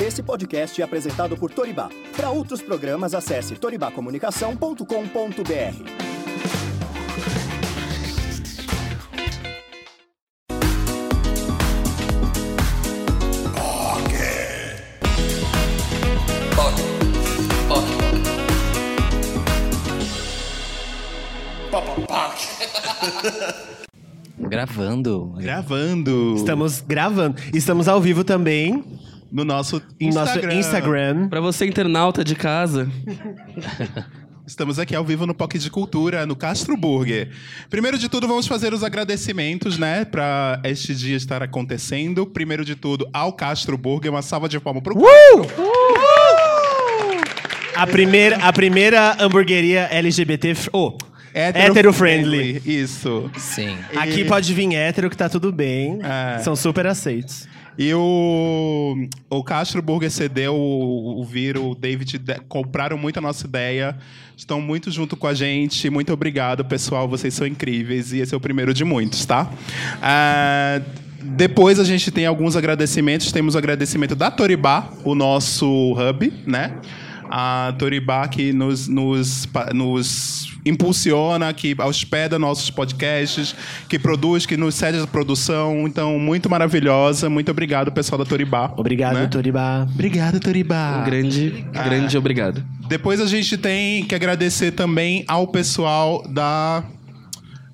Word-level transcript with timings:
Esse 0.00 0.22
podcast 0.22 0.80
é 0.80 0.84
apresentado 0.84 1.36
por 1.36 1.52
Toribá. 1.52 1.90
Para 2.16 2.30
outros 2.30 2.62
programas, 2.62 3.12
acesse 3.12 3.54
toribacomunicação.com.br. 3.56 4.80
Gravando. 24.38 25.34
Gravando. 25.38 26.34
Estamos 26.36 26.80
gravando. 26.80 27.36
Estamos 27.52 27.86
ao 27.86 28.00
vivo 28.00 28.24
também 28.24 28.82
no 29.30 29.44
nosso 29.44 29.82
em 29.98 30.12
nosso 30.12 30.32
Instagram. 30.32 30.54
Instagram. 30.54 31.28
Pra 31.28 31.40
você, 31.40 31.66
internauta 31.66 32.24
de 32.24 32.34
casa. 32.34 32.88
Estamos 34.46 34.80
aqui 34.80 34.96
ao 34.96 35.04
vivo 35.04 35.26
no 35.26 35.34
POC 35.34 35.58
de 35.60 35.70
Cultura, 35.70 36.26
no 36.26 36.34
Castro 36.34 36.76
Burger. 36.76 37.30
Primeiro 37.68 37.96
de 37.96 38.08
tudo, 38.08 38.26
vamos 38.26 38.48
fazer 38.48 38.74
os 38.74 38.82
agradecimentos, 38.82 39.78
né, 39.78 40.04
para 40.04 40.60
este 40.64 40.92
dia 40.92 41.16
estar 41.16 41.40
acontecendo. 41.40 42.26
Primeiro 42.26 42.64
de 42.64 42.74
tudo, 42.74 43.08
ao 43.12 43.32
Castro 43.32 43.78
Burger, 43.78 44.10
uma 44.10 44.22
salva 44.22 44.48
de 44.48 44.58
palmas 44.58 44.82
pro 44.82 44.98
Uh! 44.98 45.46
A 47.76 47.86
primeira, 47.86 48.38
a 48.38 48.52
primeira 48.52 49.16
hamburgueria 49.20 49.88
LGBT. 49.92 50.54
Oh, 50.72 50.98
hétero 51.32 51.92
friendly. 51.92 52.60
Isso. 52.66 53.30
Sim. 53.38 53.76
Aqui 53.96 54.24
pode 54.24 54.52
vir 54.52 54.74
hétero 54.74 55.08
que 55.08 55.16
tá 55.16 55.28
tudo 55.28 55.52
bem. 55.52 56.00
É. 56.02 56.40
São 56.40 56.56
super 56.56 56.88
aceitos. 56.88 57.46
E 57.82 57.94
o, 57.94 59.08
o 59.30 59.42
Castro 59.42 59.80
Burger 59.80 60.10
cedeu 60.10 60.54
o, 60.54 61.18
o 61.18 61.24
Viro, 61.24 61.70
o 61.70 61.74
David 61.74 62.18
de- 62.18 62.38
compraram 62.46 62.98
muito 62.98 63.16
a 63.16 63.22
nossa 63.22 63.46
ideia. 63.46 63.96
Estão 64.36 64.60
muito 64.60 64.90
junto 64.90 65.16
com 65.16 65.26
a 65.26 65.32
gente. 65.32 65.88
Muito 65.88 66.12
obrigado, 66.12 66.62
pessoal. 66.62 67.08
Vocês 67.08 67.32
são 67.32 67.46
incríveis. 67.46 68.12
E 68.12 68.18
esse 68.18 68.34
é 68.34 68.36
o 68.36 68.40
primeiro 68.40 68.74
de 68.74 68.84
muitos, 68.84 69.24
tá? 69.24 69.50
Ah, 70.02 70.82
depois 71.22 71.80
a 71.80 71.84
gente 71.84 72.10
tem 72.10 72.26
alguns 72.26 72.54
agradecimentos. 72.54 73.32
Temos 73.32 73.54
o 73.54 73.58
agradecimento 73.58 74.14
da 74.14 74.30
Toribá, 74.30 74.90
o 75.02 75.14
nosso 75.14 75.94
hub, 75.94 76.30
né? 76.46 76.74
A 77.30 77.72
Toribá 77.78 78.26
que 78.26 78.52
nos, 78.52 78.88
nos, 78.88 79.48
nos 79.72 80.58
impulsiona, 80.64 81.52
que 81.52 81.76
hospeda 81.80 82.38
nossos 82.38 82.70
podcasts, 82.70 83.54
que 83.88 83.98
produz, 83.98 84.46
que 84.46 84.56
nos 84.56 84.74
cede 84.74 84.98
a 84.98 85.06
produção. 85.06 85.86
Então, 85.86 86.18
muito 86.18 86.50
maravilhosa. 86.50 87.30
Muito 87.30 87.50
obrigado, 87.50 87.92
pessoal 87.92 88.18
da 88.18 88.24
Toribá. 88.24 88.72
Obrigado, 88.76 89.14
né? 89.14 89.26
Toribá. 89.26 89.86
Obrigado, 89.92 90.40
Toribá. 90.40 91.00
Um 91.00 91.04
grande, 91.04 91.64
grande 91.72 92.18
obrigado. 92.18 92.64
Depois 92.88 93.20
a 93.20 93.26
gente 93.26 93.56
tem 93.56 94.04
que 94.04 94.14
agradecer 94.14 94.72
também 94.72 95.24
ao 95.28 95.46
pessoal 95.46 96.24
da 96.28 96.82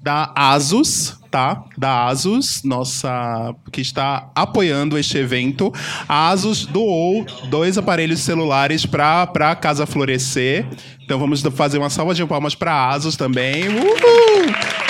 da 0.07 0.31
Asus, 0.37 1.19
tá? 1.33 1.65
Da 1.77 2.07
Asus, 2.07 2.63
nossa, 2.63 3.53
que 3.73 3.81
está 3.81 4.31
apoiando 4.37 4.97
este 4.97 5.19
evento. 5.19 5.75
A 6.09 6.29
Asus 6.29 6.65
doou 6.65 7.27
dois 7.51 7.77
aparelhos 7.77 8.21
celulares 8.21 8.87
para 8.87 9.27
para 9.27 9.57
Casa 9.57 9.85
Florescer. 9.85 10.65
Então 11.03 11.19
vamos 11.19 11.43
fazer 11.43 11.79
uma 11.79 11.91
salva 11.91 12.15
de 12.15 12.25
palmas 12.25 12.55
para 12.55 12.73
a 12.73 12.91
Asus 12.91 13.17
também. 13.17 13.67
Uhul! 13.67 14.86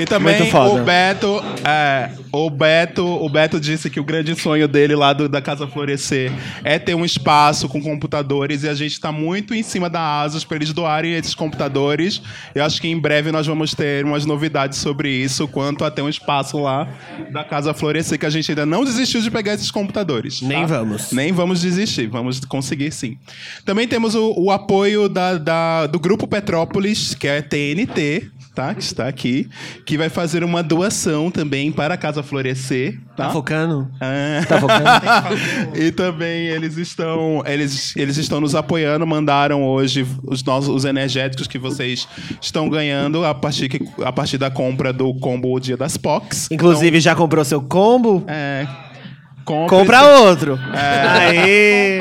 E 0.00 0.04
também 0.06 0.34
o 0.80 0.84
Beto, 0.84 1.42
é, 1.64 2.10
o 2.32 2.48
Beto, 2.50 3.04
o 3.06 3.28
Beto 3.28 3.60
disse 3.60 3.90
que 3.90 4.00
o 4.00 4.04
grande 4.04 4.34
sonho 4.34 4.66
dele 4.66 4.94
lá 4.94 5.12
do- 5.12 5.28
da 5.28 5.40
Casa 5.42 5.66
Florescer 5.66 6.32
é 6.64 6.78
ter 6.78 6.94
um 6.94 7.04
espaço 7.04 7.68
com 7.68 7.80
computadores 7.82 8.62
e 8.62 8.68
a 8.68 8.74
gente 8.74 8.92
está 8.92 9.10
muito 9.12 9.54
em 9.54 9.62
cima 9.62 9.90
da 9.90 10.20
Asus 10.22 10.44
para 10.44 10.56
eles 10.56 10.72
doarem 10.72 11.14
esses 11.14 11.34
computadores. 11.34 12.22
Eu 12.54 12.64
acho 12.64 12.80
que 12.80 12.88
em 12.88 12.98
breve 12.98 13.30
nós 13.32 13.46
vamos 13.46 13.74
ter 13.74 14.04
umas 14.04 14.24
novidades 14.24 14.78
sobre 14.78 15.10
isso, 15.10 15.46
quanto 15.48 15.84
a 15.84 15.90
ter 15.90 16.02
um 16.02 16.08
espaço 16.08 16.58
lá 16.58 16.88
da 17.32 17.44
Casa 17.44 17.74
Florescer 17.74 18.18
que 18.18 18.26
a 18.26 18.30
gente 18.30 18.50
ainda 18.50 18.64
não 18.66 18.84
desistiu 18.84 19.20
de 19.20 19.30
pegar 19.30 19.54
esses 19.54 19.70
computadores. 19.70 20.40
Nem 20.42 20.60
tá? 20.62 20.66
vamos. 20.78 21.12
Nem 21.12 21.32
vamos 21.32 21.60
desistir, 21.60 22.06
vamos 22.06 22.40
conseguir 22.40 22.90
sim. 22.92 23.18
Também 23.64 23.86
temos 23.86 24.14
o, 24.14 24.32
o 24.36 24.50
apoio 24.50 25.08
da- 25.08 25.36
da- 25.38 25.86
do 25.86 25.98
Grupo 25.98 26.26
Petrópolis, 26.26 27.14
que 27.14 27.26
é 27.28 27.42
TNT, 27.42 28.30
tá? 28.54 28.74
Que 28.74 28.82
está 28.82 29.06
aqui, 29.06 29.48
que 29.84 29.96
vai 29.96 30.08
fazer 30.08 30.42
uma 30.42 30.62
doação 30.62 31.30
também 31.30 31.70
para 31.70 31.94
a 31.94 31.96
Casa 31.96 32.22
Florescer, 32.22 32.98
tá? 33.16 33.26
Tá 33.26 33.30
focando? 33.30 33.88
Ah. 34.00 34.44
Tá 34.46 34.60
focando? 34.60 35.76
e 35.78 35.92
também 35.92 36.46
eles 36.46 36.76
estão, 36.76 37.42
eles, 37.46 37.94
eles 37.96 38.16
estão 38.16 38.40
nos 38.40 38.54
apoiando, 38.54 39.06
mandaram 39.06 39.62
hoje 39.64 40.06
os 40.24 40.42
nossos 40.42 40.70
os 40.70 40.84
energéticos 40.84 41.46
que 41.46 41.58
vocês 41.58 42.08
estão 42.40 42.68
ganhando 42.68 43.24
a 43.24 43.34
partir, 43.34 43.68
que, 43.68 43.82
a 44.04 44.12
partir 44.12 44.38
da 44.38 44.50
compra 44.50 44.92
do 44.92 45.12
combo 45.14 45.58
Dia 45.60 45.76
das 45.76 45.96
POCs. 45.96 46.48
Inclusive, 46.50 47.00
já 47.00 47.14
comprou 47.14 47.44
seu 47.44 47.60
combo? 47.60 48.24
É, 48.26 48.66
compre 49.44 49.76
Compra 49.78 49.98
seu- 50.00 50.24
outro. 50.26 50.58
Aê! 50.72 51.98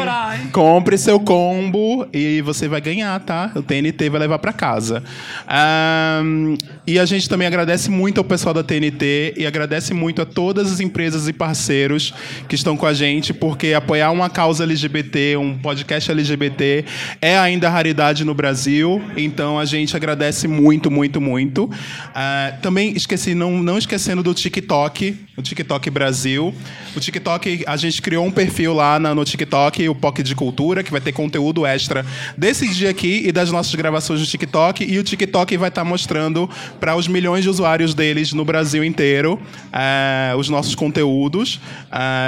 Compre 0.52 0.98
seu 0.98 1.20
combo 1.20 2.08
e 2.14 2.42
você 2.42 2.68
vai 2.68 2.82
ganhar, 2.82 3.20
tá? 3.20 3.52
O 3.56 3.62
TNT 3.62 4.10
vai 4.10 4.20
levar 4.20 4.40
pra 4.40 4.52
casa. 4.54 5.04
Ahn, 5.48 6.56
e 6.90 6.98
a 7.00 7.06
gente 7.06 7.30
também 7.30 7.48
agradece 7.48 7.90
muito 7.92 8.18
ao 8.18 8.24
pessoal 8.24 8.54
da 8.54 8.64
TNT 8.64 9.36
e 9.38 9.46
agradece 9.46 9.94
muito 9.94 10.22
a 10.22 10.26
todas 10.26 10.72
as 10.72 10.80
empresas 10.80 11.28
e 11.28 11.34
parceiros 11.34 12.14
que 12.48 12.56
estão 12.56 12.76
com 12.76 12.86
a 12.86 12.94
gente, 12.94 13.34
porque 13.34 13.74
apoiar 13.74 14.12
uma 14.12 14.30
causa 14.30 14.64
LGBT, 14.64 15.38
um 15.38 15.56
podcast 15.58 16.10
LGBT, 16.10 16.84
é 17.22 17.38
ainda 17.38 17.70
raridade 17.70 18.26
no 18.26 18.34
Brasil. 18.34 19.02
Então 19.16 19.60
a 19.60 19.66
gente 19.66 19.96
agradece 19.96 20.48
muito, 20.48 20.90
muito, 20.90 21.22
muito. 21.22 21.70
Ah, 22.16 22.54
também 22.62 22.94
esqueci, 22.96 23.36
não, 23.36 23.62
não 23.62 23.78
esquecendo 23.78 24.24
do 24.24 24.34
TikTok, 24.34 25.16
o 25.38 25.42
TikTok 25.42 25.90
Brasil. 25.90 26.54
O 26.96 27.00
TikTok, 27.00 27.64
a 27.68 27.78
gente 27.78 28.02
criou 28.02 28.26
um 28.26 28.32
perfil 28.32 28.74
lá 28.74 29.00
na- 29.00 29.14
no 29.14 29.24
TikTok, 29.24 29.88
o 29.88 29.94
POC 29.96 30.24
de 30.24 30.34
Cultura, 30.36 30.84
que 30.84 30.92
vai 30.92 31.00
ter 31.00 31.12
conteúdo 31.12 31.66
extra 31.66 32.06
desse 32.38 32.68
dia 32.68 32.90
aqui 32.90 33.24
e 33.26 33.32
das 33.32 33.52
nossas 33.52 33.74
gravações 33.76 34.20
no 34.20 34.26
TikTok. 34.26 34.84
E 34.84 34.98
o 34.98 35.04
TikTok 35.04 35.56
vai 35.56 35.70
estar 35.70 35.84
mostrando 35.84 36.50
para 36.80 36.96
os 36.96 37.08
milhões 37.08 37.44
de 37.44 37.50
usuários 37.50 37.94
deles 37.94 38.34
no 38.34 38.46
Brasil 38.46 38.84
inteiro 38.84 39.40
eh, 39.74 40.34
os 40.38 40.50
nossos 40.50 40.76
conteúdos 40.76 41.60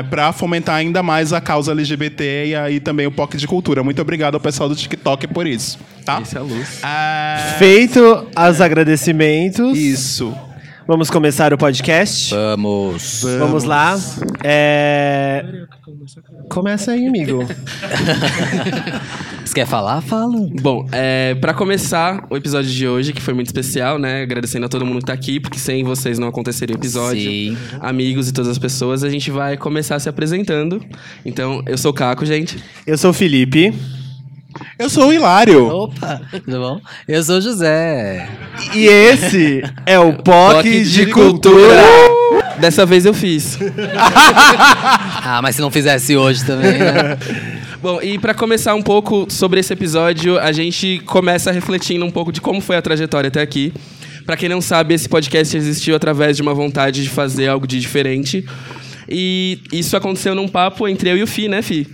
para 0.09 0.33
fomentar 0.33 0.75
ainda 0.75 1.01
mais 1.01 1.33
a 1.33 1.39
causa 1.41 1.71
LGBT 1.71 2.47
e 2.47 2.55
aí 2.55 2.79
também 2.79 3.07
o 3.07 3.11
POC 3.11 3.37
de 3.37 3.47
Cultura. 3.47 3.83
Muito 3.83 4.01
obrigado 4.01 4.35
ao 4.35 4.39
pessoal 4.39 4.67
do 4.67 4.75
TikTok 4.75 5.27
por 5.27 5.47
isso. 5.47 5.79
Tá? 6.05 6.19
Esse 6.21 6.35
é 6.35 6.39
a 6.39 6.43
luz. 6.43 6.79
Ah, 6.83 7.55
Feito 7.59 8.27
os 8.35 8.61
agradecimentos. 8.61 9.77
isso. 9.77 10.35
Vamos 10.91 11.09
começar 11.09 11.53
o 11.53 11.57
podcast? 11.57 12.35
Vamos. 12.35 13.23
Vamos 13.39 13.63
lá. 13.63 13.97
É... 14.43 15.41
Começa 16.49 16.91
aí, 16.91 17.07
amigo. 17.07 17.47
Você 19.45 19.53
quer 19.53 19.65
falar? 19.65 20.01
Fala. 20.01 20.49
Bom, 20.61 20.85
é, 20.91 21.33
para 21.35 21.53
começar 21.53 22.27
o 22.29 22.35
episódio 22.35 22.69
de 22.69 22.85
hoje, 22.85 23.13
que 23.13 23.21
foi 23.21 23.33
muito 23.33 23.47
especial, 23.47 23.97
né? 23.97 24.23
Agradecendo 24.23 24.65
a 24.65 24.69
todo 24.69 24.85
mundo 24.85 24.99
que 24.99 25.05
tá 25.05 25.13
aqui, 25.13 25.39
porque 25.39 25.57
sem 25.57 25.81
vocês 25.81 26.19
não 26.19 26.27
aconteceria 26.27 26.75
o 26.75 26.77
episódio. 26.77 27.21
Sim. 27.21 27.57
Amigos 27.79 28.27
e 28.27 28.33
todas 28.33 28.51
as 28.51 28.57
pessoas, 28.57 29.01
a 29.01 29.09
gente 29.09 29.31
vai 29.31 29.55
começar 29.55 29.97
se 29.97 30.09
apresentando. 30.09 30.83
Então, 31.23 31.63
eu 31.67 31.77
sou 31.77 31.91
o 31.91 31.93
Caco, 31.93 32.25
gente. 32.25 32.61
Eu 32.85 32.97
sou 32.97 33.11
o 33.11 33.13
Felipe. 33.13 33.73
Eu 34.77 34.89
sou 34.89 35.09
o 35.09 35.13
Hilário. 35.13 35.67
Opa, 35.67 36.21
tudo 36.31 36.59
bom? 36.59 36.81
Eu 37.07 37.23
sou 37.23 37.37
o 37.37 37.41
José. 37.41 38.27
E 38.73 38.85
esse 38.85 39.63
é 39.85 39.99
o 39.99 40.13
POC, 40.13 40.55
Toque 40.55 40.83
de, 40.83 41.05
Cultura. 41.07 41.83
Dessa 42.59 42.85
vez 42.85 43.05
eu 43.05 43.13
fiz. 43.13 43.57
Ah, 45.23 45.39
mas 45.41 45.55
se 45.55 45.61
não 45.61 45.69
fizesse 45.69 46.17
hoje 46.17 46.43
também, 46.43 46.79
né? 46.79 47.17
Bom, 47.81 48.01
e 48.01 48.17
para 48.19 48.33
começar 48.33 48.75
um 48.75 48.81
pouco 48.81 49.27
sobre 49.29 49.59
esse 49.59 49.71
episódio, 49.71 50.37
a 50.39 50.51
gente 50.51 50.99
começa 51.05 51.51
refletindo 51.51 52.03
um 52.03 52.11
pouco 52.11 52.31
de 52.31 52.41
como 52.41 52.59
foi 52.59 52.75
a 52.75 52.81
trajetória 52.81 53.27
até 53.29 53.39
aqui. 53.39 53.71
Para 54.25 54.35
quem 54.35 54.49
não 54.49 54.61
sabe, 54.61 54.93
esse 54.93 55.07
podcast 55.07 55.55
existiu 55.55 55.95
através 55.95 56.35
de 56.35 56.41
uma 56.41 56.53
vontade 56.53 57.03
de 57.03 57.09
fazer 57.09 57.47
algo 57.47 57.65
de 57.65 57.79
diferente. 57.79 58.45
E 59.07 59.59
isso 59.71 59.95
aconteceu 59.95 60.33
num 60.35 60.47
papo 60.47 60.87
entre 60.87 61.09
eu 61.09 61.17
e 61.17 61.23
o 61.23 61.27
Fi, 61.27 61.47
né, 61.47 61.61
Fi? 61.61 61.87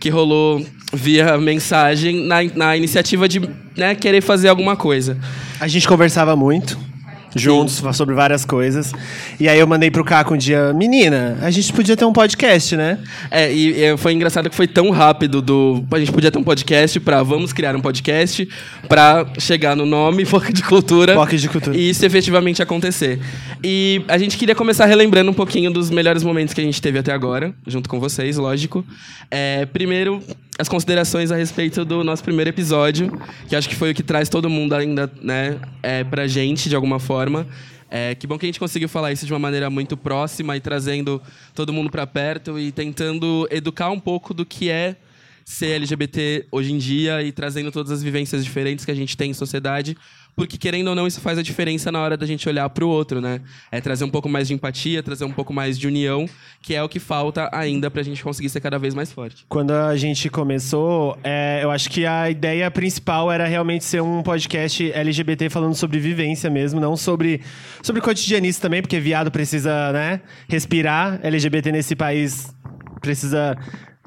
Que 0.00 0.10
rolou 0.10 0.64
via 0.92 1.38
mensagem 1.38 2.26
na, 2.26 2.42
na 2.54 2.76
iniciativa 2.76 3.28
de 3.28 3.40
né, 3.76 3.94
querer 3.94 4.20
fazer 4.20 4.48
alguma 4.48 4.76
coisa. 4.76 5.16
A 5.60 5.66
gente 5.66 5.88
conversava 5.88 6.36
muito. 6.36 6.78
juntos 7.34 7.82
sobre 7.94 8.14
várias 8.14 8.44
coisas. 8.44 8.92
E 9.40 9.48
aí 9.48 9.58
eu 9.58 9.66
mandei 9.66 9.90
pro 9.90 10.04
Caco 10.04 10.34
um 10.34 10.36
dia, 10.36 10.72
menina, 10.72 11.38
a 11.40 11.50
gente 11.50 11.72
podia 11.72 11.96
ter 11.96 12.04
um 12.04 12.12
podcast, 12.12 12.76
né? 12.76 12.98
É, 13.30 13.52
e, 13.52 13.84
e 13.84 13.96
foi 13.96 14.12
engraçado 14.12 14.50
que 14.50 14.56
foi 14.56 14.66
tão 14.66 14.90
rápido 14.90 15.40
do. 15.40 15.84
A 15.90 15.98
gente 15.98 16.12
podia 16.12 16.30
ter 16.30 16.38
um 16.38 16.44
podcast 16.44 17.00
pra 17.00 17.22
vamos 17.22 17.52
criar 17.52 17.74
um 17.74 17.80
podcast 17.80 18.48
pra 18.88 19.26
chegar 19.38 19.74
no 19.74 19.86
nome 19.86 20.24
Foco 20.26 20.52
de 20.52 20.62
Cultura. 20.62 21.14
Foco 21.14 21.36
de 21.36 21.48
Cultura. 21.48 21.76
E 21.76 21.90
isso 21.90 22.04
efetivamente 22.04 22.62
acontecer. 22.62 23.18
E 23.64 24.02
a 24.08 24.18
gente 24.18 24.36
queria 24.36 24.54
começar 24.54 24.86
relembrando 24.86 25.30
um 25.30 25.34
pouquinho 25.34 25.70
dos 25.70 25.90
melhores 25.90 26.22
momentos 26.22 26.52
que 26.52 26.60
a 26.60 26.64
gente 26.64 26.80
teve 26.82 26.98
até 26.98 27.12
agora, 27.12 27.54
junto 27.66 27.88
com 27.88 27.98
vocês, 27.98 28.36
lógico. 28.36 28.84
É, 29.30 29.64
primeiro, 29.66 30.22
as 30.58 30.68
considerações 30.68 31.30
a 31.30 31.36
respeito 31.36 31.84
do 31.84 32.04
nosso 32.04 32.22
primeiro 32.22 32.50
episódio, 32.50 33.10
que 33.48 33.56
acho 33.56 33.68
que 33.68 33.74
foi 33.74 33.90
o 33.90 33.94
que 33.94 34.02
traz 34.02 34.28
todo 34.28 34.50
mundo 34.50 34.74
ainda, 34.74 35.10
né, 35.20 35.58
é, 35.82 36.04
pra 36.04 36.26
gente, 36.26 36.68
de 36.68 36.76
alguma 36.76 36.98
forma. 36.98 37.46
É, 37.90 38.14
que 38.14 38.26
bom 38.26 38.38
que 38.38 38.46
a 38.46 38.48
gente 38.48 38.58
conseguiu 38.58 38.88
falar 38.88 39.12
isso 39.12 39.26
de 39.26 39.32
uma 39.32 39.38
maneira 39.38 39.68
muito 39.68 39.96
próxima 39.96 40.56
e 40.56 40.60
trazendo 40.60 41.20
todo 41.54 41.72
mundo 41.72 41.90
para 41.90 42.06
perto 42.06 42.58
e 42.58 42.72
tentando 42.72 43.46
educar 43.50 43.90
um 43.90 44.00
pouco 44.00 44.32
do 44.32 44.46
que 44.46 44.70
é 44.70 44.96
ser 45.44 45.72
LGBT 45.72 46.46
hoje 46.50 46.72
em 46.72 46.78
dia 46.78 47.22
e 47.22 47.32
trazendo 47.32 47.70
todas 47.70 47.90
as 47.90 48.02
vivências 48.02 48.44
diferentes 48.44 48.84
que 48.84 48.90
a 48.90 48.94
gente 48.94 49.16
tem 49.16 49.30
em 49.30 49.34
sociedade 49.34 49.96
porque 50.34 50.56
querendo 50.56 50.88
ou 50.88 50.94
não 50.94 51.06
isso 51.06 51.20
faz 51.20 51.38
a 51.38 51.42
diferença 51.42 51.92
na 51.92 52.00
hora 52.00 52.16
da 52.16 52.26
gente 52.26 52.48
olhar 52.48 52.68
para 52.70 52.84
o 52.84 52.88
outro, 52.88 53.20
né? 53.20 53.40
É 53.70 53.80
trazer 53.80 54.04
um 54.04 54.10
pouco 54.10 54.28
mais 54.28 54.48
de 54.48 54.54
empatia, 54.54 55.02
trazer 55.02 55.24
um 55.24 55.32
pouco 55.32 55.52
mais 55.52 55.78
de 55.78 55.86
união, 55.86 56.26
que 56.60 56.74
é 56.74 56.82
o 56.82 56.88
que 56.88 56.98
falta 56.98 57.48
ainda 57.52 57.90
para 57.90 58.00
a 58.00 58.04
gente 58.04 58.22
conseguir 58.22 58.48
ser 58.48 58.60
cada 58.60 58.78
vez 58.78 58.94
mais 58.94 59.12
forte. 59.12 59.44
Quando 59.48 59.72
a 59.72 59.96
gente 59.96 60.30
começou, 60.30 61.18
é, 61.22 61.60
eu 61.62 61.70
acho 61.70 61.90
que 61.90 62.06
a 62.06 62.30
ideia 62.30 62.70
principal 62.70 63.30
era 63.30 63.46
realmente 63.46 63.84
ser 63.84 64.00
um 64.02 64.22
podcast 64.22 64.90
LGBT 64.92 65.50
falando 65.50 65.74
sobre 65.74 65.98
vivência 65.98 66.48
mesmo, 66.48 66.80
não 66.80 66.96
sobre 66.96 67.40
sobre 67.82 68.00
cotidianismo 68.00 68.62
também, 68.62 68.80
porque 68.80 68.98
viado 68.98 69.30
precisa, 69.30 69.92
né, 69.92 70.20
respirar. 70.48 71.20
LGBT 71.22 71.72
nesse 71.72 71.94
país 71.94 72.54
precisa 73.00 73.56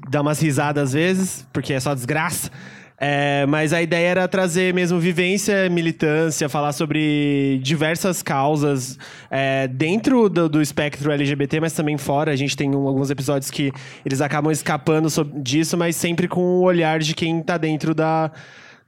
dar 0.09 0.21
umas 0.21 0.39
risadas 0.39 0.83
às 0.85 0.93
vezes, 0.93 1.47
porque 1.51 1.73
é 1.73 1.79
só 1.79 1.93
desgraça. 1.93 2.49
É, 2.97 3.45
mas 3.47 3.73
a 3.73 3.81
ideia 3.81 4.07
era 4.07 4.27
trazer 4.27 4.73
mesmo 4.73 4.99
vivência, 4.99 5.69
militância, 5.69 6.47
falar 6.47 6.71
sobre 6.71 7.59
diversas 7.61 8.23
causas 8.23 8.97
é, 9.29 9.67
dentro 9.67 10.29
do, 10.29 10.47
do, 10.47 10.61
espectro 10.61 11.11
LGBT, 11.11 11.59
mas 11.59 11.73
também 11.73 11.97
fora. 11.97 12.31
A 12.31 12.35
gente 12.35 12.55
tem 12.55 12.73
um, 12.73 12.87
alguns 12.87 13.09
episódios 13.09 13.51
que 13.51 13.71
eles 14.05 14.21
acabam 14.21 14.51
escapando 14.51 15.09
disso, 15.41 15.77
mas 15.77 15.95
sempre 15.95 16.27
com 16.27 16.41
o 16.41 16.61
olhar 16.61 16.99
de 16.99 17.13
quem 17.13 17.39
está 17.39 17.57
dentro 17.57 17.93
da, 17.93 18.31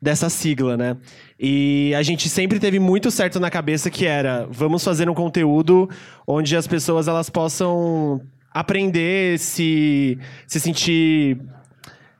dessa 0.01 0.29
sigla, 0.29 0.77
né? 0.77 0.95
E 1.37 1.93
a 1.95 2.01
gente 2.01 2.29
sempre 2.29 2.59
teve 2.59 2.79
muito 2.79 3.11
certo 3.11 3.39
na 3.39 3.49
cabeça 3.49 3.89
que 3.89 4.05
era 4.05 4.47
vamos 4.49 4.83
fazer 4.83 5.09
um 5.09 5.13
conteúdo 5.13 5.89
onde 6.25 6.55
as 6.55 6.65
pessoas 6.65 7.07
elas 7.07 7.29
possam 7.29 8.21
aprender, 8.53 9.37
se, 9.37 10.17
se 10.47 10.59
sentir 10.59 11.39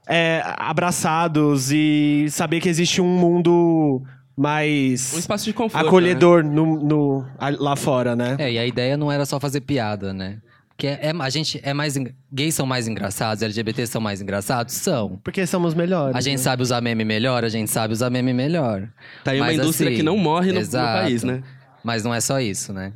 é, 0.08 0.42
abraçados 0.58 1.72
e 1.72 2.28
saber 2.30 2.62
que 2.62 2.70
existe 2.70 3.02
um 3.02 3.18
mundo 3.18 4.02
mais 4.36 5.14
um 5.14 5.20
espaço 5.20 5.46
de 5.46 5.54
conforto, 5.54 5.88
acolhedor 5.88 6.44
né? 6.44 6.50
no, 6.52 6.80
no, 6.80 7.26
lá 7.60 7.76
fora, 7.76 8.16
né? 8.16 8.38
É, 8.40 8.52
e 8.52 8.58
a 8.58 8.66
ideia 8.66 8.96
não 8.96 9.12
era 9.12 9.26
só 9.26 9.40
fazer 9.40 9.62
piada, 9.62 10.14
né? 10.14 10.40
Que 10.78 10.86
é, 10.86 11.08
é, 11.08 11.14
a 11.20 11.30
gente 11.30 11.60
é 11.64 11.74
mais. 11.74 11.96
Gays 12.32 12.54
são 12.54 12.66
mais 12.66 12.88
engraçados, 12.88 13.42
LGBT 13.42 13.88
são 13.88 14.00
mais 14.00 14.22
engraçados? 14.22 14.76
São. 14.76 15.20
Porque 15.24 15.46
somos 15.48 15.74
melhores. 15.74 16.16
A 16.16 16.22
gente 16.22 16.38
né? 16.38 16.44
sabe 16.44 16.62
usar 16.62 16.82
meme 16.82 17.04
melhor, 17.04 17.44
a 17.44 17.50
gente 17.50 17.72
sabe 17.72 17.94
usar 17.94 18.12
meme 18.12 18.32
melhor. 18.32 18.88
Tá 19.24 19.32
aí 19.32 19.40
uma 19.40 19.48
Mas, 19.48 19.58
indústria 19.58 19.90
assim, 19.90 19.98
que 19.98 20.04
não 20.04 20.18
morre 20.18 20.52
no, 20.52 20.60
exato, 20.60 20.86
no 20.86 21.04
país, 21.04 21.24
né? 21.24 21.42
Mas 21.84 22.04
não 22.04 22.14
é 22.14 22.22
só 22.22 22.40
isso, 22.40 22.72
né? 22.74 22.94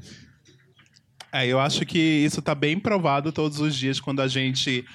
É, 1.33 1.47
eu 1.47 1.59
acho 1.59 1.83
que 1.83 1.97
isso 1.97 2.39
tá 2.39 2.53
bem 2.53 2.77
provado 2.77 3.31
todos 3.31 3.59
os 3.59 3.75
dias 3.75 3.99
quando 3.99 4.21
a 4.21 4.27
gente 4.27 4.85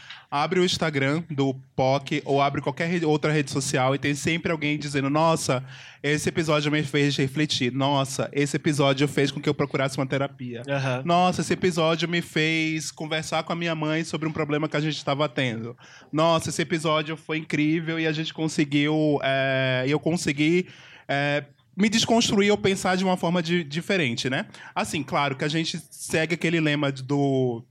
abre 0.42 0.60
o 0.60 0.64
Instagram 0.64 1.22
do 1.30 1.54
POC 1.74 2.22
ou 2.24 2.40
abre 2.40 2.60
qualquer 2.60 2.88
rede, 2.88 3.04
outra 3.04 3.32
rede 3.32 3.50
social 3.50 3.94
e 3.94 3.98
tem 3.98 4.14
sempre 4.14 4.52
alguém 4.52 4.78
dizendo: 4.78 5.08
Nossa, 5.08 5.64
esse 6.02 6.28
episódio 6.28 6.70
me 6.70 6.82
fez 6.82 7.16
refletir. 7.16 7.72
Nossa, 7.72 8.28
esse 8.32 8.56
episódio 8.56 9.06
fez 9.08 9.30
com 9.30 9.40
que 9.40 9.48
eu 9.48 9.54
procurasse 9.54 9.96
uma 9.98 10.06
terapia. 10.06 10.62
Uhum. 10.66 11.02
Nossa, 11.04 11.40
esse 11.40 11.52
episódio 11.52 12.08
me 12.08 12.20
fez 12.20 12.90
conversar 12.90 13.42
com 13.42 13.52
a 13.52 13.56
minha 13.56 13.74
mãe 13.74 14.04
sobre 14.04 14.28
um 14.28 14.32
problema 14.32 14.68
que 14.68 14.76
a 14.76 14.80
gente 14.80 14.96
estava 14.96 15.28
tendo. 15.28 15.76
Nossa, 16.12 16.50
esse 16.50 16.62
episódio 16.62 17.16
foi 17.16 17.38
incrível 17.38 17.98
e 17.98 18.06
a 18.06 18.12
gente 18.12 18.32
conseguiu. 18.32 19.18
É, 19.22 19.84
eu 19.86 19.98
consegui. 19.98 20.68
É, 21.08 21.44
me 21.76 21.90
desconstruir 21.90 22.50
ou 22.50 22.56
pensar 22.56 22.96
de 22.96 23.04
uma 23.04 23.18
forma 23.18 23.42
de, 23.42 23.62
diferente, 23.62 24.30
né? 24.30 24.46
Assim, 24.74 25.02
claro 25.02 25.36
que 25.36 25.44
a 25.44 25.48
gente 25.48 25.78
segue 25.90 26.32
aquele 26.32 26.58
lema 26.58 26.90
do 26.90 27.62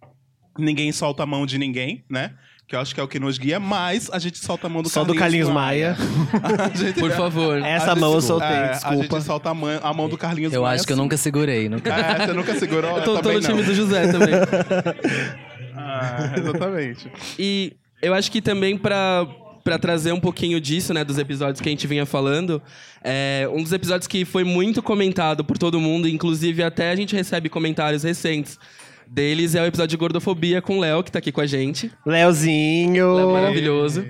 ninguém 0.58 0.92
solta 0.92 1.24
a 1.24 1.26
mão 1.26 1.46
de 1.46 1.58
ninguém, 1.58 2.04
né? 2.10 2.34
Que 2.68 2.76
eu 2.76 2.80
acho 2.80 2.96
que 2.96 3.00
é 3.00 3.04
o 3.04 3.08
que 3.08 3.20
nos 3.20 3.38
guia, 3.38 3.60
mas 3.60 4.10
a 4.12 4.18
gente 4.18 4.40
solta 4.40 4.66
a 4.66 4.70
mão 4.70 4.82
do 4.82 4.90
Só 4.90 5.02
Carlinhos 5.02 5.16
do 5.16 5.20
Carlinhos 5.20 5.50
Maia. 5.50 5.96
Maia. 6.42 6.94
Por 6.98 7.12
favor. 7.12 7.60
Essa 7.60 7.94
mão 7.96 8.14
eu 8.14 8.22
soltei, 8.22 8.48
é, 8.48 8.72
desculpa. 8.72 8.96
A 8.96 9.02
gente 9.20 9.24
solta 9.24 9.50
a 9.52 9.54
mão, 9.54 9.80
a 9.84 9.94
mão 9.94 10.10
do 10.10 10.18
Carlinhos 10.18 10.52
eu 10.52 10.64
Maia. 10.64 10.72
Eu 10.72 10.76
acho 10.76 10.88
que 10.88 10.94
eu 10.94 10.98
nunca 10.98 11.16
segurei. 11.16 11.70
Nunca... 11.70 11.94
É, 11.94 12.26
você 12.26 12.34
nunca 12.34 12.56
segurou? 12.56 12.98
eu 12.98 13.04
tô, 13.04 13.22
tô 13.22 13.32
no 13.32 13.40
time 13.40 13.62
do 13.62 13.74
José 13.74 14.12
também. 14.12 14.34
ah, 15.78 16.34
exatamente. 16.38 17.12
E 17.38 17.74
eu 18.02 18.14
acho 18.16 18.32
que 18.32 18.42
também 18.42 18.78
para 18.78 19.28
para 19.64 19.80
trazer 19.80 20.12
um 20.12 20.20
pouquinho 20.20 20.62
disso, 20.62 20.94
né, 20.94 21.04
dos 21.04 21.18
episódios 21.18 21.60
que 21.60 21.68
a 21.68 21.72
gente 21.72 21.88
vinha 21.88 22.06
falando, 22.06 22.62
é, 23.04 23.50
um 23.52 23.64
dos 23.64 23.74
episódios 23.74 24.06
que 24.06 24.24
foi 24.24 24.44
muito 24.44 24.80
comentado 24.84 25.44
por 25.44 25.58
todo 25.58 25.80
mundo, 25.80 26.08
inclusive 26.08 26.62
até 26.62 26.92
a 26.92 26.96
gente 26.96 27.16
recebe 27.16 27.50
comentários 27.50 28.04
recentes 28.04 28.60
deles 29.08 29.56
é 29.56 29.62
o 29.62 29.66
episódio 29.66 29.90
de 29.90 29.98
Gordofobia 29.98 30.62
com 30.62 30.78
o 30.78 30.80
Léo, 30.80 31.04
que 31.04 31.12
tá 31.12 31.20
aqui 31.20 31.32
com 31.32 31.42
a 31.42 31.46
gente. 31.46 31.92
Léozinho. 32.06 33.14
Léo 33.14 33.32
maravilhoso. 33.32 34.06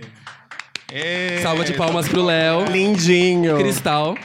Ei. 0.91 1.39
Salva 1.41 1.63
de 1.63 1.73
palmas 1.73 2.07
pro 2.07 2.23
Léo. 2.23 2.65
Lindinho. 2.71 3.57
Cristal. 3.57 4.15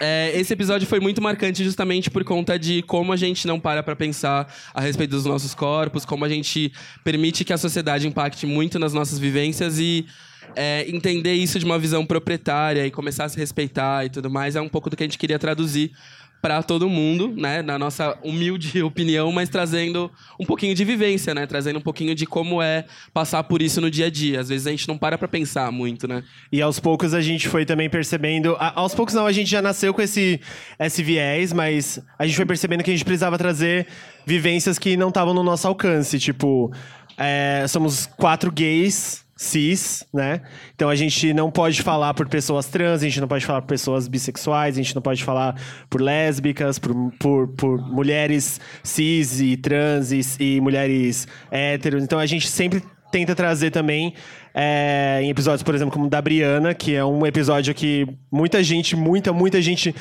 É, 0.00 0.32
esse 0.34 0.52
episódio 0.52 0.86
foi 0.86 1.00
muito 1.00 1.20
marcante 1.20 1.64
justamente 1.64 2.10
por 2.10 2.24
conta 2.24 2.58
de 2.58 2.82
como 2.82 3.12
a 3.12 3.16
gente 3.16 3.46
não 3.46 3.58
para 3.58 3.82
para 3.82 3.96
pensar 3.96 4.52
a 4.74 4.80
respeito 4.80 5.10
dos 5.10 5.24
nossos 5.24 5.54
corpos, 5.54 6.04
como 6.04 6.24
a 6.24 6.28
gente 6.28 6.72
permite 7.02 7.44
que 7.44 7.52
a 7.52 7.58
sociedade 7.58 8.06
impacte 8.06 8.46
muito 8.46 8.78
nas 8.78 8.92
nossas 8.92 9.18
vivências 9.18 9.78
e 9.78 10.06
é, 10.56 10.84
entender 10.88 11.34
isso 11.34 11.58
de 11.58 11.64
uma 11.64 11.78
visão 11.78 12.04
proprietária 12.04 12.86
e 12.86 12.90
começar 12.90 13.24
a 13.24 13.28
se 13.28 13.38
respeitar 13.38 14.04
e 14.04 14.10
tudo 14.10 14.30
mais 14.30 14.56
é 14.56 14.60
um 14.60 14.68
pouco 14.68 14.90
do 14.90 14.96
que 14.96 15.02
a 15.02 15.06
gente 15.06 15.18
queria 15.18 15.38
traduzir 15.38 15.92
para 16.42 16.60
todo 16.60 16.88
mundo, 16.88 17.32
né, 17.36 17.62
na 17.62 17.78
nossa 17.78 18.18
humilde 18.24 18.82
opinião, 18.82 19.30
mas 19.30 19.48
trazendo 19.48 20.10
um 20.40 20.44
pouquinho 20.44 20.74
de 20.74 20.84
vivência, 20.84 21.32
né, 21.32 21.46
trazendo 21.46 21.78
um 21.78 21.82
pouquinho 21.82 22.16
de 22.16 22.26
como 22.26 22.60
é 22.60 22.84
passar 23.14 23.44
por 23.44 23.62
isso 23.62 23.80
no 23.80 23.88
dia 23.88 24.06
a 24.06 24.10
dia. 24.10 24.40
Às 24.40 24.48
vezes 24.48 24.66
a 24.66 24.70
gente 24.72 24.88
não 24.88 24.98
para 24.98 25.16
para 25.16 25.28
pensar 25.28 25.70
muito, 25.70 26.08
né? 26.08 26.24
E 26.50 26.60
aos 26.60 26.80
poucos 26.80 27.14
a 27.14 27.20
gente 27.20 27.48
foi 27.48 27.64
também 27.64 27.88
percebendo, 27.88 28.56
a, 28.58 28.80
aos 28.80 28.92
poucos 28.92 29.14
não, 29.14 29.24
a 29.24 29.30
gente 29.30 29.48
já 29.48 29.62
nasceu 29.62 29.94
com 29.94 30.02
esse 30.02 30.40
esse 30.80 31.00
viés, 31.00 31.52
mas 31.52 32.00
a 32.18 32.26
gente 32.26 32.34
foi 32.34 32.44
percebendo 32.44 32.82
que 32.82 32.90
a 32.90 32.92
gente 32.92 33.04
precisava 33.04 33.38
trazer 33.38 33.86
vivências 34.26 34.80
que 34.80 34.96
não 34.96 35.08
estavam 35.10 35.32
no 35.32 35.44
nosso 35.44 35.68
alcance, 35.68 36.18
tipo, 36.18 36.72
é, 37.16 37.64
somos 37.68 38.06
quatro 38.16 38.50
gays 38.50 39.21
cis, 39.42 40.04
né? 40.14 40.40
Então 40.74 40.88
a 40.88 40.94
gente 40.94 41.34
não 41.34 41.50
pode 41.50 41.82
falar 41.82 42.14
por 42.14 42.28
pessoas 42.28 42.66
trans, 42.66 43.02
a 43.02 43.04
gente 43.04 43.20
não 43.20 43.26
pode 43.26 43.44
falar 43.44 43.60
por 43.60 43.68
pessoas 43.68 44.06
bissexuais, 44.06 44.76
a 44.76 44.82
gente 44.82 44.94
não 44.94 45.02
pode 45.02 45.24
falar 45.24 45.60
por 45.90 46.00
lésbicas, 46.00 46.78
por, 46.78 46.94
por, 47.18 47.48
por 47.48 47.78
mulheres 47.92 48.60
cis 48.84 49.40
e 49.40 49.56
trans 49.56 50.12
e, 50.12 50.20
e 50.38 50.60
mulheres 50.60 51.26
héteros. 51.50 52.04
Então 52.04 52.20
a 52.20 52.26
gente 52.26 52.46
sempre 52.46 52.82
tenta 53.10 53.34
trazer 53.34 53.72
também 53.72 54.14
é, 54.54 55.18
em 55.22 55.28
episódios, 55.28 55.64
por 55.64 55.74
exemplo, 55.74 55.92
como 55.92 56.06
o 56.06 56.08
da 56.08 56.22
Briana, 56.22 56.72
que 56.72 56.94
é 56.94 57.04
um 57.04 57.26
episódio 57.26 57.74
que 57.74 58.06
muita 58.30 58.62
gente, 58.62 58.94
muita, 58.94 59.32
muita 59.32 59.60
gente 59.60 59.92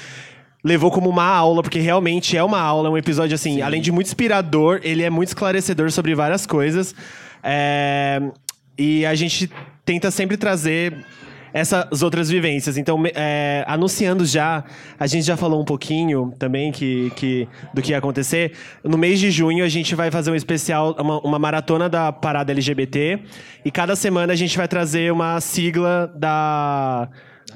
levou 0.63 0.91
como 0.91 1.09
uma 1.09 1.25
aula, 1.25 1.63
porque 1.63 1.79
realmente 1.79 2.37
é 2.37 2.43
uma 2.43 2.59
aula, 2.59 2.89
é 2.89 2.91
um 2.91 2.97
episódio 2.97 3.33
assim, 3.33 3.55
Sim. 3.55 3.61
além 3.63 3.81
de 3.81 3.91
muito 3.91 4.07
inspirador, 4.07 4.79
ele 4.83 5.01
é 5.01 5.09
muito 5.09 5.29
esclarecedor 5.29 5.91
sobre 5.91 6.13
várias 6.13 6.45
coisas. 6.45 6.93
É, 7.43 8.21
e 8.77 9.05
a 9.05 9.15
gente 9.15 9.49
tenta 9.85 10.09
sempre 10.11 10.37
trazer 10.37 11.05
essas 11.53 12.01
outras 12.01 12.29
vivências. 12.29 12.77
Então, 12.77 13.03
é, 13.13 13.63
anunciando 13.67 14.25
já, 14.25 14.63
a 14.99 15.07
gente 15.07 15.25
já 15.25 15.35
falou 15.35 15.61
um 15.61 15.65
pouquinho 15.65 16.33
também 16.39 16.71
que, 16.71 17.11
que, 17.15 17.47
do 17.73 17.81
que 17.81 17.91
ia 17.91 17.97
acontecer. 17.97 18.53
No 18.83 18.97
mês 18.97 19.19
de 19.19 19.29
junho, 19.31 19.63
a 19.63 19.69
gente 19.69 19.93
vai 19.95 20.09
fazer 20.09 20.31
um 20.31 20.35
especial, 20.35 20.95
uma, 20.97 21.19
uma 21.19 21.39
maratona 21.39 21.89
da 21.89 22.11
parada 22.11 22.51
LGBT. 22.51 23.19
E 23.65 23.71
cada 23.71 23.95
semana 23.95 24.33
a 24.33 24.35
gente 24.35 24.57
vai 24.57 24.67
trazer 24.67 25.11
uma 25.11 25.39
sigla 25.41 26.11
da 26.15 27.09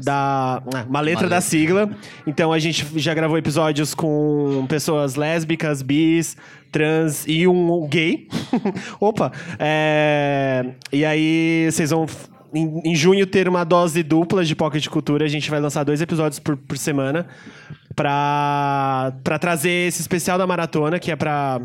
da 0.03 0.61
ah, 0.73 0.85
uma 0.87 1.01
letra 1.01 1.27
da 1.27 1.41
sigla. 1.41 1.89
Então 2.25 2.51
a 2.51 2.59
gente 2.59 2.85
já 2.95 3.13
gravou 3.13 3.37
episódios 3.37 3.93
com 3.93 4.65
pessoas 4.67 5.15
lésbicas, 5.15 5.81
bis, 5.81 6.35
trans 6.71 7.25
e 7.27 7.47
um 7.47 7.87
gay. 7.87 8.27
Opa! 8.99 9.31
É... 9.59 10.65
E 10.91 11.05
aí 11.05 11.69
vocês 11.71 11.91
vão 11.91 12.05
em, 12.53 12.81
em, 12.91 12.95
junho 12.95 13.25
ter 13.25 13.47
uma 13.47 13.63
dose 13.63 14.01
dupla 14.03 14.43
de 14.43 14.55
Pocket 14.55 14.87
Cultura. 14.87 15.25
A 15.25 15.29
gente 15.29 15.49
vai 15.49 15.59
lançar 15.59 15.83
dois 15.83 16.01
episódios 16.01 16.39
por, 16.39 16.55
por 16.55 16.77
semana 16.77 17.27
pra, 17.95 19.13
pra 19.23 19.39
trazer 19.39 19.87
esse 19.87 20.01
especial 20.01 20.37
da 20.37 20.45
maratona, 20.45 20.99
que 20.99 21.11
é 21.11 21.15
pra. 21.15 21.61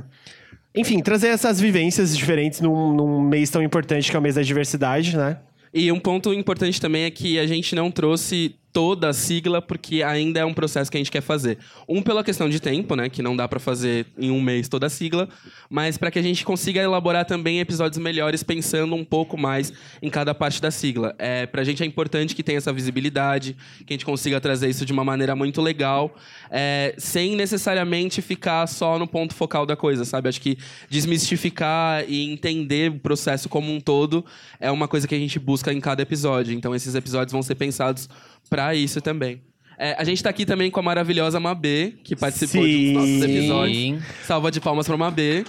Enfim, 0.74 1.00
trazer 1.00 1.28
essas 1.28 1.60
vivências 1.60 2.16
diferentes 2.16 2.60
num, 2.60 2.94
num 2.94 3.20
mês 3.20 3.50
tão 3.50 3.60
importante 3.60 4.08
que 4.08 4.16
é 4.16 4.18
o 4.18 4.22
mês 4.22 4.36
da 4.36 4.42
diversidade, 4.42 5.16
né? 5.16 5.38
E 5.72 5.90
um 5.92 6.00
ponto 6.00 6.32
importante 6.32 6.80
também 6.80 7.04
é 7.04 7.10
que 7.10 7.38
a 7.38 7.46
gente 7.46 7.74
não 7.74 7.90
trouxe 7.90 8.56
toda 8.72 9.08
a 9.08 9.12
sigla 9.12 9.60
porque 9.60 10.02
ainda 10.02 10.40
é 10.40 10.44
um 10.44 10.54
processo 10.54 10.90
que 10.90 10.96
a 10.96 11.00
gente 11.00 11.10
quer 11.10 11.20
fazer. 11.20 11.58
Um 11.88 12.02
pela 12.02 12.22
questão 12.22 12.48
de 12.48 12.60
tempo, 12.60 12.94
né, 12.94 13.08
que 13.08 13.22
não 13.22 13.36
dá 13.36 13.48
pra 13.48 13.58
fazer 13.58 14.06
em 14.18 14.30
um 14.30 14.40
mês 14.40 14.68
toda 14.68 14.86
a 14.86 14.90
sigla, 14.90 15.28
mas 15.68 15.98
para 15.98 16.10
que 16.10 16.18
a 16.18 16.22
gente 16.22 16.44
consiga 16.44 16.80
elaborar 16.80 17.24
também 17.24 17.60
episódios 17.60 17.98
melhores 17.98 18.42
pensando 18.42 18.94
um 18.94 19.04
pouco 19.04 19.36
mais 19.36 19.72
em 20.00 20.08
cada 20.08 20.34
parte 20.34 20.60
da 20.60 20.70
sigla. 20.70 21.14
É, 21.18 21.46
pra 21.46 21.64
gente 21.64 21.82
é 21.82 21.86
importante 21.86 22.34
que 22.34 22.42
tenha 22.42 22.58
essa 22.58 22.72
visibilidade, 22.72 23.56
que 23.86 23.92
a 23.92 23.94
gente 23.94 24.04
consiga 24.04 24.40
trazer 24.40 24.68
isso 24.68 24.84
de 24.84 24.92
uma 24.92 25.04
maneira 25.04 25.34
muito 25.34 25.60
legal, 25.60 26.14
é, 26.50 26.94
sem 26.98 27.36
necessariamente 27.36 28.22
ficar 28.22 28.66
só 28.66 28.98
no 28.98 29.06
ponto 29.06 29.34
focal 29.34 29.66
da 29.66 29.76
coisa, 29.76 30.04
sabe? 30.04 30.28
Acho 30.28 30.40
que 30.40 30.56
desmistificar 30.88 32.04
e 32.08 32.30
entender 32.30 32.90
o 32.90 32.98
processo 32.98 33.48
como 33.48 33.72
um 33.72 33.80
todo 33.80 34.24
é 34.58 34.70
uma 34.70 34.86
coisa 34.86 35.08
que 35.08 35.14
a 35.14 35.18
gente 35.18 35.38
busca 35.38 35.72
em 35.72 35.80
cada 35.80 36.02
episódio. 36.02 36.54
Então 36.54 36.74
esses 36.74 36.94
episódios 36.94 37.32
vão 37.32 37.42
ser 37.42 37.54
pensados 37.54 38.08
pra 38.48 38.74
isso 38.74 39.00
também. 39.00 39.42
É, 39.78 39.96
a 39.98 40.04
gente 40.04 40.22
tá 40.22 40.28
aqui 40.28 40.44
também 40.44 40.70
com 40.70 40.78
a 40.78 40.82
maravilhosa 40.82 41.40
Mabê, 41.40 41.94
que 42.04 42.14
participou 42.14 42.66
de 42.66 42.74
um 42.74 42.84
dos 42.84 42.92
nossos 42.92 43.10
Sim. 43.10 43.38
episódios. 43.38 44.02
Salva 44.26 44.50
de 44.50 44.60
palmas 44.60 44.86
pra 44.86 44.96
Mabê. 44.96 45.44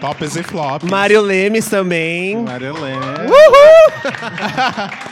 Tops 0.00 0.36
e 0.36 0.42
flops. 0.42 0.88
Mário 0.88 1.20
Lemes 1.22 1.68
também. 1.68 2.36
Marilene. 2.36 3.00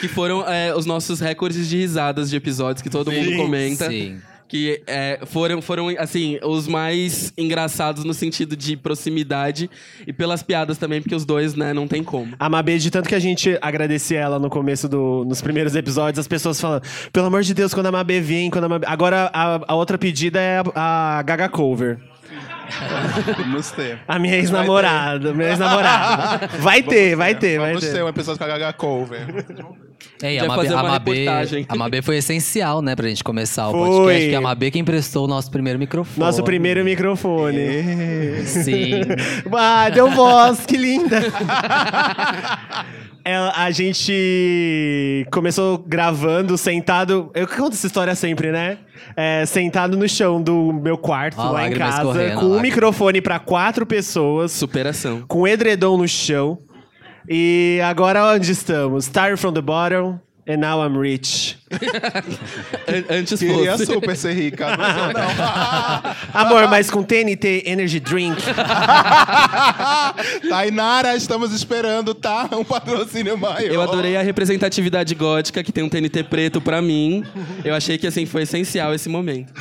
Que 0.00 0.06
foram 0.06 0.46
é, 0.46 0.74
os 0.74 0.84
nossos 0.84 1.18
recordes 1.18 1.66
de 1.66 1.78
risadas 1.78 2.28
de 2.28 2.36
episódios 2.36 2.82
que 2.82 2.90
todo 2.90 3.10
mundo 3.10 3.36
comenta. 3.36 3.88
Sim. 3.88 4.20
Que 4.48 4.82
é, 4.86 5.20
foram, 5.26 5.60
foram, 5.60 5.88
assim, 5.98 6.38
os 6.42 6.66
mais 6.66 7.32
engraçados 7.36 8.02
no 8.02 8.14
sentido 8.14 8.56
de 8.56 8.76
proximidade 8.76 9.68
e 10.06 10.12
pelas 10.12 10.42
piadas 10.42 10.78
também, 10.78 11.02
porque 11.02 11.14
os 11.14 11.26
dois, 11.26 11.54
né, 11.54 11.74
não 11.74 11.86
tem 11.86 12.02
como. 12.02 12.34
A 12.38 12.48
Mabê, 12.48 12.78
de 12.78 12.90
tanto 12.90 13.08
que 13.08 13.14
a 13.14 13.18
gente 13.20 13.58
agradecia 13.60 14.18
ela 14.18 14.38
no 14.38 14.48
começo 14.48 14.88
do, 14.88 15.24
nos 15.26 15.42
primeiros 15.42 15.76
episódios, 15.76 16.18
as 16.18 16.26
pessoas 16.26 16.58
falam, 16.58 16.80
pelo 17.12 17.26
amor 17.26 17.42
de 17.42 17.52
Deus, 17.52 17.74
quando 17.74 17.86
a 17.86 17.92
Mabê 17.92 18.20
vem, 18.20 18.50
quando 18.50 18.64
a 18.64 18.68
Mabê... 18.70 18.86
Agora, 18.86 19.30
a, 19.34 19.60
a 19.68 19.74
outra 19.74 19.98
pedida 19.98 20.40
é 20.40 20.62
a, 20.74 21.18
a 21.18 21.22
Gaga 21.22 21.48
Cover. 21.48 21.98
Vamos 23.38 23.70
ter. 23.70 23.98
A 24.06 24.18
minha 24.18 24.36
ex-namorada, 24.36 25.32
minha 25.32 25.50
ex-namorada. 25.50 26.46
Vai 26.58 26.82
ter, 26.82 27.16
vai 27.16 27.34
ter, 27.34 27.58
vai 27.58 27.68
Vamos 27.70 27.84
ter 27.84 27.92
ter. 27.92 28.02
um 28.02 28.08
episódio 28.08 28.38
com 28.38 28.44
a 28.44 28.48
Gaga 28.48 28.72
Cover. 28.72 29.26
É, 30.22 30.34
e 30.34 30.38
a 30.38 30.46
Mabê, 30.46 30.68
a, 30.68 30.82
Mabê, 30.82 31.26
a 31.68 31.76
Mabê 31.76 32.02
foi 32.02 32.16
essencial, 32.16 32.80
né, 32.82 32.94
pra 32.94 33.08
gente 33.08 33.22
começar 33.24 33.68
o 33.68 33.72
Foi. 33.72 33.88
podcast, 33.88 34.28
que 34.28 34.34
a 34.34 34.40
Mabê 34.40 34.70
que 34.70 34.78
emprestou 34.78 35.24
o 35.24 35.28
nosso 35.28 35.50
primeiro 35.50 35.78
microfone. 35.78 36.24
Nosso 36.24 36.42
primeiro 36.44 36.84
microfone. 36.84 38.44
Sim. 38.44 39.00
Ah, 39.52 39.88
deu 39.90 40.10
voz, 40.10 40.64
que 40.66 40.76
linda. 40.76 41.20
Ela- 43.28 43.52
a 43.54 43.70
gente 43.70 45.26
começou 45.30 45.76
gravando 45.86 46.56
sentado. 46.56 47.30
Eu 47.34 47.46
conto 47.46 47.72
essa 47.74 47.86
história 47.86 48.14
sempre, 48.14 48.50
né? 48.50 48.78
É, 49.14 49.44
sentado 49.44 49.96
no 49.98 50.08
chão 50.08 50.40
do 50.42 50.72
meu 50.72 50.96
quarto, 50.96 51.36
lá 51.36 51.68
em 51.68 51.72
casa, 51.74 52.02
com 52.36 52.46
um 52.46 52.60
microfone 52.60 53.20
pra 53.20 53.38
quatro 53.38 53.84
pessoas, 53.84 54.52
Superação. 54.52 55.24
com 55.28 55.42
um 55.42 55.46
edredom 55.46 55.98
no 55.98 56.08
chão. 56.08 56.58
E 57.28 57.78
agora 57.84 58.24
onde 58.34 58.50
estamos? 58.50 59.04
Started 59.04 59.38
from 59.38 59.52
the 59.52 59.60
bottom. 59.60 60.18
And 60.50 60.56
now 60.62 60.80
I'm 60.82 60.96
rich. 60.96 61.58
An- 62.88 63.04
Antes 63.18 63.38
Queria 63.38 63.72
fosse. 63.72 63.84
super 63.84 64.16
ser 64.16 64.32
rica, 64.32 64.74
mas 64.78 64.96
eu 64.96 65.12
não. 65.12 65.28
Amor, 66.32 66.68
mas 66.68 66.90
com 66.90 67.02
TNT 67.02 67.64
Energy 67.66 68.00
Drink. 68.00 68.40
Tainara, 70.48 71.14
estamos 71.14 71.52
esperando, 71.52 72.14
tá? 72.14 72.48
Um 72.52 72.64
patrocínio 72.64 73.36
maior. 73.36 73.60
Eu 73.60 73.82
adorei 73.82 74.16
a 74.16 74.22
representatividade 74.22 75.14
gótica, 75.14 75.62
que 75.62 75.70
tem 75.70 75.84
um 75.84 75.88
TNT 75.88 76.22
preto 76.24 76.60
pra 76.62 76.80
mim. 76.80 77.24
Eu 77.64 77.74
achei 77.74 77.98
que, 77.98 78.06
assim, 78.06 78.24
foi 78.24 78.42
essencial 78.42 78.94
esse 78.94 79.08
momento. 79.08 79.52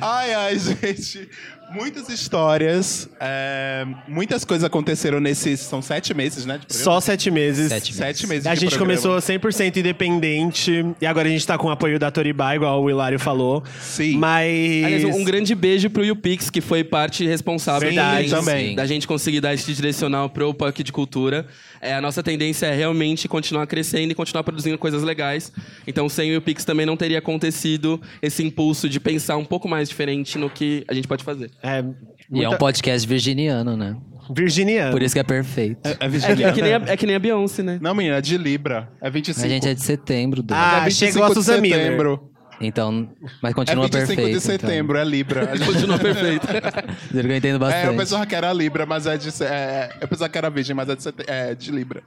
Ai, 0.00 0.34
ai, 0.34 0.58
gente. 0.58 1.28
Muitas 1.74 2.08
histórias, 2.08 3.08
é, 3.20 3.84
muitas 4.06 4.44
coisas 4.44 4.64
aconteceram 4.64 5.18
nesses. 5.18 5.60
São 5.60 5.82
sete 5.82 6.14
meses, 6.14 6.46
né? 6.46 6.60
Só 6.68 7.00
sete 7.00 7.30
meses. 7.30 7.68
Sete 7.68 7.92
meses. 7.92 7.96
Sete 7.96 8.26
meses. 8.28 8.46
A 8.46 8.54
gente 8.54 8.76
programa. 8.76 9.00
começou 9.00 9.16
100% 9.16 9.76
independente 9.78 10.86
e 11.00 11.06
agora 11.06 11.28
a 11.28 11.30
gente 11.30 11.44
tá 11.44 11.58
com 11.58 11.66
o 11.66 11.70
apoio 11.70 11.98
da 11.98 12.10
Toribá, 12.10 12.54
igual 12.54 12.82
o 12.82 12.88
Hilário 12.88 13.18
falou. 13.18 13.62
Sim. 13.80 14.16
Mas. 14.16 14.84
Aliás, 14.84 15.04
um 15.04 15.24
grande 15.24 15.54
beijo 15.54 15.90
pro 15.90 16.04
YouPix, 16.04 16.48
que 16.48 16.60
foi 16.60 16.84
parte 16.84 17.26
responsável 17.26 17.88
Verdade. 17.88 18.30
também, 18.30 18.68
Sim. 18.70 18.74
da 18.76 18.86
gente 18.86 19.06
conseguir 19.06 19.40
dar 19.40 19.52
esse 19.52 19.72
direcional 19.72 20.30
pro 20.30 20.54
PUC 20.54 20.84
de 20.84 20.92
cultura. 20.92 21.46
É, 21.84 21.94
a 21.94 22.00
nossa 22.00 22.22
tendência 22.22 22.66
é 22.66 22.74
realmente 22.74 23.28
continuar 23.28 23.66
crescendo 23.66 24.10
e 24.12 24.14
continuar 24.14 24.42
produzindo 24.42 24.78
coisas 24.78 25.02
legais. 25.02 25.52
Então, 25.86 26.08
sem 26.08 26.30
o 26.30 26.34
YouPix 26.34 26.64
também 26.64 26.86
não 26.86 26.96
teria 26.96 27.18
acontecido 27.18 28.00
esse 28.22 28.42
impulso 28.42 28.88
de 28.88 28.98
pensar 28.98 29.36
um 29.36 29.44
pouco 29.44 29.68
mais 29.68 29.88
diferente 29.88 30.38
no 30.38 30.48
que 30.48 30.84
a 30.88 30.94
gente 30.94 31.06
pode 31.06 31.22
fazer. 31.22 31.50
É, 31.62 31.78
E 31.80 31.80
é 31.80 31.82
um 31.82 31.84
muita- 32.30 32.56
podcast 32.56 33.06
virginiano, 33.06 33.76
né? 33.76 33.96
virginiano. 34.34 34.90
Por 34.92 35.02
isso 35.02 35.14
que 35.14 35.18
é 35.18 35.22
perfeito. 35.22 35.86
É, 35.86 35.90
é 35.90 35.92
É, 35.92 35.96
que- 35.98 36.04
é 36.04 36.08
vigiliano. 36.08 36.54
que 36.54 36.62
nem 36.62 36.72
a, 36.74 36.76
é 36.86 36.96
que 36.96 37.06
nem 37.06 37.16
a 37.16 37.18
Beyoncé, 37.18 37.62
né? 37.62 37.78
Não, 37.82 37.94
menina, 37.94 38.16
é 38.16 38.20
de 38.22 38.38
Libra. 38.38 38.88
É 39.02 39.10
25. 39.10 39.44
A 39.44 39.48
gente 39.50 39.68
é 39.68 39.74
de 39.74 39.82
setembro, 39.82 40.42
do... 40.42 40.54
Ah, 40.54 40.78
é 40.80 40.84
25 40.86 41.12
chegou 41.12 41.24
a 41.30 41.34
Susan 41.34 41.60
Miller. 41.60 42.18
Então, 42.60 43.08
mas 43.42 43.50
É 43.52 43.54
continua 43.54 43.84
25 43.86 44.06
perfeito. 44.06 44.32
de 44.38 44.40
setembro, 44.40 44.96
é 44.96 45.04
Libra. 45.04 45.50
A 45.50 45.56
gente- 45.56 45.66
Continua 45.66 45.98
perfeito. 45.98 46.46
Então. 47.14 47.30
Eu 47.30 47.36
entendo 47.36 47.58
bastante. 47.58 47.86
É, 47.86 47.88
eu 47.88 47.96
pensava 47.96 48.26
que 48.26 48.34
era 48.34 48.52
Libra, 48.52 48.86
mas 48.86 49.06
é 49.06 49.16
de. 49.16 49.28
É, 49.42 49.90
eu 50.00 50.08
pensava 50.08 50.28
que 50.28 50.38
era 50.38 50.48
Virgem, 50.50 50.74
mas 50.74 50.88
é 50.88 50.96
de, 50.96 51.02
sete- 51.02 51.24
é 51.26 51.54
de 51.54 51.70
Libra. 51.70 52.02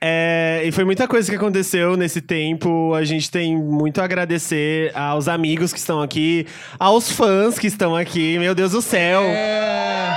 É, 0.00 0.62
e 0.64 0.70
foi 0.72 0.84
muita 0.84 1.08
coisa 1.08 1.30
que 1.30 1.36
aconteceu 1.36 1.96
nesse 1.96 2.20
tempo. 2.20 2.92
A 2.94 3.04
gente 3.04 3.30
tem 3.30 3.56
muito 3.56 4.00
a 4.00 4.04
agradecer 4.04 4.90
aos 4.94 5.28
amigos 5.28 5.72
que 5.72 5.78
estão 5.78 6.02
aqui, 6.02 6.46
aos 6.78 7.10
fãs 7.10 7.58
que 7.58 7.66
estão 7.66 7.96
aqui. 7.96 8.38
Meu 8.38 8.54
Deus 8.54 8.72
do 8.72 8.82
céu. 8.82 9.22
É. 9.22 10.14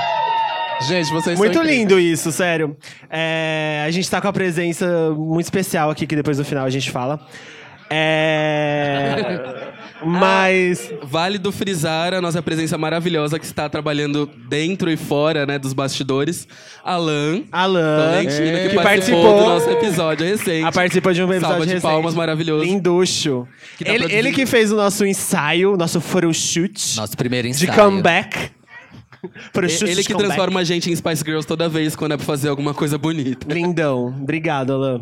Gente, 0.81 1.09
vocês 1.11 1.37
Muito 1.39 1.61
lindo 1.61 1.99
isso, 1.99 2.31
sério. 2.31 2.75
É, 3.09 3.83
a 3.87 3.89
gente 3.91 4.09
tá 4.11 4.21
com 4.21 4.27
a 4.27 4.33
presença 4.33 4.85
muito 5.17 5.45
especial 5.45 5.89
aqui, 5.89 6.05
que 6.05 6.15
depois 6.15 6.37
no 6.37 6.45
final 6.45 6.65
a 6.65 6.69
gente 6.69 6.91
fala. 6.91 7.19
É. 7.89 9.67
Mas. 10.05 10.93
Válido 11.03 11.51
frisar 11.51 12.13
a 12.13 12.21
nossa 12.21 12.41
presença 12.41 12.77
maravilhosa 12.77 13.39
que 13.39 13.45
está 13.45 13.67
trabalhando 13.67 14.29
dentro 14.47 14.91
e 14.91 14.97
fora 14.97 15.45
né, 15.45 15.57
dos 15.57 15.73
bastidores. 15.73 16.47
Alan. 16.83 17.41
Alan, 17.51 18.23
que, 18.23 18.69
que 18.69 18.75
participou, 18.75 18.83
participou, 18.83 19.39
do 19.39 19.45
nosso 19.45 19.69
episódio 19.71 20.25
recente. 20.25 20.65
a 20.65 20.71
participou 20.71 21.13
de 21.13 21.21
um 21.23 21.25
episódio 21.25 21.47
Salva 21.49 21.65
de 21.65 21.73
recente. 21.73 21.91
palmas 21.91 22.13
maravilhoso. 22.13 22.63
Linducho. 22.63 23.47
Que 23.77 23.85
tá 23.85 23.93
ele, 23.93 24.13
ele 24.13 24.31
que 24.31 24.45
fez 24.45 24.71
o 24.71 24.75
nosso 24.75 25.03
ensaio, 25.05 25.75
nosso 25.75 25.99
photoshoot 25.99 26.95
Nosso 26.97 27.17
primeiro 27.17 27.47
de 27.49 27.65
ensaio. 27.65 27.73
comeback. 27.73 28.51
Photoshoot 29.51 29.85
Ele 29.91 29.95
de 30.01 30.07
que 30.07 30.13
comeback. 30.13 30.35
transforma 30.35 30.59
a 30.59 30.63
gente 30.63 30.91
em 30.91 30.95
Spice 30.95 31.23
Girls 31.25 31.45
toda 31.47 31.67
vez 31.67 31.95
quando 31.95 32.11
é 32.13 32.17
pra 32.17 32.25
fazer 32.25 32.49
alguma 32.49 32.73
coisa 32.73 32.97
bonita. 32.99 33.51
Lindão. 33.51 34.07
Obrigado, 34.07 34.73
Alan. 34.73 35.01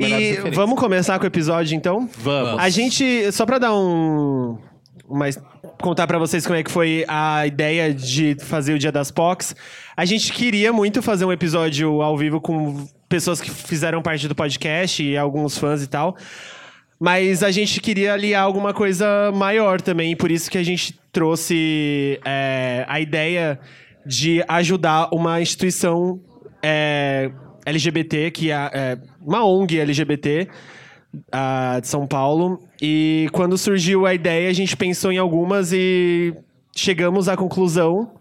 E 0.00 0.50
vamos 0.50 0.78
começar 0.78 1.18
com 1.18 1.24
o 1.24 1.26
episódio, 1.26 1.76
então? 1.76 2.08
Vamos. 2.18 2.60
A 2.60 2.68
gente, 2.68 3.30
só 3.32 3.44
pra 3.44 3.58
dar 3.58 3.74
um. 3.74 4.58
Mas 5.08 5.38
contar 5.80 6.06
pra 6.06 6.18
vocês 6.18 6.46
como 6.46 6.58
é 6.58 6.62
que 6.62 6.70
foi 6.70 7.04
a 7.08 7.46
ideia 7.46 7.92
de 7.92 8.36
fazer 8.40 8.74
o 8.74 8.78
Dia 8.78 8.92
das 8.92 9.10
POCs. 9.10 9.56
A 9.96 10.04
gente 10.04 10.32
queria 10.32 10.72
muito 10.72 11.02
fazer 11.02 11.24
um 11.24 11.32
episódio 11.32 12.00
ao 12.00 12.16
vivo 12.16 12.40
com 12.40 12.86
pessoas 13.08 13.40
que 13.40 13.50
fizeram 13.50 14.00
parte 14.00 14.28
do 14.28 14.34
podcast 14.34 15.02
e 15.02 15.16
alguns 15.16 15.58
fãs 15.58 15.82
e 15.82 15.86
tal. 15.88 16.16
Mas 16.98 17.42
a 17.42 17.50
gente 17.50 17.80
queria 17.80 18.12
aliar 18.12 18.44
alguma 18.44 18.74
coisa 18.74 19.32
maior 19.34 19.80
também, 19.80 20.14
por 20.14 20.30
isso 20.30 20.50
que 20.50 20.58
a 20.58 20.62
gente 20.62 20.98
trouxe 21.10 22.20
é, 22.24 22.84
a 22.86 23.00
ideia 23.00 23.58
de 24.04 24.44
ajudar 24.46 25.08
uma 25.12 25.40
instituição 25.40 26.20
é, 26.62 27.30
LGBT, 27.64 28.30
que 28.30 28.50
é, 28.50 28.70
é 28.72 28.98
uma 29.20 29.44
ONG 29.44 29.78
LGBT 29.78 30.48
ah, 31.32 31.78
de 31.80 31.88
São 31.88 32.06
Paulo. 32.06 32.62
E 32.80 33.28
quando 33.32 33.56
surgiu 33.58 34.06
a 34.06 34.14
ideia, 34.14 34.48
a 34.48 34.52
gente 34.52 34.76
pensou 34.76 35.12
em 35.12 35.18
algumas 35.18 35.72
e 35.72 36.34
chegamos 36.74 37.28
à 37.28 37.36
conclusão 37.36 38.12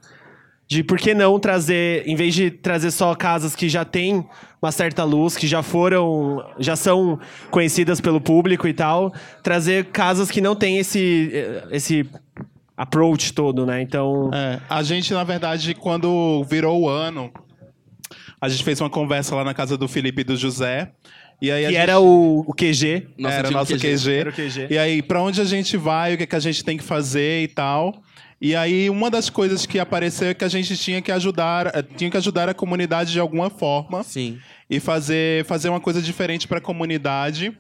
de 0.67 0.83
por 0.83 0.99
que 0.99 1.15
não 1.15 1.39
trazer, 1.39 2.07
em 2.07 2.15
vez 2.15 2.35
de 2.35 2.51
trazer 2.51 2.91
só 2.91 3.15
casas 3.15 3.55
que 3.55 3.67
já 3.67 3.83
têm 3.83 4.23
uma 4.61 4.71
certa 4.71 5.03
luz, 5.03 5.35
que 5.35 5.47
já 5.47 5.63
foram, 5.63 6.45
já 6.59 6.75
são 6.75 7.19
conhecidas 7.49 7.99
pelo 7.99 8.21
público 8.21 8.67
e 8.67 8.73
tal, 8.73 9.11
trazer 9.41 9.85
casas 9.85 10.29
que 10.29 10.39
não 10.39 10.55
têm 10.55 10.77
esse, 10.77 11.31
esse 11.71 12.07
approach 12.77 13.33
todo, 13.33 13.65
né? 13.65 13.81
Então, 13.81 14.29
É, 14.31 14.59
a 14.69 14.83
gente, 14.83 15.11
na 15.11 15.23
verdade, 15.23 15.73
quando 15.73 16.43
virou 16.43 16.81
o 16.81 16.87
ano, 16.87 17.31
a 18.41 18.47
gente 18.49 18.63
fez 18.63 18.79
uma 18.81 18.89
conversa 18.89 19.35
lá 19.35 19.43
na 19.43 19.53
casa 19.53 19.77
do 19.77 19.87
Felipe 19.87 20.21
e 20.21 20.23
do 20.23 20.35
José. 20.37 20.91
E 21.41 21.49
aí 21.51 21.65
a 21.65 21.67
Que 21.69 21.73
gente- 21.75 21.81
era 21.83 21.99
o, 21.99 22.43
o 22.47 22.53
QG. 22.53 23.07
Nosso 23.17 23.35
era 23.35 23.47
o 23.47 23.51
nosso 23.51 23.73
QG. 23.73 23.79
QG. 23.97 24.11
Era 24.13 24.29
o 24.29 24.33
QG. 24.33 24.67
E 24.69 24.77
aí, 24.77 25.01
pra 25.01 25.21
onde 25.21 25.39
a 25.39 25.45
gente 25.45 25.77
vai, 25.77 26.13
o 26.13 26.17
que, 26.17 26.27
que 26.27 26.35
a 26.35 26.39
gente 26.39 26.63
tem 26.63 26.77
que 26.77 26.83
fazer 26.83 27.43
e 27.43 27.47
tal. 27.47 28.01
E 28.41 28.55
aí, 28.55 28.89
uma 28.89 29.09
das 29.09 29.29
coisas 29.29 29.65
que 29.65 29.79
apareceu 29.79 30.29
é 30.29 30.33
que 30.33 30.43
a 30.45 30.49
gente 30.49 30.75
tinha 30.77 31.01
que 31.01 31.11
ajudar, 31.11 31.67
eh, 31.75 31.81
tinha 31.97 32.09
que 32.09 32.15
ajudar 32.17 32.47
a 32.49 32.53
comunidade 32.53 33.11
de 33.11 33.19
alguma 33.19 33.49
forma 33.49 34.01
Sim. 34.03 34.37
e 34.69 34.79
fazer, 34.79 35.43
fazer 35.45 35.67
uma 35.69 35.79
coisa 35.81 36.01
diferente 36.01 36.47
para 36.47 36.57
a 36.59 36.61
comunidade. 36.61 37.53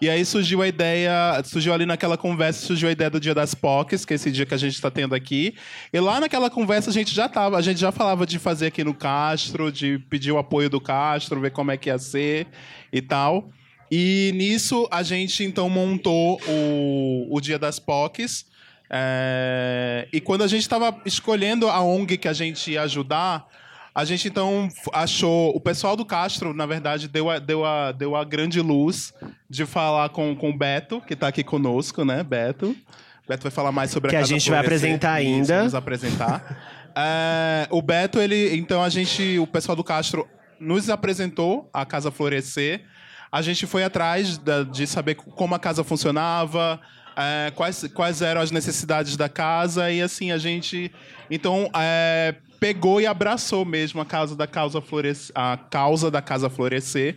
E 0.00 0.10
aí 0.10 0.24
surgiu 0.24 0.60
a 0.60 0.68
ideia, 0.68 1.40
surgiu 1.44 1.72
ali 1.72 1.86
naquela 1.86 2.16
conversa, 2.16 2.66
surgiu 2.66 2.88
a 2.88 2.92
ideia 2.92 3.08
do 3.08 3.20
Dia 3.20 3.34
das 3.34 3.54
POCs, 3.54 4.04
que 4.04 4.12
é 4.12 4.16
esse 4.16 4.30
dia 4.30 4.44
que 4.44 4.54
a 4.54 4.58
gente 4.58 4.74
está 4.74 4.90
tendo 4.90 5.14
aqui. 5.14 5.54
E 5.92 6.00
lá 6.00 6.20
naquela 6.20 6.50
conversa 6.50 6.90
a 6.90 6.92
gente 6.92 7.14
já 7.14 7.28
tava, 7.28 7.56
a 7.56 7.62
gente 7.62 7.80
já 7.80 7.92
falava 7.92 8.26
de 8.26 8.38
fazer 8.38 8.66
aqui 8.66 8.82
no 8.82 8.92
Castro, 8.92 9.70
de 9.70 9.98
pedir 10.10 10.32
o 10.32 10.38
apoio 10.38 10.68
do 10.68 10.80
Castro, 10.80 11.40
ver 11.40 11.52
como 11.52 11.70
é 11.70 11.76
que 11.76 11.88
ia 11.88 11.98
ser 11.98 12.46
e 12.92 13.00
tal. 13.00 13.50
E 13.90 14.32
nisso 14.34 14.88
a 14.90 15.02
gente 15.02 15.44
então 15.44 15.70
montou 15.70 16.40
o, 16.48 17.28
o 17.30 17.40
Dia 17.40 17.58
das 17.58 17.78
POCs. 17.78 18.46
É, 18.90 20.08
e 20.12 20.20
quando 20.20 20.42
a 20.42 20.46
gente 20.46 20.62
estava 20.62 21.00
escolhendo 21.06 21.68
a 21.68 21.80
ONG 21.80 22.18
que 22.18 22.28
a 22.28 22.32
gente 22.32 22.72
ia 22.72 22.82
ajudar, 22.82 23.48
a 23.94 24.04
gente 24.04 24.26
então 24.28 24.68
achou. 24.92 25.54
O 25.54 25.60
pessoal 25.60 25.94
do 25.96 26.04
Castro, 26.04 26.52
na 26.52 26.66
verdade, 26.66 27.06
deu 27.08 27.30
a, 27.30 27.38
deu 27.38 27.64
a, 27.64 27.92
deu 27.92 28.16
a 28.16 28.24
grande 28.24 28.60
luz 28.60 29.12
de 29.48 29.64
falar 29.64 30.08
com, 30.08 30.34
com 30.34 30.50
o 30.50 30.56
Beto, 30.56 31.00
que 31.00 31.14
está 31.14 31.28
aqui 31.28 31.44
conosco, 31.44 32.04
né, 32.04 32.22
Beto? 32.22 32.74
Beto 33.28 33.42
vai 33.44 33.52
falar 33.52 33.72
mais 33.72 33.90
sobre 33.90 34.10
Que 34.10 34.16
a 34.16 34.18
a 34.18 34.22
Casa 34.22 34.32
gente 34.32 34.50
vai 34.50 34.58
apresentar 34.58 35.12
ainda. 35.12 35.58
Vamos 35.58 35.74
apresentar. 35.74 36.72
É, 36.96 37.66
o 37.70 37.82
Beto, 37.82 38.20
ele. 38.20 38.54
Então 38.56 38.80
a 38.80 38.88
gente. 38.88 39.36
O 39.40 39.48
pessoal 39.48 39.74
do 39.74 39.82
Castro 39.82 40.28
nos 40.60 40.88
apresentou 40.88 41.68
a 41.72 41.84
Casa 41.84 42.08
Florescer. 42.12 42.84
A 43.32 43.42
gente 43.42 43.66
foi 43.66 43.82
atrás 43.82 44.38
da- 44.38 44.62
de 44.62 44.86
saber 44.86 45.16
como 45.16 45.56
a 45.56 45.58
casa 45.58 45.82
funcionava, 45.82 46.80
é, 47.16 47.50
quais, 47.56 47.84
quais 47.92 48.22
eram 48.22 48.40
as 48.40 48.52
necessidades 48.52 49.16
da 49.16 49.28
casa 49.28 49.90
e 49.90 50.00
assim 50.00 50.30
a 50.30 50.38
gente 50.38 50.92
então 51.28 51.68
é, 51.74 52.36
pegou 52.64 52.98
e 52.98 53.06
abraçou 53.06 53.62
mesmo 53.62 54.00
a 54.00 54.06
causa 54.06 54.34
da 54.34 54.46
causa 54.46 54.80
florescer, 54.80 55.32
a 55.34 55.54
causa 55.54 56.10
da 56.10 56.22
casa 56.22 56.48
florescer. 56.48 57.16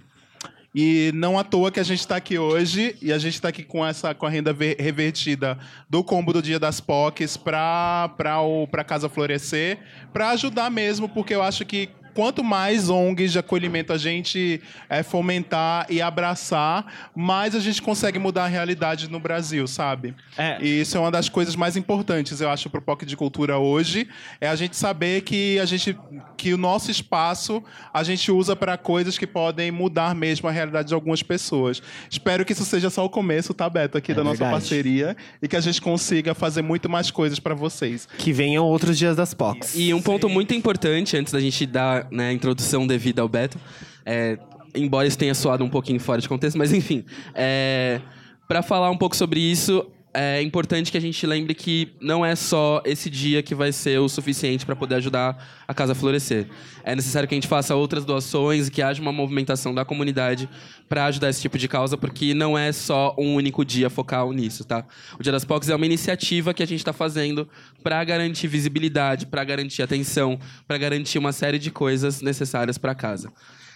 E 0.76 1.10
não 1.16 1.40
à 1.40 1.44
toa 1.46 1.72
que 1.72 1.80
a 1.80 1.84
gente 1.84 2.02
está 2.02 2.18
aqui 2.18 2.38
hoje 2.38 2.98
e 3.02 3.14
a 3.14 3.18
gente 3.18 3.36
está 3.36 3.48
aqui 3.48 3.64
com 3.64 3.86
essa 3.86 4.14
com 4.14 4.26
a 4.26 4.30
renda 4.30 4.52
ver- 4.52 4.76
revertida 4.78 5.58
do 5.90 6.04
combo 6.04 6.34
do 6.34 6.42
Dia 6.42 6.60
das 6.60 6.82
POCs 6.82 7.38
para 7.38 8.10
para 8.18 8.42
o 8.42 8.68
para 8.68 8.84
casa 8.84 9.08
florescer 9.08 9.80
para 10.12 10.32
ajudar 10.32 10.70
mesmo 10.70 11.08
porque 11.08 11.34
eu 11.34 11.42
acho 11.42 11.66
que 11.66 11.90
quanto 12.18 12.44
mais 12.44 12.90
ONGs 12.90 13.32
de 13.32 13.38
acolhimento 13.38 13.94
a 13.94 13.98
gente 13.98 14.60
é, 14.90 15.04
fomentar 15.04 15.86
e 15.88 16.02
abraçar, 16.02 17.12
mais 17.16 17.54
a 17.54 17.60
gente 17.60 17.80
consegue 17.80 18.18
mudar 18.18 18.46
a 18.46 18.48
realidade 18.48 19.08
no 19.08 19.20
Brasil, 19.20 19.68
sabe? 19.68 20.16
É. 20.36 20.58
E 20.60 20.82
isso 20.82 20.98
é 20.98 21.00
uma 21.00 21.12
das 21.12 21.30
coisas 21.30 21.56
mais 21.56 21.78
importantes, 21.78 22.42
eu 22.42 22.50
acho, 22.50 22.72
para 22.72 22.80
o 22.80 22.82
POC 22.82 23.06
de 23.06 23.16
Cultura 23.16 23.60
hoje, 23.60 24.10
é 24.42 24.48
a 24.48 24.56
gente 24.56 24.76
saber 24.76 25.22
que 25.22 25.60
a 25.60 25.66
gente 25.66 25.96
que 26.36 26.54
o 26.54 26.58
nosso 26.58 26.90
espaço 26.90 27.64
a 27.94 28.04
gente 28.04 28.32
usa 28.32 28.56
para 28.56 28.78
coisas 28.78 29.16
que 29.16 29.28
podem 29.28 29.70
mudar 29.70 30.16
mesmo 30.16 30.50
a 30.50 30.52
realidade 30.52 30.88
de 30.88 30.96
algumas 30.96 31.22
pessoas. 31.22 31.84
Espero 32.10 32.44
que 32.44 32.54
isso 32.54 32.66
seja 32.66 32.90
só 32.90 33.06
o 33.06 33.10
começo, 33.10 33.54
tá, 33.54 33.70
Beto, 33.70 33.96
aqui 33.96 34.12
da 34.12 34.24
nossa 34.24 34.38
verdade. 34.38 34.62
parceria 34.62 35.18
e 35.40 35.48
que 35.48 35.56
a 35.56 35.62
gente 35.62 35.80
consiga 35.80 36.34
fazer 36.34 36.64
muito 36.64 36.90
mais 36.90 37.12
coisas 37.12 37.40
para 37.40 37.54
vocês. 37.54 38.08
Que 38.18 38.34
venham 38.34 38.66
outros 38.66 38.98
dias 38.98 39.16
das 39.16 39.36
POCs. 39.36 39.76
E 39.76 39.94
um 39.94 40.02
ponto 40.02 40.28
muito 40.28 40.56
importante, 40.56 41.16
antes 41.16 41.32
da 41.32 41.40
gente 41.40 41.64
dar 41.68 42.07
né, 42.12 42.32
introdução 42.34 42.86
devida 42.86 43.22
ao 43.22 43.30
Beto, 43.30 43.58
é, 44.06 44.38
embora 44.76 45.08
isso 45.08 45.18
tenha 45.18 45.34
soado 45.34 45.64
um 45.64 45.70
pouquinho 45.70 46.00
fora 46.00 46.22
de 46.22 46.28
contexto, 46.28 46.58
mas 46.58 46.74
enfim, 46.74 47.04
é, 47.34 48.02
para 48.48 48.62
falar 48.62 48.90
um 48.90 48.98
pouco 48.98 49.16
sobre 49.16 49.40
isso, 49.40 49.86
é 50.20 50.42
importante 50.42 50.92
que 50.92 50.98
a 50.98 51.02
gente 51.02 51.26
lembre 51.28 51.54
que 51.54 51.94
não 52.02 52.26
é 52.26 52.36
só 52.36 52.82
esse 52.84 53.08
dia 53.08 53.44
que 53.44 53.54
vai 53.54 53.72
ser 53.72 54.00
o 54.00 54.10
suficiente 54.10 54.66
para 54.66 54.76
poder 54.76 54.96
ajudar 54.96 55.38
a 55.68 55.74
casa 55.76 55.92
a 55.92 55.96
florescer. 55.96 56.48
É 56.84 56.96
necessário 56.96 57.30
que 57.30 57.36
a 57.36 57.38
gente 57.38 57.48
faça 57.48 57.76
outras 57.76 58.04
doações 58.04 58.68
e 58.68 58.72
que 58.72 58.82
haja 58.82 59.00
uma 59.00 59.12
movimentação 59.12 59.76
da 59.76 59.86
comunidade 59.86 60.50
para 60.90 61.06
ajudar 61.06 61.30
esse 61.30 61.40
tipo 61.42 61.56
de 61.58 61.68
causa, 61.68 61.96
porque 61.96 62.34
não 62.34 62.58
é 62.58 62.72
só 62.72 63.14
um 63.18 63.36
único 63.36 63.64
dia 63.64 63.90
focal 63.92 64.34
nisso, 64.34 64.64
tá? 64.64 64.84
O 65.20 65.22
Dia 65.22 65.32
das 65.32 65.46
POCs 65.46 65.70
é 65.70 65.76
uma 65.76 65.86
iniciativa 65.86 66.52
que 66.54 66.64
a 66.64 66.68
gente 66.68 66.80
está 66.80 66.94
fazendo 66.94 67.48
para 67.84 68.04
garantir 68.04 68.48
visibilidade, 68.48 69.28
para 69.28 69.44
garantir 69.44 69.84
atenção, 69.84 70.40
para 70.68 70.78
garantir 70.80 71.20
uma 71.20 71.32
série 71.32 71.60
de 71.60 71.70
coisas 71.70 72.22
necessárias 72.22 72.78
para 72.80 72.96
casa. 72.96 73.32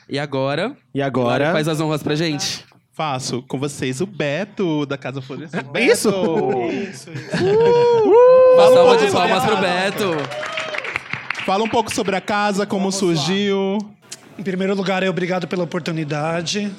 E 0.10 0.18
agora, 0.18 0.76
E 0.94 1.02
agora- 1.02 1.52
faz 1.52 1.68
as 1.68 1.80
honras 1.80 2.02
pra 2.02 2.16
gente. 2.16 2.66
Faço 2.94 3.42
com 3.44 3.58
vocês 3.58 4.02
o 4.02 4.06
Beto 4.06 4.86
da 4.86 4.98
Casa 4.98 5.22
Florescer. 5.22 5.66
É 5.74 5.86
isso? 5.86 6.10
Uma 6.10 6.66
Fala 8.58 8.70
um 8.70 8.74
salva 8.74 8.90
pouco 8.90 8.98
de 8.98 9.12
sobre 9.12 9.28
palmas 9.30 9.44
a 9.44 9.48
pro 9.48 9.56
casa. 9.56 9.62
Beto. 9.62 10.12
Fala 11.46 11.64
um 11.64 11.70
pouco 11.70 11.94
sobre 11.94 12.16
a 12.18 12.22
casa, 12.22 12.66
como 12.66 12.92
surgiu. 12.92 13.78
Em 14.38 14.44
primeiro 14.44 14.76
lugar, 14.76 15.04
é 15.04 15.10
obrigado 15.10 15.48
pela 15.48 15.64
oportunidade. 15.64 16.70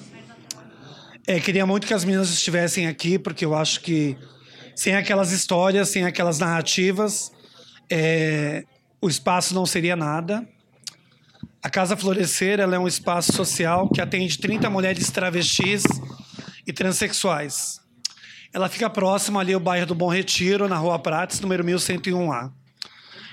É, 1.27 1.41
queria 1.41 1.65
muito 1.65 1.87
que 1.87 1.95
as 1.95 2.05
meninas 2.05 2.31
estivessem 2.31 2.87
aqui, 2.87 3.19
porque 3.19 3.45
eu 3.45 3.55
acho 3.55 3.81
que 3.81 4.17
sem 4.77 4.95
aquelas 4.95 5.33
histórias, 5.33 5.89
sem 5.89 6.05
aquelas 6.05 6.39
narrativas, 6.39 7.33
é, 7.91 8.65
o 9.01 9.09
espaço 9.09 9.55
não 9.55 9.65
seria 9.65 9.97
nada. 9.97 10.47
A 11.65 11.71
Casa 11.71 11.97
Florescer 11.97 12.59
é 12.59 12.79
um 12.79 12.89
espaço 12.89 13.33
social 13.33 13.89
que 13.89 14.01
atende 14.01 14.37
30 14.37 14.69
mulheres 14.69 15.13
travestis 15.13 15.85
e 16.67 16.73
transexuais. 16.73 17.81
Ela 18.53 18.69
fica 18.69 18.91
próxima 18.91 19.39
ali 19.39 19.53
ao 19.53 19.61
bairro 19.61 19.87
do 19.87 19.95
Bom 19.95 20.09
Retiro, 20.09 20.69
na 20.69 20.77
Rua 20.77 20.99
Prates, 20.99 21.39
número 21.39 21.63
1101A. 21.63 22.51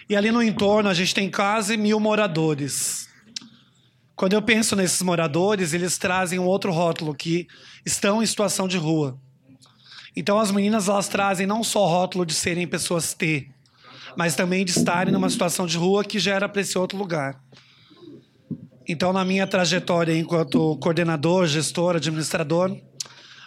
E 0.07 0.15
ali 0.15 0.31
no 0.31 0.43
entorno 0.43 0.89
a 0.89 0.93
gente 0.93 1.15
tem 1.15 1.31
quase 1.31 1.75
mil 1.75 1.99
moradores. 1.99 3.09
Quando 4.15 4.33
eu 4.33 4.43
penso 4.43 4.75
nesses 4.75 5.01
moradores, 5.01 5.73
eles 5.73 5.97
trazem 5.97 6.37
um 6.37 6.45
outro 6.45 6.71
rótulo, 6.71 7.15
que 7.15 7.47
estão 7.83 8.21
em 8.21 8.25
situação 8.27 8.67
de 8.67 8.77
rua. 8.77 9.19
Então 10.15 10.39
as 10.39 10.51
meninas 10.51 10.87
elas 10.87 11.07
trazem 11.07 11.47
não 11.47 11.63
só 11.63 11.83
o 11.83 11.87
rótulo 11.87 12.27
de 12.27 12.35
serem 12.35 12.67
pessoas 12.67 13.11
T, 13.11 13.49
mas 14.15 14.35
também 14.35 14.63
de 14.63 14.69
estarem 14.69 15.11
numa 15.11 15.31
situação 15.31 15.65
de 15.65 15.77
rua 15.77 16.03
que 16.03 16.19
gera 16.19 16.47
para 16.47 16.61
esse 16.61 16.77
outro 16.77 16.95
lugar. 16.95 17.41
Então, 18.91 19.13
na 19.13 19.23
minha 19.23 19.45
trajetória 19.45 20.17
enquanto 20.17 20.75
coordenador, 20.77 21.45
gestor, 21.45 21.95
administrador, 21.95 22.75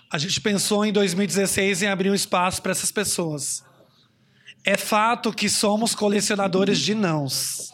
a 0.08 0.16
gente 0.16 0.40
pensou 0.40 0.84
em 0.84 0.92
2016 0.92 1.82
em 1.82 1.88
abrir 1.88 2.10
um 2.10 2.14
espaço 2.14 2.62
para 2.62 2.70
essas 2.70 2.92
pessoas. 2.92 3.64
É 4.64 4.76
fato 4.76 5.32
que 5.32 5.48
somos 5.48 5.96
colecionadores 5.96 6.78
de 6.78 6.94
nãos. 6.94 7.72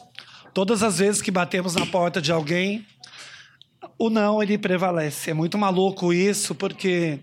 Todas 0.55 0.83
as 0.83 0.99
vezes 0.99 1.21
que 1.21 1.31
batemos 1.31 1.75
na 1.75 1.85
porta 1.85 2.23
de 2.23 2.33
alguém, 2.33 2.87
o 3.99 4.09
não 4.09 4.43
ele 4.43 4.57
prevalece. 4.57 5.31
É 5.31 5.35
muito 5.35 5.59
maluco 5.59 6.11
isso, 6.11 6.55
porque 6.55 7.21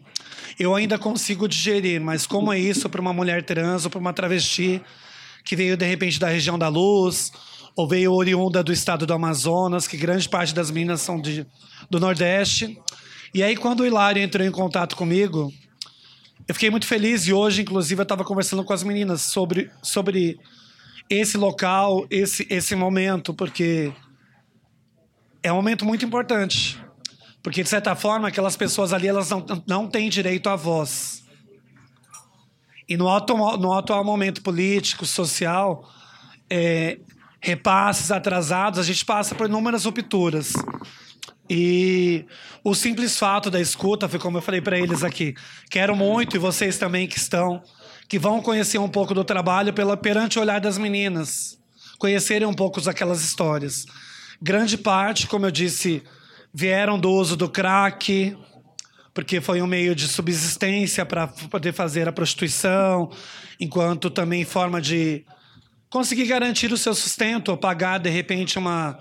eu 0.60 0.76
ainda 0.76 1.00
consigo 1.00 1.48
digerir, 1.48 2.00
mas 2.00 2.28
como 2.28 2.54
é 2.54 2.60
isso 2.60 2.88
para 2.88 3.02
uma 3.02 3.14
mulher 3.14 3.42
trans 3.42 3.86
ou 3.86 3.90
para 3.90 4.00
uma 4.00 4.14
travesti 4.14 4.80
que 5.44 5.56
veio 5.56 5.76
de 5.76 5.88
repente 5.88 6.20
da 6.20 6.28
região 6.28 6.58
da 6.58 6.68
luz, 6.68 7.32
ou 7.76 7.88
veio 7.88 8.14
oriunda 8.14 8.64
do 8.64 8.72
estado 8.72 9.06
do 9.06 9.14
Amazonas, 9.14 9.88
que 9.88 9.98
grande 9.98 10.30
parte 10.30 10.56
das 10.56 10.72
meninas 10.72 11.02
são 11.02 11.20
de, 11.20 11.46
do 11.90 12.00
Nordeste. 12.00 12.80
E 13.34 13.44
aí, 13.44 13.56
quando 13.56 13.82
o 13.82 13.86
Hilário 13.86 14.22
entrou 14.22 14.48
em 14.48 14.52
contato 14.52 14.96
comigo, 14.96 15.52
eu 16.48 16.54
fiquei 16.54 16.70
muito 16.70 16.88
feliz 16.88 17.28
e 17.28 17.34
hoje, 17.34 17.64
inclusive, 17.64 18.00
eu 18.00 18.04
estava 18.04 18.24
conversando 18.24 18.64
com 18.64 18.72
as 18.72 18.84
meninas 18.84 19.24
sobre, 19.24 19.70
sobre 19.82 20.40
esse 21.10 21.38
local, 21.38 22.08
esse, 22.10 22.48
esse 22.50 22.76
momento, 22.76 23.34
porque 23.34 23.92
é 25.44 25.52
um 25.52 25.56
momento 25.56 25.84
muito 25.84 26.06
importante. 26.06 26.80
Porque, 27.44 27.62
de 27.62 27.70
certa 27.70 27.96
forma, 27.96 28.30
aquelas 28.30 28.56
pessoas 28.56 28.94
ali 28.94 29.08
elas 29.08 29.30
não, 29.30 29.46
não 29.68 29.88
têm 29.88 30.10
direito 30.10 30.50
à 30.50 30.56
voz. 30.56 31.24
E 32.88 32.96
no 32.96 33.10
atual, 33.10 33.58
no 33.58 33.74
atual 33.74 34.04
momento 34.04 34.42
político, 34.42 35.06
social, 35.06 35.88
é, 36.50 37.00
repasses 37.46 38.10
atrasados, 38.10 38.80
a 38.80 38.84
gente 38.84 39.06
passa 39.06 39.36
por 39.36 39.48
inúmeras 39.48 39.86
rupturas. 39.86 40.54
E 41.48 42.26
o 42.64 42.74
simples 42.74 43.20
fato 43.20 43.52
da 43.52 43.62
escuta 43.62 44.10
foi 44.10 44.18
como 44.18 44.40
eu 44.40 44.42
falei 44.42 44.62
para 44.62 44.80
eles 44.80 45.04
aqui. 45.04 45.36
Quero 45.70 45.96
muito, 45.96 46.36
e 46.36 46.40
vocês 46.40 46.80
também 46.80 47.08
que 47.08 47.20
estão, 47.20 47.62
que 48.10 48.18
vão 48.18 48.42
conhecer 48.42 48.80
um 48.80 48.90
pouco 48.90 49.14
do 49.14 49.24
trabalho 49.24 49.72
pela, 49.74 49.96
perante 49.96 50.40
o 50.40 50.42
olhar 50.42 50.60
das 50.60 50.80
meninas. 50.80 51.60
Conhecerem 52.00 52.48
um 52.48 52.54
pouco 52.54 52.82
daquelas 52.82 53.24
histórias. 53.24 53.86
Grande 54.42 54.76
parte, 54.76 55.28
como 55.28 55.46
eu 55.46 55.52
disse, 55.52 56.02
vieram 56.52 56.98
do 56.98 57.12
uso 57.12 57.38
do 57.38 57.48
crack, 57.48 58.36
porque 59.14 59.40
foi 59.40 59.62
um 59.62 59.68
meio 59.68 59.94
de 59.94 60.08
subsistência 60.08 61.06
para 61.06 61.28
poder 61.28 61.74
fazer 61.74 62.08
a 62.08 62.12
prostituição, 62.12 63.12
enquanto 63.60 64.10
também 64.10 64.44
forma 64.44 64.82
de 64.82 65.24
conseguir 65.96 66.26
garantir 66.26 66.74
o 66.74 66.78
seu 66.78 66.94
sustento 66.94 67.48
ou 67.48 67.58
pagar, 67.58 68.00
de 68.00 68.10
repente, 68.10 68.60
uma, 68.60 69.00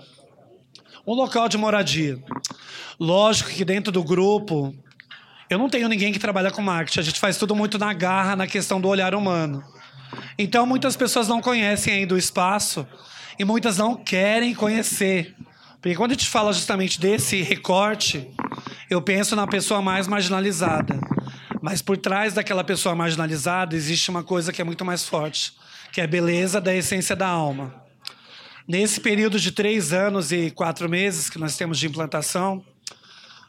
um 1.05 1.13
local 1.13 1.49
de 1.49 1.57
moradia. 1.57 2.17
Lógico 2.97 3.49
que 3.49 3.65
dentro 3.65 3.91
do 3.91 4.01
grupo, 4.01 4.73
eu 5.49 5.59
não 5.59 5.67
tenho 5.67 5.89
ninguém 5.89 6.13
que 6.13 6.19
trabalha 6.19 6.51
com 6.51 6.61
marketing. 6.61 7.01
A 7.01 7.03
gente 7.03 7.19
faz 7.19 7.35
tudo 7.35 7.53
muito 7.53 7.77
na 7.77 7.91
garra, 7.91 8.37
na 8.37 8.47
questão 8.47 8.79
do 8.79 8.87
olhar 8.87 9.13
humano. 9.13 9.61
Então, 10.39 10.65
muitas 10.65 10.95
pessoas 10.95 11.27
não 11.27 11.41
conhecem 11.41 11.95
ainda 11.95 12.15
o 12.15 12.17
espaço 12.17 12.87
e 13.37 13.43
muitas 13.43 13.77
não 13.77 13.97
querem 13.97 14.55
conhecer. 14.55 15.35
Porque 15.81 15.97
quando 15.97 16.11
a 16.11 16.13
gente 16.13 16.29
fala 16.29 16.53
justamente 16.53 16.97
desse 16.97 17.41
recorte, 17.41 18.25
eu 18.89 19.01
penso 19.01 19.35
na 19.35 19.45
pessoa 19.45 19.81
mais 19.81 20.07
marginalizada. 20.07 20.97
Mas 21.61 21.81
por 21.81 21.97
trás 21.97 22.33
daquela 22.33 22.63
pessoa 22.63 22.95
marginalizada 22.95 23.75
existe 23.75 24.09
uma 24.09 24.23
coisa 24.23 24.53
que 24.53 24.61
é 24.61 24.63
muito 24.63 24.85
mais 24.85 25.03
forte, 25.03 25.51
que 25.95 26.01
é 26.01 26.03
a 26.03 26.07
beleza 26.07 26.59
da 26.59 26.75
essência 26.75 27.15
da 27.15 27.25
alma. 27.25 27.73
Nesse 28.67 28.99
período 28.99 29.39
de 29.39 29.49
três 29.49 29.93
anos 29.93 30.29
e 30.29 30.51
quatro 30.51 30.89
meses 30.89 31.29
que 31.29 31.39
nós 31.39 31.55
temos 31.55 31.79
de 31.79 31.87
implantação, 31.87 32.61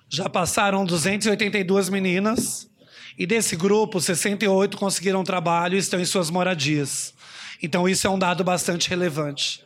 já 0.08 0.28
passaram 0.28 0.84
282 0.84 1.88
meninas 1.88 2.70
e 3.18 3.26
desse 3.26 3.56
grupo, 3.56 4.00
68 4.00 4.76
conseguiram 4.76 5.24
trabalho 5.24 5.74
e 5.74 5.78
estão 5.78 5.98
em 5.98 6.04
suas 6.04 6.30
moradias. 6.30 7.12
Então 7.60 7.88
isso 7.88 8.06
é 8.06 8.10
um 8.10 8.18
dado 8.18 8.44
bastante 8.44 8.88
relevante. 8.88 9.64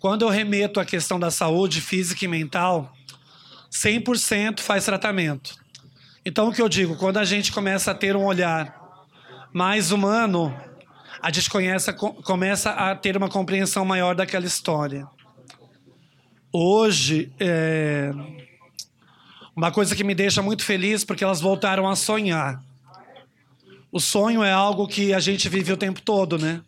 Quando 0.00 0.22
eu 0.22 0.28
remeto 0.28 0.80
à 0.80 0.84
questão 0.84 1.20
da 1.20 1.30
saúde 1.30 1.80
física 1.80 2.24
e 2.24 2.28
mental, 2.28 2.92
100% 3.70 4.62
faz 4.62 4.84
tratamento. 4.84 5.54
Então, 6.24 6.48
o 6.48 6.52
que 6.52 6.60
eu 6.60 6.68
digo, 6.68 6.96
quando 6.96 7.18
a 7.18 7.24
gente 7.24 7.52
começa 7.52 7.92
a 7.92 7.94
ter 7.94 8.16
um 8.16 8.24
olhar 8.24 9.06
mais 9.52 9.92
humano, 9.92 10.52
a 11.20 11.32
gente 11.32 11.50
conhece, 11.50 11.92
começa 11.92 12.70
a 12.70 12.94
ter 12.94 13.16
uma 13.16 13.28
compreensão 13.28 13.84
maior 13.84 14.14
daquela 14.14 14.46
história. 14.46 15.06
Hoje, 16.52 17.32
é, 17.38 18.10
uma 19.54 19.70
coisa 19.70 19.94
que 19.94 20.04
me 20.04 20.14
deixa 20.14 20.40
muito 20.42 20.64
feliz, 20.64 21.04
porque 21.04 21.24
elas 21.24 21.40
voltaram 21.40 21.88
a 21.88 21.96
sonhar. 21.96 22.62
O 23.90 24.00
sonho 24.00 24.42
é 24.42 24.52
algo 24.52 24.86
que 24.86 25.12
a 25.14 25.20
gente 25.20 25.48
vive 25.48 25.72
o 25.72 25.76
tempo 25.76 26.00
todo, 26.00 26.38
né? 26.38 26.62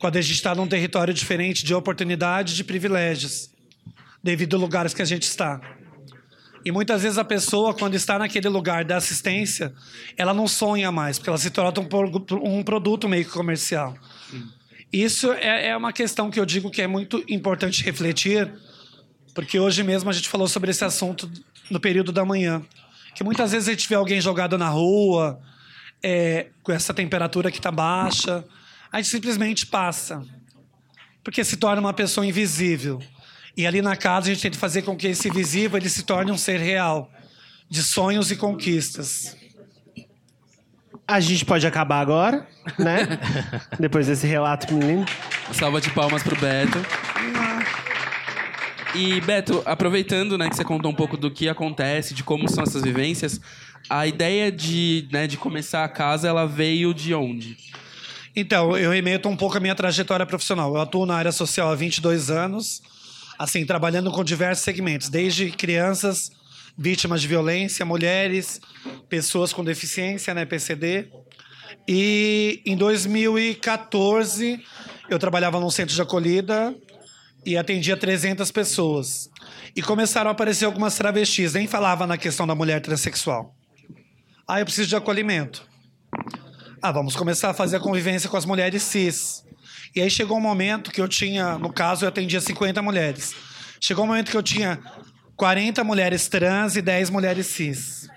quando 0.00 0.16
a 0.16 0.20
gente 0.22 0.32
está 0.32 0.54
num 0.54 0.66
território 0.66 1.12
diferente 1.12 1.62
de 1.62 1.74
oportunidades, 1.74 2.56
de 2.56 2.64
privilégios, 2.64 3.50
devido 4.22 4.54
aos 4.54 4.62
lugares 4.62 4.94
que 4.94 5.02
a 5.02 5.04
gente 5.04 5.24
está. 5.24 5.60
E 6.64 6.70
muitas 6.70 7.02
vezes 7.02 7.16
a 7.16 7.24
pessoa, 7.24 7.72
quando 7.72 7.94
está 7.94 8.18
naquele 8.18 8.48
lugar 8.48 8.84
da 8.84 8.96
assistência, 8.96 9.72
ela 10.16 10.34
não 10.34 10.46
sonha 10.46 10.92
mais, 10.92 11.18
porque 11.18 11.30
ela 11.30 11.38
se 11.38 11.50
torna 11.50 11.80
um, 11.80 12.58
um 12.58 12.62
produto 12.62 13.08
meio 13.08 13.24
que 13.24 13.30
comercial. 13.30 13.96
Isso 14.92 15.32
é, 15.32 15.68
é 15.68 15.76
uma 15.76 15.92
questão 15.92 16.30
que 16.30 16.38
eu 16.38 16.44
digo 16.44 16.70
que 16.70 16.82
é 16.82 16.86
muito 16.86 17.24
importante 17.28 17.82
refletir, 17.82 18.52
porque 19.34 19.58
hoje 19.58 19.82
mesmo 19.82 20.10
a 20.10 20.12
gente 20.12 20.28
falou 20.28 20.48
sobre 20.48 20.70
esse 20.70 20.84
assunto 20.84 21.30
no 21.70 21.80
período 21.80 22.12
da 22.12 22.24
manhã. 22.24 22.62
Que 23.14 23.24
muitas 23.24 23.52
vezes 23.52 23.68
a 23.68 23.72
gente 23.72 23.88
vê 23.88 23.94
alguém 23.94 24.20
jogado 24.20 24.58
na 24.58 24.68
rua, 24.68 25.40
é, 26.02 26.48
com 26.62 26.72
essa 26.72 26.92
temperatura 26.92 27.50
que 27.50 27.58
está 27.58 27.70
baixa, 27.70 28.44
a 28.90 28.96
gente 28.98 29.08
simplesmente 29.08 29.66
passa. 29.66 30.22
Porque 31.22 31.44
se 31.44 31.56
torna 31.56 31.80
uma 31.80 31.92
pessoa 31.92 32.26
invisível. 32.26 33.00
E 33.56 33.66
ali 33.66 33.82
na 33.82 33.96
casa 33.96 34.30
a 34.30 34.32
gente 34.34 34.42
tem 34.42 34.50
que 34.50 34.56
fazer 34.56 34.82
com 34.82 34.96
que 34.96 35.08
esse 35.08 35.30
visível 35.30 35.78
ele 35.78 35.88
se 35.88 36.02
torne 36.02 36.30
um 36.30 36.38
ser 36.38 36.58
real, 36.58 37.10
de 37.68 37.82
sonhos 37.82 38.30
e 38.30 38.36
conquistas. 38.36 39.36
A 41.06 41.18
gente 41.18 41.44
pode 41.44 41.66
acabar 41.66 42.00
agora, 42.00 42.46
né? 42.78 43.18
Depois 43.78 44.06
desse 44.06 44.26
relato 44.26 44.72
menino. 44.72 45.04
Salva 45.52 45.80
de 45.80 45.90
palmas 45.90 46.22
pro 46.22 46.36
Beto. 46.36 46.78
E 48.94 49.20
Beto, 49.20 49.62
aproveitando, 49.66 50.36
né, 50.36 50.48
que 50.48 50.56
você 50.56 50.64
contou 50.64 50.90
um 50.90 50.94
pouco 50.94 51.16
do 51.16 51.30
que 51.30 51.48
acontece, 51.48 52.12
de 52.14 52.24
como 52.24 52.48
são 52.48 52.64
essas 52.64 52.82
vivências, 52.82 53.40
a 53.88 54.06
ideia 54.06 54.50
de, 54.50 55.08
né, 55.12 55.26
de 55.26 55.36
começar 55.36 55.84
a 55.84 55.88
casa, 55.88 56.28
ela 56.28 56.46
veio 56.46 56.92
de 56.92 57.14
onde? 57.14 57.56
Então, 58.34 58.76
eu 58.76 58.90
remeto 58.90 59.28
um 59.28 59.36
pouco 59.36 59.56
a 59.56 59.60
minha 59.60 59.74
trajetória 59.74 60.26
profissional. 60.26 60.74
Eu 60.74 60.80
atuo 60.80 61.06
na 61.06 61.14
área 61.14 61.32
social 61.32 61.70
há 61.70 61.74
22 61.74 62.30
anos, 62.30 62.82
assim, 63.40 63.64
trabalhando 63.64 64.10
com 64.10 64.22
diversos 64.22 64.62
segmentos, 64.62 65.08
desde 65.08 65.50
crianças 65.50 66.30
vítimas 66.76 67.22
de 67.22 67.26
violência, 67.26 67.86
mulheres, 67.86 68.60
pessoas 69.08 69.50
com 69.50 69.64
deficiência, 69.64 70.34
né, 70.34 70.44
PCD. 70.44 71.10
E 71.88 72.62
em 72.66 72.76
2014, 72.76 74.62
eu 75.08 75.18
trabalhava 75.18 75.58
num 75.58 75.70
centro 75.70 75.94
de 75.94 76.02
acolhida 76.02 76.76
e 77.44 77.56
atendia 77.56 77.96
300 77.96 78.50
pessoas. 78.50 79.30
E 79.74 79.80
começaram 79.80 80.28
a 80.28 80.32
aparecer 80.32 80.66
algumas 80.66 80.94
travestis, 80.96 81.54
nem 81.54 81.66
falava 81.66 82.06
na 82.06 82.18
questão 82.18 82.46
da 82.46 82.54
mulher 82.54 82.82
transexual. 82.82 83.54
Ah, 84.46 84.60
eu 84.60 84.66
preciso 84.66 84.88
de 84.90 84.96
acolhimento. 84.96 85.66
Ah, 86.82 86.92
vamos 86.92 87.16
começar 87.16 87.48
a 87.48 87.54
fazer 87.54 87.78
a 87.78 87.80
convivência 87.80 88.28
com 88.28 88.36
as 88.36 88.44
mulheres 88.44 88.82
cis. 88.82 89.42
E 89.94 90.00
aí 90.00 90.10
chegou 90.10 90.36
um 90.36 90.40
momento 90.40 90.90
que 90.90 91.00
eu 91.00 91.08
tinha, 91.08 91.58
no 91.58 91.72
caso, 91.72 92.04
eu 92.04 92.08
atendia 92.08 92.40
50 92.40 92.80
mulheres. 92.80 93.34
Chegou 93.80 94.04
um 94.04 94.08
momento 94.08 94.30
que 94.30 94.36
eu 94.36 94.42
tinha 94.42 94.78
40 95.36 95.82
mulheres 95.82 96.28
trans 96.28 96.76
e 96.76 96.82
10 96.82 97.10
mulheres 97.10 97.46
cis. 97.46 98.08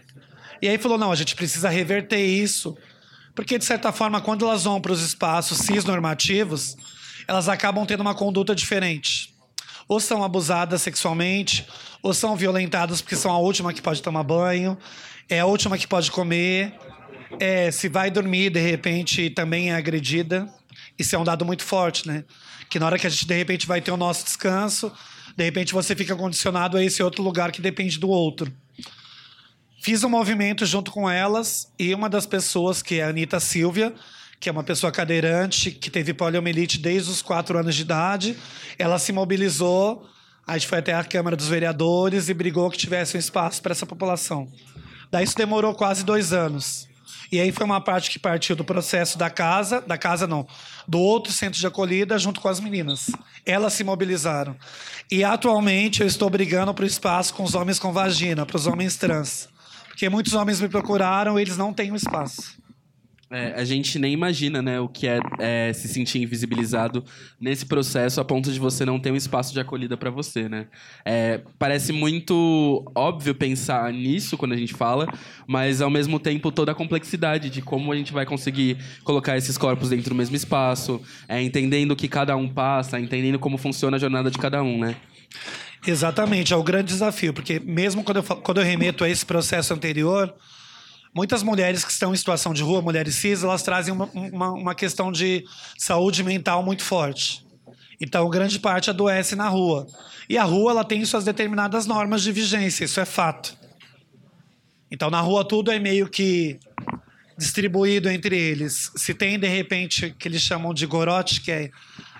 E 0.61 0.67
aí 0.67 0.77
falou: 0.77 0.97
não, 0.97 1.11
a 1.11 1.15
gente 1.15 1.35
precisa 1.35 1.69
reverter 1.69 2.23
isso. 2.23 2.77
Porque, 3.35 3.57
de 3.57 3.65
certa 3.65 3.91
forma, 3.91 4.21
quando 4.21 4.45
elas 4.45 4.63
vão 4.63 4.79
para 4.79 4.91
os 4.91 5.01
espaços 5.01 5.57
cis 5.59 5.83
normativos, 5.85 6.77
elas 7.27 7.49
acabam 7.49 7.85
tendo 7.85 8.01
uma 8.01 8.13
conduta 8.13 8.53
diferente. 8.53 9.33
Ou 9.87 9.99
são 9.99 10.23
abusadas 10.23 10.81
sexualmente, 10.81 11.67
ou 12.01 12.13
são 12.13 12.35
violentadas 12.35 13.01
porque 13.01 13.15
são 13.15 13.31
a 13.31 13.37
última 13.37 13.73
que 13.73 13.81
pode 13.81 14.01
tomar 14.01 14.23
banho, 14.23 14.77
é 15.27 15.39
a 15.39 15.45
última 15.45 15.77
que 15.77 15.87
pode 15.87 16.11
comer, 16.11 16.73
é, 17.39 17.71
se 17.71 17.89
vai 17.89 18.11
dormir, 18.11 18.49
de 18.49 18.59
repente, 18.59 19.29
também 19.29 19.71
é 19.71 19.75
agredida. 19.75 20.47
Isso 21.03 21.17
é 21.17 21.19
um 21.19 21.23
dado 21.25 21.43
muito 21.43 21.63
forte, 21.63 22.07
né? 22.07 22.23
Que 22.69 22.79
na 22.79 22.85
hora 22.85 22.97
que 22.97 23.05
a 23.05 23.09
gente, 23.09 23.27
de 23.27 23.35
repente, 23.35 23.67
vai 23.67 23.81
ter 23.81 23.91
o 23.91 23.97
nosso 23.97 24.23
descanso, 24.23 24.89
de 25.35 25.43
repente 25.43 25.73
você 25.73 25.93
fica 25.93 26.15
condicionado 26.15 26.77
a 26.77 26.83
esse 26.83 27.03
outro 27.03 27.21
lugar 27.21 27.51
que 27.51 27.61
depende 27.61 27.99
do 27.99 28.09
outro. 28.09 28.49
Fiz 29.81 30.01
um 30.05 30.09
movimento 30.09 30.65
junto 30.65 30.91
com 30.91 31.09
elas 31.09 31.67
e 31.77 31.93
uma 31.93 32.09
das 32.09 32.25
pessoas, 32.25 32.81
que 32.81 33.01
é 33.01 33.03
a 33.03 33.09
Anitta 33.09 33.37
Silvia, 33.41 33.93
que 34.39 34.47
é 34.47 34.51
uma 34.51 34.63
pessoa 34.63 34.93
cadeirante, 34.93 35.71
que 35.71 35.89
teve 35.89 36.13
poliomielite 36.13 36.77
desde 36.77 37.11
os 37.11 37.21
quatro 37.21 37.59
anos 37.59 37.75
de 37.75 37.81
idade, 37.81 38.37
ela 38.79 38.97
se 38.97 39.11
mobilizou, 39.11 40.07
a 40.47 40.57
gente 40.57 40.69
foi 40.69 40.77
até 40.77 40.93
a 40.93 41.03
Câmara 41.03 41.35
dos 41.35 41.49
Vereadores 41.49 42.29
e 42.29 42.33
brigou 42.33 42.69
que 42.71 42.77
tivesse 42.77 43.17
um 43.17 43.19
espaço 43.19 43.61
para 43.61 43.73
essa 43.73 43.85
população. 43.85 44.47
Daí 45.11 45.25
isso 45.25 45.35
demorou 45.35 45.75
quase 45.75 46.05
dois 46.05 46.31
anos. 46.31 46.87
E 47.33 47.41
aí 47.41 47.51
foi 47.51 47.65
uma 47.65 47.81
parte 47.81 48.11
que 48.11 48.19
partiu 48.19 48.55
do 48.55 48.63
processo 48.63 49.17
da 49.17 49.27
casa, 49.27 49.81
da 49.81 49.97
casa 49.97 50.27
não, 50.27 50.45
do 50.87 50.99
outro 50.99 51.33
centro 51.33 51.59
de 51.59 51.65
acolhida 51.65 52.15
junto 52.19 52.39
com 52.39 52.47
as 52.47 52.59
meninas. 52.59 53.09
Elas 53.43 53.73
se 53.73 53.83
mobilizaram. 53.83 54.55
E 55.09 55.23
atualmente 55.23 56.01
eu 56.01 56.05
estou 56.05 56.29
brigando 56.29 56.71
para 56.75 56.83
o 56.83 56.85
espaço 56.85 57.33
com 57.33 57.41
os 57.41 57.55
homens 57.55 57.79
com 57.79 57.91
vagina, 57.91 58.45
para 58.45 58.55
os 58.55 58.67
homens 58.67 58.97
trans. 58.97 59.49
Porque 59.87 60.07
muitos 60.09 60.35
homens 60.35 60.61
me 60.61 60.69
procuraram 60.69 61.39
e 61.39 61.41
eles 61.41 61.57
não 61.57 61.73
têm 61.73 61.91
um 61.91 61.95
espaço. 61.95 62.55
É, 63.33 63.59
a 63.59 63.63
gente 63.65 63.97
nem 63.97 64.13
imagina, 64.13 64.61
né, 64.61 64.79
o 64.79 64.87
que 64.87 65.07
é, 65.07 65.19
é, 65.39 65.73
se 65.73 65.87
sentir 65.87 66.21
invisibilizado 66.21 67.03
nesse 67.41 67.65
processo 67.65 68.21
a 68.21 68.23
ponto 68.23 68.51
de 68.51 68.59
você 68.59 68.85
não 68.85 68.99
ter 68.99 69.09
um 69.09 69.15
espaço 69.15 69.51
de 69.51 69.59
acolhida 69.59 69.97
para 69.97 70.11
você, 70.11 70.47
né? 70.47 70.67
É, 71.03 71.41
parece 71.57 71.91
muito 71.91 72.85
óbvio 72.93 73.33
pensar 73.33 73.91
nisso 73.91 74.37
quando 74.37 74.51
a 74.51 74.55
gente 74.55 74.75
fala, 74.75 75.11
mas 75.47 75.81
ao 75.81 75.89
mesmo 75.89 76.19
tempo 76.19 76.51
toda 76.51 76.73
a 76.73 76.75
complexidade 76.75 77.49
de 77.49 77.59
como 77.59 77.91
a 77.91 77.95
gente 77.95 78.13
vai 78.13 78.23
conseguir 78.23 78.77
colocar 79.03 79.35
esses 79.35 79.57
corpos 79.57 79.89
dentro 79.89 80.09
do 80.09 80.15
mesmo 80.15 80.35
espaço, 80.35 81.01
é, 81.27 81.41
entendendo 81.41 81.95
que 81.95 82.07
cada 82.07 82.35
um 82.35 82.47
passa, 82.47 82.99
entendendo 82.99 83.39
como 83.39 83.57
funciona 83.57 83.97
a 83.97 83.99
jornada 83.99 84.29
de 84.29 84.37
cada 84.37 84.61
um, 84.61 84.77
né? 84.77 84.95
Exatamente, 85.87 86.53
é 86.53 86.55
o 86.55 86.61
grande 86.61 86.93
desafio, 86.93 87.33
porque 87.33 87.59
mesmo 87.59 88.03
quando 88.03 88.17
eu, 88.17 88.23
quando 88.23 88.61
eu 88.61 88.63
remeto 88.63 89.03
a 89.03 89.09
esse 89.09 89.25
processo 89.25 89.73
anterior, 89.73 90.31
Muitas 91.13 91.43
mulheres 91.43 91.85
que 91.85 91.91
estão 91.91 92.13
em 92.13 92.17
situação 92.17 92.53
de 92.53 92.63
rua, 92.63 92.81
mulheres 92.81 93.15
cis, 93.15 93.43
elas 93.43 93.61
trazem 93.61 93.93
uma, 93.93 94.09
uma, 94.13 94.51
uma 94.51 94.75
questão 94.75 95.11
de 95.11 95.45
saúde 95.77 96.23
mental 96.23 96.63
muito 96.63 96.83
forte. 96.83 97.45
Então, 98.01 98.27
grande 98.29 98.59
parte 98.59 98.89
adoece 98.89 99.35
na 99.35 99.47
rua. 99.47 99.87
E 100.27 100.37
a 100.37 100.43
rua 100.43 100.71
ela 100.71 100.83
tem 100.83 101.05
suas 101.05 101.23
determinadas 101.23 101.85
normas 101.85 102.23
de 102.23 102.31
vigência, 102.31 102.85
isso 102.85 102.99
é 102.99 103.05
fato. 103.05 103.55
Então, 104.89 105.09
na 105.09 105.21
rua 105.21 105.45
tudo 105.45 105.71
é 105.71 105.79
meio 105.79 106.09
que 106.09 106.59
distribuído 107.37 108.09
entre 108.09 108.37
eles. 108.37 108.91
Se 108.95 109.13
tem, 109.13 109.37
de 109.37 109.47
repente, 109.47 110.15
que 110.17 110.27
eles 110.27 110.41
chamam 110.41 110.73
de 110.73 110.85
gorote, 110.85 111.41
que 111.41 111.51
é 111.51 111.71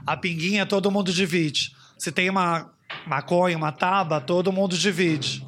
a 0.05 0.15
pinguinha, 0.17 0.65
todo 0.65 0.91
mundo 0.91 1.11
divide. 1.11 1.75
Se 1.97 2.11
tem 2.11 2.29
uma 2.29 2.71
maconha, 3.07 3.57
uma 3.57 3.71
taba, 3.71 4.19
todo 4.21 4.51
mundo 4.51 4.77
divide. 4.77 5.45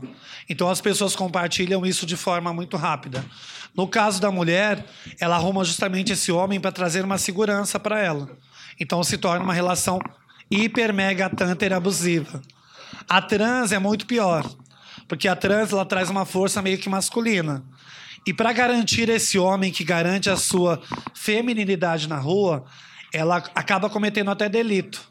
Então 0.49 0.69
as 0.69 0.79
pessoas 0.79 1.15
compartilham 1.15 1.85
isso 1.85 2.05
de 2.05 2.15
forma 2.15 2.53
muito 2.53 2.77
rápida. 2.77 3.25
No 3.75 3.87
caso 3.87 4.21
da 4.21 4.31
mulher, 4.31 4.85
ela 5.19 5.35
arruma 5.35 5.63
justamente 5.63 6.13
esse 6.13 6.31
homem 6.31 6.59
para 6.59 6.71
trazer 6.71 7.03
uma 7.03 7.17
segurança 7.17 7.79
para 7.79 7.99
ela. 7.99 8.29
Então 8.79 9.03
se 9.03 9.17
torna 9.17 9.43
uma 9.43 9.53
relação 9.53 9.99
hiper 10.49 10.93
mega 10.93 11.29
tanter 11.29 11.73
abusiva. 11.73 12.41
A 13.07 13.21
trans 13.21 13.71
é 13.71 13.79
muito 13.79 14.05
pior, 14.05 14.43
Porque 15.07 15.27
a 15.27 15.35
trans 15.35 15.71
ela 15.71 15.85
traz 15.85 16.09
uma 16.09 16.25
força 16.25 16.61
meio 16.61 16.79
que 16.79 16.89
masculina. 16.89 17.63
E 18.25 18.33
para 18.33 18.51
garantir 18.51 19.07
esse 19.09 19.37
homem 19.37 19.71
que 19.71 19.83
garante 19.83 20.31
a 20.31 20.35
sua 20.35 20.81
feminilidade 21.13 22.09
na 22.09 22.17
rua, 22.17 22.65
ela 23.13 23.37
acaba 23.53 23.87
cometendo 23.87 24.31
até 24.31 24.49
delito. 24.49 25.07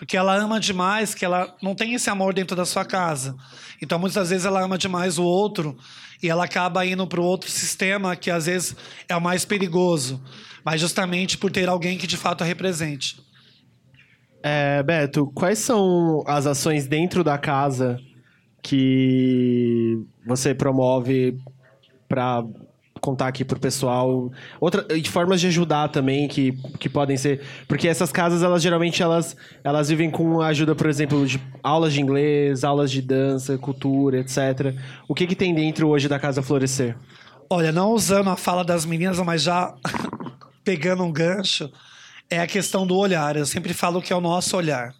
Porque 0.00 0.16
ela 0.16 0.34
ama 0.34 0.58
demais, 0.58 1.14
que 1.14 1.26
ela 1.26 1.54
não 1.62 1.74
tem 1.74 1.92
esse 1.92 2.08
amor 2.08 2.32
dentro 2.32 2.56
da 2.56 2.64
sua 2.64 2.86
casa. 2.86 3.36
Então, 3.82 3.98
muitas 3.98 4.30
vezes, 4.30 4.46
ela 4.46 4.62
ama 4.62 4.78
demais 4.78 5.18
o 5.18 5.22
outro 5.22 5.76
e 6.22 6.30
ela 6.30 6.46
acaba 6.46 6.86
indo 6.86 7.06
para 7.06 7.20
o 7.20 7.24
outro 7.24 7.50
sistema 7.50 8.16
que, 8.16 8.30
às 8.30 8.46
vezes, 8.46 8.74
é 9.06 9.14
o 9.14 9.20
mais 9.20 9.44
perigoso. 9.44 10.18
Mas 10.64 10.80
justamente 10.80 11.36
por 11.36 11.50
ter 11.50 11.68
alguém 11.68 11.98
que, 11.98 12.06
de 12.06 12.16
fato, 12.16 12.40
a 12.40 12.46
represente. 12.46 13.20
É, 14.42 14.82
Beto, 14.82 15.30
quais 15.34 15.58
são 15.58 16.24
as 16.26 16.46
ações 16.46 16.86
dentro 16.86 17.22
da 17.22 17.36
casa 17.36 17.98
que 18.62 20.02
você 20.26 20.54
promove 20.54 21.36
para 22.08 22.42
contar 23.00 23.28
aqui 23.28 23.44
pro 23.44 23.58
pessoal 23.58 24.30
outra 24.60 24.86
e 24.94 25.06
formas 25.08 25.40
de 25.40 25.46
ajudar 25.46 25.88
também 25.88 26.28
que, 26.28 26.52
que 26.78 26.88
podem 26.88 27.16
ser 27.16 27.40
porque 27.66 27.88
essas 27.88 28.12
casas 28.12 28.42
elas 28.42 28.62
geralmente 28.62 29.02
elas 29.02 29.36
elas 29.64 29.88
vivem 29.88 30.10
com 30.10 30.40
ajuda 30.40 30.74
por 30.74 30.88
exemplo 30.88 31.26
de 31.26 31.40
aulas 31.62 31.92
de 31.92 32.00
inglês 32.00 32.62
aulas 32.64 32.90
de 32.90 33.02
dança 33.02 33.56
cultura 33.58 34.18
etc 34.18 34.74
o 35.08 35.14
que 35.14 35.26
que 35.26 35.34
tem 35.34 35.54
dentro 35.54 35.88
hoje 35.88 36.08
da 36.08 36.18
casa 36.18 36.42
florescer 36.42 36.96
Olha, 37.52 37.72
não 37.72 37.90
usando 37.90 38.30
a 38.30 38.36
fala 38.36 38.62
das 38.62 38.84
meninas, 38.84 39.18
mas 39.18 39.42
já 39.42 39.74
pegando 40.62 41.02
um 41.02 41.10
gancho, 41.10 41.68
é 42.30 42.38
a 42.38 42.46
questão 42.46 42.86
do 42.86 42.96
olhar. 42.96 43.36
Eu 43.36 43.44
sempre 43.44 43.74
falo 43.74 44.00
que 44.00 44.12
é 44.12 44.16
o 44.16 44.20
nosso 44.20 44.56
olhar. 44.56 44.94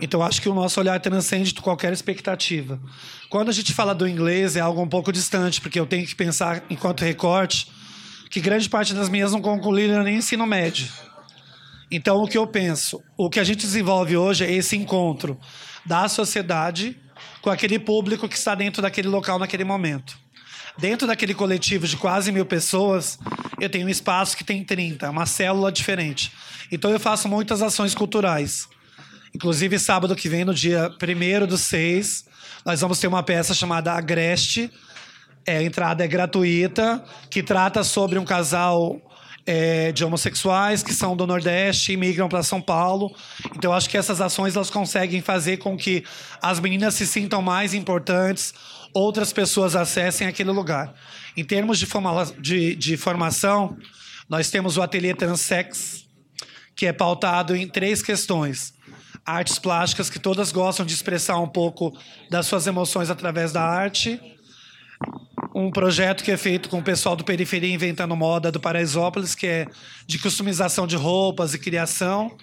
Então, 0.00 0.20
acho 0.20 0.42
que 0.42 0.48
o 0.48 0.54
nosso 0.54 0.80
olhar 0.80 0.98
transcende 0.98 1.54
qualquer 1.54 1.92
expectativa. 1.92 2.80
Quando 3.28 3.48
a 3.48 3.52
gente 3.52 3.72
fala 3.72 3.94
do 3.94 4.06
inglês, 4.06 4.56
é 4.56 4.60
algo 4.60 4.80
um 4.80 4.88
pouco 4.88 5.12
distante, 5.12 5.60
porque 5.60 5.78
eu 5.80 5.86
tenho 5.86 6.06
que 6.06 6.14
pensar, 6.14 6.62
enquanto 6.70 7.02
recorte, 7.02 7.68
que 8.30 8.40
grande 8.40 8.68
parte 8.68 8.94
das 8.94 9.08
minhas 9.08 9.32
não 9.32 9.40
concluíram 9.40 10.02
nem 10.02 10.16
ensino 10.16 10.46
médio. 10.46 10.88
Então, 11.90 12.22
o 12.22 12.28
que 12.28 12.38
eu 12.38 12.46
penso? 12.46 13.02
O 13.16 13.28
que 13.28 13.40
a 13.40 13.44
gente 13.44 13.60
desenvolve 13.60 14.16
hoje 14.16 14.44
é 14.44 14.52
esse 14.52 14.76
encontro 14.76 15.38
da 15.84 16.08
sociedade 16.08 16.96
com 17.40 17.50
aquele 17.50 17.78
público 17.78 18.28
que 18.28 18.36
está 18.36 18.54
dentro 18.54 18.82
daquele 18.82 19.08
local 19.08 19.38
naquele 19.38 19.64
momento. 19.64 20.18
Dentro 20.78 21.06
daquele 21.06 21.34
coletivo 21.34 21.86
de 21.86 21.96
quase 21.96 22.30
mil 22.30 22.44
pessoas, 22.44 23.18
eu 23.60 23.70
tenho 23.70 23.86
um 23.86 23.90
espaço 23.90 24.36
que 24.36 24.44
tem 24.44 24.62
30, 24.62 25.08
uma 25.10 25.26
célula 25.26 25.72
diferente. 25.72 26.32
Então, 26.70 26.90
eu 26.90 27.00
faço 27.00 27.28
muitas 27.28 27.62
ações 27.62 27.94
culturais. 27.94 28.68
Inclusive, 29.36 29.78
sábado 29.78 30.16
que 30.16 30.30
vem, 30.30 30.46
no 30.46 30.54
dia 30.54 30.90
1 30.90 31.46
do 31.46 31.58
6, 31.58 32.24
nós 32.64 32.80
vamos 32.80 32.98
ter 32.98 33.06
uma 33.06 33.22
peça 33.22 33.52
chamada 33.52 33.92
Agreste. 33.92 34.70
É, 35.44 35.58
a 35.58 35.62
entrada 35.62 36.02
é 36.02 36.08
gratuita, 36.08 37.04
que 37.28 37.42
trata 37.42 37.84
sobre 37.84 38.18
um 38.18 38.24
casal 38.24 38.98
é, 39.44 39.92
de 39.92 40.02
homossexuais 40.06 40.82
que 40.82 40.94
são 40.94 41.14
do 41.14 41.26
Nordeste 41.26 41.92
e 41.92 41.98
migram 41.98 42.30
para 42.30 42.42
São 42.42 42.62
Paulo. 42.62 43.14
Então, 43.54 43.74
acho 43.74 43.90
que 43.90 43.98
essas 43.98 44.22
ações 44.22 44.56
elas 44.56 44.70
conseguem 44.70 45.20
fazer 45.20 45.58
com 45.58 45.76
que 45.76 46.02
as 46.40 46.58
meninas 46.58 46.94
se 46.94 47.06
sintam 47.06 47.42
mais 47.42 47.74
importantes, 47.74 48.54
outras 48.94 49.34
pessoas 49.34 49.76
acessem 49.76 50.26
aquele 50.26 50.50
lugar. 50.50 50.94
Em 51.36 51.44
termos 51.44 51.78
de, 51.78 51.84
forma, 51.84 52.24
de, 52.40 52.74
de 52.74 52.96
formação, 52.96 53.76
nós 54.30 54.48
temos 54.48 54.78
o 54.78 54.82
Ateliê 54.82 55.12
Transex, 55.12 56.06
que 56.74 56.86
é 56.86 56.92
pautado 56.94 57.54
em 57.54 57.68
três 57.68 58.00
questões. 58.00 58.74
Artes 59.26 59.58
plásticas, 59.58 60.08
que 60.08 60.18
todas 60.18 60.52
gostam 60.52 60.86
de 60.86 60.94
expressar 60.94 61.38
um 61.38 61.48
pouco 61.48 61.92
das 62.30 62.46
suas 62.46 62.66
emoções 62.66 63.10
através 63.10 63.52
da 63.52 63.62
arte. 63.62 64.20
Um 65.54 65.70
projeto 65.70 66.22
que 66.22 66.30
é 66.30 66.36
feito 66.36 66.68
com 66.68 66.78
o 66.78 66.82
pessoal 66.82 67.16
do 67.16 67.24
Periferia 67.24 67.74
Inventando 67.74 68.14
Moda 68.14 68.52
do 68.52 68.60
Paraisópolis, 68.60 69.34
que 69.34 69.46
é 69.46 69.66
de 70.06 70.18
customização 70.18 70.86
de 70.86 70.96
roupas 70.96 71.54
e 71.54 71.58
criação. 71.58 72.36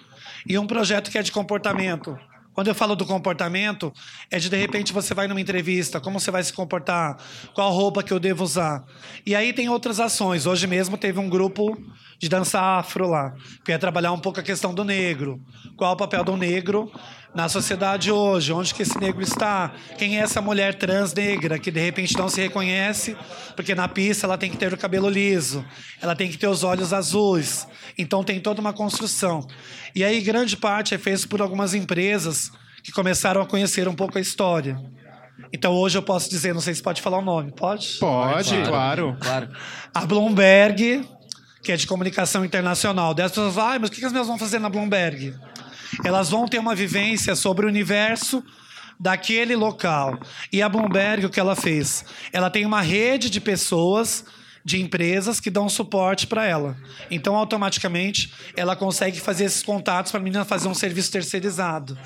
E 0.46 0.58
um 0.58 0.66
projeto 0.66 1.10
que 1.10 1.16
é 1.16 1.22
de 1.22 1.32
comportamento, 1.32 2.18
quando 2.54 2.68
eu 2.68 2.74
falo 2.74 2.94
do 2.94 3.04
comportamento, 3.04 3.92
é 4.30 4.38
de 4.38 4.48
de 4.48 4.56
repente 4.56 4.92
você 4.92 5.12
vai 5.12 5.26
numa 5.26 5.40
entrevista, 5.40 6.00
como 6.00 6.20
você 6.20 6.30
vai 6.30 6.42
se 6.44 6.52
comportar, 6.52 7.18
qual 7.52 7.72
roupa 7.72 8.00
que 8.02 8.12
eu 8.12 8.20
devo 8.20 8.44
usar. 8.44 8.84
E 9.26 9.34
aí 9.34 9.52
tem 9.52 9.68
outras 9.68 9.98
ações. 9.98 10.46
Hoje 10.46 10.68
mesmo 10.68 10.96
teve 10.96 11.18
um 11.18 11.28
grupo 11.28 11.76
de 12.24 12.30
dança 12.30 12.58
afro 12.58 13.06
lá, 13.06 13.34
que 13.62 13.70
ia 13.70 13.78
trabalhar 13.78 14.10
um 14.10 14.18
pouco 14.18 14.40
a 14.40 14.42
questão 14.42 14.72
do 14.72 14.82
negro. 14.82 15.38
Qual 15.76 15.92
o 15.92 15.96
papel 15.96 16.24
do 16.24 16.38
negro 16.38 16.90
na 17.34 17.50
sociedade 17.50 18.10
hoje? 18.10 18.50
Onde 18.50 18.72
que 18.72 18.80
esse 18.80 18.98
negro 18.98 19.22
está? 19.22 19.74
Quem 19.98 20.18
é 20.18 20.22
essa 20.22 20.40
mulher 20.40 20.74
trans 20.74 21.12
negra 21.12 21.58
que 21.58 21.70
de 21.70 21.80
repente 21.80 22.16
não 22.16 22.30
se 22.30 22.40
reconhece? 22.40 23.14
Porque 23.54 23.74
na 23.74 23.88
pista 23.88 24.26
ela 24.26 24.38
tem 24.38 24.50
que 24.50 24.56
ter 24.56 24.72
o 24.72 24.78
cabelo 24.78 25.10
liso, 25.10 25.62
ela 26.00 26.16
tem 26.16 26.30
que 26.30 26.38
ter 26.38 26.46
os 26.46 26.64
olhos 26.64 26.94
azuis. 26.94 27.68
Então 27.98 28.24
tem 28.24 28.40
toda 28.40 28.58
uma 28.58 28.72
construção. 28.72 29.46
E 29.94 30.02
aí 30.02 30.22
grande 30.22 30.56
parte 30.56 30.94
é 30.94 30.98
feito 30.98 31.28
por 31.28 31.42
algumas 31.42 31.74
empresas 31.74 32.50
que 32.82 32.90
começaram 32.90 33.42
a 33.42 33.46
conhecer 33.46 33.86
um 33.86 33.94
pouco 33.94 34.16
a 34.16 34.20
história. 34.20 34.80
Então 35.52 35.72
hoje 35.74 35.98
eu 35.98 36.02
posso 36.02 36.30
dizer, 36.30 36.54
não 36.54 36.60
sei 36.60 36.74
se 36.74 36.82
pode 36.82 37.02
falar 37.02 37.18
o 37.18 37.22
nome, 37.22 37.52
pode? 37.52 37.98
Pode, 37.98 38.62
claro. 38.62 39.16
Claro. 39.20 39.50
A 39.92 40.06
Bloomberg, 40.06 41.06
que 41.64 41.72
é 41.72 41.76
de 41.76 41.86
comunicação 41.86 42.44
internacional. 42.44 43.14
Daí 43.14 43.24
as 43.26 43.32
pessoas 43.32 43.54
falam, 43.54 43.72
ah, 43.72 43.78
mas 43.80 43.88
o 43.88 43.92
que 43.92 44.04
as 44.04 44.12
minhas 44.12 44.26
vão 44.26 44.38
fazer 44.38 44.58
na 44.58 44.68
Bloomberg? 44.68 45.34
Elas 46.04 46.28
vão 46.28 46.46
ter 46.46 46.58
uma 46.58 46.74
vivência 46.74 47.34
sobre 47.34 47.64
o 47.64 47.68
universo 47.68 48.44
daquele 49.00 49.56
local. 49.56 50.18
E 50.52 50.62
a 50.62 50.68
Bloomberg, 50.68 51.26
o 51.26 51.30
que 51.30 51.40
ela 51.40 51.56
fez? 51.56 52.04
Ela 52.32 52.50
tem 52.50 52.66
uma 52.66 52.82
rede 52.82 53.30
de 53.30 53.40
pessoas, 53.40 54.24
de 54.64 54.80
empresas 54.80 55.40
que 55.40 55.50
dão 55.50 55.68
suporte 55.68 56.26
para 56.26 56.46
ela. 56.46 56.76
Então, 57.10 57.34
automaticamente, 57.34 58.32
ela 58.56 58.76
consegue 58.76 59.18
fazer 59.18 59.44
esses 59.44 59.62
contatos 59.62 60.12
para 60.12 60.20
a 60.20 60.22
menina 60.22 60.44
fazer 60.44 60.68
um 60.68 60.74
serviço 60.74 61.10
terceirizado. 61.10 61.98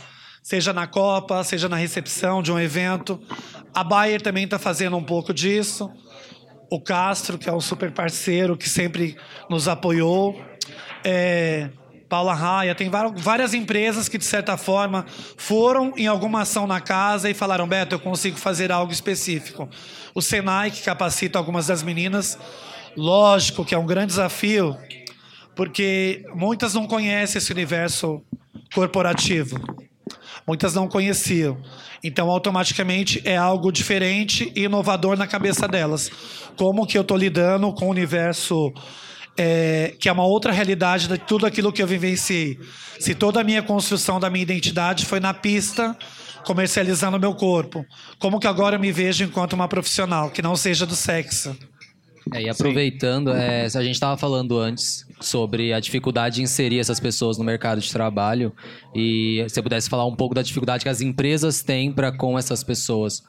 Seja 0.42 0.72
na 0.72 0.86
Copa, 0.86 1.42
seja 1.44 1.68
na 1.68 1.76
recepção 1.76 2.42
de 2.42 2.50
um 2.50 2.58
evento. 2.58 3.20
A 3.74 3.84
Bayer 3.84 4.22
também 4.22 4.44
está 4.44 4.58
fazendo 4.58 4.96
um 4.96 5.04
pouco 5.04 5.34
disso. 5.34 5.90
O 6.70 6.80
Castro, 6.80 7.38
que 7.38 7.48
é 7.48 7.52
um 7.52 7.60
super 7.60 7.90
parceiro 7.90 8.56
que 8.56 8.68
sempre 8.68 9.16
nos 9.48 9.68
apoiou. 9.68 10.40
É, 11.02 11.70
Paula 12.08 12.34
Raia, 12.34 12.74
tem 12.74 12.90
várias 13.16 13.52
empresas 13.52 14.08
que, 14.08 14.16
de 14.16 14.24
certa 14.24 14.56
forma, 14.56 15.04
foram 15.36 15.92
em 15.96 16.06
alguma 16.06 16.42
ação 16.42 16.66
na 16.66 16.80
casa 16.80 17.28
e 17.28 17.34
falaram: 17.34 17.68
Beto, 17.68 17.94
eu 17.94 18.00
consigo 18.00 18.38
fazer 18.38 18.72
algo 18.72 18.92
específico. 18.92 19.68
O 20.14 20.22
Senai, 20.22 20.70
que 20.70 20.82
capacita 20.82 21.38
algumas 21.38 21.66
das 21.66 21.82
meninas, 21.82 22.38
lógico 22.96 23.64
que 23.64 23.74
é 23.74 23.78
um 23.78 23.86
grande 23.86 24.08
desafio, 24.08 24.76
porque 25.54 26.24
muitas 26.34 26.74
não 26.74 26.86
conhecem 26.86 27.38
esse 27.38 27.52
universo 27.52 28.22
corporativo. 28.74 29.87
Muitas 30.48 30.74
não 30.74 30.88
conheciam. 30.88 31.58
Então, 32.02 32.30
automaticamente, 32.30 33.20
é 33.22 33.36
algo 33.36 33.70
diferente 33.70 34.50
e 34.56 34.64
inovador 34.64 35.14
na 35.16 35.26
cabeça 35.26 35.68
delas. 35.68 36.10
Como 36.56 36.86
que 36.86 36.96
eu 36.96 37.02
estou 37.02 37.18
lidando 37.18 37.70
com 37.74 37.86
o 37.86 37.90
universo 37.90 38.72
é, 39.36 39.94
que 40.00 40.08
é 40.08 40.12
uma 40.12 40.24
outra 40.24 40.50
realidade 40.50 41.06
de 41.06 41.18
tudo 41.18 41.46
aquilo 41.46 41.72
que 41.72 41.80
eu 41.80 41.86
vivenciei. 41.86 42.58
Se 42.98 43.14
toda 43.14 43.40
a 43.40 43.44
minha 43.44 43.62
construção 43.62 44.18
da 44.18 44.28
minha 44.28 44.42
identidade 44.42 45.06
foi 45.06 45.20
na 45.20 45.32
pista, 45.32 45.96
comercializando 46.44 47.16
o 47.16 47.20
meu 47.20 47.34
corpo, 47.34 47.84
como 48.18 48.40
que 48.40 48.46
agora 48.46 48.76
eu 48.76 48.80
me 48.80 48.90
vejo 48.90 49.24
enquanto 49.24 49.52
uma 49.52 49.68
profissional, 49.68 50.30
que 50.30 50.42
não 50.42 50.56
seja 50.56 50.84
do 50.84 50.96
sexo? 50.96 51.56
É, 52.34 52.42
e 52.42 52.48
aproveitando, 52.48 53.30
é, 53.30 53.66
a 53.66 53.82
gente 53.82 53.92
estava 53.92 54.16
falando 54.16 54.58
antes 54.58 55.06
sobre 55.20 55.72
a 55.72 55.80
dificuldade 55.80 56.36
de 56.36 56.42
inserir 56.42 56.78
essas 56.78 57.00
pessoas 57.00 57.38
no 57.38 57.44
mercado 57.44 57.80
de 57.80 57.90
trabalho 57.92 58.52
e 58.94 59.44
se 59.48 59.54
você 59.54 59.62
pudesse 59.62 59.88
falar 59.88 60.04
um 60.06 60.14
pouco 60.14 60.34
da 60.34 60.42
dificuldade 60.42 60.84
que 60.84 60.88
as 60.88 61.00
empresas 61.00 61.62
têm 61.62 61.92
para 61.92 62.12
com 62.12 62.38
essas 62.38 62.62
pessoas. 62.62 63.22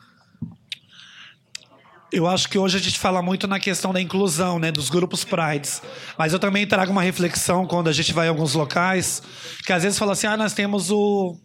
Eu 2.11 2.25
acho 2.25 2.49
que 2.49 2.57
hoje 2.57 2.77
a 2.77 2.79
gente 2.79 2.97
fala 2.97 3.21
muito 3.21 3.47
na 3.47 3.59
questão 3.59 3.93
da 3.93 4.01
inclusão, 4.01 4.57
né, 4.57 4.71
dos 4.71 4.89
grupos 4.89 5.23
prides. 5.23 5.81
Mas 6.17 6.33
eu 6.33 6.39
também 6.39 6.65
trago 6.65 6.91
uma 6.91 7.03
reflexão 7.03 7.67
quando 7.67 7.87
a 7.87 7.91
gente 7.91 8.11
vai 8.13 8.25
em 8.25 8.29
alguns 8.29 8.55
locais, 8.55 9.21
que 9.63 9.71
às 9.71 9.83
vezes 9.83 9.99
fala 9.99 10.13
assim: 10.13 10.25
"Ah, 10.25 10.35
nós 10.35 10.53
temos 10.53 10.89
o 10.91 11.35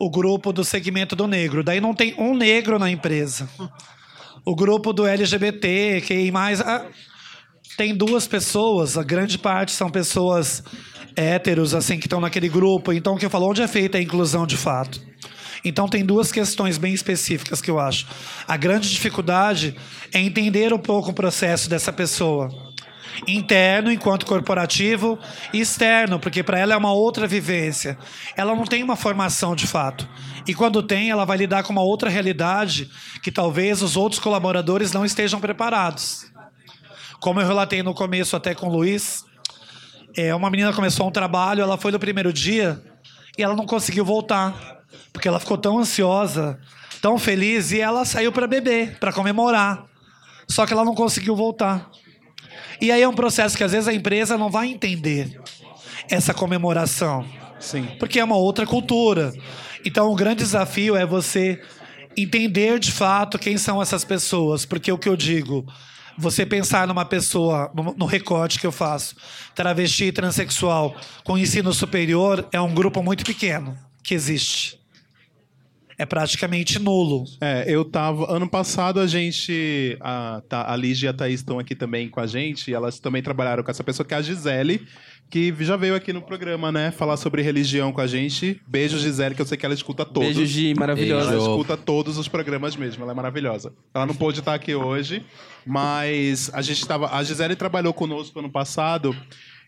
o 0.00 0.10
grupo 0.10 0.52
do 0.52 0.62
segmento 0.62 1.16
do 1.16 1.26
negro". 1.26 1.64
Daí 1.64 1.80
não 1.80 1.94
tem 1.94 2.14
um 2.18 2.34
negro 2.34 2.78
na 2.78 2.90
empresa. 2.90 3.48
O 4.44 4.54
grupo 4.54 4.92
do 4.92 5.06
LGBT, 5.06 6.02
que 6.06 6.30
mais 6.30 6.60
ah, 6.60 6.84
tem 7.78 7.94
duas 7.94 8.26
pessoas, 8.26 8.98
a 8.98 9.04
grande 9.04 9.38
parte 9.38 9.70
são 9.70 9.88
pessoas 9.88 10.64
héteros 11.14 11.76
assim 11.76 11.96
que 11.96 12.06
estão 12.06 12.20
naquele 12.20 12.48
grupo. 12.48 12.92
Então 12.92 13.14
o 13.14 13.16
que 13.16 13.24
eu 13.24 13.30
falo, 13.30 13.48
onde 13.48 13.62
é 13.62 13.68
feita 13.68 13.98
a 13.98 14.02
inclusão 14.02 14.44
de 14.44 14.56
fato? 14.56 15.00
Então 15.64 15.86
tem 15.86 16.04
duas 16.04 16.32
questões 16.32 16.76
bem 16.76 16.92
específicas 16.92 17.62
que 17.62 17.70
eu 17.70 17.78
acho. 17.78 18.04
A 18.48 18.56
grande 18.56 18.90
dificuldade 18.90 19.76
é 20.12 20.18
entender 20.18 20.74
um 20.74 20.78
pouco 20.78 21.10
o 21.10 21.14
processo 21.14 21.70
dessa 21.70 21.92
pessoa. 21.92 22.48
Interno, 23.28 23.92
enquanto 23.92 24.26
corporativo, 24.26 25.16
e 25.52 25.60
externo, 25.60 26.18
porque 26.18 26.42
para 26.42 26.58
ela 26.58 26.74
é 26.74 26.76
uma 26.76 26.92
outra 26.92 27.28
vivência. 27.28 27.96
Ela 28.36 28.56
não 28.56 28.64
tem 28.64 28.82
uma 28.82 28.96
formação 28.96 29.54
de 29.54 29.68
fato. 29.68 30.08
E 30.48 30.52
quando 30.52 30.82
tem, 30.82 31.10
ela 31.10 31.24
vai 31.24 31.36
lidar 31.36 31.62
com 31.62 31.72
uma 31.72 31.82
outra 31.82 32.10
realidade 32.10 32.90
que 33.22 33.30
talvez 33.30 33.82
os 33.82 33.96
outros 33.96 34.20
colaboradores 34.20 34.92
não 34.92 35.04
estejam 35.04 35.38
preparados. 35.38 36.27
Como 37.20 37.40
eu 37.40 37.46
relatei 37.46 37.82
no 37.82 37.94
começo 37.94 38.36
até 38.36 38.54
com 38.54 38.68
o 38.68 38.72
Luiz, 38.72 39.24
é, 40.16 40.34
uma 40.34 40.50
menina 40.50 40.72
começou 40.72 41.06
um 41.08 41.10
trabalho, 41.10 41.62
ela 41.62 41.76
foi 41.76 41.92
no 41.92 41.98
primeiro 41.98 42.32
dia 42.32 42.82
e 43.36 43.42
ela 43.42 43.54
não 43.54 43.66
conseguiu 43.66 44.04
voltar, 44.04 44.82
porque 45.12 45.28
ela 45.28 45.38
ficou 45.38 45.58
tão 45.58 45.78
ansiosa, 45.78 46.58
tão 47.00 47.18
feliz, 47.18 47.72
e 47.72 47.80
ela 47.80 48.04
saiu 48.04 48.32
para 48.32 48.46
beber, 48.46 48.98
para 48.98 49.12
comemorar. 49.12 49.84
Só 50.48 50.66
que 50.66 50.72
ela 50.72 50.84
não 50.84 50.94
conseguiu 50.94 51.36
voltar. 51.36 51.90
E 52.80 52.90
aí 52.90 53.02
é 53.02 53.08
um 53.08 53.14
processo 53.14 53.56
que 53.56 53.64
às 53.64 53.72
vezes 53.72 53.88
a 53.88 53.92
empresa 53.92 54.38
não 54.38 54.50
vai 54.50 54.68
entender 54.68 55.40
essa 56.08 56.32
comemoração. 56.32 57.24
Sim. 57.58 57.88
Porque 57.98 58.20
é 58.20 58.24
uma 58.24 58.36
outra 58.36 58.66
cultura. 58.66 59.32
Então 59.84 60.10
o 60.10 60.16
grande 60.16 60.42
desafio 60.42 60.96
é 60.96 61.04
você 61.04 61.60
entender 62.16 62.78
de 62.78 62.92
fato 62.92 63.38
quem 63.38 63.58
são 63.58 63.82
essas 63.82 64.04
pessoas. 64.04 64.64
Porque 64.64 64.90
o 64.90 64.98
que 64.98 65.08
eu 65.08 65.16
digo, 65.16 65.66
você 66.18 66.44
pensar 66.44 66.86
numa 66.86 67.04
pessoa, 67.04 67.70
no, 67.96 68.04
recorte 68.04 68.58
que 68.58 68.66
eu 68.66 68.72
faço, 68.72 69.14
travesti 69.54 70.06
e 70.06 70.12
transexual 70.12 70.96
com 71.22 71.38
ensino 71.38 71.72
superior, 71.72 72.46
é 72.52 72.60
um 72.60 72.74
grupo 72.74 73.02
muito 73.02 73.24
pequeno 73.24 73.78
que 74.02 74.14
existe. 74.14 74.77
É 75.98 76.06
praticamente 76.06 76.78
nulo. 76.78 77.24
É, 77.40 77.64
eu 77.66 77.84
tava. 77.84 78.32
Ano 78.32 78.48
passado 78.48 79.00
a 79.00 79.06
gente. 79.06 79.96
A, 80.00 80.40
tá, 80.48 80.72
a 80.72 80.76
Lígia 80.76 81.08
e 81.08 81.10
a 81.10 81.12
Thaís 81.12 81.40
estão 81.40 81.58
aqui 81.58 81.74
também 81.74 82.08
com 82.08 82.20
a 82.20 82.26
gente. 82.26 82.70
E 82.70 82.74
elas 82.74 83.00
também 83.00 83.20
trabalharam 83.20 83.64
com 83.64 83.70
essa 83.70 83.82
pessoa, 83.82 84.06
que 84.06 84.14
é 84.14 84.16
a 84.16 84.22
Gisele, 84.22 84.86
que 85.28 85.52
já 85.58 85.76
veio 85.76 85.96
aqui 85.96 86.12
no 86.12 86.22
programa, 86.22 86.70
né? 86.70 86.92
Falar 86.92 87.16
sobre 87.16 87.42
religião 87.42 87.92
com 87.92 88.00
a 88.00 88.06
gente. 88.06 88.60
Beijo, 88.64 88.96
Gisele, 88.96 89.34
que 89.34 89.42
eu 89.42 89.46
sei 89.46 89.58
que 89.58 89.66
ela 89.66 89.74
escuta 89.74 90.04
todos. 90.04 90.36
Beijo, 90.36 90.46
Gi, 90.46 90.72
maravilhosa. 90.74 91.32
Ela 91.32 91.40
escuta 91.40 91.76
todos 91.76 92.16
os 92.16 92.28
programas 92.28 92.76
mesmo, 92.76 93.02
ela 93.02 93.10
é 93.10 93.16
maravilhosa. 93.16 93.72
Ela 93.92 94.06
não 94.06 94.14
pôde 94.14 94.38
estar 94.38 94.54
aqui 94.54 94.76
hoje, 94.76 95.24
mas 95.66 96.48
a 96.54 96.62
gente 96.62 96.86
tava. 96.86 97.12
A 97.12 97.24
Gisele 97.24 97.56
trabalhou 97.56 97.92
conosco 97.92 98.38
ano 98.38 98.50
passado. 98.50 99.16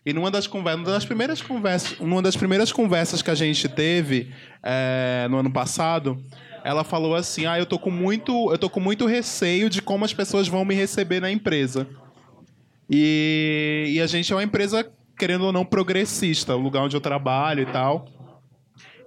E 0.05 0.13
numa 0.13 0.31
das 0.31 0.47
conversas, 0.47 0.85
das 0.85 1.05
primeiras 1.05 1.43
conversas, 1.43 1.99
uma 2.01 2.23
das 2.23 2.37
primeiras 2.37 2.73
conversas 2.73 3.21
que 3.21 3.31
a 3.31 3.35
gente 3.35 3.69
teve 3.69 4.33
é, 4.63 5.27
no 5.31 5.39
ano 5.39 5.53
passado, 5.53 6.25
ela 6.65 6.83
falou 6.83 7.15
assim: 7.15 7.45
"Ah, 7.45 7.59
eu 7.59 7.67
tô 7.67 7.79
com 7.79 7.91
muito, 7.91 8.51
eu 8.51 8.57
tô 8.57 8.71
com 8.71 8.81
muito 8.81 9.07
receio 9.07 9.69
de 9.69 9.83
como 9.83 10.05
as 10.05 10.15
pessoas 10.15 10.49
vão 10.49 10.65
me 10.65 10.75
receber 10.75 11.21
na 11.21 11.31
empresa". 11.31 11.87
E, 12.89 13.93
e 13.95 14.01
a 14.01 14.07
gente 14.07 14.33
é 14.33 14.37
uma 14.37 14.43
empresa 14.43 14.91
querendo 15.19 15.45
ou 15.45 15.53
não 15.53 15.67
progressista, 15.67 16.57
o 16.57 16.61
lugar 16.61 16.83
onde 16.83 16.97
eu 16.97 17.01
trabalho 17.01 17.63
e 17.63 17.67
tal. 17.67 18.09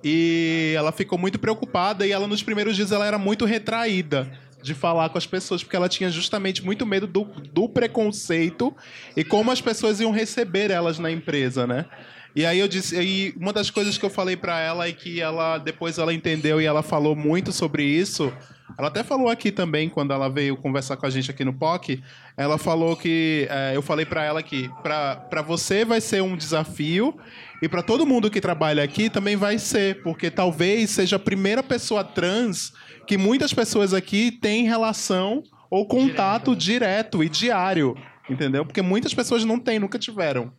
E 0.03 0.73
ela 0.77 0.91
ficou 0.91 1.17
muito 1.17 1.39
preocupada 1.39 2.05
e 2.05 2.11
ela 2.11 2.27
nos 2.27 2.43
primeiros 2.43 2.75
dias 2.75 2.91
ela 2.91 3.07
era 3.07 3.17
muito 3.17 3.45
retraída 3.45 4.31
de 4.63 4.73
falar 4.73 5.09
com 5.09 5.17
as 5.17 5.27
pessoas, 5.27 5.61
porque 5.61 5.75
ela 5.75 5.89
tinha 5.89 6.09
justamente 6.09 6.63
muito 6.63 6.85
medo 6.85 7.05
do, 7.05 7.25
do 7.25 7.67
preconceito 7.67 8.73
e 9.15 9.23
como 9.23 9.51
as 9.51 9.61
pessoas 9.61 9.99
iam 9.99 10.11
receber 10.11 10.71
elas 10.71 10.97
na 10.97 11.11
empresa, 11.11 11.67
né? 11.67 11.85
E 12.35 12.47
aí 12.47 12.57
eu 12.57 12.67
disse, 12.67 12.99
e 12.99 13.33
uma 13.37 13.53
das 13.53 13.69
coisas 13.69 13.95
que 13.95 14.03
eu 14.03 14.09
falei 14.09 14.35
para 14.35 14.59
ela 14.59 14.89
e 14.89 14.93
que 14.93 15.21
ela 15.21 15.59
depois 15.59 15.99
ela 15.99 16.13
entendeu 16.13 16.59
e 16.59 16.65
ela 16.65 16.81
falou 16.81 17.15
muito 17.15 17.51
sobre 17.51 17.83
isso. 17.83 18.33
Ela 18.75 18.87
até 18.87 19.03
falou 19.03 19.29
aqui 19.29 19.51
também 19.51 19.87
quando 19.87 20.13
ela 20.13 20.27
veio 20.29 20.57
conversar 20.57 20.97
com 20.97 21.05
a 21.05 21.09
gente 21.09 21.29
aqui 21.29 21.45
no 21.45 21.53
POC. 21.53 22.01
Ela 22.35 22.57
falou 22.57 22.95
que 22.95 23.47
é, 23.51 23.73
eu 23.75 23.83
falei 23.83 24.05
para 24.05 24.23
ela 24.23 24.41
que 24.41 24.67
para 24.81 25.43
você 25.45 25.85
vai 25.85 26.01
ser 26.01 26.23
um 26.23 26.35
desafio 26.35 27.15
e 27.61 27.69
para 27.69 27.83
todo 27.83 28.05
mundo 28.05 28.31
que 28.31 28.41
trabalha 28.41 28.83
aqui 28.83 29.11
também 29.11 29.35
vai 29.35 29.59
ser, 29.59 30.01
porque 30.01 30.31
talvez 30.31 30.89
seja 30.89 31.17
a 31.17 31.19
primeira 31.19 31.61
pessoa 31.61 32.03
trans 32.03 32.73
que 33.05 33.17
muitas 33.17 33.53
pessoas 33.53 33.93
aqui 33.93 34.31
têm 34.31 34.65
relação 34.65 35.43
ou 35.69 35.87
contato 35.87 36.55
direto, 36.55 37.17
direto 37.17 37.23
e 37.23 37.29
diário, 37.29 37.97
entendeu? 38.29 38.65
Porque 38.65 38.81
muitas 38.81 39.13
pessoas 39.13 39.43
não 39.43 39.59
têm, 39.59 39.79
nunca 39.79 39.97
tiveram. 39.97 40.51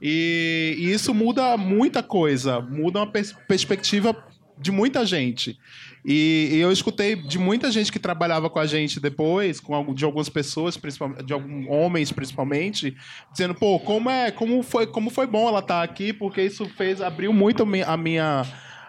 E, 0.00 0.76
e 0.78 0.92
isso 0.92 1.14
muda 1.14 1.56
muita 1.56 2.02
coisa, 2.02 2.60
muda 2.60 3.00
uma 3.00 3.06
pers 3.06 3.32
perspectiva 3.46 4.16
de 4.58 4.70
muita 4.70 5.04
gente. 5.04 5.58
E, 6.04 6.50
e, 6.52 6.58
eu 6.58 6.72
escutei 6.72 7.14
de 7.14 7.38
muita 7.38 7.70
gente 7.70 7.92
que 7.92 7.98
trabalhava 7.98 8.50
com 8.50 8.58
a 8.58 8.66
gente 8.66 8.98
depois, 8.98 9.60
com 9.60 9.94
de 9.94 10.04
algumas 10.04 10.28
pessoas, 10.28 10.76
principalmente, 10.76 11.24
de 11.24 11.32
alguns 11.32 11.66
homens 11.68 12.10
principalmente, 12.10 12.96
dizendo, 13.30 13.54
pô, 13.54 13.78
como 13.78 14.10
é, 14.10 14.30
como 14.30 14.62
foi, 14.62 14.86
como 14.86 15.10
foi 15.10 15.26
bom 15.26 15.48
ela 15.48 15.60
estar 15.60 15.82
aqui, 15.82 16.12
porque 16.12 16.42
isso 16.42 16.68
fez 16.76 17.00
abriu 17.00 17.32
muito 17.32 17.62
a 17.62 17.96
minha 17.96 18.44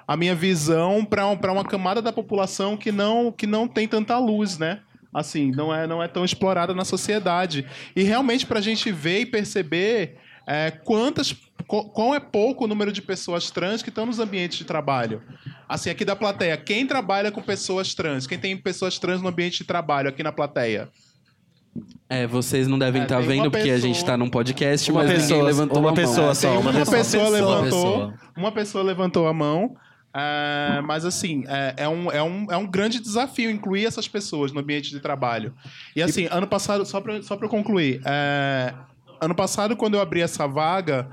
a 0.07 0.17
minha 0.17 0.35
visão 0.35 1.05
para 1.05 1.51
uma 1.51 1.63
camada 1.63 2.01
da 2.01 2.11
população 2.11 2.75
que 2.77 2.91
não, 2.91 3.31
que 3.31 3.47
não 3.47 3.67
tem 3.67 3.87
tanta 3.87 4.17
luz, 4.17 4.57
né? 4.57 4.79
Assim, 5.13 5.51
não 5.51 5.73
é, 5.73 5.85
não 5.85 6.01
é 6.01 6.07
tão 6.07 6.25
explorada 6.25 6.73
na 6.73 6.83
sociedade. 6.83 7.65
E 7.95 8.03
realmente, 8.03 8.45
para 8.45 8.59
a 8.59 8.61
gente 8.61 8.91
ver 8.91 9.21
e 9.21 9.25
perceber 9.25 10.17
é, 10.47 10.71
quantas 10.71 11.35
qual 11.65 12.13
é 12.13 12.19
pouco 12.19 12.65
o 12.65 12.67
número 12.67 12.91
de 12.91 13.01
pessoas 13.01 13.49
trans 13.49 13.81
que 13.81 13.89
estão 13.89 14.05
nos 14.05 14.19
ambientes 14.19 14.57
de 14.57 14.65
trabalho. 14.65 15.21
Assim, 15.67 15.89
aqui 15.89 16.03
da 16.03 16.15
plateia, 16.15 16.55
quem 16.57 16.85
trabalha 16.85 17.31
com 17.31 17.41
pessoas 17.41 17.93
trans? 17.93 18.27
Quem 18.27 18.37
tem 18.37 18.55
pessoas 18.55 18.99
trans 18.99 19.21
no 19.21 19.29
ambiente 19.29 19.59
de 19.59 19.63
trabalho 19.63 20.09
aqui 20.09 20.21
na 20.21 20.31
plateia? 20.31 20.89
É, 22.07 22.27
vocês 22.27 22.67
não 22.67 22.77
devem 22.77 23.03
estar 23.03 23.15
é, 23.15 23.21
tá 23.21 23.27
vendo 23.27 23.49
porque 23.49 23.63
pessoa, 23.63 23.75
a 23.75 23.79
gente 23.79 23.95
está 23.95 24.15
num 24.15 24.29
podcast, 24.29 24.91
uma 24.91 25.03
mas 25.03 25.11
pessoa, 25.13 25.29
ninguém 25.29 25.43
levantou 25.43 25.79
uma 25.79 25.89
a 25.89 25.93
pessoa 25.93 26.25
mão. 26.27 26.35
só, 26.35 26.59
uma, 26.59 26.59
uma 26.59 26.85
pessoa, 26.85 26.97
pessoa 26.97 27.29
levantou, 27.29 28.13
uma 28.37 28.51
pessoa 28.51 28.83
levantou 28.83 29.27
a 29.27 29.33
mão. 29.33 29.75
É, 30.15 30.79
mas 30.81 31.05
assim, 31.05 31.43
é, 31.47 31.73
é, 31.77 31.89
um, 31.89 32.11
é, 32.11 32.21
um, 32.21 32.51
é 32.51 32.57
um 32.57 32.67
grande 32.67 32.99
desafio 32.99 33.49
incluir 33.49 33.85
essas 33.85 34.07
pessoas 34.07 34.51
no 34.51 34.59
ambiente 34.59 34.91
de 34.91 34.99
trabalho. 34.99 35.53
E 35.95 36.03
assim, 36.03 36.27
ano 36.29 36.47
passado, 36.47 36.85
só 36.85 37.01
para 37.01 37.21
só 37.23 37.35
concluir, 37.37 37.99
é, 38.05 38.73
ano 39.19 39.33
passado, 39.33 39.75
quando 39.75 39.95
eu 39.95 40.01
abri 40.01 40.21
essa 40.21 40.47
vaga, 40.47 41.09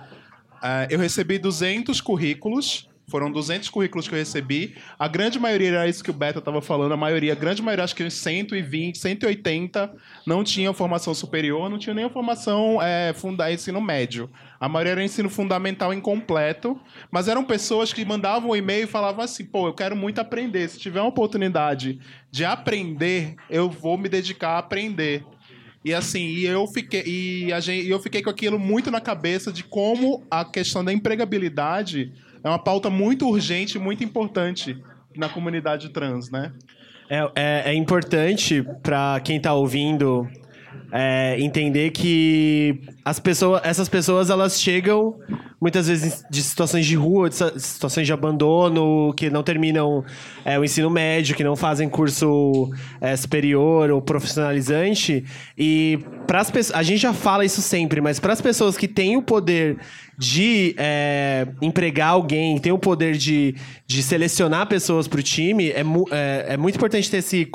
é, 0.63 0.89
eu 0.91 0.99
recebi 0.99 1.39
200 1.39 2.01
currículos 2.03 2.90
foram 3.11 3.31
200 3.31 3.69
currículos 3.69 4.07
que 4.07 4.15
eu 4.15 4.19
recebi. 4.19 4.77
A 4.99 5.09
grande 5.09 5.39
maioria 5.39 5.69
era 5.69 5.89
isso 5.89 6.03
que 6.03 6.11
o 6.11 6.15
Beto 6.15 6.39
estava 6.39 6.63
falando. 6.63 6.93
A 6.93 6.97
maioria, 6.97 7.33
a 7.33 7.37
grande 7.37 7.61
maioria, 7.61 7.85
acho 7.85 7.95
que 7.95 8.09
120, 8.09 8.97
180, 8.97 9.93
não 10.27 10.45
tinham 10.45 10.73
formação 10.73 11.13
superior, 11.13 11.69
não 11.69 11.79
tinham 11.79 11.95
nem 11.95 12.09
formação 12.09 12.81
é, 12.81 13.13
funda, 13.13 13.53
ensino 13.53 13.81
médio. 13.81 14.31
A 14.61 14.69
maioria 14.69 14.93
era 14.93 15.05
ensino 15.05 15.29
fundamental 15.29 15.93
incompleto. 15.93 16.81
Mas 17.11 17.27
eram 17.27 17.45
pessoas 17.45 17.93
que 17.93 18.05
mandavam 18.05 18.51
um 18.51 18.57
e-mail 18.57 18.85
e 18.85 18.87
falavam 18.87 19.25
assim: 19.25 19.45
pô, 19.45 19.67
eu 19.67 19.75
quero 19.75 19.97
muito 19.97 20.21
aprender. 20.21 20.69
Se 20.69 20.79
tiver 20.79 21.01
uma 21.01 21.09
oportunidade 21.09 21.99
de 22.31 22.45
aprender, 22.45 23.35
eu 23.51 23.69
vou 23.69 23.99
me 23.99 24.09
dedicar 24.09 24.51
a 24.51 24.59
aprender. 24.59 25.25
E 25.83 25.95
assim, 25.95 26.27
e 26.27 26.45
eu 26.45 26.67
fiquei 26.67 27.03
e 27.07 27.53
a 27.53 27.59
gente, 27.59 27.89
eu 27.89 27.99
fiquei 27.99 28.23
com 28.23 28.29
aquilo 28.29 28.59
muito 28.59 28.91
na 28.91 29.01
cabeça 29.01 29.51
de 29.51 29.65
como 29.65 30.23
a 30.31 30.45
questão 30.45 30.85
da 30.85 30.93
empregabilidade 30.93 32.13
é 32.43 32.49
uma 32.49 32.59
pauta 32.59 32.89
muito 32.91 33.29
urgente, 33.29 33.79
muito 33.79 34.03
importante 34.05 34.83
na 35.17 35.29
comunidade 35.29 35.89
trans, 35.91 36.31
né? 36.31 36.53
É, 37.09 37.31
é, 37.35 37.63
é 37.73 37.75
importante 37.75 38.65
para 38.83 39.21
quem 39.21 39.37
está 39.37 39.53
ouvindo 39.53 40.29
é, 40.93 41.37
entender 41.41 41.91
que 41.91 42.81
as 43.05 43.21
pessoas, 43.21 43.61
essas 43.65 43.89
pessoas 43.89 44.31
elas 44.31 44.61
chegam 44.61 45.17
muitas 45.61 45.87
vezes 45.87 46.25
de 46.31 46.43
situações 46.43 46.87
de 46.87 46.97
rua, 46.97 47.29
de 47.29 47.37
situações 47.61 48.07
de 48.07 48.13
abandono, 48.13 49.13
que 49.15 49.29
não 49.29 49.43
terminam 49.43 50.05
é, 50.45 50.59
o 50.59 50.65
ensino 50.65 50.89
médio, 50.89 51.37
que 51.37 51.45
não 51.45 51.55
fazem 51.55 51.89
curso 51.89 52.71
é, 53.01 53.15
superior 53.15 53.91
ou 53.91 54.01
profissionalizante. 54.01 55.25
E 55.57 55.99
para 56.27 56.41
as 56.41 56.51
a 56.73 56.83
gente 56.83 57.01
já 57.01 57.13
fala 57.13 57.45
isso 57.45 57.61
sempre, 57.61 58.01
mas 58.01 58.19
para 58.19 58.33
as 58.33 58.41
pessoas 58.41 58.77
que 58.77 58.89
têm 58.89 59.17
o 59.17 59.23
poder 59.23 59.77
de 60.17 60.75
é, 60.79 61.47
empregar 61.63 62.11
alguém, 62.11 62.59
têm 62.59 62.73
o 62.73 62.79
poder 62.79 63.17
de, 63.17 63.55
de 63.87 64.03
selecionar 64.03 64.67
pessoas 64.67 65.07
para 65.07 65.21
o 65.21 65.23
time, 65.23 65.71
é, 65.71 65.83
é, 66.11 66.55
é 66.55 66.57
muito 66.57 66.77
importante 66.77 67.11
ter 67.11 67.19
esse, 67.19 67.51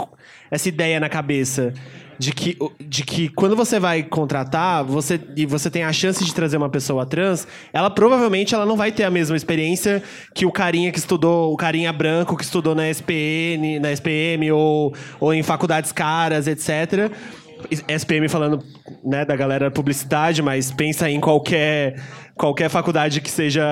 essa 0.49 0.69
ideia 0.69 0.99
na 0.99 1.09
cabeça 1.09 1.73
de 2.17 2.31
que, 2.31 2.57
de 2.79 3.03
que 3.03 3.29
quando 3.29 3.55
você 3.55 3.79
vai 3.79 4.03
contratar, 4.03 4.83
você 4.83 5.19
e 5.35 5.45
você 5.45 5.69
tem 5.69 5.83
a 5.83 5.93
chance 5.93 6.23
de 6.23 6.33
trazer 6.33 6.57
uma 6.57 6.69
pessoa 6.69 7.05
trans, 7.05 7.47
ela 7.73 7.89
provavelmente 7.89 8.55
ela 8.55 8.65
não 8.65 8.77
vai 8.77 8.91
ter 8.91 9.03
a 9.03 9.11
mesma 9.11 9.35
experiência 9.35 10.01
que 10.33 10.45
o 10.45 10.51
carinha 10.51 10.91
que 10.91 10.99
estudou, 10.99 11.53
o 11.53 11.57
carinha 11.57 11.91
branco 11.91 12.35
que 12.35 12.43
estudou 12.43 12.75
na 12.75 12.89
SPN, 12.89 13.79
na 13.79 13.91
SPM 13.91 14.51
ou, 14.51 14.93
ou 15.19 15.33
em 15.33 15.43
faculdades 15.43 15.91
caras, 15.91 16.47
etc. 16.47 17.11
SPM 17.87 18.27
falando, 18.29 18.63
né, 19.03 19.25
da 19.25 19.35
galera 19.35 19.71
publicidade, 19.71 20.41
mas 20.41 20.71
pensa 20.71 21.09
em 21.09 21.19
qualquer 21.19 21.95
qualquer 22.35 22.69
faculdade 22.69 23.21
que 23.21 23.31
seja 23.31 23.63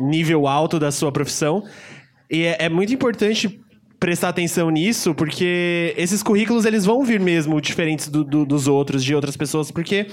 nível 0.00 0.46
alto 0.46 0.78
da 0.78 0.90
sua 0.90 1.12
profissão. 1.12 1.62
E 2.30 2.44
é, 2.44 2.64
é 2.64 2.68
muito 2.68 2.92
importante 2.92 3.61
prestar 4.02 4.30
atenção 4.30 4.68
nisso, 4.68 5.14
porque 5.14 5.94
esses 5.96 6.24
currículos 6.24 6.64
eles 6.64 6.84
vão 6.84 7.04
vir 7.04 7.20
mesmo 7.20 7.60
diferentes 7.60 8.08
do, 8.08 8.24
do, 8.24 8.44
dos 8.44 8.66
outros, 8.66 9.04
de 9.04 9.14
outras 9.14 9.36
pessoas, 9.36 9.70
porque 9.70 10.08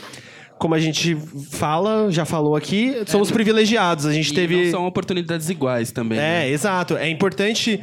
como 0.59 0.75
a 0.75 0.79
gente 0.79 1.17
fala, 1.49 2.11
já 2.11 2.23
falou 2.23 2.55
aqui, 2.55 3.01
somos 3.07 3.31
privilegiados. 3.31 4.05
A 4.05 4.13
gente 4.13 4.31
E 4.31 4.35
teve. 4.35 4.69
são 4.69 4.85
oportunidades 4.85 5.49
iguais 5.49 5.91
também. 5.91 6.19
né? 6.19 6.45
É, 6.47 6.51
exato. 6.51 6.95
É 6.97 7.09
importante 7.09 7.79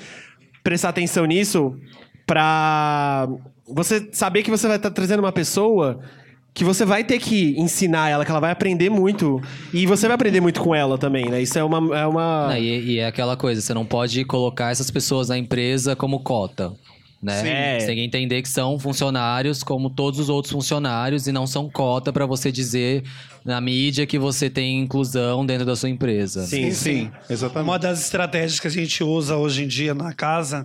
prestar 0.62 0.90
atenção 0.90 1.24
nisso 1.24 1.74
pra 2.24 3.26
você 3.66 4.08
saber 4.12 4.44
que 4.44 4.50
você 4.50 4.68
vai 4.68 4.76
estar 4.76 4.90
trazendo 4.92 5.18
uma 5.20 5.32
pessoa 5.32 5.98
que 6.56 6.64
você 6.64 6.86
vai 6.86 7.04
ter 7.04 7.18
que 7.18 7.54
ensinar 7.58 8.08
ela, 8.08 8.24
que 8.24 8.30
ela 8.30 8.40
vai 8.40 8.50
aprender 8.50 8.88
muito. 8.88 9.42
E 9.74 9.84
você 9.84 10.06
vai 10.06 10.14
aprender 10.14 10.40
muito 10.40 10.58
com 10.58 10.74
ela 10.74 10.96
também, 10.96 11.26
né? 11.26 11.42
Isso 11.42 11.58
é 11.58 11.62
uma. 11.62 11.94
É 11.94 12.06
uma... 12.06 12.48
Não, 12.48 12.56
e, 12.56 12.92
e 12.92 12.98
é 12.98 13.06
aquela 13.06 13.36
coisa, 13.36 13.60
você 13.60 13.74
não 13.74 13.84
pode 13.84 14.24
colocar 14.24 14.70
essas 14.70 14.90
pessoas 14.90 15.28
na 15.28 15.36
empresa 15.36 15.94
como 15.94 16.18
cota. 16.20 16.72
Né? 17.22 17.42
Sim. 17.42 17.48
É. 17.48 17.80
Você 17.80 17.86
tem 17.86 17.96
que 17.96 18.02
entender 18.02 18.40
que 18.40 18.48
são 18.48 18.78
funcionários 18.78 19.62
como 19.62 19.90
todos 19.90 20.18
os 20.18 20.30
outros 20.30 20.50
funcionários 20.50 21.26
e 21.26 21.32
não 21.32 21.46
são 21.46 21.68
cota 21.68 22.10
para 22.10 22.24
você 22.24 22.50
dizer 22.50 23.04
na 23.44 23.60
mídia 23.60 24.06
que 24.06 24.18
você 24.18 24.48
tem 24.48 24.80
inclusão 24.80 25.44
dentro 25.44 25.66
da 25.66 25.76
sua 25.76 25.90
empresa. 25.90 26.46
Sim, 26.46 26.70
Sim, 26.70 27.10
exatamente. 27.28 27.68
Uma 27.68 27.78
das 27.78 28.00
estratégias 28.00 28.58
que 28.58 28.66
a 28.66 28.70
gente 28.70 29.04
usa 29.04 29.36
hoje 29.36 29.62
em 29.64 29.68
dia 29.68 29.92
na 29.92 30.14
casa, 30.14 30.64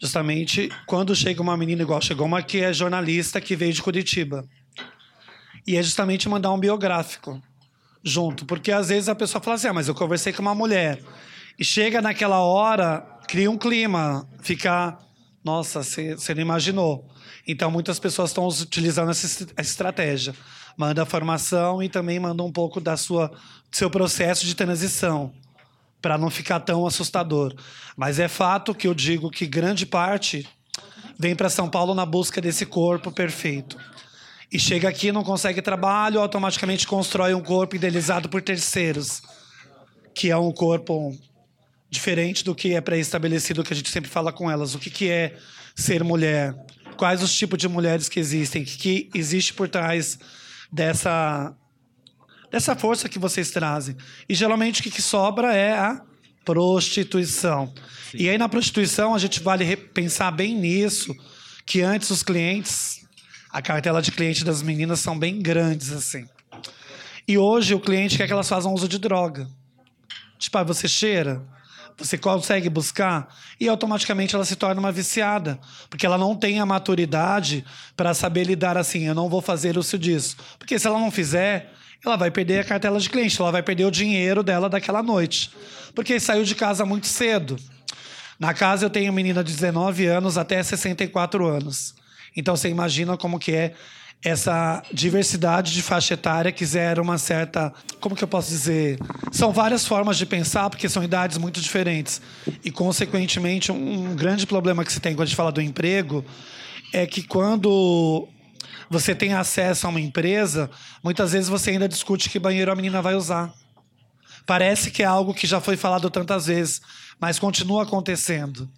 justamente 0.00 0.68
quando 0.86 1.14
chega 1.14 1.40
uma 1.40 1.56
menina 1.56 1.82
igual 1.82 2.02
chegou 2.02 2.26
uma 2.26 2.42
que 2.42 2.58
é 2.58 2.72
jornalista 2.72 3.40
que 3.40 3.54
veio 3.54 3.72
de 3.72 3.80
Curitiba. 3.80 4.44
E 5.68 5.76
é 5.76 5.82
justamente 5.82 6.30
mandar 6.30 6.50
um 6.50 6.58
biográfico 6.58 7.42
junto, 8.02 8.46
porque 8.46 8.72
às 8.72 8.88
vezes 8.88 9.06
a 9.06 9.14
pessoa 9.14 9.38
fala 9.42 9.56
assim: 9.56 9.68
"Ah, 9.68 9.74
mas 9.74 9.86
eu 9.86 9.94
conversei 9.94 10.32
com 10.32 10.40
uma 10.40 10.54
mulher". 10.54 10.98
E 11.58 11.62
chega 11.64 12.00
naquela 12.00 12.38
hora, 12.40 13.04
cria 13.28 13.50
um 13.50 13.58
clima, 13.58 14.26
fica, 14.40 14.96
nossa, 15.44 15.82
você 15.82 16.34
não 16.34 16.40
imaginou. 16.40 17.06
Então 17.46 17.70
muitas 17.70 17.98
pessoas 17.98 18.30
estão 18.30 18.48
utilizando 18.48 19.10
essa 19.10 19.26
est- 19.26 19.52
essa 19.54 19.70
estratégia. 19.70 20.34
Manda 20.74 21.02
a 21.02 21.06
formação 21.06 21.82
e 21.82 21.88
também 21.90 22.18
manda 22.18 22.42
um 22.42 22.50
pouco 22.52 22.80
da 22.80 22.96
sua 22.96 23.26
do 23.28 23.76
seu 23.76 23.90
processo 23.90 24.46
de 24.46 24.54
transição 24.54 25.34
para 26.00 26.16
não 26.16 26.30
ficar 26.30 26.60
tão 26.60 26.86
assustador. 26.86 27.54
Mas 27.94 28.18
é 28.18 28.26
fato 28.28 28.74
que 28.74 28.88
eu 28.88 28.94
digo 28.94 29.30
que 29.30 29.46
grande 29.46 29.84
parte 29.84 30.48
vem 31.18 31.36
para 31.36 31.50
São 31.50 31.68
Paulo 31.68 31.94
na 31.94 32.06
busca 32.06 32.40
desse 32.40 32.64
corpo 32.64 33.12
perfeito. 33.12 33.76
E 34.50 34.58
chega 34.58 34.88
aqui, 34.88 35.12
não 35.12 35.22
consegue 35.22 35.60
trabalho, 35.60 36.20
automaticamente 36.20 36.86
constrói 36.86 37.34
um 37.34 37.42
corpo 37.42 37.76
idealizado 37.76 38.28
por 38.28 38.40
terceiros, 38.40 39.22
que 40.14 40.30
é 40.30 40.36
um 40.36 40.50
corpo 40.50 41.14
diferente 41.90 42.44
do 42.44 42.54
que 42.54 42.74
é 42.74 42.80
pré-estabelecido, 42.80 43.62
que 43.62 43.72
a 43.72 43.76
gente 43.76 43.90
sempre 43.90 44.10
fala 44.10 44.32
com 44.32 44.50
elas. 44.50 44.74
O 44.74 44.78
que, 44.78 44.90
que 44.90 45.10
é 45.10 45.36
ser 45.74 46.02
mulher? 46.02 46.54
Quais 46.96 47.22
os 47.22 47.34
tipos 47.34 47.58
de 47.58 47.68
mulheres 47.68 48.08
que 48.08 48.18
existem? 48.18 48.62
O 48.62 48.64
que, 48.64 48.76
que 48.76 49.10
existe 49.14 49.52
por 49.52 49.68
trás 49.68 50.18
dessa 50.72 51.54
dessa 52.50 52.74
força 52.74 53.08
que 53.08 53.18
vocês 53.18 53.50
trazem. 53.50 53.94
E 54.28 54.34
geralmente 54.34 54.80
o 54.80 54.82
que, 54.82 54.90
que 54.90 55.02
sobra 55.02 55.54
é 55.54 55.74
a 55.74 56.02
prostituição. 56.44 57.72
E 58.14 58.28
aí 58.28 58.38
na 58.38 58.48
prostituição 58.48 59.14
a 59.14 59.18
gente 59.18 59.40
vale 59.40 59.76
pensar 59.76 60.30
bem 60.30 60.54
nisso, 60.54 61.14
que 61.66 61.82
antes 61.82 62.08
os 62.08 62.22
clientes, 62.22 62.97
a 63.50 63.62
cartela 63.62 64.02
de 64.02 64.12
cliente 64.12 64.44
das 64.44 64.62
meninas 64.62 65.00
são 65.00 65.18
bem 65.18 65.40
grandes 65.40 65.92
assim. 65.92 66.26
E 67.26 67.36
hoje 67.36 67.74
o 67.74 67.80
cliente 67.80 68.16
quer 68.16 68.26
que 68.26 68.32
elas 68.32 68.48
façam 68.48 68.72
uso 68.72 68.88
de 68.88 68.98
droga. 68.98 69.48
Tipo, 70.38 70.58
ah, 70.58 70.62
você 70.62 70.86
cheira, 70.86 71.42
você 71.96 72.16
consegue 72.16 72.70
buscar 72.70 73.28
e 73.60 73.68
automaticamente 73.68 74.34
ela 74.34 74.44
se 74.44 74.54
torna 74.54 74.80
uma 74.80 74.92
viciada, 74.92 75.58
porque 75.90 76.06
ela 76.06 76.16
não 76.16 76.36
tem 76.36 76.60
a 76.60 76.66
maturidade 76.66 77.64
para 77.96 78.14
saber 78.14 78.44
lidar 78.44 78.78
assim, 78.78 79.06
eu 79.06 79.14
não 79.14 79.28
vou 79.28 79.42
fazer 79.42 79.76
uso 79.76 79.98
disso. 79.98 80.36
Porque 80.58 80.78
se 80.78 80.86
ela 80.86 80.98
não 80.98 81.10
fizer, 81.10 81.72
ela 82.04 82.16
vai 82.16 82.30
perder 82.30 82.60
a 82.60 82.64
cartela 82.64 83.00
de 83.00 83.10
cliente, 83.10 83.40
ela 83.40 83.50
vai 83.50 83.62
perder 83.62 83.84
o 83.84 83.90
dinheiro 83.90 84.42
dela 84.42 84.68
daquela 84.68 85.02
noite. 85.02 85.50
Porque 85.94 86.20
saiu 86.20 86.44
de 86.44 86.54
casa 86.54 86.86
muito 86.86 87.08
cedo. 87.08 87.56
Na 88.38 88.54
casa 88.54 88.86
eu 88.86 88.90
tenho 88.90 89.12
menina 89.12 89.42
de 89.42 89.52
19 89.52 90.06
anos 90.06 90.38
até 90.38 90.62
64 90.62 91.44
anos. 91.46 91.97
Então 92.38 92.54
você 92.54 92.68
imagina 92.68 93.16
como 93.16 93.36
que 93.36 93.50
é 93.50 93.74
essa 94.24 94.80
diversidade 94.92 95.72
de 95.72 95.82
faixa 95.82 96.14
etária 96.14 96.52
que 96.52 96.64
zera 96.64 97.02
uma 97.02 97.18
certa, 97.18 97.72
como 98.00 98.14
que 98.14 98.22
eu 98.22 98.28
posso 98.28 98.48
dizer, 98.48 98.96
são 99.32 99.52
várias 99.52 99.84
formas 99.84 100.16
de 100.16 100.24
pensar 100.24 100.70
porque 100.70 100.88
são 100.88 101.02
idades 101.02 101.36
muito 101.36 101.60
diferentes 101.60 102.22
e 102.64 102.70
consequentemente 102.70 103.72
um 103.72 104.14
grande 104.14 104.46
problema 104.46 104.84
que 104.84 104.92
se 104.92 105.00
tem 105.00 105.14
quando 105.14 105.22
a 105.22 105.26
gente 105.26 105.36
fala 105.36 105.50
do 105.50 105.60
emprego 105.60 106.24
é 106.92 107.06
que 107.06 107.22
quando 107.24 108.28
você 108.88 109.16
tem 109.16 109.34
acesso 109.34 109.88
a 109.88 109.90
uma 109.90 110.00
empresa, 110.00 110.70
muitas 111.02 111.32
vezes 111.32 111.48
você 111.48 111.70
ainda 111.70 111.88
discute 111.88 112.30
que 112.30 112.38
banheiro 112.38 112.70
a 112.70 112.76
menina 112.76 113.02
vai 113.02 113.16
usar. 113.16 113.52
Parece 114.46 114.92
que 114.92 115.02
é 115.02 115.06
algo 115.06 115.34
que 115.34 115.46
já 115.46 115.60
foi 115.60 115.76
falado 115.76 116.08
tantas 116.08 116.46
vezes, 116.46 116.80
mas 117.20 117.38
continua 117.38 117.82
acontecendo. 117.82 118.70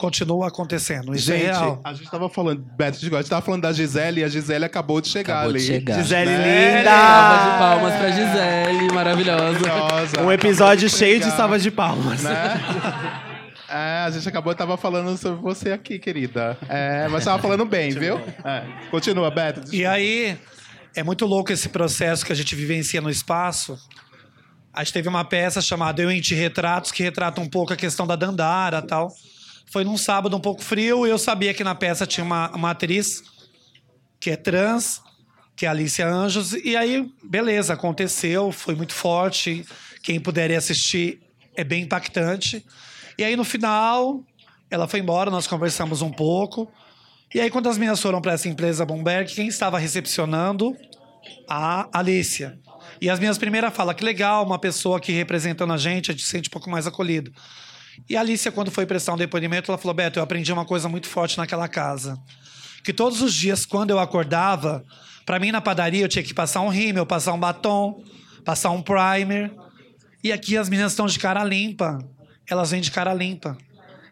Continua 0.00 0.48
acontecendo. 0.48 1.14
Isso 1.14 1.30
é 1.30 1.36
Gente, 1.36 1.44
real. 1.48 1.78
a 1.84 1.92
gente 1.92 2.10
tava 2.10 2.26
falando, 2.30 2.64
Beto, 2.74 2.96
a 2.96 3.00
gente 3.20 3.28
tava 3.28 3.42
falando 3.42 3.60
da 3.60 3.72
Gisele 3.72 4.22
e 4.22 4.24
a 4.24 4.28
Gisele 4.28 4.64
acabou 4.64 4.98
de 4.98 5.08
chegar 5.08 5.40
Acabou 5.40 5.52
de 5.52 5.58
ali. 5.58 5.66
chegar. 5.66 5.94
Gisele 6.02 6.30
Né? 6.30 6.78
linda! 6.78 6.90
Salva 6.90 7.52
de 7.52 7.58
palmas 7.58 7.94
pra 7.96 8.10
Gisele, 8.10 8.92
maravilhosa. 8.94 9.60
Maravilhosa, 9.60 10.22
Um 10.22 10.32
episódio 10.32 10.86
acabou 10.86 10.98
cheio 10.98 11.20
de 11.20 11.30
salvas 11.32 11.62
de 11.62 11.70
palmas. 11.70 12.22
Né? 12.22 12.32
É, 13.68 14.04
a 14.06 14.10
gente 14.10 14.26
acabou, 14.26 14.54
tava 14.54 14.76
falando 14.78 15.16
sobre 15.18 15.40
você 15.42 15.70
aqui, 15.70 15.98
querida. 15.98 16.56
É, 16.68 17.06
mas 17.08 17.22
tava 17.24 17.40
falando 17.40 17.66
bem, 17.66 17.90
viu? 17.90 18.18
É. 18.44 18.62
Continua, 18.90 19.30
Beto. 19.30 19.62
E 19.72 19.84
aí, 19.84 20.36
é 20.96 21.02
muito 21.02 21.26
louco 21.26 21.52
esse 21.52 21.68
processo 21.68 22.24
que 22.24 22.32
a 22.32 22.34
gente 22.34 22.54
vivencia 22.56 23.02
no 23.02 23.10
espaço. 23.10 23.78
A 24.72 24.82
gente 24.82 24.94
teve 24.94 25.08
uma 25.08 25.24
peça 25.24 25.60
chamada 25.60 26.00
Eu 26.00 26.10
em 26.10 26.20
Ti 26.22 26.34
Retratos, 26.34 26.90
que 26.90 27.02
retrata 27.02 27.40
um 27.40 27.46
pouco 27.48 27.72
a 27.72 27.76
questão 27.76 28.06
da 28.06 28.16
Dandara 28.16 28.78
e 28.78 28.86
tal. 28.86 29.12
Foi 29.70 29.84
num 29.84 29.96
sábado 29.96 30.36
um 30.36 30.40
pouco 30.40 30.62
frio 30.62 31.06
e 31.06 31.10
eu 31.10 31.18
sabia 31.18 31.54
que 31.54 31.62
na 31.62 31.76
peça 31.76 32.04
tinha 32.04 32.24
uma, 32.24 32.50
uma 32.50 32.70
atriz 32.70 33.22
que 34.18 34.30
é 34.30 34.36
trans, 34.36 35.00
que 35.54 35.64
é 35.64 35.68
Alicia 35.68 36.08
Anjos. 36.08 36.52
E 36.52 36.76
aí, 36.76 37.08
beleza, 37.22 37.74
aconteceu, 37.74 38.50
foi 38.50 38.74
muito 38.74 38.92
forte. 38.92 39.64
Quem 40.02 40.18
puder 40.18 40.50
ir 40.50 40.56
assistir 40.56 41.20
é 41.54 41.62
bem 41.62 41.84
impactante. 41.84 42.64
E 43.16 43.22
aí, 43.22 43.36
no 43.36 43.44
final, 43.44 44.24
ela 44.68 44.88
foi 44.88 44.98
embora, 44.98 45.30
nós 45.30 45.46
conversamos 45.46 46.02
um 46.02 46.10
pouco. 46.10 46.68
E 47.32 47.40
aí, 47.40 47.48
quando 47.48 47.68
as 47.68 47.78
meninas 47.78 48.00
foram 48.00 48.20
para 48.20 48.32
essa 48.32 48.48
empresa 48.48 48.84
Bomberg, 48.84 49.32
quem 49.32 49.46
estava 49.46 49.78
recepcionando? 49.78 50.76
A 51.48 51.88
Alicia. 51.92 52.58
E 53.00 53.08
as 53.08 53.20
minhas 53.20 53.38
primeiras 53.38 53.72
falam 53.72 53.94
que 53.94 54.04
legal, 54.04 54.44
uma 54.44 54.58
pessoa 54.58 54.98
aqui 54.98 55.12
representando 55.12 55.72
a 55.72 55.76
gente, 55.76 56.10
a 56.10 56.12
gente 56.12 56.24
se 56.24 56.30
sente 56.30 56.48
um 56.48 56.52
pouco 56.52 56.68
mais 56.68 56.88
acolhido. 56.88 57.32
E 58.08 58.16
a 58.16 58.20
Alicia, 58.20 58.52
quando 58.52 58.70
foi 58.70 58.86
prestar 58.86 59.14
um 59.14 59.16
depoimento, 59.16 59.70
ela 59.70 59.78
falou: 59.78 59.94
Beto, 59.94 60.18
eu 60.18 60.22
aprendi 60.22 60.52
uma 60.52 60.64
coisa 60.64 60.88
muito 60.88 61.08
forte 61.08 61.38
naquela 61.38 61.68
casa. 61.68 62.18
Que 62.82 62.92
todos 62.92 63.20
os 63.20 63.34
dias, 63.34 63.66
quando 63.66 63.90
eu 63.90 63.98
acordava, 63.98 64.84
para 65.26 65.38
mim 65.38 65.52
na 65.52 65.60
padaria 65.60 66.02
eu 66.02 66.08
tinha 66.08 66.22
que 66.22 66.32
passar 66.32 66.60
um 66.60 66.68
rímel, 66.68 67.04
passar 67.04 67.32
um 67.32 67.38
batom, 67.38 68.02
passar 68.44 68.70
um 68.70 68.82
primer. 68.82 69.52
E 70.22 70.32
aqui 70.32 70.56
as 70.56 70.68
meninas 70.68 70.92
estão 70.92 71.06
de 71.06 71.18
cara 71.18 71.44
limpa. 71.44 71.98
Elas 72.48 72.70
vêm 72.70 72.80
de 72.80 72.90
cara 72.90 73.14
limpa. 73.14 73.56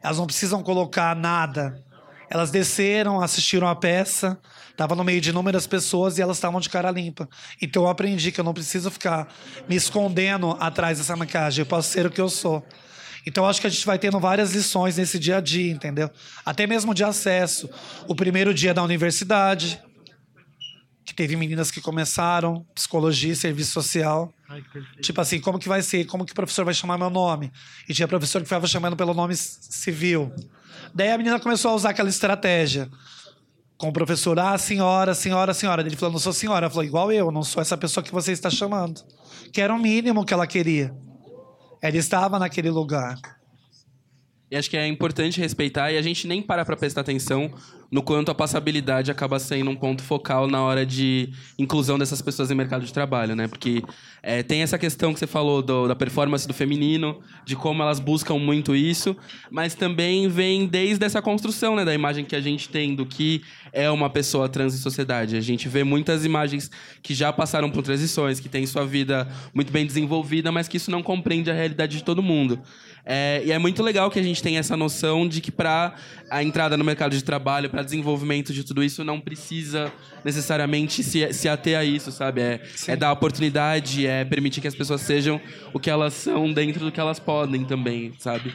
Elas 0.02 0.18
não 0.18 0.26
precisam 0.26 0.62
colocar 0.62 1.16
nada. 1.16 1.82
Elas 2.30 2.50
desceram, 2.50 3.20
assistiram 3.20 3.66
a 3.66 3.74
peça, 3.74 4.38
estava 4.70 4.94
no 4.94 5.02
meio 5.02 5.20
de 5.20 5.30
inúmeras 5.30 5.66
pessoas 5.66 6.18
e 6.18 6.22
elas 6.22 6.36
estavam 6.36 6.60
de 6.60 6.68
cara 6.68 6.90
limpa. 6.90 7.28
Então 7.60 7.84
eu 7.84 7.88
aprendi 7.88 8.30
que 8.30 8.38
eu 8.38 8.44
não 8.44 8.52
preciso 8.52 8.90
ficar 8.90 9.28
me 9.66 9.74
escondendo 9.74 10.56
atrás 10.60 10.98
dessa 10.98 11.16
maquiagem. 11.16 11.62
Eu 11.62 11.66
posso 11.66 11.90
ser 11.90 12.06
o 12.06 12.10
que 12.10 12.20
eu 12.20 12.28
sou. 12.28 12.64
Então 13.28 13.44
acho 13.46 13.60
que 13.60 13.66
a 13.66 13.70
gente 13.70 13.84
vai 13.84 13.98
tendo 13.98 14.18
várias 14.18 14.54
lições 14.54 14.96
nesse 14.96 15.18
dia 15.18 15.36
a 15.36 15.40
dia, 15.40 15.70
entendeu? 15.70 16.10
Até 16.46 16.66
mesmo 16.66 16.94
de 16.94 17.04
acesso. 17.04 17.68
O 18.06 18.14
primeiro 18.14 18.54
dia 18.54 18.72
da 18.72 18.82
universidade, 18.82 19.78
que 21.04 21.14
teve 21.14 21.36
meninas 21.36 21.70
que 21.70 21.78
começaram, 21.78 22.64
psicologia 22.74 23.34
e 23.34 23.36
serviço 23.36 23.72
social. 23.72 24.32
Tipo 25.02 25.20
assim, 25.20 25.40
como 25.40 25.58
que 25.58 25.68
vai 25.68 25.82
ser? 25.82 26.06
Como 26.06 26.24
que 26.24 26.32
o 26.32 26.34
professor 26.34 26.64
vai 26.64 26.72
chamar 26.72 26.96
meu 26.96 27.10
nome? 27.10 27.52
E 27.86 27.92
tinha 27.92 28.08
professor 28.08 28.40
que 28.40 28.48
ficava 28.48 28.66
chamando 28.66 28.96
pelo 28.96 29.12
nome 29.12 29.36
civil. 29.36 30.32
Daí 30.94 31.12
a 31.12 31.18
menina 31.18 31.38
começou 31.38 31.72
a 31.72 31.74
usar 31.74 31.90
aquela 31.90 32.08
estratégia. 32.08 32.88
Com 33.76 33.90
o 33.90 33.92
professor, 33.92 34.38
ah, 34.38 34.56
senhora, 34.56 35.14
senhora, 35.14 35.52
senhora. 35.52 35.82
Ele 35.82 35.96
falou, 35.96 36.14
não 36.14 36.18
sou 36.18 36.32
senhora. 36.32 36.64
Ela 36.64 36.70
falou, 36.70 36.84
igual 36.84 37.12
eu, 37.12 37.30
não 37.30 37.42
sou 37.42 37.60
essa 37.60 37.76
pessoa 37.76 38.02
que 38.02 38.10
você 38.10 38.32
está 38.32 38.48
chamando. 38.48 39.02
Que 39.52 39.60
era 39.60 39.74
o 39.74 39.78
mínimo 39.78 40.24
que 40.24 40.32
ela 40.32 40.46
queria. 40.46 40.96
Ela 41.80 41.96
estava 41.96 42.38
naquele 42.38 42.70
lugar. 42.70 43.37
E 44.50 44.56
acho 44.56 44.70
que 44.70 44.76
é 44.76 44.86
importante 44.86 45.40
respeitar 45.40 45.92
e 45.92 45.98
a 45.98 46.02
gente 46.02 46.26
nem 46.26 46.40
para 46.40 46.64
para 46.64 46.76
prestar 46.76 47.02
atenção 47.02 47.52
no 47.90 48.02
quanto 48.02 48.30
a 48.30 48.34
passabilidade 48.34 49.10
acaba 49.10 49.38
sendo 49.38 49.70
um 49.70 49.76
ponto 49.76 50.02
focal 50.02 50.46
na 50.46 50.62
hora 50.62 50.84
de 50.84 51.30
inclusão 51.58 51.98
dessas 51.98 52.20
pessoas 52.20 52.50
em 52.50 52.54
mercado 52.54 52.84
de 52.84 52.92
trabalho, 52.92 53.34
né? 53.34 53.48
Porque 53.48 53.82
é, 54.22 54.42
tem 54.42 54.62
essa 54.62 54.78
questão 54.78 55.12
que 55.12 55.18
você 55.18 55.26
falou 55.26 55.62
do, 55.62 55.88
da 55.88 55.96
performance 55.96 56.46
do 56.46 56.52
feminino, 56.52 57.20
de 57.46 57.56
como 57.56 57.82
elas 57.82 57.98
buscam 57.98 58.38
muito 58.38 58.76
isso, 58.76 59.16
mas 59.50 59.74
também 59.74 60.28
vem 60.28 60.66
desde 60.66 61.04
essa 61.04 61.22
construção, 61.22 61.76
né, 61.76 61.84
da 61.84 61.94
imagem 61.94 62.24
que 62.24 62.36
a 62.36 62.40
gente 62.40 62.68
tem 62.68 62.94
do 62.94 63.06
que 63.06 63.42
é 63.72 63.90
uma 63.90 64.10
pessoa 64.10 64.48
trans 64.48 64.74
em 64.74 64.78
sociedade. 64.78 65.36
A 65.36 65.40
gente 65.40 65.68
vê 65.68 65.82
muitas 65.82 66.24
imagens 66.24 66.70
que 67.02 67.14
já 67.14 67.32
passaram 67.32 67.70
por 67.70 67.82
transições, 67.82 68.38
que 68.38 68.48
têm 68.48 68.66
sua 68.66 68.84
vida 68.84 69.26
muito 69.54 69.72
bem 69.72 69.86
desenvolvida, 69.86 70.52
mas 70.52 70.68
que 70.68 70.76
isso 70.76 70.90
não 70.90 71.02
compreende 71.02 71.50
a 71.50 71.54
realidade 71.54 71.96
de 71.96 72.04
todo 72.04 72.22
mundo. 72.22 72.60
É, 73.10 73.40
e 73.42 73.50
é 73.50 73.58
muito 73.58 73.82
legal 73.82 74.10
que 74.10 74.18
a 74.18 74.22
gente 74.22 74.42
tenha 74.42 74.60
essa 74.60 74.76
noção 74.76 75.26
de 75.26 75.40
que 75.40 75.50
para 75.50 75.94
a 76.28 76.42
entrada 76.42 76.76
no 76.76 76.84
mercado 76.84 77.16
de 77.16 77.24
trabalho, 77.24 77.70
para 77.70 77.82
desenvolvimento 77.82 78.52
de 78.52 78.62
tudo 78.62 78.84
isso, 78.84 79.02
não 79.02 79.18
precisa 79.18 79.90
necessariamente 80.22 81.02
se, 81.02 81.32
se 81.32 81.48
ater 81.48 81.78
a 81.78 81.82
isso, 81.82 82.12
sabe? 82.12 82.42
É, 82.42 82.60
é, 82.86 82.94
dar 82.94 83.10
oportunidade, 83.10 84.06
é 84.06 84.26
permitir 84.26 84.60
que 84.60 84.68
as 84.68 84.74
pessoas 84.74 85.00
sejam 85.00 85.40
o 85.72 85.80
que 85.80 85.88
elas 85.88 86.12
são 86.12 86.52
dentro 86.52 86.84
do 86.84 86.92
que 86.92 87.00
elas 87.00 87.18
podem 87.18 87.64
também, 87.64 88.12
sabe? 88.18 88.52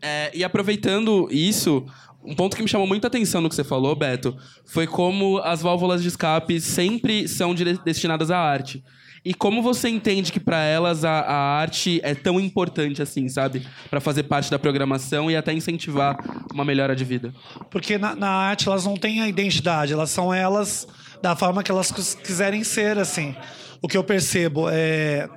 É, 0.00 0.30
e 0.32 0.44
aproveitando 0.44 1.28
isso, 1.28 1.84
um 2.24 2.36
ponto 2.36 2.54
que 2.54 2.62
me 2.62 2.68
chamou 2.68 2.86
muita 2.86 3.08
atenção 3.08 3.40
no 3.40 3.48
que 3.48 3.56
você 3.56 3.64
falou, 3.64 3.96
Beto, 3.96 4.36
foi 4.64 4.86
como 4.86 5.38
as 5.38 5.62
válvulas 5.62 6.00
de 6.00 6.06
escape 6.06 6.60
sempre 6.60 7.26
são 7.26 7.52
destinadas 7.84 8.30
à 8.30 8.38
arte. 8.38 8.84
E 9.22 9.34
como 9.34 9.62
você 9.62 9.88
entende 9.88 10.32
que 10.32 10.40
para 10.40 10.62
elas 10.64 11.04
a, 11.04 11.20
a, 11.20 11.34
arte 11.60 12.00
é 12.02 12.14
tão 12.14 12.40
importante 12.40 13.02
assim, 13.02 13.28
sabe? 13.28 13.66
Para 13.90 14.00
fazer 14.00 14.22
parte 14.22 14.50
da 14.50 14.58
programação 14.58 15.30
e 15.30 15.36
até 15.36 15.52
incentivar 15.52 16.16
uma 16.52 16.64
melhora 16.64 16.96
de 16.96 17.04
vida? 17.04 17.34
Porque 17.70 17.98
na, 17.98 18.14
na, 18.14 18.30
arte 18.30 18.66
elas 18.66 18.86
não 18.86 18.96
têm 18.96 19.20
a 19.20 19.28
identidade, 19.28 19.92
elas 19.92 20.10
são 20.10 20.32
elas 20.32 20.88
da 21.20 21.36
forma 21.36 21.62
que 21.62 21.70
elas 21.70 21.92
quiserem 21.92 22.64
ser, 22.64 22.98
assim. 22.98 23.36
O 23.82 23.88
que 23.88 23.96
eu 23.96 24.04
percebo 24.04 24.68
é. 24.70 25.28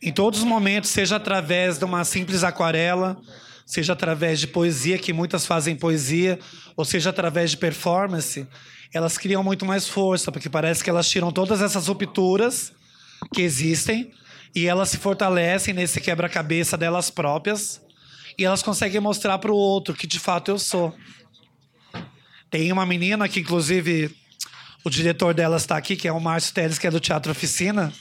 Em 0.00 0.12
todos 0.12 0.40
os 0.40 0.44
momentos, 0.44 0.90
seja 0.90 1.16
através 1.16 1.78
de 1.78 1.84
uma 1.84 2.04
simples 2.04 2.44
aquarela, 2.44 3.16
seja 3.64 3.92
através 3.94 4.38
de 4.38 4.46
poesia, 4.46 4.98
que 4.98 5.12
muitas 5.12 5.44
fazem 5.46 5.74
poesia, 5.74 6.38
ou 6.76 6.84
seja 6.84 7.10
através 7.10 7.50
de 7.50 7.56
performance, 7.56 8.46
elas 8.94 9.18
criam 9.18 9.42
muito 9.42 9.66
mais 9.66 9.88
força, 9.88 10.30
porque 10.30 10.48
parece 10.48 10.84
que 10.84 10.90
elas 10.90 11.08
tiram 11.08 11.32
todas 11.32 11.60
essas 11.60 11.88
rupturas 11.88 12.75
que 13.32 13.42
existem 13.42 14.10
e 14.54 14.66
elas 14.66 14.88
se 14.88 14.96
fortalecem 14.96 15.74
nesse 15.74 16.00
quebra-cabeça 16.00 16.76
delas 16.76 17.10
próprias 17.10 17.80
e 18.38 18.44
elas 18.44 18.62
conseguem 18.62 19.00
mostrar 19.00 19.38
para 19.38 19.52
o 19.52 19.56
outro 19.56 19.94
que 19.94 20.06
de 20.06 20.18
fato 20.18 20.50
eu 20.50 20.58
sou. 20.58 20.94
Tem 22.50 22.70
uma 22.70 22.86
menina 22.86 23.28
que, 23.28 23.40
inclusive, 23.40 24.14
o 24.84 24.90
diretor 24.90 25.34
dela 25.34 25.56
está 25.56 25.76
aqui, 25.76 25.96
que 25.96 26.06
é 26.06 26.12
o 26.12 26.20
Márcio 26.20 26.54
Teles, 26.54 26.78
que 26.78 26.86
é 26.86 26.90
do 26.90 27.00
Teatro 27.00 27.32
Oficina. 27.32 27.92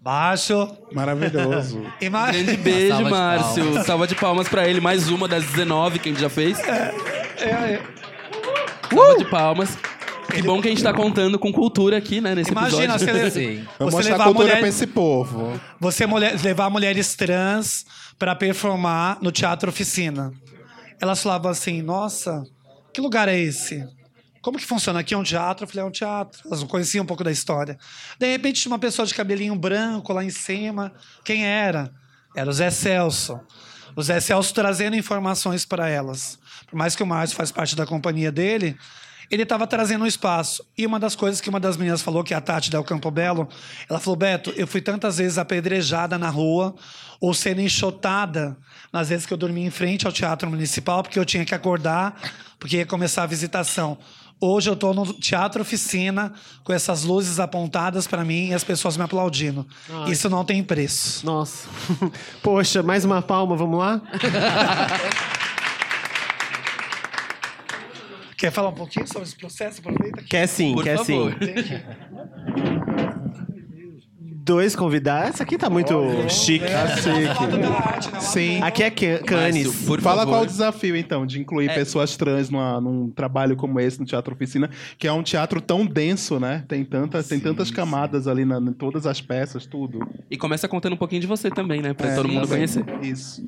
Baixo. 0.00 0.76
Maravilhoso. 0.92 1.82
Ima... 1.98 2.30
Grande 2.30 2.56
beijo, 2.58 2.88
Salva 2.88 3.10
Márcio. 3.10 3.78
De 3.78 3.84
Salva 3.86 4.06
de 4.06 4.14
palmas 4.14 4.48
para 4.48 4.68
ele. 4.68 4.80
Mais 4.80 5.08
uma 5.08 5.26
das 5.26 5.44
19 5.46 5.98
que 5.98 6.10
a 6.10 6.12
gente 6.12 6.20
já 6.20 6.28
fez. 6.28 6.58
É, 6.60 6.94
é, 7.38 7.48
é. 7.48 7.82
Salva 8.90 9.14
uh! 9.14 9.18
de 9.18 9.24
palmas. 9.30 9.78
Que 10.34 10.42
bom 10.42 10.60
que 10.60 10.68
a 10.68 10.70
gente 10.70 10.82
tá 10.82 10.92
contando 10.92 11.38
com 11.38 11.52
cultura 11.52 11.96
aqui, 11.96 12.20
né, 12.20 12.34
nesse 12.34 12.50
Imagina, 12.50 12.94
episódio. 12.94 13.08
Imagina, 13.08 13.30
você, 13.30 13.64
você 13.78 13.96
mostrar 13.96 14.12
levar 14.12 14.24
cultura 14.24 14.46
mulher, 14.46 14.58
pra 14.58 14.68
esse 14.68 14.86
povo. 14.86 15.60
Você 15.80 16.06
mulher, 16.06 16.40
levar 16.42 16.70
mulheres 16.70 17.14
trans 17.14 17.86
para 18.18 18.34
performar 18.34 19.18
no 19.20 19.30
Teatro 19.30 19.68
Oficina. 19.70 20.32
Elas 21.00 21.22
falavam 21.22 21.50
assim, 21.50 21.82
nossa, 21.82 22.42
que 22.92 23.00
lugar 23.00 23.28
é 23.28 23.38
esse? 23.38 23.86
Como 24.42 24.58
que 24.58 24.66
funciona? 24.66 25.00
Aqui 25.00 25.14
é 25.14 25.16
um 25.16 25.22
teatro? 25.22 25.64
Eu 25.64 25.68
falei, 25.68 25.82
é 25.84 25.88
um 25.88 25.90
teatro. 25.90 26.42
Elas 26.44 26.60
não 26.60 26.68
conheciam 26.68 27.02
um 27.02 27.06
pouco 27.06 27.24
da 27.24 27.32
história. 27.32 27.78
De 28.18 28.30
repente, 28.30 28.60
tinha 28.60 28.70
uma 28.70 28.78
pessoa 28.78 29.06
de 29.06 29.14
cabelinho 29.14 29.56
branco 29.56 30.12
lá 30.12 30.22
em 30.22 30.28
cima. 30.28 30.92
Quem 31.24 31.46
era? 31.46 31.90
Era 32.36 32.50
o 32.50 32.52
Zé 32.52 32.68
Celso. 32.70 33.40
O 33.96 34.02
Zé 34.02 34.20
Celso 34.20 34.52
trazendo 34.52 34.96
informações 34.96 35.64
para 35.64 35.88
elas. 35.88 36.38
Por 36.68 36.76
mais 36.76 36.94
que 36.94 37.02
o 37.02 37.06
Márcio 37.06 37.36
faz 37.36 37.50
parte 37.50 37.74
da 37.74 37.86
companhia 37.86 38.30
dele, 38.30 38.76
ele 39.30 39.42
estava 39.42 39.66
trazendo 39.66 40.04
um 40.04 40.06
espaço. 40.06 40.64
E 40.76 40.86
uma 40.86 40.98
das 40.98 41.16
coisas 41.16 41.40
que 41.40 41.48
uma 41.48 41.60
das 41.60 41.76
meninas 41.76 42.02
falou, 42.02 42.22
que 42.22 42.34
é 42.34 42.36
a 42.36 42.40
Tati 42.40 42.70
Del 42.70 42.84
Campo 42.84 43.10
Belo, 43.10 43.48
ela 43.88 43.98
falou: 44.00 44.16
Beto, 44.16 44.52
eu 44.56 44.66
fui 44.66 44.80
tantas 44.80 45.18
vezes 45.18 45.38
apedrejada 45.38 46.18
na 46.18 46.30
rua 46.30 46.74
ou 47.20 47.32
sendo 47.32 47.60
enxotada 47.60 48.56
nas 48.92 49.08
vezes 49.08 49.26
que 49.26 49.32
eu 49.32 49.38
dormi 49.38 49.64
em 49.64 49.70
frente 49.70 50.06
ao 50.06 50.12
Teatro 50.12 50.48
Municipal, 50.48 51.02
porque 51.02 51.18
eu 51.18 51.24
tinha 51.24 51.44
que 51.44 51.54
acordar, 51.54 52.20
porque 52.58 52.76
ia 52.76 52.86
começar 52.86 53.22
a 53.22 53.26
visitação. 53.26 53.98
Hoje 54.40 54.68
eu 54.68 54.74
estou 54.74 54.92
no 54.92 55.12
teatro 55.14 55.62
oficina 55.62 56.32
com 56.62 56.72
essas 56.72 57.04
luzes 57.04 57.40
apontadas 57.40 58.06
para 58.06 58.24
mim 58.24 58.48
e 58.48 58.54
as 58.54 58.62
pessoas 58.62 58.96
me 58.96 59.02
aplaudindo. 59.02 59.66
Ai. 59.88 60.10
Isso 60.10 60.28
não 60.28 60.44
tem 60.44 60.62
preço. 60.62 61.24
Nossa. 61.24 61.68
Poxa, 62.42 62.82
mais 62.82 63.04
uma 63.04 63.22
palma, 63.22 63.56
vamos 63.56 63.78
lá? 63.78 64.02
Quer 68.44 68.50
falar 68.50 68.68
um 68.68 68.74
pouquinho 68.74 69.08
sobre 69.08 69.22
esse 69.22 69.34
processo? 69.34 69.80
Aproveita 69.80 70.20
aqui. 70.20 70.28
Quer 70.28 70.46
sim, 70.46 70.74
Por 70.74 70.84
quer 70.84 70.98
favor. 70.98 71.32
sim. 71.32 71.80
Dois 74.20 74.76
convidados. 74.76 75.30
Esse 75.30 75.42
aqui 75.42 75.56
tá 75.56 75.70
muito 75.70 75.94
oh, 75.94 76.28
chique. 76.28 76.66
É, 76.66 76.88
chique. 76.98 78.20
Sim. 78.20 78.60
Aqui 78.60 78.82
é 78.82 78.90
Canis. 78.90 79.86
Por 79.86 79.98
Fala 80.02 80.18
favor. 80.18 80.32
qual 80.32 80.42
o 80.42 80.46
desafio, 80.46 80.94
então, 80.94 81.24
de 81.24 81.40
incluir 81.40 81.70
é. 81.70 81.74
pessoas 81.74 82.18
trans 82.18 82.50
numa, 82.50 82.78
num 82.82 83.08
trabalho 83.08 83.56
como 83.56 83.80
esse, 83.80 83.98
no 83.98 84.04
Teatro 84.04 84.34
Oficina, 84.34 84.68
que 84.98 85.08
é 85.08 85.12
um 85.12 85.22
teatro 85.22 85.58
tão 85.62 85.86
denso, 85.86 86.38
né? 86.38 86.66
Tem 86.68 86.84
tantas, 86.84 87.24
sim, 87.24 87.36
tem 87.36 87.40
tantas 87.40 87.70
camadas 87.70 88.24
sim. 88.24 88.30
ali 88.30 88.44
na, 88.44 88.58
em 88.58 88.74
todas 88.74 89.06
as 89.06 89.22
peças, 89.22 89.64
tudo. 89.64 90.06
E 90.30 90.36
começa 90.36 90.68
contando 90.68 90.92
um 90.92 90.98
pouquinho 90.98 91.22
de 91.22 91.26
você 91.26 91.50
também, 91.50 91.80
né? 91.80 91.94
Pra 91.94 92.08
é, 92.08 92.14
todo 92.14 92.28
mundo 92.28 92.46
conhecer. 92.46 92.84
Isso. 93.00 93.42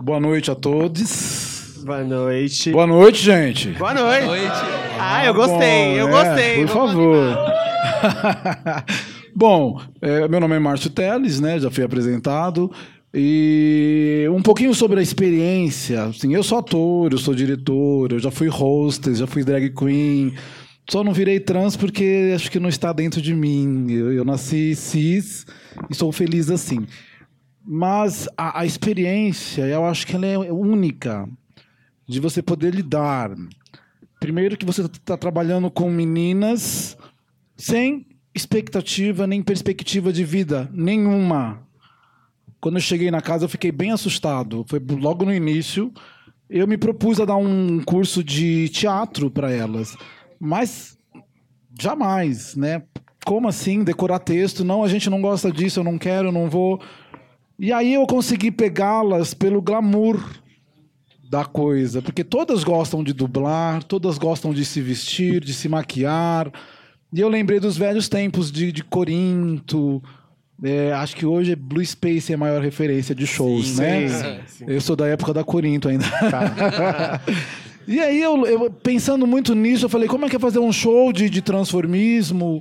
Boa 0.00 0.18
noite 0.18 0.50
a 0.50 0.56
todos. 0.56 1.59
Boa 1.84 2.04
noite. 2.04 2.72
Boa 2.72 2.86
noite, 2.86 3.24
gente. 3.24 3.70
Boa 3.70 3.94
noite. 3.94 4.24
Boa 4.24 4.36
noite. 4.36 4.52
Ah, 4.98 5.24
eu 5.24 5.32
gostei, 5.32 6.00
eu 6.00 6.08
é, 6.08 6.10
gostei. 6.10 6.66
Por 6.66 6.68
favor. 6.68 7.38
Bom, 9.34 9.80
é, 10.02 10.28
meu 10.28 10.40
nome 10.40 10.56
é 10.56 10.58
Márcio 10.58 10.90
Teles, 10.90 11.40
né? 11.40 11.58
Já 11.58 11.70
fui 11.70 11.82
apresentado. 11.82 12.70
E 13.14 14.26
um 14.30 14.42
pouquinho 14.42 14.74
sobre 14.74 15.00
a 15.00 15.02
experiência. 15.02 16.04
Assim, 16.04 16.34
eu 16.34 16.42
sou 16.42 16.58
ator, 16.58 17.12
eu 17.12 17.18
sou 17.18 17.34
diretor, 17.34 18.12
eu 18.12 18.18
já 18.18 18.30
fui 18.30 18.48
hostess, 18.48 19.18
já 19.18 19.26
fui 19.26 19.42
drag 19.42 19.70
queen. 19.70 20.34
Só 20.88 21.02
não 21.02 21.12
virei 21.12 21.40
trans 21.40 21.76
porque 21.76 22.32
acho 22.34 22.50
que 22.50 22.60
não 22.60 22.68
está 22.68 22.92
dentro 22.92 23.22
de 23.22 23.34
mim. 23.34 23.86
Eu, 23.90 24.12
eu 24.12 24.24
nasci 24.24 24.74
cis 24.74 25.46
e 25.88 25.94
sou 25.94 26.12
feliz 26.12 26.50
assim. 26.50 26.86
Mas 27.64 28.28
a, 28.36 28.60
a 28.60 28.66
experiência, 28.66 29.62
eu 29.62 29.84
acho 29.84 30.06
que 30.06 30.14
ela 30.16 30.26
é 30.26 30.52
única 30.52 31.28
de 32.10 32.18
você 32.18 32.42
poder 32.42 32.74
lidar. 32.74 33.30
Primeiro 34.18 34.56
que 34.56 34.66
você 34.66 34.82
está 34.82 35.16
trabalhando 35.16 35.70
com 35.70 35.88
meninas 35.88 36.98
sem 37.56 38.04
expectativa 38.34 39.26
nem 39.26 39.42
perspectiva 39.42 40.12
de 40.12 40.24
vida 40.24 40.68
nenhuma. 40.72 41.62
Quando 42.60 42.76
eu 42.76 42.82
cheguei 42.82 43.10
na 43.10 43.20
casa, 43.20 43.44
eu 43.44 43.48
fiquei 43.48 43.70
bem 43.70 43.92
assustado. 43.92 44.64
Foi 44.68 44.80
logo 45.00 45.24
no 45.24 45.32
início. 45.32 45.92
Eu 46.48 46.66
me 46.66 46.76
propus 46.76 47.20
a 47.20 47.24
dar 47.24 47.36
um 47.36 47.80
curso 47.84 48.24
de 48.24 48.68
teatro 48.70 49.30
para 49.30 49.52
elas, 49.52 49.96
mas 50.38 50.98
jamais, 51.80 52.56
né? 52.56 52.82
Como 53.24 53.46
assim 53.46 53.84
decorar 53.84 54.18
texto? 54.18 54.64
Não, 54.64 54.82
a 54.82 54.88
gente 54.88 55.08
não 55.08 55.22
gosta 55.22 55.52
disso, 55.52 55.78
eu 55.78 55.84
não 55.84 55.96
quero, 55.96 56.28
eu 56.28 56.32
não 56.32 56.50
vou. 56.50 56.82
E 57.56 57.72
aí 57.72 57.94
eu 57.94 58.04
consegui 58.04 58.50
pegá-las 58.50 59.32
pelo 59.32 59.62
glamour 59.62 60.39
da 61.30 61.44
coisa, 61.44 62.02
porque 62.02 62.24
todas 62.24 62.64
gostam 62.64 63.04
de 63.04 63.12
dublar, 63.12 63.84
todas 63.84 64.18
gostam 64.18 64.52
de 64.52 64.64
se 64.64 64.80
vestir, 64.80 65.40
de 65.40 65.54
se 65.54 65.68
maquiar. 65.68 66.50
E 67.12 67.20
eu 67.20 67.28
lembrei 67.28 67.60
dos 67.60 67.76
velhos 67.76 68.08
tempos 68.08 68.50
de, 68.50 68.72
de 68.72 68.82
Corinto. 68.82 70.02
É, 70.60 70.92
acho 70.92 71.14
que 71.14 71.24
hoje 71.24 71.54
Blue 71.54 71.86
Space 71.86 72.32
é 72.32 72.34
a 72.34 72.38
maior 72.38 72.60
referência 72.60 73.14
de 73.14 73.28
shows, 73.28 73.68
sim, 73.68 73.80
né? 73.80 74.08
Sim, 74.08 74.38
sim. 74.44 74.64
Eu 74.66 74.80
sou 74.80 74.96
da 74.96 75.06
época 75.06 75.32
da 75.32 75.44
Corinto 75.44 75.88
ainda. 75.88 76.04
Tá. 76.04 77.20
e 77.86 78.00
aí, 78.00 78.20
eu, 78.20 78.44
eu, 78.44 78.68
pensando 78.68 79.24
muito 79.24 79.54
nisso, 79.54 79.84
eu 79.84 79.88
falei, 79.88 80.08
como 80.08 80.26
é 80.26 80.28
que 80.28 80.34
é 80.34 80.38
fazer 80.38 80.58
um 80.58 80.72
show 80.72 81.12
de, 81.12 81.30
de 81.30 81.40
transformismo 81.40 82.60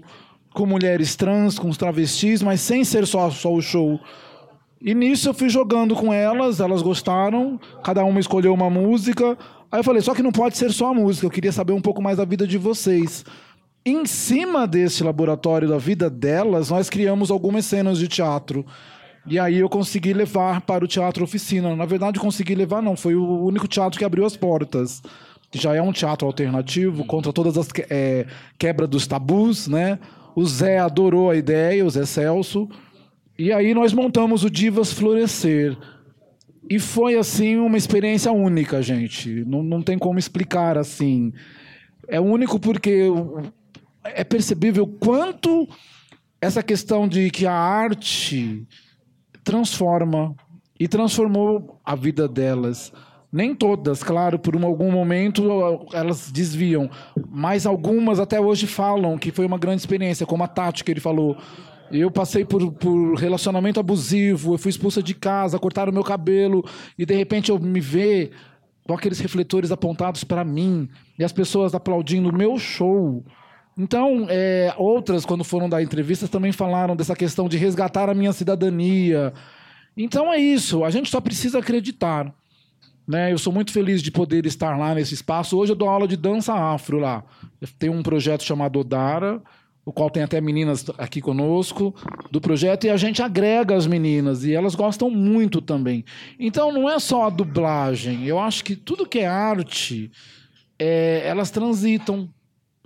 com 0.53 0.67
mulheres 0.67 1.15
trans, 1.15 1.57
com 1.57 1.70
os 1.70 1.78
travestis, 1.78 2.43
mas 2.43 2.61
sem 2.61 2.84
ser 2.84 3.07
só, 3.07 3.32
só 3.32 3.51
o 3.51 3.63
show 3.63 3.99
e 4.82 4.96
nisso 4.96 5.30
eu 5.30 5.34
fui 5.34 5.50
jogando 5.50 5.96
com 5.96 6.14
elas, 6.14 6.60
elas 6.60 6.82
gostaram, 6.82 7.60
cada 7.84 8.04
uma 8.06 8.20
escolheu 8.20 8.54
uma 8.54 8.70
música. 8.70 9.38
Aí 9.72 9.80
eu 9.80 9.84
falei, 9.84 10.02
só 10.02 10.16
que 10.16 10.24
não 10.24 10.32
pode 10.32 10.58
ser 10.58 10.72
só 10.72 10.92
a 10.92 10.94
música, 10.94 11.26
eu 11.28 11.32
queria 11.32 11.52
saber 11.52 11.74
um 11.74 11.82
pouco 11.82 12.02
mais 12.02 12.18
da 12.18 12.26
vida 12.26 12.48
de 12.48 12.58
vocês. 12.58 13.26
Em 13.86 14.06
cima 14.06 14.66
desse 14.66 15.04
laboratório 15.04 15.68
da 15.68 15.78
vida 15.78 16.10
delas, 16.10 16.70
nós 16.70 16.90
criamos 16.90 17.30
algumas 17.30 17.66
cenas 17.66 17.98
de 17.98 18.08
teatro. 18.08 18.66
E 19.28 19.38
aí 19.38 19.60
eu 19.60 19.70
consegui 19.70 20.14
levar 20.14 20.62
para 20.62 20.84
o 20.84 20.88
teatro 20.88 21.24
oficina. 21.24 21.76
Na 21.76 21.86
verdade, 21.86 22.20
consegui 22.20 22.56
levar, 22.56 22.82
não. 22.82 22.96
Foi 22.96 23.16
o 23.16 23.44
único 23.44 23.68
teatro 23.68 24.00
que 24.00 24.06
abriu 24.06 24.26
as 24.26 24.36
portas. 24.36 25.02
Já 25.52 25.76
é 25.76 25.82
um 25.82 25.92
teatro 25.92 26.28
alternativo, 26.28 27.06
contra 27.06 27.34
todas 27.34 27.58
as 27.58 27.72
que, 27.72 27.86
é, 27.90 28.26
quebra 28.58 28.88
dos 28.88 29.08
tabus, 29.08 29.68
né? 29.68 30.00
O 30.36 30.46
Zé 30.46 30.80
adorou 30.80 31.30
a 31.30 31.36
ideia, 31.36 31.86
o 31.86 31.90
Zé 31.90 32.06
Celso. 32.06 32.70
E 33.40 33.54
aí 33.54 33.74
nós 33.74 33.94
montamos 33.94 34.44
o 34.44 34.50
Divas 34.50 34.92
Florescer. 34.92 35.78
E 36.70 36.78
foi, 36.78 37.16
assim, 37.16 37.56
uma 37.56 37.78
experiência 37.78 38.34
única, 38.34 38.82
gente. 38.82 39.46
Não, 39.46 39.64
não 39.64 39.82
tem 39.82 39.98
como 39.98 40.20
explicar, 40.20 40.78
assim. 40.78 41.32
É 42.10 42.20
único 42.20 42.60
porque 42.60 43.06
é 44.04 44.26
percebível 44.26 44.86
quanto 44.86 45.66
essa 46.42 46.62
questão 46.62 47.08
de 47.08 47.32
que 47.32 47.46
a 47.46 47.54
arte 47.54 48.68
transforma 49.42 50.36
e 50.78 50.86
transformou 50.86 51.80
a 51.86 51.96
vida 51.96 52.28
delas. 52.28 52.92
Nem 53.32 53.56
todas, 53.56 54.04
claro, 54.04 54.38
por 54.38 54.54
um, 54.54 54.66
algum 54.66 54.92
momento 54.92 55.88
elas 55.94 56.30
desviam, 56.30 56.90
mas 57.30 57.66
algumas 57.66 58.20
até 58.20 58.42
hoje 58.42 58.68
falam 58.68 59.18
que 59.18 59.32
foi 59.32 59.46
uma 59.46 59.58
grande 59.58 59.82
experiência, 59.82 60.26
como 60.26 60.44
a 60.44 60.48
Tati 60.48 60.84
que 60.84 60.92
ele 60.92 61.00
falou. 61.00 61.38
Eu 61.92 62.12
passei 62.12 62.46
por, 62.46 62.72
por 62.74 63.16
relacionamento 63.16 63.80
abusivo, 63.80 64.54
eu 64.54 64.58
fui 64.58 64.70
expulsa 64.70 65.02
de 65.02 65.14
casa, 65.14 65.60
cortaram 65.60 65.92
meu 65.92 66.04
cabelo 66.04 66.64
e 66.98 67.06
de 67.06 67.16
repente 67.16 67.50
eu 67.50 67.60
me 67.60 67.80
ver 67.80 68.32
com 68.86 68.94
aqueles 68.94 69.20
refletores 69.20 69.72
apontados 69.72 70.24
para 70.24 70.44
mim 70.44 70.90
e 71.18 71.24
as 71.24 71.32
pessoas 71.32 71.76
aplaudindo 71.76 72.30
o 72.30 72.36
meu 72.36 72.58
show. 72.58 73.24
Então, 73.78 74.28
é, 74.30 74.74
outras, 74.78 75.26
quando 75.26 75.44
foram 75.44 75.70
dar 75.70 75.82
entrevistas, 75.82 76.30
também 76.30 76.52
falaram 76.52 76.96
dessa 76.96 77.16
questão 77.16 77.48
de 77.48 77.58
resgatar 77.58 78.10
a 78.10 78.14
minha 78.14 78.34
cidadania. 78.34 79.32
Então 79.96 80.34
é 80.34 80.38
isso, 80.38 80.84
a 80.84 80.90
gente 80.90 81.10
só 81.10 81.22
precisa 81.22 81.60
acreditar. 81.60 82.34
Né? 83.08 83.32
Eu 83.32 83.38
sou 83.40 83.52
muito 83.52 83.72
feliz 83.72 84.04
de 84.04 84.12
poder 84.12 84.46
estar 84.46 84.78
lá 84.78 84.94
nesse 84.94 85.16
espaço. 85.16 85.58
Hoje 85.58 85.72
eu 85.72 85.76
dou 85.76 85.90
aula 85.90 86.08
de 86.08 86.16
dança 86.16 86.54
afro 86.54 87.00
lá. 87.00 87.24
Tem 87.80 87.90
um 87.90 88.04
projeto 88.04 88.44
chamado 88.44 88.80
Odara, 88.80 89.42
o 89.90 89.94
qual 89.94 90.10
tem 90.10 90.24
até 90.24 90.40
meninas 90.40 90.86
aqui 90.98 91.20
conosco 91.20 91.94
do 92.32 92.40
projeto, 92.40 92.86
e 92.86 92.90
a 92.90 92.98
gente 92.98 93.22
agrega 93.22 93.76
as 93.76 93.88
meninas, 93.88 94.44
e 94.44 94.54
elas 94.54 94.76
gostam 94.76 95.10
muito 95.10 95.62
também. 95.62 96.06
Então 96.40 96.72
não 96.72 96.90
é 96.90 97.00
só 97.00 97.28
a 97.28 97.30
dublagem, 97.30 98.26
eu 98.26 98.40
acho 98.40 98.64
que 98.64 98.76
tudo 98.76 99.06
que 99.06 99.20
é 99.20 99.28
arte, 99.28 100.12
é, 100.78 101.24
elas 101.26 101.52
transitam 101.52 102.30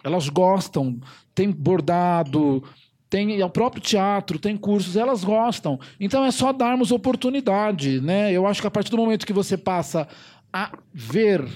elas 0.03 0.27
gostam, 0.27 0.99
tem 1.33 1.49
bordado, 1.49 2.63
tem 3.09 3.41
o 3.41 3.49
próprio 3.49 3.81
teatro, 3.81 4.37
tem 4.37 4.57
cursos, 4.57 4.97
elas 4.97 5.23
gostam. 5.23 5.79
Então 5.99 6.25
é 6.25 6.31
só 6.31 6.51
darmos 6.51 6.91
oportunidade, 6.91 8.01
né? 8.01 8.31
Eu 8.31 8.45
acho 8.45 8.59
que 8.59 8.67
a 8.67 8.71
partir 8.71 8.91
do 8.91 8.97
momento 8.97 9.25
que 9.25 9.33
você 9.33 9.57
passa 9.57 10.07
a 10.51 10.71
ver 10.93 11.47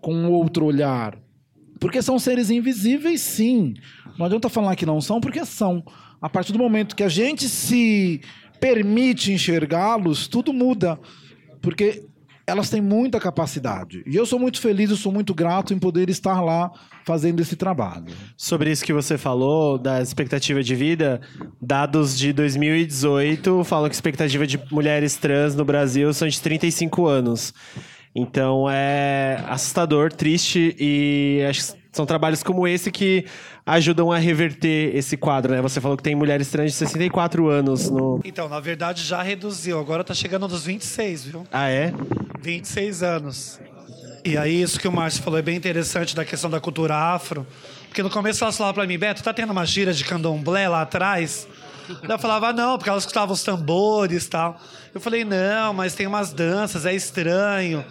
com 0.00 0.26
outro 0.26 0.66
olhar, 0.66 1.16
porque 1.78 2.02
são 2.02 2.18
seres 2.18 2.50
invisíveis, 2.50 3.20
sim. 3.20 3.74
Não 4.18 4.26
adianta 4.26 4.48
falar 4.48 4.76
que 4.76 4.86
não 4.86 5.00
são, 5.00 5.20
porque 5.20 5.44
são. 5.44 5.84
A 6.20 6.28
partir 6.28 6.52
do 6.52 6.58
momento 6.58 6.96
que 6.96 7.02
a 7.02 7.08
gente 7.08 7.48
se 7.48 8.20
permite 8.60 9.32
enxergá-los, 9.32 10.28
tudo 10.28 10.52
muda. 10.52 10.98
Porque 11.60 12.04
elas 12.46 12.68
têm 12.68 12.80
muita 12.80 13.18
capacidade. 13.18 14.02
E 14.06 14.14
eu 14.16 14.26
sou 14.26 14.38
muito 14.38 14.60
feliz, 14.60 14.90
eu 14.90 14.96
sou 14.96 15.10
muito 15.10 15.34
grato 15.34 15.72
em 15.72 15.78
poder 15.78 16.10
estar 16.10 16.40
lá 16.42 16.70
fazendo 17.04 17.40
esse 17.40 17.56
trabalho. 17.56 18.06
Sobre 18.36 18.70
isso 18.70 18.84
que 18.84 18.92
você 18.92 19.16
falou, 19.16 19.78
da 19.78 20.00
expectativa 20.02 20.62
de 20.62 20.74
vida, 20.74 21.20
dados 21.60 22.18
de 22.18 22.32
2018 22.32 23.64
falam 23.64 23.88
que 23.88 23.94
a 23.94 23.96
expectativa 23.96 24.46
de 24.46 24.60
mulheres 24.70 25.16
trans 25.16 25.54
no 25.54 25.64
Brasil 25.64 26.12
são 26.12 26.28
de 26.28 26.40
35 26.40 27.06
anos. 27.06 27.54
Então 28.14 28.66
é 28.70 29.42
assustador, 29.48 30.12
triste 30.12 30.76
e 30.78 31.44
acho 31.48 31.74
são 31.94 32.04
trabalhos 32.04 32.42
como 32.42 32.66
esse 32.66 32.90
que 32.90 33.24
ajudam 33.64 34.10
a 34.10 34.18
reverter 34.18 34.94
esse 34.96 35.16
quadro, 35.16 35.54
né? 35.54 35.62
Você 35.62 35.80
falou 35.80 35.96
que 35.96 36.02
tem 36.02 36.14
mulheres 36.14 36.50
trans 36.50 36.72
de 36.72 36.76
64 36.76 37.48
anos 37.48 37.88
no. 37.88 38.20
Então, 38.24 38.48
na 38.48 38.58
verdade, 38.58 39.04
já 39.04 39.22
reduziu. 39.22 39.78
Agora 39.78 40.02
tá 40.02 40.12
chegando 40.12 40.48
nos 40.48 40.64
26, 40.64 41.24
viu? 41.26 41.46
Ah, 41.52 41.68
é? 41.70 41.94
26 42.42 43.02
anos. 43.04 43.60
E 44.24 44.36
aí, 44.36 44.60
isso 44.60 44.80
que 44.80 44.88
o 44.88 44.92
Márcio 44.92 45.22
falou 45.22 45.38
é 45.38 45.42
bem 45.42 45.54
interessante 45.56 46.16
da 46.16 46.24
questão 46.24 46.50
da 46.50 46.58
cultura 46.58 46.96
afro. 46.96 47.46
Porque 47.86 48.02
no 48.02 48.10
começo 48.10 48.42
elas 48.42 48.56
falavam 48.56 48.74
pra 48.74 48.86
mim, 48.88 48.98
Beto, 48.98 49.22
tá 49.22 49.32
tendo 49.32 49.52
uma 49.52 49.64
gira 49.64 49.92
de 49.92 50.04
candomblé 50.04 50.68
lá 50.68 50.82
atrás? 50.82 51.46
eu 52.08 52.18
falava, 52.18 52.52
não, 52.52 52.76
porque 52.76 52.90
elas 52.90 53.04
escutavam 53.04 53.34
os 53.34 53.44
tambores 53.44 54.24
e 54.24 54.30
tal. 54.30 54.60
Eu 54.92 55.00
falei, 55.00 55.24
não, 55.24 55.72
mas 55.72 55.94
tem 55.94 56.06
umas 56.06 56.32
danças, 56.32 56.86
é 56.86 56.92
estranho. 56.94 57.84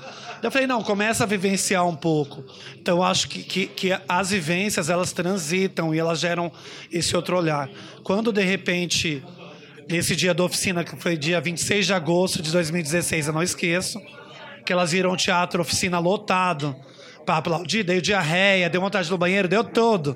Eu 0.44 0.52
falei, 0.52 0.68
não, 0.68 0.84
começa 0.84 1.24
a 1.24 1.28
vivenciar 1.28 1.88
um 1.88 1.96
pouco. 1.96 2.44
Então, 2.78 3.02
acho 3.02 3.30
que, 3.30 3.41
que, 3.44 3.68
que, 3.68 3.98
as 4.10 4.32
vivências, 4.32 4.89
elas 4.89 5.14
transitam 5.14 5.96
e 5.96 6.00
elas 6.00 6.20
geram 6.20 6.52
esse 6.91 7.16
outro 7.16 7.38
olhar. 7.38 7.70
Quando, 8.04 8.32
de 8.34 8.44
repente, 8.44 9.24
nesse 9.89 10.18
dia 10.18 10.34
da 10.34 10.44
oficina, 10.44 10.84
que 10.84 10.98
foi 10.98 11.16
dia 11.16 11.39
26 11.39 11.86
de 11.86 11.94
agosto 11.94 12.41
de 12.41 12.52
2016, 12.52 13.28
eu 13.28 13.34
não 13.34 13.41
esqueço, 13.41 14.02
que 14.66 14.74
elas 14.74 14.91
viram 14.91 15.14
o 15.14 15.18
teatro 15.18 15.62
oficina 15.62 15.98
lotado 15.98 16.76
para 17.26 17.38
aplaudir, 17.38 17.84
deu 17.84 18.02
diarreia, 18.02 18.70
deu 18.70 18.82
vontade 18.82 19.10
no 19.10 19.18
banheiro, 19.18 19.48
deu 19.48 19.64
todo. 19.64 20.16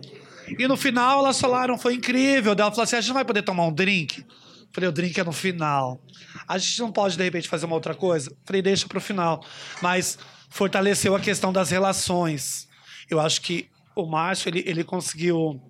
E 0.59 0.67
no 0.67 0.75
final 0.75 1.19
elas 1.19 1.39
falaram, 1.39 1.77
foi 1.77 1.93
incrível. 1.93 2.51
Ela 2.51 2.69
falou 2.69 2.83
assim: 2.83 2.97
a 2.97 3.01
gente 3.01 3.09
não 3.09 3.15
vai 3.15 3.25
poder 3.25 3.43
tomar 3.43 3.65
um 3.65 3.73
drink? 3.73 4.25
Falei, 4.73 4.89
o 4.89 4.91
drink 4.91 5.19
é 5.19 5.23
no 5.23 5.31
final. 5.31 6.01
A 6.47 6.57
gente 6.57 6.79
não 6.79 6.91
pode, 6.91 7.17
de 7.17 7.23
repente, 7.23 7.47
fazer 7.47 7.65
uma 7.65 7.75
outra 7.75 7.95
coisa? 7.95 8.31
Falei, 8.45 8.61
deixa 8.61 8.87
para 8.87 8.97
o 8.97 9.01
final. 9.01 9.43
Mas 9.81 10.17
fortaleceu 10.49 11.15
a 11.15 11.19
questão 11.19 11.51
das 11.51 11.71
relações. 11.71 12.67
Eu 13.09 13.19
acho 13.19 13.41
que 13.41 13.69
o 13.95 14.05
Márcio, 14.05 14.49
ele, 14.49 14.63
ele 14.65 14.83
conseguiu 14.83 15.61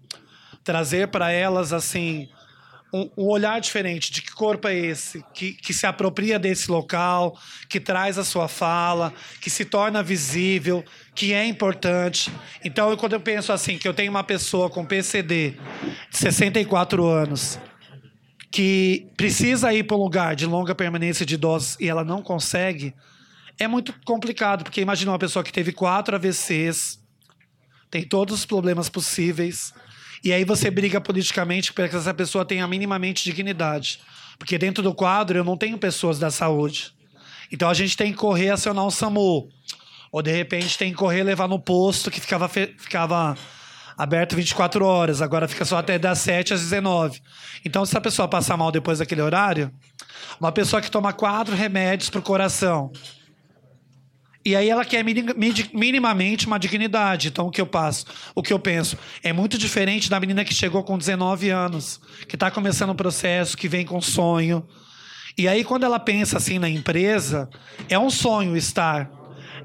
trazer 0.63 1.07
para 1.07 1.31
elas, 1.31 1.71
assim, 1.71 2.27
um, 2.93 3.09
um, 3.17 3.25
olhar 3.27 3.59
diferente 3.59 4.11
de 4.11 4.21
que 4.21 4.31
corpo 4.31 4.67
é 4.67 4.75
esse, 4.75 5.23
que, 5.33 5.53
que 5.53 5.73
se 5.73 5.85
apropria 5.85 6.39
desse 6.39 6.69
local, 6.69 7.37
que 7.69 7.79
traz 7.79 8.17
a 8.17 8.23
sua 8.23 8.47
fala, 8.47 9.13
que 9.41 9.49
se 9.49 9.65
torna 9.65 10.01
visível, 10.03 10.83
que 11.13 11.33
é 11.33 11.45
importante. 11.45 12.31
Então, 12.63 12.89
eu, 12.89 12.97
quando 12.97 13.13
eu 13.13 13.19
penso 13.19 13.51
assim, 13.51 13.77
que 13.77 13.87
eu 13.87 13.93
tenho 13.93 14.11
uma 14.11 14.23
pessoa 14.23 14.69
com 14.69 14.85
PCD 14.85 15.51
de 16.09 16.17
64 16.17 17.05
anos, 17.05 17.59
que 18.51 19.07
precisa 19.17 19.73
ir 19.73 19.83
para 19.83 19.97
um 19.97 20.01
lugar 20.01 20.35
de 20.35 20.45
longa 20.45 20.73
permanência 20.73 21.25
de 21.25 21.35
idosos 21.35 21.77
e 21.79 21.87
ela 21.87 22.03
não 22.03 22.21
consegue, 22.21 22.93
é 23.59 23.67
muito 23.67 23.93
complicado, 24.05 24.63
porque 24.63 24.81
imagina 24.81 25.11
uma 25.11 25.19
pessoa 25.19 25.43
que 25.43 25.51
teve 25.51 25.71
quatro 25.71 26.15
AVCs, 26.15 26.99
tem 27.89 28.03
todos 28.03 28.39
os 28.39 28.45
problemas 28.45 28.89
possíveis, 28.89 29.73
e 30.23 30.33
aí 30.33 30.43
você 30.43 30.69
briga 30.69 30.99
politicamente 30.99 31.73
para 31.73 31.87
que 31.87 31.95
essa 31.95 32.13
pessoa 32.13 32.45
tenha 32.45 32.67
minimamente 32.67 33.23
dignidade. 33.23 33.99
Porque 34.37 34.57
dentro 34.57 34.83
do 34.83 34.93
quadro 34.93 35.37
eu 35.37 35.43
não 35.43 35.57
tenho 35.57 35.77
pessoas 35.77 36.19
da 36.19 36.29
saúde. 36.29 36.93
Então 37.51 37.69
a 37.69 37.73
gente 37.73 37.95
tem 37.95 38.11
que 38.11 38.17
correr 38.17 38.49
acionar 38.49 38.85
um 38.85 38.91
SAMU. 38.91 39.49
Ou 40.11 40.21
de 40.21 40.31
repente 40.31 40.77
tem 40.77 40.91
que 40.91 40.97
correr 40.97 41.23
levar 41.23 41.47
no 41.47 41.59
posto 41.59 42.09
que 42.09 42.19
ficava, 42.19 42.47
ficava 42.47 43.37
aberto 43.97 44.35
24 44.35 44.85
horas, 44.85 45.21
agora 45.21 45.47
fica 45.47 45.65
só 45.65 45.77
até 45.77 45.97
das 45.97 46.19
7 46.19 46.53
às 46.53 46.61
19. 46.61 47.21
Então, 47.65 47.85
se 47.85 47.97
a 47.97 48.01
pessoa 48.01 48.27
passar 48.27 48.55
mal 48.55 48.71
depois 48.71 48.99
daquele 48.99 49.21
horário, 49.21 49.71
uma 50.39 50.51
pessoa 50.51 50.81
que 50.81 50.91
toma 50.91 51.11
quatro 51.11 51.55
remédios 51.55 52.09
para 52.09 52.19
o 52.19 52.23
coração, 52.23 52.91
e 54.47 54.55
aí 54.55 54.69
ela 54.69 54.85
quer 54.85 55.03
minimamente 55.03 56.47
uma 56.47 56.57
dignidade. 56.57 57.27
Então 57.27 57.47
o 57.47 57.51
que 57.51 57.59
eu 57.59 57.67
passo, 57.67 58.05
o 58.33 58.41
que 58.41 58.53
eu 58.53 58.57
penso, 58.59 58.97
é 59.21 59.33
muito 59.33 59.57
diferente 59.57 60.09
da 60.09 60.21
menina 60.21 60.45
que 60.45 60.53
chegou 60.53 60.85
com 60.85 60.97
19 60.97 61.49
anos, 61.49 61.99
que 62.29 62.37
está 62.37 62.49
começando 62.49 62.91
um 62.91 62.95
processo, 62.95 63.57
que 63.57 63.67
vem 63.67 63.85
com 63.85 63.99
sonho. 63.99 64.65
E 65.37 65.49
aí 65.49 65.65
quando 65.65 65.83
ela 65.83 65.99
pensa 65.99 66.37
assim 66.37 66.59
na 66.59 66.69
empresa, 66.69 67.49
é 67.89 67.99
um 67.99 68.09
sonho 68.09 68.55
estar 68.55 69.11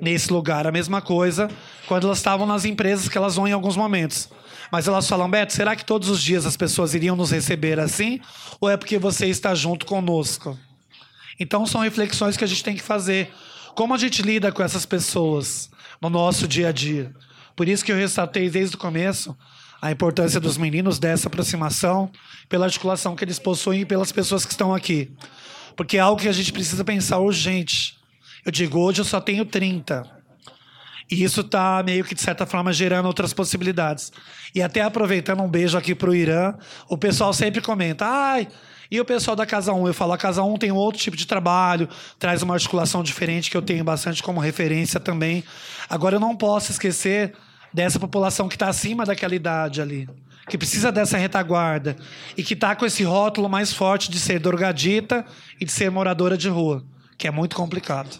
nesse 0.02 0.32
lugar. 0.32 0.66
A 0.66 0.72
mesma 0.72 1.00
coisa 1.00 1.48
quando 1.86 2.08
elas 2.08 2.18
estavam 2.18 2.44
nas 2.44 2.64
empresas 2.64 3.08
que 3.08 3.16
elas 3.16 3.36
vão 3.36 3.46
em 3.46 3.52
alguns 3.52 3.76
momentos. 3.76 4.28
Mas 4.70 4.88
elas 4.88 5.08
falam, 5.08 5.30
Beto, 5.30 5.52
será 5.52 5.76
que 5.76 5.84
todos 5.84 6.08
os 6.08 6.22
dias 6.22 6.44
as 6.44 6.56
pessoas 6.56 6.92
iriam 6.92 7.14
nos 7.14 7.30
receber 7.30 7.78
assim? 7.78 8.20
Ou 8.60 8.68
é 8.68 8.76
porque 8.76 8.98
você 8.98 9.26
está 9.26 9.54
junto 9.54 9.86
conosco? 9.86 10.58
Então 11.38 11.64
são 11.66 11.80
reflexões 11.80 12.36
que 12.36 12.44
a 12.44 12.46
gente 12.46 12.64
tem 12.64 12.74
que 12.74 12.82
fazer 12.82 13.32
como 13.74 13.94
a 13.94 13.98
gente 13.98 14.20
lida 14.20 14.52
com 14.52 14.62
essas 14.62 14.84
pessoas 14.84 15.70
no 16.00 16.10
nosso 16.10 16.46
dia 16.46 16.68
a 16.68 16.72
dia? 16.72 17.10
Por 17.56 17.68
isso 17.68 17.84
que 17.84 17.92
eu 17.92 17.96
ressaltei 17.96 18.50
desde 18.50 18.76
o 18.76 18.78
começo 18.78 19.36
a 19.80 19.90
importância 19.90 20.38
dos 20.38 20.56
meninos 20.56 20.98
dessa 20.98 21.26
aproximação, 21.26 22.10
pela 22.48 22.66
articulação 22.66 23.16
que 23.16 23.24
eles 23.24 23.38
possuem 23.38 23.80
e 23.80 23.84
pelas 23.84 24.12
pessoas 24.12 24.44
que 24.44 24.52
estão 24.52 24.74
aqui. 24.74 25.10
Porque 25.76 25.96
é 25.96 26.00
algo 26.00 26.20
que 26.20 26.28
a 26.28 26.32
gente 26.32 26.52
precisa 26.52 26.84
pensar 26.84 27.18
urgente. 27.18 27.98
Eu 28.44 28.50
digo, 28.50 28.80
hoje 28.80 29.00
eu 29.00 29.04
só 29.04 29.20
tenho 29.20 29.44
30. 29.44 30.22
E 31.10 31.22
isso 31.22 31.42
está 31.42 31.82
meio 31.84 32.04
que, 32.04 32.14
de 32.14 32.22
certa 32.22 32.46
forma, 32.46 32.72
gerando 32.72 33.06
outras 33.06 33.32
possibilidades. 33.32 34.10
E 34.54 34.62
até 34.62 34.80
aproveitando 34.80 35.42
um 35.42 35.48
beijo 35.48 35.76
aqui 35.76 35.94
para 35.94 36.10
o 36.10 36.14
Irã, 36.14 36.54
o 36.88 36.96
pessoal 36.96 37.32
sempre 37.32 37.60
comenta: 37.60 38.06
ai, 38.06 38.48
E 38.90 39.00
o 39.00 39.04
pessoal 39.04 39.36
da 39.36 39.46
Casa 39.46 39.72
1, 39.72 39.86
eu 39.86 39.94
falo, 39.94 40.12
a 40.12 40.18
Casa 40.18 40.42
1 40.42 40.56
tem 40.56 40.72
um 40.72 40.76
outro 40.76 41.00
tipo 41.00 41.16
de 41.16 41.26
trabalho, 41.26 41.88
traz 42.18 42.42
uma 42.42 42.54
articulação 42.54 43.02
diferente 43.02 43.50
que 43.50 43.56
eu 43.56 43.62
tenho 43.62 43.84
bastante 43.84 44.22
como 44.22 44.40
referência 44.40 44.98
também. 44.98 45.44
Agora, 45.88 46.16
eu 46.16 46.20
não 46.20 46.34
posso 46.34 46.72
esquecer 46.72 47.34
dessa 47.72 48.00
população 48.00 48.48
que 48.48 48.56
está 48.56 48.68
acima 48.68 49.04
daquela 49.04 49.34
idade 49.34 49.80
ali, 49.80 50.08
que 50.48 50.58
precisa 50.58 50.90
dessa 50.90 51.16
retaguarda 51.16 51.96
e 52.36 52.42
que 52.42 52.54
está 52.54 52.74
com 52.74 52.84
esse 52.84 53.04
rótulo 53.04 53.48
mais 53.48 53.72
forte 53.72 54.10
de 54.10 54.18
ser 54.18 54.38
drogadita 54.38 55.24
e 55.60 55.64
de 55.64 55.72
ser 55.72 55.90
moradora 55.90 56.36
de 56.36 56.48
rua 56.48 56.84
que 57.22 57.28
é 57.28 57.30
muito 57.30 57.54
complicado. 57.54 58.10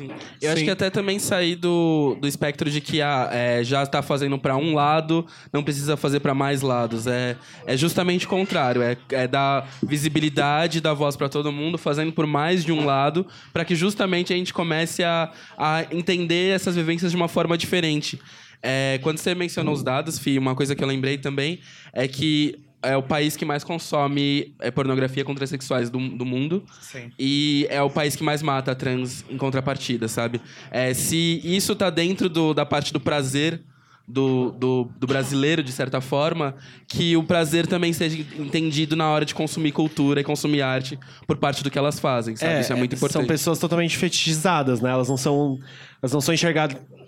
Eu 0.41 0.53
acho 0.53 0.63
que 0.63 0.71
até 0.71 0.89
também 0.89 1.19
sair 1.19 1.57
do, 1.57 2.17
do 2.21 2.29
espectro 2.29 2.71
de 2.71 2.81
que 2.81 3.03
ah, 3.03 3.29
é, 3.33 3.65
já 3.65 3.83
está 3.83 4.01
fazendo 4.01 4.39
para 4.39 4.57
um 4.57 4.77
lado, 4.77 5.27
não 5.53 5.61
precisa 5.61 5.97
fazer 5.97 6.21
para 6.21 6.37
mais 6.37 6.63
lados. 6.63 7.09
É, 7.09 7.37
é 7.67 7.77
justamente 7.77 8.27
o 8.27 8.29
contrário. 8.29 8.81
É, 8.81 8.97
é 9.11 9.27
dar 9.27 9.69
visibilidade, 9.83 10.81
dar 10.81 10.95
voz 10.95 11.17
para 11.17 11.29
todo 11.29 11.51
mundo, 11.51 11.77
fazendo 11.79 12.13
por 12.13 12.29
mais 12.29 12.65
de 12.65 12.71
um 12.71 12.85
lado, 12.85 13.27
para 13.53 13.65
que 13.65 13.75
justamente 13.75 14.33
a 14.33 14.37
gente 14.37 14.55
comece 14.55 15.03
a, 15.03 15.33
a 15.59 15.85
entender 15.91 16.55
essas 16.55 16.77
vivências 16.77 17.11
de 17.11 17.17
uma 17.17 17.27
forma 17.27 17.59
diferente. 17.59 18.21
É, 18.63 19.01
quando 19.03 19.19
você 19.19 19.35
mencionou 19.35 19.75
os 19.75 19.83
dados, 19.83 20.17
Fih, 20.17 20.39
uma 20.39 20.55
coisa 20.55 20.77
que 20.77 20.85
eu 20.85 20.87
lembrei 20.87 21.19
também 21.19 21.59
é 21.93 22.07
que 22.07 22.57
é 22.83 22.97
o 22.97 23.03
país 23.03 23.37
que 23.37 23.45
mais 23.45 23.63
consome 23.63 24.55
é, 24.59 24.71
pornografia 24.71 25.25
contra 25.25 25.47
sexuais 25.47 25.89
do, 25.89 25.99
do 26.09 26.25
mundo. 26.25 26.65
Sim. 26.81 27.11
E 27.19 27.67
é 27.71 27.81
o 27.81 27.89
país 27.89 28.17
que 28.17 28.25
mais 28.25 28.43
mata 28.43 28.75
trans 28.75 29.25
em 29.31 29.37
contrapartida, 29.37 30.09
sabe? 30.09 30.41
É, 30.71 30.93
se 30.93 31.41
isso 31.45 31.75
tá 31.77 31.91
dentro 31.91 32.29
do, 32.29 32.53
da 32.53 32.67
parte 32.67 32.93
do 32.93 33.01
prazer 33.01 33.63
do, 34.07 34.51
do, 34.51 34.91
do, 34.99 35.07
brasileiro, 35.07 35.63
de 35.63 35.71
certa 35.71 36.01
forma, 36.01 36.57
que 36.89 37.17
o 37.17 37.23
prazer 37.23 37.67
também 37.67 37.93
seja 37.93 38.19
entendido 38.39 38.97
na 38.97 39.09
hora 39.09 39.25
de 39.25 39.35
consumir 39.35 39.73
cultura 39.73 40.21
e 40.21 40.25
consumir 40.25 40.61
arte 40.61 40.99
por 41.27 41.37
parte 41.37 41.63
do 41.63 41.71
que 41.71 41.79
elas 41.79 42.01
fazem, 42.01 42.35
sabe? 42.35 42.55
É, 42.55 42.61
isso 42.61 42.73
é 42.73 42.77
muito 42.77 42.97
importante. 42.97 43.23
São 43.23 43.27
pessoas 43.27 43.59
totalmente 43.59 43.97
fetichizadas, 43.97 44.81
né? 44.81 44.91
Elas 44.91 45.09
não 45.09 45.17
são, 45.17 45.59
elas 46.03 46.13
não 46.13 46.21
são 46.21 46.35
enxergadas 46.35 46.77
é, 46.77 47.02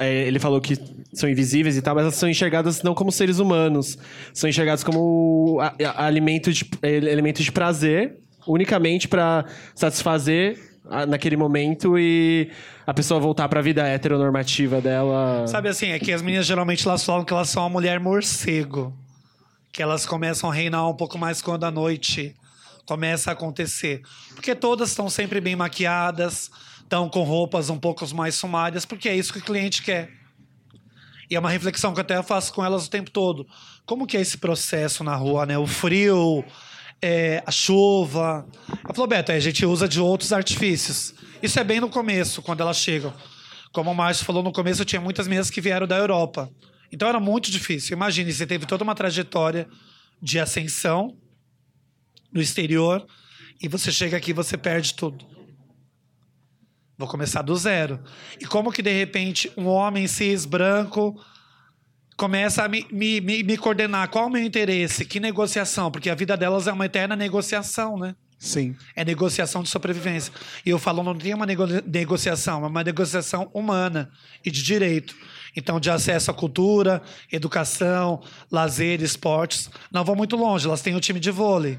ele 0.00 0.38
falou 0.38 0.60
que 0.60 0.76
são 1.12 1.28
invisíveis 1.28 1.76
e 1.76 1.82
tal, 1.82 1.94
mas 1.94 2.02
elas 2.02 2.14
são 2.16 2.28
enxergadas 2.28 2.82
não 2.82 2.94
como 2.94 3.10
seres 3.10 3.38
humanos. 3.38 3.96
São 4.34 4.48
enxergadas 4.48 4.84
como 4.84 5.58
alimento 5.96 6.52
de, 6.52 6.68
elementos 6.82 7.44
de 7.44 7.50
prazer, 7.50 8.18
unicamente 8.46 9.08
para 9.08 9.46
satisfazer 9.74 10.58
naquele 11.08 11.36
momento 11.36 11.98
e 11.98 12.50
a 12.86 12.94
pessoa 12.94 13.18
voltar 13.18 13.48
para 13.48 13.60
a 13.60 13.62
vida 13.62 13.86
heteronormativa 13.86 14.80
dela. 14.80 15.46
Sabe 15.46 15.68
assim, 15.68 15.88
é 15.88 15.98
que 15.98 16.12
as 16.12 16.22
meninas 16.22 16.46
geralmente 16.46 16.86
elas 16.86 17.04
falam 17.04 17.24
que 17.24 17.32
elas 17.32 17.48
são 17.48 17.62
uma 17.62 17.70
mulher 17.70 17.98
morcego. 17.98 18.94
Que 19.72 19.82
elas 19.82 20.06
começam 20.06 20.50
a 20.50 20.54
reinar 20.54 20.88
um 20.88 20.94
pouco 20.94 21.18
mais 21.18 21.42
quando 21.42 21.64
a 21.64 21.70
noite 21.70 22.34
começa 22.86 23.30
a 23.30 23.32
acontecer. 23.32 24.00
Porque 24.34 24.54
todas 24.54 24.90
estão 24.90 25.10
sempre 25.10 25.40
bem 25.40 25.56
maquiadas, 25.56 26.50
estão 26.86 27.08
com 27.08 27.24
roupas 27.24 27.68
um 27.68 27.78
pouco 27.78 28.06
mais 28.14 28.36
sumárias, 28.36 28.86
porque 28.86 29.08
é 29.08 29.16
isso 29.16 29.32
que 29.32 29.40
o 29.40 29.42
cliente 29.42 29.82
quer. 29.82 30.08
E 31.28 31.34
é 31.34 31.40
uma 31.40 31.50
reflexão 31.50 31.92
que 31.92 31.98
eu 31.98 32.02
até 32.02 32.22
faço 32.22 32.52
com 32.52 32.64
elas 32.64 32.86
o 32.86 32.90
tempo 32.90 33.10
todo. 33.10 33.46
Como 33.84 34.06
que 34.06 34.16
é 34.16 34.20
esse 34.20 34.38
processo 34.38 35.02
na 35.02 35.16
rua, 35.16 35.44
né? 35.44 35.58
O 35.58 35.66
frio, 35.66 36.44
é, 37.02 37.42
a 37.44 37.50
chuva. 37.50 38.46
Ela 38.84 38.94
falou, 38.94 39.08
Beto, 39.08 39.32
a 39.32 39.40
gente 39.40 39.66
usa 39.66 39.88
de 39.88 40.00
outros 40.00 40.32
artifícios. 40.32 41.14
Isso 41.42 41.58
é 41.58 41.64
bem 41.64 41.80
no 41.80 41.88
começo, 41.88 42.40
quando 42.40 42.60
elas 42.60 42.76
chegam. 42.76 43.12
Como 43.72 43.90
o 43.90 43.94
Márcio 43.94 44.24
falou, 44.24 44.42
no 44.42 44.52
começo 44.52 44.84
tinha 44.84 45.00
muitas 45.00 45.26
meninas 45.26 45.50
que 45.50 45.60
vieram 45.60 45.86
da 45.86 45.96
Europa. 45.96 46.48
Então 46.92 47.08
era 47.08 47.18
muito 47.18 47.50
difícil. 47.50 47.96
Imagine, 47.96 48.32
você 48.32 48.46
teve 48.46 48.64
toda 48.64 48.84
uma 48.84 48.94
trajetória 48.94 49.68
de 50.22 50.38
ascensão 50.38 51.16
no 52.32 52.40
exterior 52.40 53.04
e 53.60 53.66
você 53.66 53.90
chega 53.90 54.16
aqui 54.16 54.30
e 54.30 54.34
você 54.34 54.56
perde 54.56 54.94
tudo. 54.94 55.35
Vou 56.98 57.06
começar 57.06 57.42
do 57.42 57.54
zero. 57.54 58.00
E 58.40 58.46
como 58.46 58.72
que, 58.72 58.82
de 58.82 58.92
repente, 58.92 59.52
um 59.56 59.66
homem 59.66 60.06
cis, 60.06 60.46
branco, 60.46 61.20
começa 62.16 62.64
a 62.64 62.68
me, 62.68 62.86
me, 62.90 63.20
me, 63.20 63.42
me 63.42 63.56
coordenar? 63.56 64.08
Qual 64.08 64.24
é 64.24 64.26
o 64.28 64.30
meu 64.30 64.42
interesse? 64.42 65.04
Que 65.04 65.20
negociação? 65.20 65.90
Porque 65.90 66.08
a 66.08 66.14
vida 66.14 66.36
delas 66.36 66.66
é 66.66 66.72
uma 66.72 66.86
eterna 66.86 67.14
negociação, 67.14 67.98
né? 67.98 68.14
Sim. 68.38 68.76
É 68.94 69.04
negociação 69.04 69.62
de 69.62 69.68
sobrevivência. 69.68 70.32
E 70.64 70.70
eu 70.70 70.78
falo, 70.78 71.02
não 71.02 71.14
tem 71.14 71.34
uma 71.34 71.46
nego 71.46 71.66
negociação, 71.86 72.64
é 72.64 72.68
uma 72.68 72.84
negociação 72.84 73.50
humana 73.52 74.10
e 74.44 74.50
de 74.50 74.62
direito. 74.62 75.14
Então, 75.54 75.80
de 75.80 75.90
acesso 75.90 76.30
à 76.30 76.34
cultura, 76.34 77.02
educação, 77.32 78.22
lazer, 78.50 79.02
esportes. 79.02 79.70
Não 79.90 80.04
vão 80.04 80.14
muito 80.14 80.36
longe, 80.36 80.66
elas 80.66 80.82
têm 80.82 80.94
o 80.94 80.98
um 80.98 81.00
time 81.00 81.18
de 81.18 81.30
vôlei. 81.30 81.78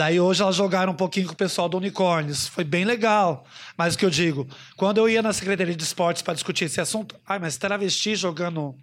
Daí 0.00 0.18
hoje 0.18 0.40
elas 0.40 0.56
jogaram 0.56 0.94
um 0.94 0.96
pouquinho 0.96 1.26
com 1.26 1.34
o 1.34 1.36
pessoal 1.36 1.68
do 1.68 1.76
Unicórnios. 1.76 2.48
Foi 2.48 2.64
bem 2.64 2.86
legal. 2.86 3.44
Mas 3.76 3.94
o 3.94 3.98
que 3.98 4.06
eu 4.06 4.08
digo, 4.08 4.48
quando 4.74 4.96
eu 4.96 5.06
ia 5.06 5.20
na 5.20 5.30
Secretaria 5.30 5.76
de 5.76 5.82
Esportes 5.84 6.22
para 6.22 6.32
discutir 6.32 6.64
esse 6.64 6.80
assunto, 6.80 7.14
ai, 7.28 7.38
mas 7.38 7.58
travesti 7.58 8.16
jogando 8.16 8.74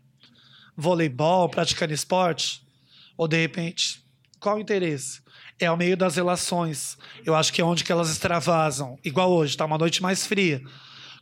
voleibol, 0.76 1.50
praticando 1.50 1.92
esporte? 1.92 2.62
Ou 3.18 3.28
de 3.28 3.36
repente, 3.36 4.00
qual 4.40 4.58
o 4.58 4.60
interesse? 4.60 5.20
É 5.60 5.66
ao 5.66 5.76
meio 5.76 5.98
das 5.98 6.18
relações. 6.18 7.00
Eu 7.26 7.34
acho 7.34 7.52
que 7.52 7.62
é 7.62 7.66
onde 7.66 7.84
que 7.84 7.92
elas 7.92 8.12
extravasam. 8.12 9.00
Igual 9.04 9.32
hoje, 9.32 9.58
tá 9.58 9.66
uma 9.66 9.80
noite 9.80 10.04
mais 10.04 10.24
fria 10.24 10.62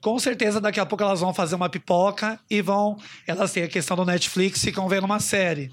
com 0.01 0.17
certeza 0.19 0.61
daqui 0.61 0.79
a 0.79 0.85
pouco 0.85 1.03
elas 1.03 1.19
vão 1.19 1.33
fazer 1.33 1.55
uma 1.55 1.69
pipoca 1.69 2.39
e 2.49 2.61
vão. 2.61 2.97
Elas 3.25 3.51
têm 3.51 3.63
a 3.63 3.67
questão 3.67 3.97
do 3.97 4.05
Netflix 4.05 4.61
e 4.61 4.65
ficam 4.67 4.87
vendo 4.87 5.03
uma 5.05 5.19
série. 5.19 5.71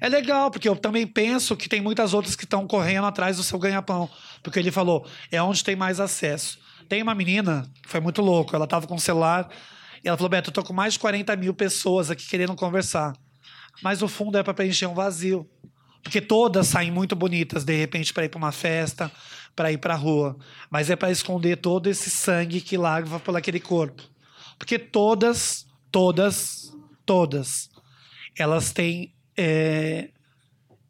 É 0.00 0.08
legal, 0.08 0.50
porque 0.50 0.68
eu 0.68 0.76
também 0.76 1.06
penso 1.06 1.56
que 1.56 1.68
tem 1.68 1.80
muitas 1.80 2.14
outras 2.14 2.36
que 2.36 2.44
estão 2.44 2.66
correndo 2.66 3.06
atrás 3.06 3.36
do 3.36 3.42
seu 3.42 3.58
ganha-pão. 3.58 4.08
Porque 4.42 4.58
ele 4.58 4.70
falou, 4.70 5.06
é 5.30 5.42
onde 5.42 5.64
tem 5.64 5.76
mais 5.76 6.00
acesso. 6.00 6.58
Tem 6.88 7.02
uma 7.02 7.14
menina, 7.14 7.68
foi 7.86 8.00
muito 8.00 8.20
louco, 8.20 8.54
ela 8.54 8.64
estava 8.64 8.86
com 8.86 8.94
o 8.94 9.00
celular 9.00 9.48
e 10.04 10.08
ela 10.08 10.16
falou: 10.16 10.28
Beto, 10.28 10.50
eu 10.50 10.54
tô 10.54 10.62
com 10.62 10.74
mais 10.74 10.92
de 10.92 10.98
40 10.98 11.34
mil 11.36 11.54
pessoas 11.54 12.10
aqui 12.10 12.26
querendo 12.26 12.54
conversar. 12.54 13.14
Mas 13.82 14.02
o 14.02 14.08
fundo 14.08 14.36
é 14.36 14.42
para 14.42 14.54
preencher 14.54 14.86
um 14.86 14.94
vazio. 14.94 15.48
Porque 16.02 16.20
todas 16.20 16.66
saem 16.66 16.90
muito 16.90 17.16
bonitas, 17.16 17.64
de 17.64 17.74
repente, 17.74 18.12
para 18.12 18.26
ir 18.26 18.28
para 18.28 18.36
uma 18.36 18.52
festa, 18.52 19.10
para 19.54 19.72
ir 19.72 19.78
para 19.78 19.94
a 19.94 19.96
rua, 19.96 20.36
mas 20.70 20.90
é 20.90 20.96
para 20.96 21.10
esconder 21.10 21.56
todo 21.56 21.88
esse 21.88 22.10
sangue 22.10 22.60
que 22.60 22.76
lava 22.76 23.20
por 23.20 23.36
aquele 23.36 23.60
corpo. 23.60 24.02
Porque 24.58 24.78
todas, 24.78 25.66
todas, 25.90 26.72
todas, 27.04 27.70
elas 28.36 28.72
têm 28.72 29.14
é, 29.36 30.10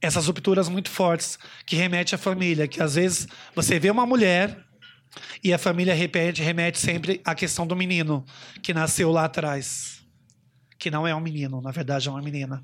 essas 0.01 0.27
rupturas 0.27 0.69
muito 0.69 0.91
fortes 0.91 1.39
que 1.67 1.77
remete 1.77 2.15
à 2.15 2.19
família, 2.19 2.69
que 2.69 2.83
às 2.83 2.95
vezes 2.95 3.27
você 3.55 3.79
vê 3.79 3.91
uma 3.91 4.07
mulher 4.07 4.65
e 5.43 5.53
a 5.53 5.59
família 5.59 5.95
repete, 5.95 6.43
remete 6.43 6.79
sempre 6.79 7.21
à 7.25 7.35
questão 7.35 7.67
do 7.67 7.77
menino 7.77 8.25
que 8.63 8.75
nasceu 8.75 9.11
lá 9.11 9.25
atrás, 9.25 10.03
que 10.79 10.91
não 10.91 11.07
é 11.07 11.15
um 11.15 11.21
menino, 11.21 11.61
na 11.61 11.71
verdade 11.71 12.09
é 12.09 12.11
uma 12.11 12.23
menina. 12.23 12.63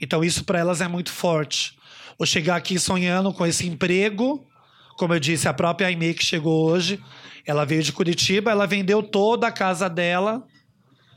Então 0.00 0.24
isso 0.24 0.44
para 0.44 0.58
elas 0.58 0.80
é 0.80 0.88
muito 0.88 1.10
forte. 1.10 1.78
Ou 2.18 2.26
chegar 2.26 2.56
aqui 2.56 2.78
sonhando 2.78 3.32
com 3.32 3.46
esse 3.46 3.66
emprego 3.66 4.46
como 5.00 5.14
eu 5.14 5.18
disse, 5.18 5.48
a 5.48 5.54
própria 5.54 5.88
Aimee 5.88 6.12
que 6.12 6.22
chegou 6.22 6.66
hoje, 6.66 7.02
ela 7.46 7.64
veio 7.64 7.82
de 7.82 7.90
Curitiba, 7.90 8.50
ela 8.50 8.66
vendeu 8.66 9.02
toda 9.02 9.46
a 9.46 9.50
casa 9.50 9.88
dela, 9.88 10.44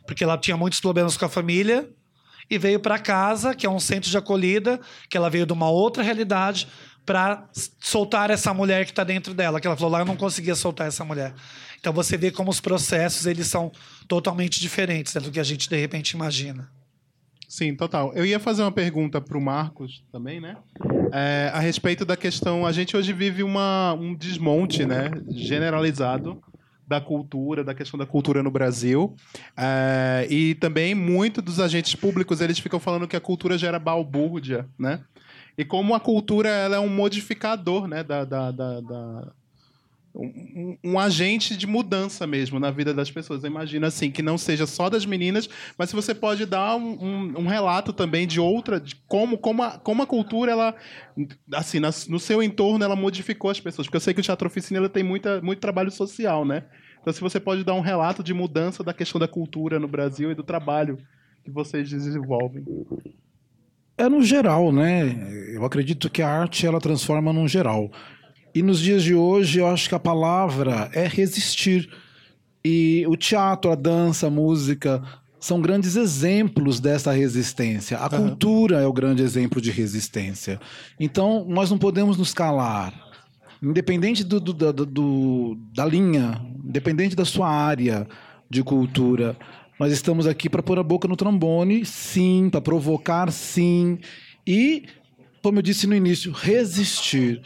porque 0.07 0.23
ela 0.23 0.38
tinha 0.38 0.55
muitos 0.55 0.79
problemas 0.79 1.17
com 1.17 1.25
a 1.25 1.29
família, 1.29 1.89
e 2.49 2.57
veio 2.57 2.79
para 2.79 2.97
casa, 2.97 3.53
que 3.53 3.65
é 3.65 3.69
um 3.69 3.81
centro 3.81 4.09
de 4.09 4.17
acolhida, 4.17 4.79
que 5.09 5.17
ela 5.17 5.29
veio 5.29 5.45
de 5.45 5.51
uma 5.51 5.69
outra 5.69 6.01
realidade, 6.01 6.65
para 7.05 7.45
soltar 7.77 8.29
essa 8.29 8.53
mulher 8.53 8.86
que 8.86 8.91
está 8.91 9.03
dentro 9.03 9.34
dela. 9.34 9.59
Que 9.59 9.67
ela 9.67 9.75
falou 9.75 9.91
lá, 9.91 9.99
eu 9.99 10.05
não 10.05 10.15
conseguia 10.15 10.55
soltar 10.55 10.88
essa 10.88 11.03
mulher. 11.03 11.34
Então 11.77 11.91
você 11.91 12.15
vê 12.15 12.31
como 12.31 12.49
os 12.49 12.61
processos 12.61 13.25
eles 13.25 13.47
são 13.47 13.69
totalmente 14.07 14.61
diferentes 14.61 15.13
né, 15.13 15.19
do 15.19 15.29
que 15.29 15.41
a 15.41 15.43
gente 15.43 15.67
de 15.67 15.75
repente 15.75 16.11
imagina. 16.11 16.71
Sim, 17.49 17.75
total. 17.75 18.13
Eu 18.15 18.25
ia 18.25 18.39
fazer 18.39 18.61
uma 18.61 18.71
pergunta 18.71 19.19
para 19.19 19.38
o 19.38 19.41
Marcos 19.41 20.05
também, 20.09 20.39
né? 20.39 20.55
É, 21.16 21.51
a 21.53 21.59
respeito 21.59 22.03
da 22.03 22.18
questão. 22.18 22.66
A 22.66 22.72
gente 22.72 22.97
hoje 22.97 23.14
vive 23.14 23.43
uma, 23.43 23.93
um 23.93 24.16
desmonte, 24.16 24.84
né? 24.84 25.11
Generalizado 25.30 26.41
da 26.88 26.99
cultura, 26.99 27.64
da 27.64 27.76
questão 27.76 27.99
da 27.99 28.05
cultura 28.05 28.41
no 28.41 28.49
Brasil. 28.49 29.16
É, 29.55 30.26
e 30.28 30.55
também 30.55 30.95
muito 30.95 31.39
dos 31.39 31.59
agentes 31.59 31.93
públicos 31.93 32.41
eles 32.41 32.57
ficam 32.57 32.80
falando 32.80 33.07
que 33.07 33.16
a 33.16 33.22
cultura 33.22 33.59
gera 33.59 33.78
balbúrdia, 33.78 34.68
né? 34.78 35.01
E 35.55 35.64
como 35.64 35.93
a 35.93 35.99
cultura 35.99 36.49
ela 36.49 36.78
é 36.78 36.80
um 36.80 36.89
modificador, 36.89 37.88
né, 37.88 38.03
da, 38.03 38.26
da, 38.26 38.49
da, 38.49 38.82
da 38.82 39.32
um, 40.16 40.78
um, 40.84 40.99
agente 40.99 41.57
de 41.57 41.66
mudança 41.66 42.28
mesmo 42.28 42.59
na 42.59 42.70
vida 42.70 42.93
das 42.93 43.09
pessoas. 43.09 43.43
Imagina 43.43 43.88
assim, 43.88 44.11
que 44.11 44.22
não 44.22 44.38
seja 44.38 44.68
só 44.68 44.89
das 44.89 45.05
meninas, 45.05 45.49
mas 45.78 45.89
se 45.89 45.95
você 45.95 46.14
pode 46.14 46.45
dar 46.45 46.76
um, 46.76 47.39
um, 47.39 47.47
relato 47.47 47.91
também 47.91 48.28
de 48.28 48.39
outra, 48.39 48.80
de 48.80 48.95
como, 49.07 49.38
como, 49.38 49.64
a, 49.64 49.72
como 49.80 50.03
a 50.03 50.07
cultura, 50.07 50.51
ela, 50.51 50.76
assim, 51.53 51.80
na, 51.80 51.89
no 52.07 52.20
seu 52.20 52.43
entorno, 52.43 52.84
ela 52.84 52.95
modificou 52.95 53.49
as 53.49 53.59
pessoas. 53.59 53.88
Porque 53.88 53.97
eu 53.97 54.01
sei 54.01 54.14
que 54.14 54.20
o 54.20 54.24
Teatro 54.24 54.47
Oficina 54.47 54.80
ela 54.80 54.89
tem 54.89 55.03
muita, 55.03 55.41
muito 55.41 55.59
trabalho 55.59 55.89
social, 55.89 56.45
né? 56.45 56.64
Então, 57.01 57.11
se 57.11 57.20
você 57.20 57.39
pode 57.39 57.64
dar 57.64 57.74
um 57.74 57.82
relato 57.82 58.24
de 58.24 58.34
mudança 58.34 58.84
da 58.84 58.93
questão 58.93 59.20
da 59.20 59.28
cultura 59.28 59.80
no 59.80 59.88
Brasil 59.88 60.32
e 60.32 60.36
do 60.36 60.43
trabalho 60.43 60.97
que 61.43 61.51
vocês 61.51 61.89
desenvolvem. 61.89 62.64
É 63.97 64.07
no 64.07 64.24
geral, 64.24 64.72
né? 64.72 65.53
Eu 65.53 65.66
acredito 65.66 66.09
que 66.09 66.22
a 66.22 66.30
arte 66.30 66.66
ela 66.66 66.80
transforma 66.80 67.34
no 67.34 67.47
geral. 67.47 67.91
E 68.56 68.62
nos 68.62 68.80
dias 68.80 69.04
de 69.04 69.16
hoje, 69.16 69.60
eu 69.60 69.68
acho 69.68 69.89
que 69.89 69.95
a 69.95 69.99
palavra 69.99 70.89
é 70.93 71.08
resistir. 71.08 71.89
E 72.64 73.04
o 73.08 73.18
teatro, 73.18 73.72
a 73.72 73.76
dança, 73.76 74.28
a 74.28 74.30
música 74.30 75.01
são 75.39 75.60
grandes 75.60 75.95
exemplos 75.95 76.80
dessa 76.80 77.12
resistência. 77.12 77.97
A 77.97 78.10
cultura 78.10 78.80
é 78.80 78.88
o 78.88 78.93
grande 78.93 79.22
exemplo 79.22 79.60
de 79.60 79.72
resistência. 79.72 80.60
Então, 80.99 81.45
nós 81.49 81.70
não 81.70 81.78
podemos 81.78 82.16
nos 82.18 82.34
calar. 82.34 82.93
Independente 83.62 84.24
do, 84.24 84.39
do, 84.39 84.54
do, 84.54 84.86
do 84.86 85.58
da 85.74 85.86
linha, 85.86 86.41
independente 86.64 87.16
da 87.16 87.26
sua 87.26 87.49
área 87.49 88.08
de 88.49 88.64
cultura, 88.64 89.36
nós 89.80 89.91
estamos 89.91 90.28
aqui 90.28 90.49
para 90.49 90.64
pôr 90.64 90.80
a 90.80 90.84
boca 90.84 91.08
no 91.08 91.18
trombone, 91.18 91.86
sim, 91.86 92.49
para 92.49 92.62
provocar, 92.62 93.32
sim. 93.32 93.99
E, 94.47 94.84
como 95.41 95.58
eu 95.58 95.62
disse 95.64 95.88
no 95.88 95.95
início, 95.95 96.32
resistir. 96.32 97.41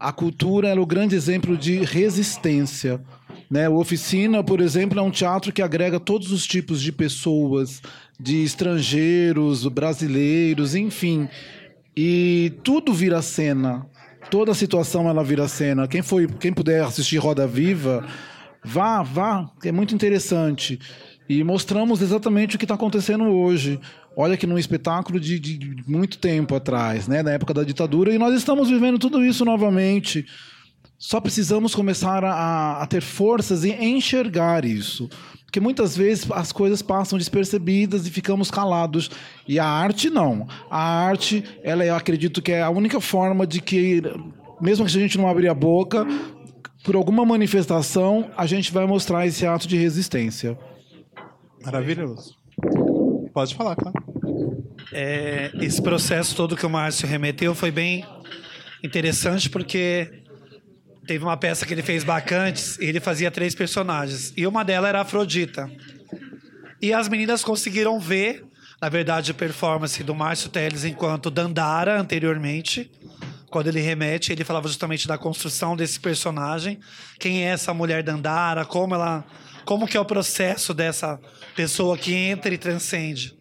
A 0.00 0.12
cultura 0.12 0.68
é 0.68 0.80
o 0.80 0.86
grande 0.86 1.14
exemplo 1.14 1.58
de 1.58 1.84
resistência. 1.84 3.02
Né? 3.50 3.68
O 3.68 3.76
Oficina, 3.76 4.42
por 4.42 4.62
exemplo, 4.62 4.98
é 4.98 5.02
um 5.02 5.10
teatro 5.10 5.52
que 5.52 5.60
agrega 5.60 6.00
todos 6.00 6.32
os 6.32 6.46
tipos 6.46 6.80
de 6.80 6.90
pessoas, 6.90 7.82
de 8.18 8.42
estrangeiros, 8.42 9.66
brasileiros, 9.66 10.74
enfim. 10.74 11.28
E 11.94 12.54
tudo 12.62 12.94
vira 12.94 13.20
cena. 13.20 13.86
Toda 14.30 14.54
situação 14.54 15.06
ela 15.06 15.22
vira 15.22 15.46
cena. 15.46 15.86
Quem 15.86 16.00
foi, 16.00 16.26
quem 16.26 16.50
puder 16.50 16.82
assistir 16.82 17.18
Roda 17.18 17.46
Viva, 17.46 18.02
vá, 18.64 19.02
vá, 19.02 19.50
é 19.62 19.70
muito 19.70 19.94
interessante. 19.94 20.80
E 21.28 21.44
mostramos 21.44 22.00
exatamente 22.00 22.56
o 22.56 22.58
que 22.58 22.64
está 22.64 22.74
acontecendo 22.74 23.24
hoje. 23.24 23.78
Olha 24.16 24.36
que 24.36 24.46
num 24.46 24.58
espetáculo 24.58 25.20
de, 25.20 25.38
de, 25.38 25.82
muito 25.86 26.18
tempo 26.18 26.54
atrás, 26.54 27.06
né, 27.06 27.22
na 27.22 27.32
época 27.32 27.54
da 27.54 27.62
ditadura, 27.62 28.12
e 28.12 28.18
nós 28.18 28.34
estamos 28.34 28.68
vivendo 28.68 28.98
tudo 28.98 29.24
isso 29.24 29.44
novamente. 29.44 30.26
Só 30.98 31.20
precisamos 31.20 31.74
começar 31.74 32.22
a, 32.24 32.82
a 32.82 32.86
ter 32.86 33.00
forças 33.00 33.64
e 33.64 33.72
enxergar 33.72 34.64
isso. 34.64 35.08
Porque 35.46 35.58
muitas 35.58 35.96
vezes 35.96 36.30
as 36.30 36.52
coisas 36.52 36.82
passam 36.82 37.18
despercebidas 37.18 38.06
e 38.06 38.10
ficamos 38.10 38.50
calados. 38.50 39.10
E 39.48 39.58
a 39.58 39.66
arte 39.66 40.10
não. 40.10 40.46
A 40.70 40.80
arte, 40.80 41.42
ela 41.64 41.84
eu 41.84 41.96
acredito 41.96 42.42
que 42.42 42.52
é 42.52 42.62
a 42.62 42.70
única 42.70 43.00
forma 43.00 43.46
de 43.46 43.60
que, 43.60 44.02
mesmo 44.60 44.84
que 44.84 44.96
a 44.96 45.00
gente 45.00 45.18
não 45.18 45.28
abrir 45.28 45.48
a 45.48 45.54
boca, 45.54 46.06
por 46.84 46.94
alguma 46.94 47.24
manifestação, 47.24 48.30
a 48.36 48.46
gente 48.46 48.70
vai 48.72 48.86
mostrar 48.86 49.26
esse 49.26 49.46
ato 49.46 49.66
de 49.66 49.76
resistência. 49.76 50.56
Maravilhoso. 51.64 52.36
Pode 53.40 53.54
falar, 53.54 53.74
claro. 53.74 53.94
É, 54.92 55.50
esse 55.54 55.80
processo 55.80 56.36
todo 56.36 56.54
que 56.54 56.66
o 56.66 56.68
Márcio 56.68 57.08
remeteu 57.08 57.54
foi 57.54 57.70
bem 57.70 58.04
interessante 58.84 59.48
porque 59.48 60.24
teve 61.06 61.24
uma 61.24 61.38
peça 61.38 61.64
que 61.64 61.72
ele 61.72 61.80
fez 61.80 62.04
bacantes 62.04 62.78
e 62.78 62.84
ele 62.84 63.00
fazia 63.00 63.30
três 63.30 63.54
personagens. 63.54 64.34
E 64.36 64.46
uma 64.46 64.62
delas 64.62 64.90
era 64.90 65.00
Afrodita. 65.00 65.70
E 66.82 66.92
as 66.92 67.08
meninas 67.08 67.42
conseguiram 67.42 67.98
ver, 67.98 68.44
na 68.78 68.90
verdade, 68.90 69.30
a 69.30 69.34
performance 69.34 70.04
do 70.04 70.14
Márcio 70.14 70.50
Teles 70.50 70.84
enquanto 70.84 71.30
Dandara 71.30 71.98
anteriormente. 71.98 72.90
Quando 73.48 73.68
ele 73.68 73.80
remete, 73.80 74.32
ele 74.32 74.44
falava 74.44 74.68
justamente 74.68 75.08
da 75.08 75.16
construção 75.16 75.74
desse 75.74 75.98
personagem. 75.98 76.78
Quem 77.18 77.42
é 77.42 77.52
essa 77.52 77.72
mulher 77.72 78.02
Dandara, 78.02 78.66
como 78.66 78.94
ela 78.94 79.24
como 79.70 79.86
que 79.86 79.96
é 79.96 80.00
o 80.00 80.04
processo 80.04 80.74
dessa 80.74 81.16
pessoa 81.54 81.96
que 81.96 82.12
entra 82.12 82.52
e 82.52 82.58
transcende. 82.58 83.38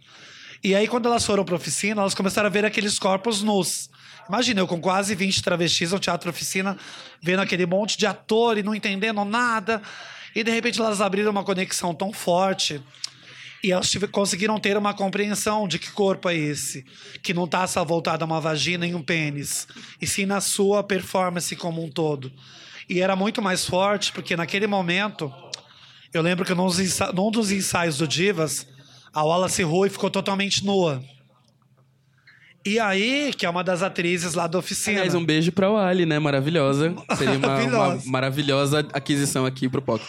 E 0.64 0.76
aí, 0.76 0.88
quando 0.88 1.08
elas 1.08 1.26
foram 1.26 1.44
para 1.44 1.56
oficina, 1.56 2.02
elas 2.02 2.14
começaram 2.14 2.46
a 2.46 2.52
ver 2.52 2.64
aqueles 2.64 3.00
corpos 3.00 3.42
nus. 3.42 3.90
Imagina, 4.28 4.60
eu 4.60 4.68
com 4.68 4.80
quase 4.80 5.16
20 5.16 5.42
travestis 5.42 5.92
no 5.92 5.98
teatro 5.98 6.30
oficina, 6.30 6.78
vendo 7.20 7.40
aquele 7.40 7.66
monte 7.66 7.98
de 7.98 8.06
ator 8.06 8.60
e 8.60 8.62
não 8.62 8.76
entendendo 8.76 9.26
nada. 9.26 9.82
E 10.36 10.44
de 10.44 10.52
repente 10.52 10.80
elas 10.80 11.02
abriram 11.02 11.32
uma 11.32 11.44
conexão 11.44 11.96
tão 11.96 12.14
forte. 12.14 12.80
E 13.64 13.72
elas 13.72 13.92
conseguiram 14.12 14.60
ter 14.60 14.78
uma 14.78 14.94
compreensão 14.94 15.68
de 15.68 15.80
que 15.80 15.90
corpo 15.90 16.30
é 16.30 16.36
esse, 16.36 16.86
que 17.24 17.34
não 17.34 17.46
está 17.46 17.66
só 17.66 17.84
voltado 17.84 18.24
a 18.24 18.28
uma 18.28 18.40
vagina 18.40 18.86
e 18.86 18.94
um 18.94 19.02
pênis, 19.02 19.68
e 20.00 20.06
sim 20.06 20.28
na 20.28 20.40
sua 20.42 20.84
performance 20.84 21.56
como 21.56 21.84
um 21.84 21.90
todo. 21.90 22.32
E 22.88 23.02
era 23.02 23.16
muito 23.16 23.42
mais 23.42 23.66
forte, 23.66 24.12
porque 24.12 24.36
naquele 24.36 24.68
momento 24.68 25.34
eu 26.14 26.22
lembro 26.22 26.46
que 26.46 26.54
num 26.54 27.32
dos 27.32 27.52
ensaios 27.52 27.98
do 27.98 28.08
Divas, 28.08 28.68
a 29.14 29.24
Wallace 29.24 29.64
Rui 29.64 29.90
ficou 29.90 30.10
totalmente 30.10 30.66
nua. 30.66 31.04
E 32.66 32.78
aí, 32.80 33.34
que 33.36 33.46
é 33.46 33.50
uma 33.50 33.64
das 33.64 33.82
atrizes 33.82 34.34
lá 34.34 34.46
da 34.46 34.60
oficina. 34.60 35.00
Aliás, 35.00 35.16
um 35.16 35.24
beijo 35.24 35.52
pra 35.52 35.70
Wally, 35.70 36.06
né? 36.06 36.20
Maravilhosa. 36.20 36.94
Seria 37.18 37.38
uma, 37.38 37.58
uma 37.64 38.02
maravilhosa 38.06 38.86
aquisição 38.92 39.46
aqui 39.46 39.70
pro 39.70 39.82
POC. 39.82 40.04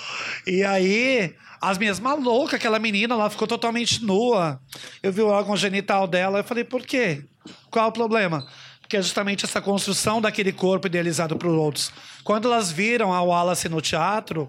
E 0.47 0.65
aí, 0.65 1.35
as 1.61 1.79
minhas 1.79 2.01
malucas, 2.01 2.55
aquela 2.55 2.79
menina 2.79 3.15
lá 3.15 3.31
ficou 3.31 3.47
totalmente 3.47 4.05
nua. 4.05 4.61
Eu 5.03 5.13
vi 5.13 5.21
o 5.21 5.29
órgão 5.29 5.57
genital 5.57 6.07
dela, 6.07 6.41
eu 6.41 6.45
falei, 6.45 6.65
por 6.65 6.83
quê? 6.83 7.23
Qual 7.71 7.89
o 7.89 7.93
problema? 7.93 8.47
Porque 8.81 8.97
é 8.97 9.03
justamente 9.03 9.45
essa 9.45 9.61
construção 9.61 10.21
daquele 10.21 10.53
corpo 10.53 10.89
idealizado 10.89 11.37
por 11.37 11.51
outros. 11.51 11.93
Quando 12.25 12.53
elas 12.53 12.73
viram 12.73 13.13
a 13.13 13.23
Wallace 13.23 13.69
no 13.69 13.81
teatro, 13.81 14.49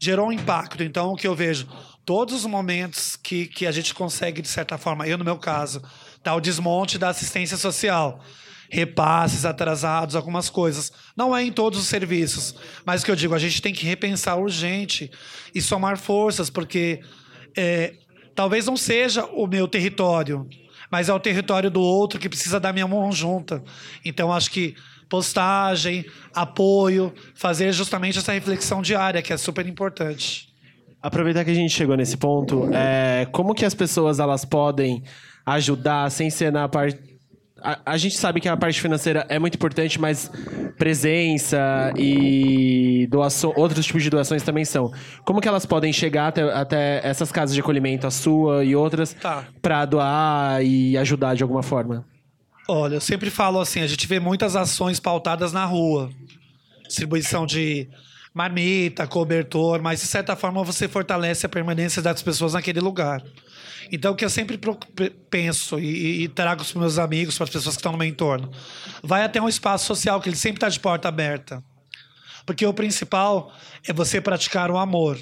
gerou 0.00 0.28
um 0.28 0.32
impacto. 0.32 0.82
Então, 0.82 1.12
o 1.12 1.16
que 1.16 1.26
eu 1.28 1.34
vejo, 1.34 1.68
todos 2.06 2.34
os 2.34 2.46
momentos 2.46 3.14
que, 3.16 3.46
que 3.46 3.66
a 3.66 3.72
gente 3.72 3.94
consegue, 3.94 4.40
de 4.40 4.48
certa 4.48 4.78
forma, 4.78 5.06
eu 5.06 5.18
no 5.18 5.24
meu 5.24 5.36
caso, 5.36 5.82
dar 6.24 6.34
o 6.34 6.40
desmonte 6.40 6.98
da 6.98 7.10
assistência 7.10 7.58
social, 7.58 8.24
repasses 8.70 9.44
atrasados, 9.44 10.16
algumas 10.16 10.48
coisas. 10.48 10.90
Não 11.14 11.36
é 11.36 11.44
em 11.44 11.52
todos 11.52 11.78
os 11.78 11.86
serviços, 11.86 12.54
mas 12.84 13.02
o 13.02 13.04
que 13.04 13.10
eu 13.10 13.16
digo, 13.16 13.34
a 13.34 13.38
gente 13.38 13.60
tem 13.60 13.74
que 13.74 13.84
repensar 13.84 14.38
urgente 14.38 15.10
e 15.54 15.60
somar 15.60 15.98
forças, 15.98 16.48
porque 16.48 17.00
é, 17.56 17.94
talvez 18.34 18.66
não 18.66 18.76
seja 18.76 19.26
o 19.26 19.46
meu 19.46 19.68
território, 19.68 20.48
mas 20.90 21.08
é 21.08 21.12
o 21.12 21.20
território 21.20 21.70
do 21.70 21.80
outro 21.80 22.18
que 22.18 22.28
precisa 22.28 22.58
da 22.58 22.72
minha 22.72 22.88
mão 22.88 23.12
junta. 23.12 23.62
Então, 24.04 24.32
acho 24.32 24.50
que 24.50 24.74
postagem, 25.10 26.06
apoio, 26.34 27.12
fazer 27.34 27.72
justamente 27.72 28.18
essa 28.18 28.32
reflexão 28.32 28.80
diária, 28.80 29.20
que 29.20 29.32
é 29.32 29.36
super 29.36 29.66
importante. 29.66 30.48
Aproveitar 31.02 31.44
que 31.44 31.50
a 31.50 31.54
gente 31.54 31.74
chegou 31.74 31.96
nesse 31.96 32.16
ponto, 32.16 32.70
é, 32.72 33.26
como 33.32 33.54
que 33.54 33.64
as 33.64 33.74
pessoas 33.74 34.18
elas 34.20 34.44
podem 34.44 35.02
ajudar 35.44 36.10
sem 36.10 36.30
ser 36.30 36.52
na 36.52 36.68
parte 36.68 37.10
a, 37.62 37.78
a, 37.92 37.96
gente 37.96 38.16
sabe 38.16 38.40
que 38.40 38.48
a 38.48 38.56
parte 38.56 38.80
financeira 38.80 39.26
é 39.28 39.38
muito 39.38 39.54
importante, 39.54 40.00
mas 40.00 40.30
presença 40.78 41.92
e 41.96 43.06
doação, 43.10 43.52
outros 43.56 43.84
tipos 43.84 44.02
de 44.02 44.10
doações 44.10 44.42
também 44.42 44.64
são. 44.64 44.90
Como 45.24 45.40
que 45.40 45.48
elas 45.48 45.66
podem 45.66 45.92
chegar 45.92 46.28
até, 46.28 46.42
até 46.42 47.00
essas 47.04 47.30
casas 47.30 47.54
de 47.54 47.60
acolhimento, 47.60 48.06
a 48.06 48.10
sua 48.10 48.64
e 48.64 48.74
outras, 48.74 49.12
tá. 49.14 49.44
para 49.60 49.84
doar 49.84 50.64
e 50.64 50.96
ajudar 50.96 51.34
de 51.34 51.42
alguma 51.42 51.62
forma? 51.62 52.04
Olha, 52.72 52.94
eu 52.94 53.00
sempre 53.00 53.30
falo 53.30 53.58
assim, 53.58 53.80
a 53.80 53.86
gente 53.88 54.06
vê 54.06 54.20
muitas 54.20 54.54
ações 54.54 55.00
pautadas 55.00 55.52
na 55.52 55.64
rua. 55.64 56.08
Distribuição 56.86 57.44
de 57.44 57.88
marmita, 58.32 59.08
cobertor, 59.08 59.82
mas 59.82 60.00
de 60.00 60.06
certa 60.06 60.36
forma 60.36 60.62
você 60.62 60.86
fortalece 60.86 61.44
a 61.44 61.48
permanência 61.48 62.00
das 62.00 62.22
pessoas 62.22 62.52
naquele 62.52 62.78
lugar. 62.78 63.24
Então, 63.90 64.12
o 64.12 64.14
que 64.14 64.24
eu 64.24 64.30
sempre 64.30 64.56
penso 65.28 65.80
e, 65.80 66.22
e 66.22 66.28
trago 66.28 66.62
para 66.62 66.68
os 66.68 66.74
meus 66.74 66.96
amigos, 66.96 67.36
para 67.36 67.42
as 67.42 67.50
pessoas 67.50 67.74
que 67.74 67.80
estão 67.80 67.90
no 67.90 67.98
meu 67.98 68.06
entorno, 68.06 68.48
vai 69.02 69.24
até 69.24 69.42
um 69.42 69.48
espaço 69.48 69.86
social 69.86 70.20
que 70.20 70.28
ele 70.28 70.36
sempre 70.36 70.58
está 70.58 70.68
de 70.68 70.78
porta 70.78 71.08
aberta. 71.08 71.60
Porque 72.46 72.64
o 72.64 72.72
principal 72.72 73.52
é 73.84 73.92
você 73.92 74.20
praticar 74.20 74.70
o 74.70 74.78
amor. 74.78 75.18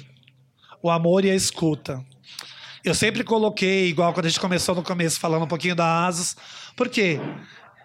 O 0.83 0.91
amor 0.91 1.25
e 1.25 1.31
a 1.31 1.35
escuta. 1.35 1.99
Eu 2.83 2.93
sempre 2.93 3.23
coloquei, 3.23 3.87
igual 3.87 4.13
quando 4.13 4.25
a 4.25 4.29
gente 4.29 4.39
começou 4.39 4.73
no 4.73 4.83
começo, 4.83 5.19
falando 5.19 5.43
um 5.43 5.47
pouquinho 5.47 5.75
da 5.75 6.05
ASUS, 6.05 6.35
porque 6.75 7.19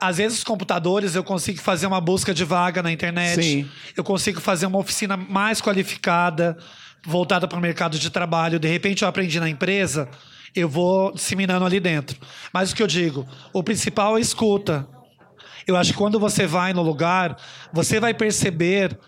às 0.00 0.18
vezes 0.18 0.38
os 0.38 0.44
computadores 0.44 1.14
eu 1.14 1.24
consigo 1.24 1.60
fazer 1.60 1.86
uma 1.86 2.00
busca 2.00 2.32
de 2.32 2.44
vaga 2.44 2.82
na 2.82 2.92
internet, 2.92 3.42
Sim. 3.42 3.70
eu 3.96 4.04
consigo 4.04 4.40
fazer 4.40 4.66
uma 4.66 4.78
oficina 4.78 5.16
mais 5.16 5.60
qualificada, 5.60 6.56
voltada 7.04 7.48
para 7.48 7.58
o 7.58 7.60
mercado 7.60 7.98
de 7.98 8.10
trabalho. 8.10 8.58
De 8.58 8.68
repente 8.68 9.02
eu 9.02 9.08
aprendi 9.08 9.40
na 9.40 9.48
empresa, 9.48 10.08
eu 10.54 10.68
vou 10.68 11.12
disseminando 11.12 11.64
ali 11.64 11.80
dentro. 11.80 12.18
Mas 12.52 12.70
o 12.70 12.76
que 12.76 12.82
eu 12.82 12.86
digo, 12.86 13.26
o 13.52 13.62
principal 13.62 14.16
é 14.16 14.20
escuta. 14.20 14.86
Eu 15.66 15.76
acho 15.76 15.92
que 15.92 15.98
quando 15.98 16.20
você 16.20 16.46
vai 16.46 16.72
no 16.72 16.82
lugar, 16.82 17.36
você 17.72 17.98
vai 17.98 18.12
perceber 18.12 18.98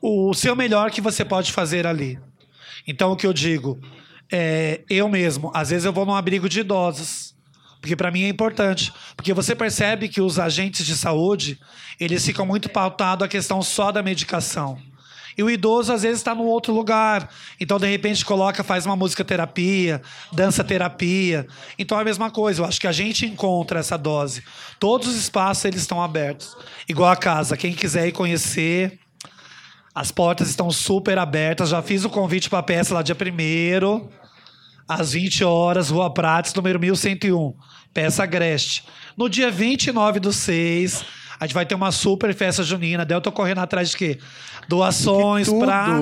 o 0.00 0.34
seu 0.34 0.54
melhor 0.54 0.90
que 0.90 1.00
você 1.00 1.24
pode 1.24 1.52
fazer 1.52 1.86
ali. 1.86 2.18
Então 2.86 3.10
o 3.10 3.16
que 3.16 3.26
eu 3.26 3.32
digo, 3.32 3.80
é, 4.30 4.80
eu 4.88 5.08
mesmo, 5.08 5.50
às 5.54 5.70
vezes 5.70 5.84
eu 5.84 5.92
vou 5.92 6.04
num 6.04 6.14
abrigo 6.14 6.48
de 6.48 6.60
idosos, 6.60 7.34
porque 7.80 7.94
para 7.94 8.10
mim 8.10 8.24
é 8.24 8.28
importante, 8.28 8.92
porque 9.16 9.32
você 9.32 9.54
percebe 9.54 10.08
que 10.08 10.20
os 10.20 10.38
agentes 10.38 10.84
de 10.84 10.96
saúde 10.96 11.58
eles 11.98 12.24
ficam 12.24 12.44
muito 12.44 12.68
pautados 12.68 13.24
a 13.24 13.28
questão 13.28 13.62
só 13.62 13.90
da 13.90 14.02
medicação. 14.02 14.78
E 15.38 15.42
o 15.42 15.50
idoso, 15.50 15.92
às 15.92 16.02
vezes, 16.02 16.18
está 16.18 16.34
num 16.34 16.46
outro 16.46 16.72
lugar. 16.72 17.28
Então, 17.60 17.78
de 17.78 17.86
repente, 17.86 18.24
coloca, 18.24 18.64
faz 18.64 18.86
uma 18.86 18.96
música 18.96 19.22
terapia, 19.22 20.00
dança 20.32 20.64
terapia. 20.64 21.46
Então, 21.78 21.98
é 21.98 22.00
a 22.00 22.04
mesma 22.04 22.30
coisa. 22.30 22.62
Eu 22.62 22.64
acho 22.64 22.80
que 22.80 22.86
a 22.86 22.92
gente 22.92 23.26
encontra 23.26 23.80
essa 23.80 23.98
dose. 23.98 24.42
Todos 24.80 25.08
os 25.08 25.16
espaços, 25.16 25.66
eles 25.66 25.82
estão 25.82 26.02
abertos. 26.02 26.56
Igual 26.88 27.10
a 27.10 27.16
casa. 27.16 27.54
Quem 27.54 27.74
quiser 27.74 28.08
ir 28.08 28.12
conhecer, 28.12 28.98
as 29.96 30.10
portas 30.10 30.50
estão 30.50 30.70
super 30.70 31.16
abertas. 31.16 31.70
Já 31.70 31.80
fiz 31.80 32.04
o 32.04 32.10
convite 32.10 32.50
para 32.50 32.58
a 32.58 32.62
peça 32.62 32.92
lá 32.92 33.00
dia 33.00 33.16
1 33.18 34.08
às 34.86 35.12
20 35.12 35.42
horas, 35.42 35.88
Rua 35.88 36.12
Prates, 36.12 36.52
número 36.52 36.78
1101. 36.78 37.54
Peça 37.94 38.22
Agreste. 38.22 38.84
No 39.16 39.26
dia 39.26 39.50
29 39.50 40.20
do 40.20 40.34
6, 40.34 41.02
a 41.40 41.46
gente 41.46 41.54
vai 41.54 41.64
ter 41.64 41.74
uma 41.74 41.90
super 41.90 42.34
festa 42.34 42.62
junina. 42.62 43.06
Daí 43.06 43.16
eu 43.16 43.22
tô 43.22 43.32
correndo 43.32 43.60
atrás 43.60 43.88
de 43.88 43.96
quê? 43.96 44.18
Doações 44.68 45.48
pra, 45.50 45.98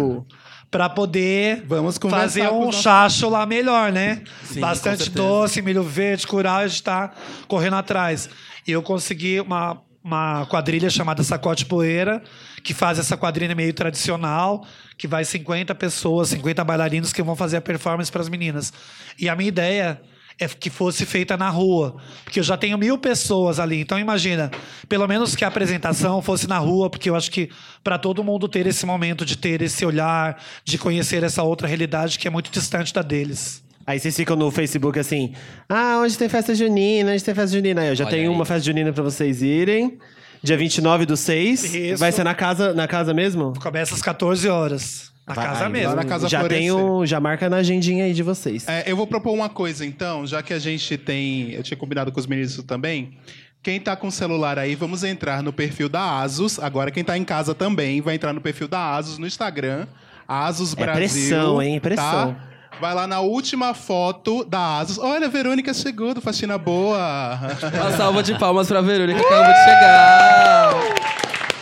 pra 0.73 0.89
poder 0.89 1.65
fazer 2.11 2.51
um 2.51 2.73
chacho 2.73 3.29
lá 3.29 3.47
melhor, 3.47 3.93
né? 3.93 4.25
Sim, 4.43 4.59
Bastante 4.59 5.09
doce, 5.09 5.63
milho 5.63 5.85
verde, 5.85 6.27
curau, 6.27 6.57
a 6.57 6.67
gente 6.67 6.83
tá 6.83 7.13
correndo 7.47 7.77
atrás. 7.77 8.29
E 8.67 8.73
eu 8.73 8.83
consegui 8.83 9.41
uma, 9.41 9.81
uma 10.05 10.45
quadrilha 10.45 10.91
chamada 10.91 11.23
Sacote 11.23 11.65
Poeira, 11.65 12.23
que 12.63 12.75
faz 12.75 12.99
essa 12.99 13.17
quadrilha 13.17 13.55
meio 13.55 13.73
tradicional, 13.73 14.67
que 14.99 15.09
vai 15.09 15.25
50 15.25 15.75
pessoas, 15.75 16.29
50 16.29 16.63
bailarinos 16.63 17.11
que 17.11 17.23
vão 17.23 17.35
fazer 17.35 17.57
a 17.57 17.61
performance 17.63 18.13
para 18.13 18.21
as 18.21 18.29
meninas. 18.29 18.71
E 19.19 19.31
a 19.31 19.35
minha 19.35 19.49
ideia 19.49 19.99
é 20.39 20.47
que 20.47 20.69
fosse 20.69 21.07
feita 21.07 21.39
na 21.39 21.49
rua, 21.49 21.97
porque 22.23 22.39
eu 22.39 22.45
já 22.45 22.55
tenho 22.55 22.77
mil 22.77 22.99
pessoas 22.99 23.59
ali. 23.59 23.81
Então 23.81 23.99
imagina, 23.99 24.51
pelo 24.91 25.09
menos 25.09 25.35
que 25.35 25.45
a 25.45 25.49
apresentação 25.49 26.21
fosse 26.21 26.47
na 26.47 26.59
rua, 26.59 26.91
porque 26.91 27.09
eu 27.09 27.17
acho 27.17 27.31
que 27.31 27.49
para 27.83 27.97
todo 27.97 28.23
mundo 28.23 28.47
ter 28.47 28.67
esse 28.67 28.85
momento 28.85 29.25
de 29.25 29.39
ter 29.39 29.63
esse 29.63 29.87
olhar, 29.87 30.39
de 30.63 30.77
conhecer 30.77 31.23
essa 31.23 31.43
outra 31.43 31.67
realidade 31.67 32.19
que 32.19 32.29
é 32.29 32.31
muito 32.31 32.51
distante 32.51 32.93
da 32.93 33.01
deles. 33.01 33.64
Aí 33.87 33.99
vocês 33.99 34.17
ficam 34.17 34.35
no 34.37 34.51
Facebook 34.51 34.99
assim, 34.99 35.35
ah, 35.69 35.99
hoje 36.03 36.17
tem 36.17 36.29
festa 36.29 36.55
junina, 36.55 37.13
hoje 37.13 37.23
tem 37.25 37.35
festa 37.35 37.55
junina. 37.57 37.83
Aí 37.83 37.89
eu 37.89 37.95
já 37.95 38.05
Olha 38.05 38.11
tenho 38.17 38.31
aí. 38.31 38.35
uma 38.37 38.45
festa 38.45 38.65
junina 38.65 38.93
pra 38.93 39.03
vocês 39.03 39.43
irem. 39.43 39.99
Dia 40.43 40.57
29 40.57 41.07
do 41.07 41.17
6. 41.17 41.75
Isso. 41.75 41.99
Vai 41.99 42.13
ser 42.13 42.25
na 42.25 42.35
casa, 42.35 42.73
na 42.75 42.87
casa 42.87 43.15
mesmo? 43.15 43.53
Começa 43.61 43.95
às 43.95 44.03
14 44.03 44.49
horas. 44.49 45.13
Na 45.27 45.33
Vai, 45.33 45.47
casa 45.47 45.69
mesmo. 45.71 45.97
Na 45.97 46.05
casa 46.05 46.29
já 46.29 46.41
Florescer. 46.41 46.63
tenho, 46.67 47.07
já 47.07 47.19
marca 47.19 47.49
na 47.49 47.57
agendinha 47.57 48.05
aí 48.05 48.13
de 48.13 48.23
vocês. 48.23 48.69
É, 48.69 48.85
eu 48.87 48.95
vou 48.95 49.07
propor 49.07 49.33
uma 49.33 49.49
coisa, 49.49 49.87
então, 49.87 50.27
já 50.27 50.43
que 50.43 50.53
a 50.53 50.59
gente 50.59 50.99
tem. 50.99 51.53
Eu 51.53 51.63
tinha 51.63 51.77
combinado 51.79 52.13
com 52.13 52.21
os 52.21 52.27
meninos 52.27 52.53
isso 52.53 52.63
também. 52.63 53.17
Quem 53.63 53.81
tá 53.81 53.97
com 53.97 54.09
o 54.09 54.13
celular 54.13 54.59
aí, 54.59 54.75
vamos 54.75 55.03
entrar 55.03 55.43
no 55.43 55.51
perfil 55.51 55.89
da 55.89 56.21
Asus. 56.21 56.59
Agora, 56.59 56.91
quem 56.91 57.03
tá 57.03 57.17
em 57.17 57.25
casa 57.25 57.55
também 57.55 58.03
vai 58.03 58.15
entrar 58.17 58.35
no 58.35 58.41
perfil 58.43 58.69
da 58.69 58.95
Asus 58.97 59.17
no 59.17 59.27
Instagram. 59.27 59.87
Asus 60.29 60.75
É 60.75 60.77
Brasil. 60.77 60.99
pressão, 61.01 61.63
hein? 61.63 61.81
Pressão. 61.81 62.35
Tá? 62.35 62.54
Vai 62.81 62.93
lá 62.95 63.07
na 63.07 63.21
última 63.21 63.73
foto 63.73 64.45
da 64.45 64.79
Asus. 64.81 64.99
Olha, 64.99 65.27
a 65.27 65.31
Verônica 65.31 65.73
chegou 65.73 66.13
do 66.13 66.21
Faxina 66.21 66.59
Boa. 66.59 67.39
Uma 67.81 67.91
salva 67.97 68.23
de 68.23 68.39
palmas 68.39 68.69
pra 68.69 68.81
Verônica 68.81 69.19
que 69.21 69.27
acabou 69.27 69.53
de 69.53 69.65
chegar. 69.65 70.75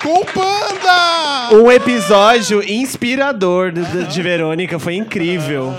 com 0.02 0.24
Panda! 0.24 1.54
Um 1.54 1.70
episódio 1.70 2.62
inspirador 2.68 3.70
de, 3.70 3.84
de- 3.84 4.04
de 4.06 4.22
Verônica, 4.22 4.78
foi 4.78 4.94
incrível. 4.96 5.72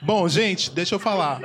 Bom, 0.00 0.28
gente, 0.28 0.70
deixa 0.70 0.94
eu 0.94 0.98
falar. 0.98 1.40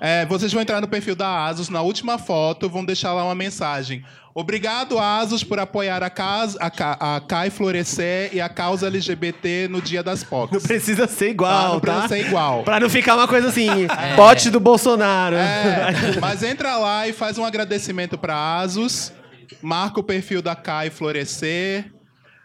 É, 0.00 0.24
vocês 0.26 0.52
vão 0.52 0.62
entrar 0.62 0.80
no 0.80 0.88
perfil 0.88 1.14
da 1.14 1.46
Asus, 1.46 1.68
na 1.68 1.82
última 1.82 2.16
foto, 2.18 2.68
vão 2.70 2.84
deixar 2.84 3.12
lá 3.12 3.22
uma 3.24 3.34
mensagem. 3.34 4.02
Obrigado, 4.34 4.98
Asus, 4.98 5.42
por 5.44 5.58
apoiar 5.58 6.02
a, 6.02 6.08
casa, 6.08 6.56
a, 6.60 6.70
Ca- 6.70 6.96
a 6.98 7.20
Cai 7.20 7.50
Florescer 7.50 8.30
e 8.32 8.40
a 8.40 8.48
causa 8.48 8.86
LGBT 8.86 9.68
no 9.68 9.82
Dia 9.82 10.02
das 10.02 10.22
POCs. 10.24 10.52
Não 10.52 10.60
precisa 10.60 11.06
ser 11.06 11.26
Tá, 11.26 11.30
igual, 11.32 11.72
não 11.74 11.80
tá? 11.80 11.92
precisa 11.92 12.08
ser 12.08 12.26
igual. 12.28 12.62
Pra 12.62 12.80
não 12.80 12.88
ficar 12.88 13.16
uma 13.16 13.26
coisa 13.28 13.48
assim, 13.48 13.68
pote 14.16 14.48
do 14.48 14.60
Bolsonaro. 14.60 15.36
É, 15.36 16.16
mas 16.20 16.42
entra 16.42 16.76
lá 16.76 17.06
e 17.08 17.12
faz 17.12 17.36
um 17.38 17.44
agradecimento 17.44 18.16
pra 18.16 18.60
Asus. 18.60 19.12
Marca 19.60 19.98
o 20.00 20.02
perfil 20.04 20.40
da 20.40 20.54
Cai 20.54 20.90
Florescer. 20.90 21.92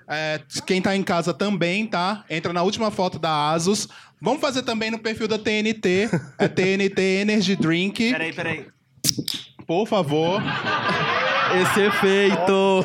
É, 0.10 0.40
quem 0.66 0.82
tá 0.82 0.96
em 0.96 1.04
casa 1.04 1.34
também, 1.34 1.86
tá? 1.88 2.24
Entra 2.30 2.52
na 2.52 2.64
última 2.64 2.92
foto 2.92 3.18
da 3.20 3.52
Asus. 3.52 3.88
Vamos 4.26 4.42
fazer 4.42 4.64
também 4.64 4.90
no 4.90 4.98
perfil 4.98 5.28
da 5.28 5.38
TNT. 5.38 6.10
É 6.40 6.48
TNT 6.48 7.00
Energy 7.22 7.56
Drink. 7.56 8.12
Peraí, 8.12 8.34
peraí. 8.34 8.66
Por 9.68 9.86
favor. 9.86 10.42
Esse 11.62 11.82
efeito. 11.82 12.84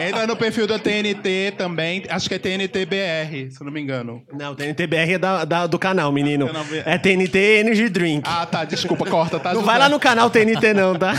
Entra 0.00 0.26
no 0.26 0.36
perfil 0.36 0.66
da 0.66 0.78
TNT 0.78 1.54
também. 1.56 2.04
Acho 2.08 2.28
que 2.28 2.34
é 2.34 2.38
TNT 2.38 2.86
BR, 2.86 3.50
se 3.50 3.60
eu 3.60 3.64
não 3.64 3.72
me 3.72 3.80
engano. 3.80 4.22
Não, 4.32 4.54
TNTBR 4.54 5.14
é 5.14 5.18
da, 5.18 5.44
da- 5.44 5.66
do 5.66 5.78
canal, 5.78 6.10
menino. 6.12 6.46
Canal. 6.46 6.64
É 6.84 6.98
TNT 6.98 7.38
Energy 7.60 7.88
Drink. 7.88 8.22
Ah, 8.28 8.46
tá. 8.46 8.64
Desculpa, 8.64 9.04
corta, 9.06 9.38
tá? 9.38 9.54
não 9.54 9.62
vai 9.62 9.78
lá 9.78 9.88
no 9.88 9.98
canal 10.00 10.30
TNT 10.30 10.72
não, 10.74 10.94
tá? 10.96 11.14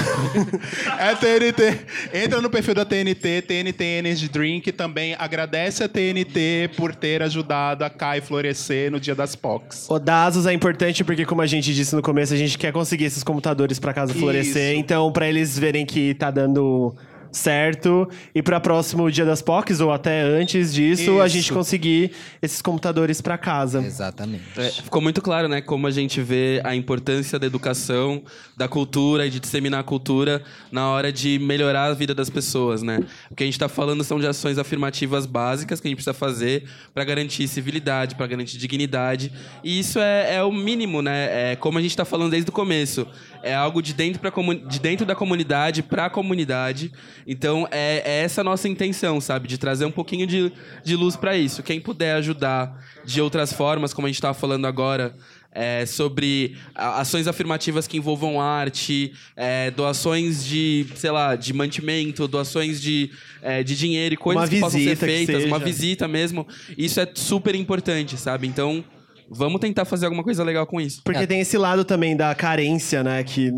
É 1.00 1.16
TNT. 1.16 1.80
Entra 2.14 2.42
no 2.42 2.50
perfil 2.50 2.74
da 2.74 2.86
TNT, 2.86 3.42
TNT 3.42 3.84
Energy 3.84 4.28
Drink. 4.30 4.72
Também 4.72 5.16
agradece 5.18 5.84
a 5.84 5.90
TNT 5.90 6.72
por 6.76 6.94
ter 6.96 7.22
ajudado 7.22 7.84
a 7.84 7.90
Kai 7.90 8.22
florescer 8.22 8.92
no 8.92 9.00
dia 9.00 9.16
das 9.16 9.36
POCs. 9.36 9.88
O 9.90 10.00
da 10.00 10.26
Asus 10.26 10.46
é 10.46 10.54
importante 10.54 11.04
porque, 11.04 11.26
como 11.26 11.42
a 11.42 11.48
gente 11.48 11.74
disse 11.74 11.96
no 11.96 12.02
começo, 12.02 12.34
a 12.34 12.38
gente 12.38 12.58
quer 12.58 12.72
conseguir 12.72 13.06
esses 13.06 13.24
computadores 13.24 13.80
pra 13.80 13.94
casa 13.94 14.14
florescer. 14.14 14.72
Isso. 14.72 14.80
Então, 14.80 15.12
pra 15.12 15.28
eles 15.28 15.58
verem 15.58 15.86
que 15.86 16.14
tá 16.14 16.32
dando 16.32 16.96
certo 17.36 18.10
e 18.34 18.42
para 18.42 18.60
próximo 18.60 19.12
dia 19.12 19.26
das 19.26 19.42
POCs 19.42 19.82
ou 19.82 19.92
até 19.92 20.22
antes 20.22 20.74
disso, 20.74 21.20
a 21.20 21.26
Isso. 21.26 21.36
gente 21.36 21.54
conseguir 21.54 22.12
esses 22.42 22.62
computadores 22.62 23.20
pra 23.20 23.38
casa. 23.38 23.84
Exatamente. 23.84 24.44
É, 24.58 24.70
ficou 24.70 25.02
muito 25.02 25.22
claro, 25.22 25.48
né, 25.48 25.62
como 25.62 25.86
a 25.86 25.92
gente 25.92 26.22
vê 26.22 26.62
a 26.64 26.76
importância 26.76 27.38
da 27.38 27.46
educação, 27.46 28.24
da 28.56 28.68
cultura 28.68 29.26
e 29.28 29.30
de 29.30 29.40
disseminar 29.40 29.82
a 29.82 29.84
cultura 29.84 30.42
na 30.72 30.88
hora 30.90 31.12
de 31.12 31.38
melhorar 31.40 31.86
a 31.86 31.94
vida 31.94 32.16
das 32.16 32.30
pessoas, 32.30 32.82
né? 32.82 33.00
O 33.30 33.36
que 33.36 33.44
a 33.44 33.46
gente 33.46 33.56
está 33.56 33.68
falando 33.68 34.04
são 34.04 34.20
de 34.20 34.28
ações 34.28 34.58
afirmativas 34.58 35.26
básicas 35.26 35.82
que 35.82 35.88
a 35.88 35.90
gente 35.90 35.98
precisa 35.98 36.14
fazer 36.14 36.64
para 36.94 37.04
garantir 37.04 37.48
civilidade, 37.48 38.16
para 38.16 38.28
garantir 38.28 38.58
dignidade. 38.58 39.32
E 39.64 39.80
isso 39.80 40.00
é, 40.00 40.36
é 40.36 40.44
o 40.44 40.52
mínimo, 40.52 41.02
né? 41.02 41.52
É 41.52 41.56
como 41.58 41.78
a 41.78 41.82
gente 41.82 41.92
está 41.92 42.06
falando 42.06 42.32
desde 42.32 42.50
o 42.50 42.54
começo. 42.54 43.06
É 43.46 43.54
algo 43.54 43.80
de 43.80 43.94
dentro, 43.94 44.20
pra 44.20 44.32
de 44.68 44.80
dentro 44.80 45.06
da 45.06 45.14
comunidade 45.14 45.84
para 45.84 46.06
a 46.06 46.10
comunidade. 46.10 46.92
Então, 47.28 47.68
é, 47.70 48.02
é 48.04 48.24
essa 48.24 48.42
a 48.42 48.44
nossa 48.44 48.68
intenção, 48.68 49.22
sabe? 49.22 49.48
De 49.48 49.58
trazer 49.58 49.86
um 49.86 49.92
pouquinho 49.92 50.26
de, 50.26 50.52
de 50.84 50.96
luz 50.96 51.16
para 51.16 51.38
isso. 51.38 51.62
Quem 51.62 51.80
puder 51.80 52.16
ajudar 52.16 52.84
de 53.06 53.22
outras 53.22 53.54
formas, 53.54 53.94
como 53.94 54.08
a 54.08 54.10
gente 54.10 54.18
estava 54.18 54.34
falando 54.34 54.66
agora, 54.66 55.16
é, 55.56 55.86
sobre 55.86 56.58
ações 56.76 57.28
afirmativas 57.28 57.88
que 57.88 57.98
envolvam 57.98 58.42
arte, 58.42 59.14
é, 59.38 59.72
doações 59.72 60.44
de, 60.44 60.86
sei 60.96 61.12
lá, 61.12 61.36
de 61.36 61.54
mantimento, 61.54 62.28
doações 62.28 62.82
de, 62.82 63.10
é, 63.42 63.64
de 63.64 63.78
dinheiro 63.78 64.16
e 64.16 64.18
coisas 64.18 64.44
Uma 64.44 64.50
que 64.50 64.60
possam 64.60 64.80
ser 64.82 64.98
feitas, 64.98 65.46
uma 65.46 65.58
visita 65.58 66.08
mesmo. 66.08 66.46
Isso 66.78 67.00
é 67.00 67.08
super 67.14 67.56
importante, 67.56 68.18
sabe? 68.18 68.48
Então, 68.48 68.84
vamos 69.30 69.60
tentar 69.60 69.86
fazer 69.86 70.06
alguma 70.06 70.24
coisa 70.24 70.44
legal 70.44 70.66
com 70.68 70.80
isso. 70.80 71.02
Porque 71.04 71.26
tem 71.28 71.40
esse 71.40 71.58
lado 71.58 71.84
também 71.84 72.16
da 72.16 72.34
carência, 72.36 73.04
né? 73.04 73.24
Que 73.24 73.52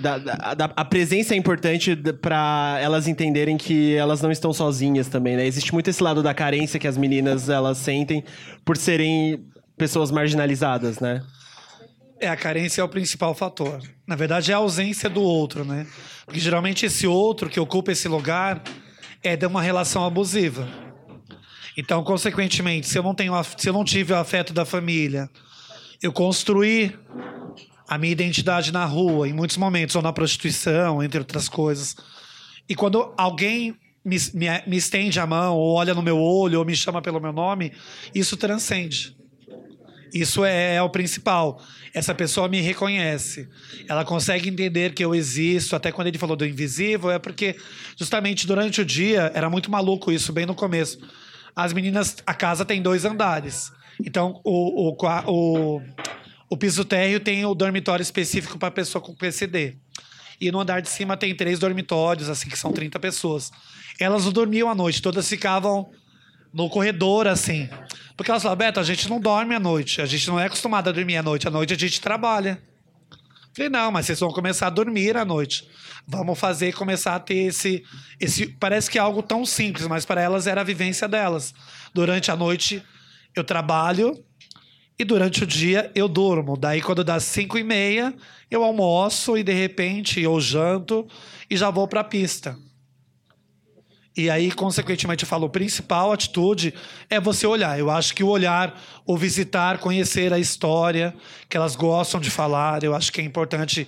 da, 0.00 0.18
da- 0.18 0.54
da- 0.54 0.72
a 0.76 0.84
presença 0.84 1.34
é 1.34 1.36
importante 1.36 1.96
pra 2.20 2.78
elas 2.80 3.08
entenderem 3.08 3.56
que 3.56 3.94
elas 3.94 4.22
não 4.22 4.30
estão 4.30 4.52
sozinhas 4.52 5.08
também, 5.08 5.36
né? 5.36 5.46
Existe 5.46 5.72
muito 5.72 5.88
esse 5.90 6.02
lado 6.02 6.22
da 6.22 6.32
carência 6.32 6.78
que 6.78 6.86
as 6.86 6.96
meninas 6.96 7.48
elas 7.48 7.78
sentem 7.78 8.22
por 8.64 8.76
serem 8.76 9.44
pessoas 9.76 10.10
marginalizadas, 10.10 11.00
né? 11.00 11.22
É, 12.20 12.28
a 12.28 12.36
carência 12.36 12.80
é 12.80 12.84
o 12.84 12.88
principal 12.88 13.32
fator. 13.34 13.80
Na 14.06 14.16
verdade, 14.16 14.50
é 14.50 14.54
a 14.54 14.58
ausência 14.58 15.08
do 15.08 15.22
outro, 15.22 15.64
né? 15.64 15.86
Porque 16.26 16.40
geralmente 16.40 16.84
esse 16.86 17.06
outro 17.06 17.48
que 17.48 17.60
ocupa 17.60 17.92
esse 17.92 18.08
lugar 18.08 18.60
é 19.22 19.36
de 19.36 19.46
uma 19.46 19.62
relação 19.62 20.04
abusiva. 20.04 20.68
Então, 21.80 22.02
consequentemente, 22.02 22.88
se 22.88 22.98
eu 22.98 23.04
não 23.04 23.14
tenho, 23.14 23.32
se 23.56 23.68
eu 23.68 23.72
não 23.72 23.84
tive 23.84 24.12
o 24.12 24.16
afeto 24.16 24.52
da 24.52 24.64
família, 24.64 25.30
eu 26.02 26.12
construí 26.12 26.92
a 27.86 27.96
minha 27.96 28.10
identidade 28.10 28.72
na 28.72 28.84
rua, 28.84 29.28
em 29.28 29.32
muitos 29.32 29.56
momentos, 29.56 29.94
ou 29.94 30.02
na 30.02 30.12
prostituição, 30.12 31.00
entre 31.00 31.20
outras 31.20 31.48
coisas. 31.48 31.94
E 32.68 32.74
quando 32.74 33.14
alguém 33.16 33.76
me, 34.04 34.16
me, 34.34 34.46
me 34.66 34.76
estende 34.76 35.20
a 35.20 35.26
mão, 35.26 35.56
ou 35.56 35.76
olha 35.76 35.94
no 35.94 36.02
meu 36.02 36.18
olho, 36.18 36.58
ou 36.58 36.64
me 36.64 36.74
chama 36.74 37.00
pelo 37.00 37.20
meu 37.20 37.32
nome, 37.32 37.72
isso 38.12 38.36
transcende. 38.36 39.16
Isso 40.12 40.44
é, 40.44 40.74
é 40.74 40.82
o 40.82 40.90
principal. 40.90 41.62
Essa 41.94 42.12
pessoa 42.12 42.48
me 42.48 42.60
reconhece. 42.60 43.48
Ela 43.88 44.04
consegue 44.04 44.48
entender 44.48 44.94
que 44.94 45.04
eu 45.04 45.14
existo. 45.14 45.76
Até 45.76 45.92
quando 45.92 46.08
ele 46.08 46.18
falou 46.18 46.34
do 46.34 46.44
invisível, 46.44 47.08
é 47.08 47.20
porque 47.20 47.54
justamente 47.96 48.48
durante 48.48 48.80
o 48.80 48.84
dia 48.84 49.30
era 49.32 49.48
muito 49.48 49.70
maluco 49.70 50.10
isso, 50.10 50.32
bem 50.32 50.44
no 50.44 50.56
começo. 50.56 50.98
As 51.58 51.72
meninas, 51.72 52.18
a 52.24 52.32
casa 52.32 52.64
tem 52.64 52.80
dois 52.80 53.04
andares. 53.04 53.72
Então, 54.00 54.40
o, 54.44 54.92
o, 54.92 54.96
o, 55.26 55.82
o 56.48 56.56
piso 56.56 56.84
térreo 56.84 57.18
tem 57.18 57.44
o 57.44 57.52
dormitório 57.52 58.00
específico 58.00 58.56
para 58.56 58.70
pessoa 58.70 59.02
com 59.02 59.12
PCD. 59.12 59.74
E 60.40 60.52
no 60.52 60.60
andar 60.60 60.80
de 60.80 60.88
cima 60.88 61.16
tem 61.16 61.34
três 61.34 61.58
dormitórios, 61.58 62.28
assim, 62.28 62.48
que 62.48 62.56
são 62.56 62.72
30 62.72 63.00
pessoas. 63.00 63.50
Elas 63.98 64.24
não 64.24 64.30
dormiam 64.30 64.70
à 64.70 64.74
noite, 64.74 65.02
todas 65.02 65.28
ficavam 65.28 65.90
no 66.54 66.70
corredor, 66.70 67.26
assim. 67.26 67.68
Porque 68.16 68.30
elas 68.30 68.44
falavam, 68.44 68.64
Beto, 68.64 68.78
a 68.78 68.84
gente 68.84 69.08
não 69.08 69.20
dorme 69.20 69.52
à 69.52 69.58
noite, 69.58 70.00
a 70.00 70.06
gente 70.06 70.28
não 70.28 70.38
é 70.38 70.46
acostumado 70.46 70.88
a 70.88 70.92
dormir 70.92 71.16
à 71.16 71.24
noite, 71.24 71.48
à 71.48 71.50
noite 71.50 71.74
a 71.74 71.76
gente 71.76 72.00
trabalha. 72.00 72.62
Falei, 73.58 73.70
não, 73.70 73.90
mas 73.90 74.06
vocês 74.06 74.20
vão 74.20 74.30
começar 74.30 74.68
a 74.68 74.70
dormir 74.70 75.16
à 75.16 75.24
noite. 75.24 75.68
Vamos 76.06 76.38
fazer, 76.38 76.72
começar 76.74 77.16
a 77.16 77.18
ter 77.18 77.48
esse, 77.48 77.82
esse. 78.20 78.46
Parece 78.46 78.88
que 78.88 78.98
é 78.98 79.00
algo 79.00 79.20
tão 79.20 79.44
simples, 79.44 79.88
mas 79.88 80.04
para 80.04 80.22
elas 80.22 80.46
era 80.46 80.60
a 80.60 80.64
vivência 80.64 81.08
delas. 81.08 81.52
Durante 81.92 82.30
a 82.30 82.36
noite 82.36 82.80
eu 83.34 83.42
trabalho 83.42 84.16
e 84.96 85.04
durante 85.04 85.42
o 85.42 85.46
dia 85.46 85.90
eu 85.92 86.06
durmo. 86.06 86.56
Daí, 86.56 86.80
quando 86.80 87.02
dá 87.02 87.18
cinco 87.18 87.58
e 87.58 87.64
meia, 87.64 88.14
eu 88.48 88.62
almoço 88.62 89.36
e 89.36 89.42
de 89.42 89.52
repente 89.52 90.20
eu 90.20 90.40
janto 90.40 91.04
e 91.50 91.56
já 91.56 91.68
vou 91.68 91.88
para 91.88 92.02
a 92.02 92.04
pista. 92.04 92.56
E 94.18 94.28
aí, 94.28 94.50
consequentemente, 94.50 95.22
eu 95.22 95.28
falo, 95.28 95.46
a 95.46 95.48
principal 95.48 96.12
atitude 96.12 96.74
é 97.08 97.20
você 97.20 97.46
olhar. 97.46 97.78
Eu 97.78 97.88
acho 97.88 98.12
que 98.12 98.24
o 98.24 98.26
olhar, 98.26 98.76
o 99.06 99.16
visitar, 99.16 99.78
conhecer 99.78 100.32
a 100.32 100.40
história 100.40 101.14
que 101.48 101.56
elas 101.56 101.76
gostam 101.76 102.20
de 102.20 102.28
falar, 102.28 102.82
eu 102.82 102.96
acho 102.96 103.12
que 103.12 103.20
é 103.20 103.24
importante 103.24 103.86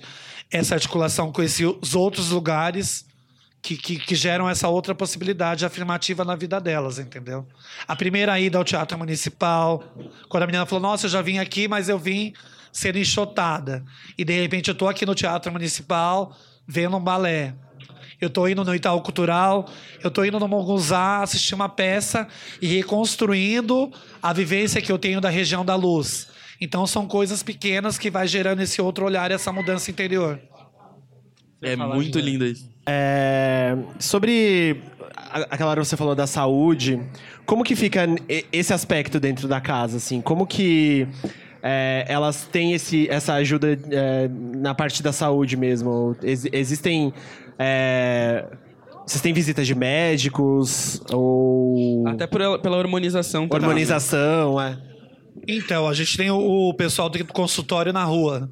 essa 0.49 0.73
articulação 0.73 1.33
com 1.33 1.43
esses 1.43 1.93
outros 1.93 2.29
lugares 2.29 3.05
que, 3.61 3.75
que, 3.75 3.99
que, 3.99 4.15
geram 4.15 4.49
essa 4.49 4.69
outra 4.69 4.95
possibilidade 4.95 5.65
afirmativa 5.65 6.23
na 6.23 6.37
vida 6.37 6.61
delas, 6.61 6.97
entendeu? 6.97 7.45
A 7.85 7.93
primeira 7.93 8.39
ida 8.39 8.57
ao 8.57 8.63
Teatro 8.63 8.97
Municipal, 8.97 9.83
quando 10.29 10.43
a 10.43 10.45
menina 10.45 10.65
falou, 10.65 10.81
nossa, 10.81 11.07
eu 11.07 11.09
já 11.09 11.21
vim 11.21 11.39
aqui, 11.39 11.67
mas 11.67 11.89
eu 11.89 11.99
vim 11.99 12.31
ser 12.71 12.95
enxotada. 12.95 13.83
E, 14.17 14.23
de 14.23 14.41
repente, 14.41 14.69
eu 14.69 14.73
estou 14.73 14.87
aqui 14.87 15.05
no 15.05 15.13
Teatro 15.13 15.51
Municipal 15.51 16.33
vendo 16.65 16.95
um 16.95 17.03
balé 17.03 17.53
eu 18.21 18.27
estou 18.27 18.47
indo 18.47 18.63
no 18.63 18.75
Itaú 18.75 19.01
Cultural, 19.01 19.67
eu 20.01 20.09
estou 20.09 20.23
indo 20.23 20.39
no 20.39 20.47
Mongunzá 20.47 21.23
assistir 21.23 21.55
uma 21.55 21.67
peça 21.67 22.27
e 22.61 22.67
reconstruindo 22.67 23.91
a 24.21 24.31
vivência 24.31 24.79
que 24.79 24.91
eu 24.91 24.99
tenho 24.99 25.19
da 25.19 25.29
região 25.29 25.65
da 25.65 25.75
luz. 25.75 26.27
Então 26.61 26.85
são 26.85 27.07
coisas 27.07 27.41
pequenas 27.41 27.97
que 27.97 28.11
vai 28.11 28.27
gerando 28.27 28.61
esse 28.61 28.79
outro 28.79 29.05
olhar, 29.05 29.31
essa 29.31 29.51
mudança 29.51 29.89
interior. 29.89 30.39
É 31.63 31.75
muito 31.75 32.19
lindo 32.19 32.45
isso. 32.45 32.69
É, 32.87 33.75
sobre 33.99 34.81
aquela 35.49 35.71
hora 35.71 35.81
que 35.81 35.87
você 35.87 35.97
falou 35.97 36.13
da 36.13 36.27
saúde, 36.27 37.01
como 37.45 37.63
que 37.63 37.75
fica 37.75 38.05
esse 38.51 38.73
aspecto 38.73 39.19
dentro 39.19 39.47
da 39.47 39.59
casa, 39.59 39.97
assim? 39.97 40.21
Como 40.21 40.45
que 40.45 41.07
é, 41.63 42.05
elas 42.07 42.45
têm 42.51 42.73
esse, 42.73 43.07
essa 43.09 43.33
ajuda 43.35 43.79
é, 43.91 44.27
na 44.29 44.73
parte 44.73 45.01
da 45.01 45.11
saúde 45.11 45.55
mesmo? 45.55 46.15
Ex 46.23 46.45
existem 46.51 47.13
é... 47.61 48.47
Vocês 49.05 49.21
têm 49.21 49.33
visitas 49.33 49.67
de 49.67 49.75
médicos 49.75 51.01
ou. 51.11 52.07
Até 52.07 52.27
por, 52.27 52.59
pela 52.59 52.77
hormonização 52.77 53.47
também. 53.47 53.67
Hormonização, 53.67 54.61
é. 54.61 54.77
Então, 55.47 55.87
a 55.87 55.93
gente 55.93 56.15
tem 56.15 56.29
o, 56.29 56.69
o 56.69 56.73
pessoal 56.73 57.09
do 57.09 57.25
consultório 57.25 57.91
na 57.91 58.03
rua, 58.03 58.49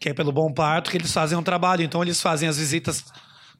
que 0.00 0.10
é 0.10 0.14
pelo 0.14 0.30
Bom 0.30 0.52
Parto, 0.52 0.90
que 0.90 0.96
eles 0.96 1.12
fazem 1.12 1.36
um 1.36 1.42
trabalho. 1.42 1.82
Então, 1.82 2.02
eles 2.02 2.20
fazem 2.20 2.48
as 2.48 2.58
visitas 2.58 3.04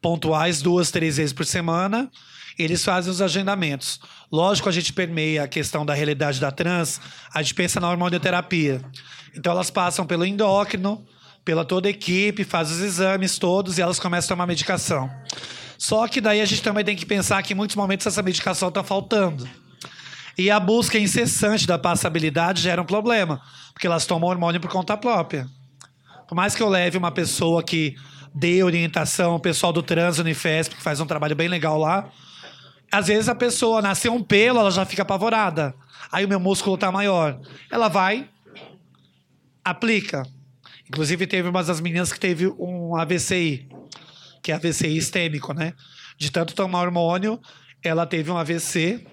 pontuais 0.01 0.63
duas, 0.63 0.91
três 0.91 1.17
vezes 1.17 1.33
por 1.33 1.45
semana. 1.45 2.11
E 2.59 2.63
eles 2.63 2.85
fazem 2.85 3.11
os 3.11 3.23
agendamentos. 3.23 4.01
Lógico, 4.31 4.69
a 4.69 4.73
gente 4.73 4.93
permeia 4.93 5.45
a 5.45 5.49
questão 5.49 5.87
da 5.87 5.95
realidade 5.95 6.41
da 6.41 6.51
trans, 6.51 7.01
a 7.33 7.41
gente 7.41 7.55
pensa 7.55 7.79
na 7.81 7.89
hormonioterapia. 7.89 8.83
Então, 9.35 9.53
elas 9.53 9.71
passam 9.71 10.05
pelo 10.05 10.25
endócrino, 10.25 11.05
pela 11.49 11.65
toda 11.65 11.89
a 11.89 11.91
equipe, 11.91 12.45
faz 12.45 12.71
os 12.71 12.81
exames 12.81 13.39
todos 13.39 13.79
e 13.79 13.81
elas 13.81 13.99
começam 13.99 14.27
a 14.27 14.37
tomar 14.37 14.47
medicação. 14.47 15.11
Só 15.79 16.07
que 16.07 16.21
daí 16.21 16.43
a 16.43 16.45
gente 16.45 16.61
também 16.61 16.85
tem 16.85 16.95
que 16.95 17.07
pensar 17.07 17.43
que 17.43 17.55
em 17.55 17.57
muitos 17.57 17.75
momentos 17.75 18.07
essa 18.07 18.23
medicação 18.23 18.69
está 18.69 18.85
faltando. 18.85 19.49
E 20.37 20.51
a 20.51 20.61
busca 20.61 20.99
incessante 20.99 21.67
da 21.67 21.79
passabilidade 21.79 22.61
gera 22.61 22.83
um 22.83 22.85
problema, 22.85 23.41
porque 23.73 23.87
elas 23.87 24.05
tomam 24.05 24.29
hormônio 24.29 24.61
por 24.61 24.71
conta 24.71 24.95
própria. 24.95 25.49
Por 26.29 26.35
mais 26.35 26.55
que 26.55 26.63
eu 26.63 26.69
leve 26.69 26.99
uma 26.99 27.11
pessoa 27.11 27.63
que 27.63 27.97
dê 28.35 28.63
orientação, 28.63 29.37
o 29.37 29.41
pessoal 29.41 29.73
do 29.73 29.83
Trans 29.83 30.19
Unifesp, 30.19 30.77
que 30.77 30.83
faz 30.83 31.01
um 31.01 31.07
trabalho 31.07 31.35
bem 31.35 31.49
legal 31.49 31.79
lá, 31.79 32.11
às 32.93 33.07
vezes 33.07 33.27
a 33.27 33.35
pessoa 33.35 33.81
nasceu 33.81 34.13
um 34.13 34.23
pelo, 34.23 34.61
ela 34.61 34.71
já 34.71 34.85
fica 34.85 35.01
apavorada. 35.01 35.75
Aí 36.13 36.27
o 36.27 36.29
meu 36.29 36.39
músculo 36.39 36.75
está 36.75 36.93
maior. 36.93 37.41
Ela 37.71 37.89
vai, 37.89 38.29
aplica, 39.65 40.27
Inclusive, 40.89 41.27
teve 41.27 41.49
uma 41.49 41.63
das 41.63 41.81
meninas 41.81 42.13
que 42.13 42.19
teve 42.19 42.47
um 42.59 42.97
AVCI, 42.97 43.69
que 44.43 44.51
é 44.51 44.55
AVCI 44.55 44.97
istêmico, 44.97 45.53
né? 45.53 45.75
De 46.17 46.31
tanto 46.31 46.55
tomar 46.55 46.83
hormônio, 46.83 47.41
ela 47.83 48.07
teve 48.07 48.31
um 48.31 48.37
AVC. 48.37 49.07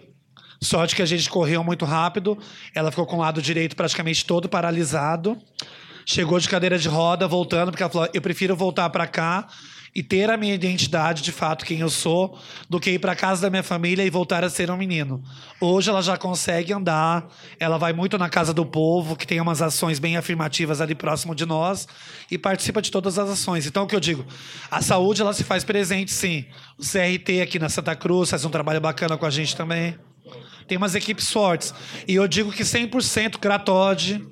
Sorte 0.62 0.96
que 0.96 1.02
a 1.02 1.06
gente 1.06 1.30
correu 1.30 1.64
muito 1.64 1.86
rápido. 1.86 2.38
Ela 2.74 2.90
ficou 2.90 3.06
com 3.06 3.18
o 3.18 3.20
lado 3.20 3.42
direito 3.42 3.76
praticamente 3.76 4.26
todo 4.26 4.48
paralisado. 4.48 5.38
Chegou 6.06 6.40
de 6.40 6.48
cadeira 6.48 6.78
de 6.78 6.88
roda, 6.88 7.28
voltando, 7.28 7.72
porque 7.72 7.84
ela 7.84 7.92
falou: 7.92 8.10
eu 8.14 8.22
prefiro 8.22 8.56
voltar 8.56 8.90
para 8.90 9.06
cá 9.06 9.48
e 9.96 10.04
ter 10.04 10.30
a 10.30 10.36
minha 10.36 10.54
identidade 10.54 11.22
de 11.22 11.32
fato, 11.32 11.64
quem 11.64 11.80
eu 11.80 11.90
sou, 11.90 12.38
do 12.70 12.82
que 12.82 12.92
ir 12.92 13.00
para 13.00 13.16
casa 13.16 13.44
da 13.44 13.50
minha 13.50 13.64
família 13.64 14.04
e 14.04 14.10
voltar 14.10 14.44
a 14.44 14.50
ser 14.50 14.70
um 14.70 14.76
menino. 14.76 15.24
Hoje 15.62 15.90
ela 15.90 16.02
já 16.02 16.18
consegue 16.18 16.74
andar, 16.74 17.26
ela 17.58 17.78
vai 17.78 17.94
muito 17.94 18.18
na 18.18 18.28
casa 18.28 18.54
do 18.54 18.66
povo, 18.66 19.16
que 19.16 19.26
tem 19.26 19.40
umas 19.40 19.62
ações 19.62 19.98
bem 19.98 20.18
afirmativas 20.18 20.82
ali 20.82 20.94
próximo 20.94 21.34
de 21.34 21.46
nós 21.46 21.88
e 22.30 22.38
participa 22.38 22.82
de 22.82 22.92
todas 22.92 23.18
as 23.18 23.30
ações. 23.30 23.66
Então, 23.66 23.84
o 23.84 23.88
que 23.88 23.96
eu 23.96 24.00
digo? 24.02 24.26
A 24.70 24.82
saúde 24.82 25.22
ela 25.22 25.32
se 25.32 25.46
faz 25.46 25.64
presente, 25.64 26.12
sim. 26.12 26.44
O 26.78 26.84
CRT 26.84 27.42
aqui 27.42 27.58
na 27.58 27.70
Santa 27.70 27.96
Cruz 27.96 28.30
faz 28.30 28.44
um 28.44 28.50
trabalho 28.50 28.82
bacana 28.82 29.16
com 29.16 29.26
a 29.26 29.30
gente 29.30 29.56
também. 29.56 29.98
Tem 30.68 30.78
umas 30.78 30.94
equipes 30.94 31.32
fortes. 31.32 31.74
E 32.06 32.16
eu 32.16 32.28
digo 32.28 32.52
que 32.52 32.64
100% 32.64 33.38
Cratode, 33.38 34.28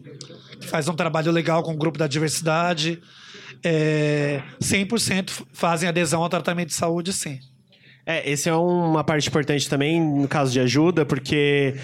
que 0.60 0.68
faz 0.68 0.90
um 0.90 0.94
trabalho 0.94 1.32
legal 1.32 1.64
com 1.64 1.72
o 1.72 1.78
grupo 1.78 1.98
da 1.98 2.08
diversidade 2.08 3.02
é, 3.64 4.42
100% 4.62 5.46
fazem 5.54 5.88
adesão 5.88 6.22
ao 6.22 6.30
tratamento 6.30 6.70
de 6.70 6.76
saúde, 6.76 7.14
sim. 7.14 7.40
É, 8.06 8.30
esse 8.30 8.50
é 8.50 8.54
uma 8.54 9.04
parte 9.04 9.30
importante 9.30 9.70
também 9.70 10.02
no 10.02 10.28
caso 10.28 10.52
de 10.52 10.60
ajuda, 10.60 11.06
porque 11.06 11.76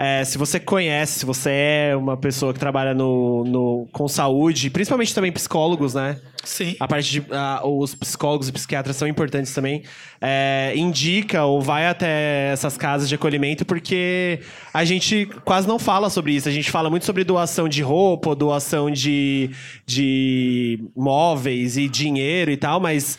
é, 0.00 0.24
se 0.24 0.38
você 0.38 0.60
conhece, 0.60 1.18
se 1.18 1.26
você 1.26 1.50
é 1.50 1.96
uma 1.96 2.16
pessoa 2.16 2.54
que 2.54 2.60
trabalha 2.60 2.94
no, 2.94 3.42
no, 3.42 3.88
com 3.90 4.06
saúde, 4.06 4.70
principalmente 4.70 5.12
também 5.12 5.32
psicólogos, 5.32 5.94
né? 5.94 6.20
Sim. 6.44 6.76
A 6.78 6.86
parte 6.86 7.10
de. 7.10 7.26
os 7.64 7.96
psicólogos 7.96 8.48
e 8.48 8.52
psiquiatras 8.52 8.94
são 8.94 9.08
importantes 9.08 9.52
também. 9.52 9.82
É, 10.20 10.72
indica 10.76 11.44
ou 11.44 11.60
vai 11.60 11.88
até 11.88 12.52
essas 12.52 12.76
casas 12.76 13.08
de 13.08 13.16
acolhimento, 13.16 13.66
porque 13.66 14.38
a 14.72 14.84
gente 14.84 15.26
quase 15.44 15.66
não 15.66 15.80
fala 15.80 16.08
sobre 16.08 16.32
isso. 16.32 16.48
A 16.48 16.52
gente 16.52 16.70
fala 16.70 16.88
muito 16.88 17.04
sobre 17.04 17.24
doação 17.24 17.68
de 17.68 17.82
roupa, 17.82 18.36
doação 18.36 18.88
de, 18.92 19.50
de 19.84 20.78
móveis 20.96 21.76
e 21.76 21.88
dinheiro 21.88 22.52
e 22.52 22.56
tal, 22.56 22.78
mas 22.78 23.18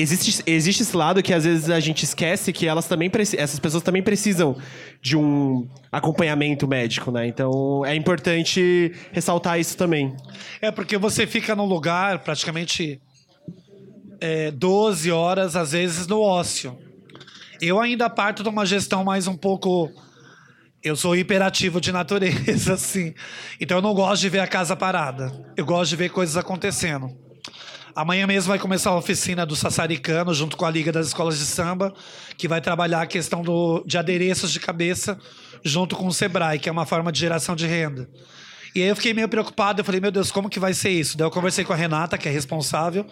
existe, 0.00 0.42
existe 0.46 0.82
esse 0.82 0.96
lado 0.96 1.22
que 1.22 1.34
às 1.34 1.44
vezes 1.44 1.68
a 1.70 1.80
gente 1.80 2.04
esquece 2.04 2.52
que 2.52 2.66
elas 2.66 2.86
também 2.86 3.10
essas 3.36 3.58
pessoas 3.58 3.82
também 3.82 4.02
precisam 4.02 4.56
de 5.02 5.16
um 5.16 5.66
acompanhamento 5.90 6.17
médico, 6.66 7.10
né? 7.10 7.26
Então 7.26 7.84
é 7.84 7.94
importante 7.94 8.92
ressaltar 9.12 9.58
isso 9.58 9.76
também. 9.76 10.16
É 10.60 10.70
porque 10.70 10.98
você 10.98 11.26
fica 11.26 11.54
num 11.54 11.66
lugar 11.66 12.20
praticamente 12.20 13.00
é, 14.20 14.50
12 14.50 15.10
horas, 15.10 15.56
às 15.56 15.72
vezes, 15.72 16.06
no 16.06 16.20
ócio. 16.20 16.76
Eu 17.60 17.80
ainda 17.80 18.08
parto 18.08 18.42
de 18.42 18.48
uma 18.48 18.64
gestão 18.64 19.04
mais 19.04 19.26
um 19.26 19.36
pouco. 19.36 19.90
Eu 20.82 20.94
sou 20.94 21.16
hiperativo 21.16 21.80
de 21.80 21.90
natureza, 21.90 22.74
assim. 22.74 23.14
Então 23.60 23.78
eu 23.78 23.82
não 23.82 23.94
gosto 23.94 24.22
de 24.22 24.28
ver 24.28 24.40
a 24.40 24.46
casa 24.46 24.76
parada. 24.76 25.32
Eu 25.56 25.64
gosto 25.64 25.90
de 25.90 25.96
ver 25.96 26.10
coisas 26.10 26.36
acontecendo. 26.36 27.10
Amanhã 27.94 28.28
mesmo 28.28 28.50
vai 28.50 28.60
começar 28.60 28.90
a 28.90 28.96
oficina 28.96 29.44
do 29.44 29.56
Sassaricano, 29.56 30.32
junto 30.32 30.56
com 30.56 30.64
a 30.64 30.70
Liga 30.70 30.92
das 30.92 31.08
Escolas 31.08 31.36
de 31.36 31.44
Samba, 31.44 31.92
que 32.36 32.46
vai 32.46 32.60
trabalhar 32.60 33.02
a 33.02 33.06
questão 33.06 33.42
do, 33.42 33.82
de 33.84 33.98
adereços 33.98 34.52
de 34.52 34.60
cabeça 34.60 35.18
junto 35.64 35.96
com 35.96 36.06
o 36.06 36.12
Sebrae, 36.12 36.58
que 36.58 36.68
é 36.68 36.72
uma 36.72 36.86
forma 36.86 37.12
de 37.12 37.18
geração 37.18 37.54
de 37.54 37.66
renda. 37.66 38.08
E 38.74 38.82
aí 38.82 38.88
eu 38.88 38.96
fiquei 38.96 39.14
meio 39.14 39.28
preocupado, 39.28 39.80
eu 39.80 39.84
falei, 39.84 40.00
meu 40.00 40.10
Deus, 40.10 40.30
como 40.30 40.48
que 40.48 40.60
vai 40.60 40.74
ser 40.74 40.90
isso? 40.90 41.16
Daí 41.16 41.26
eu 41.26 41.30
conversei 41.30 41.64
com 41.64 41.72
a 41.72 41.76
Renata, 41.76 42.18
que 42.18 42.28
é 42.28 42.32
responsável, 42.32 43.06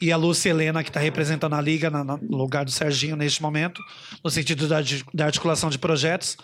e 0.00 0.12
a 0.12 0.16
Lúcia 0.16 0.50
Helena, 0.50 0.82
que 0.82 0.90
está 0.90 1.00
representando 1.00 1.54
a 1.54 1.60
Liga 1.60 1.90
no 1.90 2.36
lugar 2.36 2.64
do 2.64 2.70
Serginho 2.70 3.16
neste 3.16 3.42
momento, 3.42 3.82
no 4.22 4.30
sentido 4.30 4.68
da, 4.68 4.78
da 5.12 5.26
articulação 5.26 5.70
de 5.70 5.78
projetos. 5.78 6.36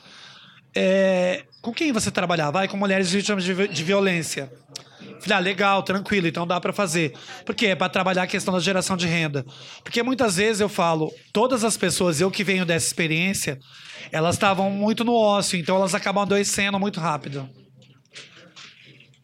É, 0.75 1.45
com 1.63 1.73
quem 1.73 1.93
você 1.93 2.11
trabalhar? 2.11 2.51
Vai 2.51 2.67
com 2.67 2.77
mulheres 2.77 3.13
vítimas 3.13 3.45
de, 3.45 3.69
de 3.69 3.85
violência. 3.85 4.51
Falei, 5.21 5.39
ah, 5.39 5.41
legal, 5.41 5.83
tranquilo, 5.83 6.27
então 6.27 6.47
dá 6.47 6.61
para 6.61 6.73
fazer. 6.73 7.15
Por 7.47 7.55
quê? 7.55 7.69
É 7.69 7.75
para 7.75 7.89
trabalhar 7.89 8.25
a 8.25 8.27
questão 8.27 8.53
da 8.53 8.61
geração 8.61 8.97
de 8.97 9.07
renda. 9.07 9.45
Porque 9.83 10.03
muitas 10.03 10.37
vezes 10.37 10.61
eu 10.61 10.69
falo, 10.69 11.13
todas 11.33 11.65
as 11.65 11.77
pessoas, 11.77 12.21
eu 12.21 12.31
que 12.31 12.43
venho 12.43 12.67
dessa 12.67 12.87
experiência, 12.87 13.59
elas 14.13 14.35
estavam 14.37 14.71
muito 14.71 15.05
no 15.05 15.15
ócio, 15.15 15.59
então 15.59 15.77
elas 15.77 15.95
acabam 15.95 16.23
adoecendo 16.23 16.79
muito 16.79 17.01
rápido. 17.01 17.49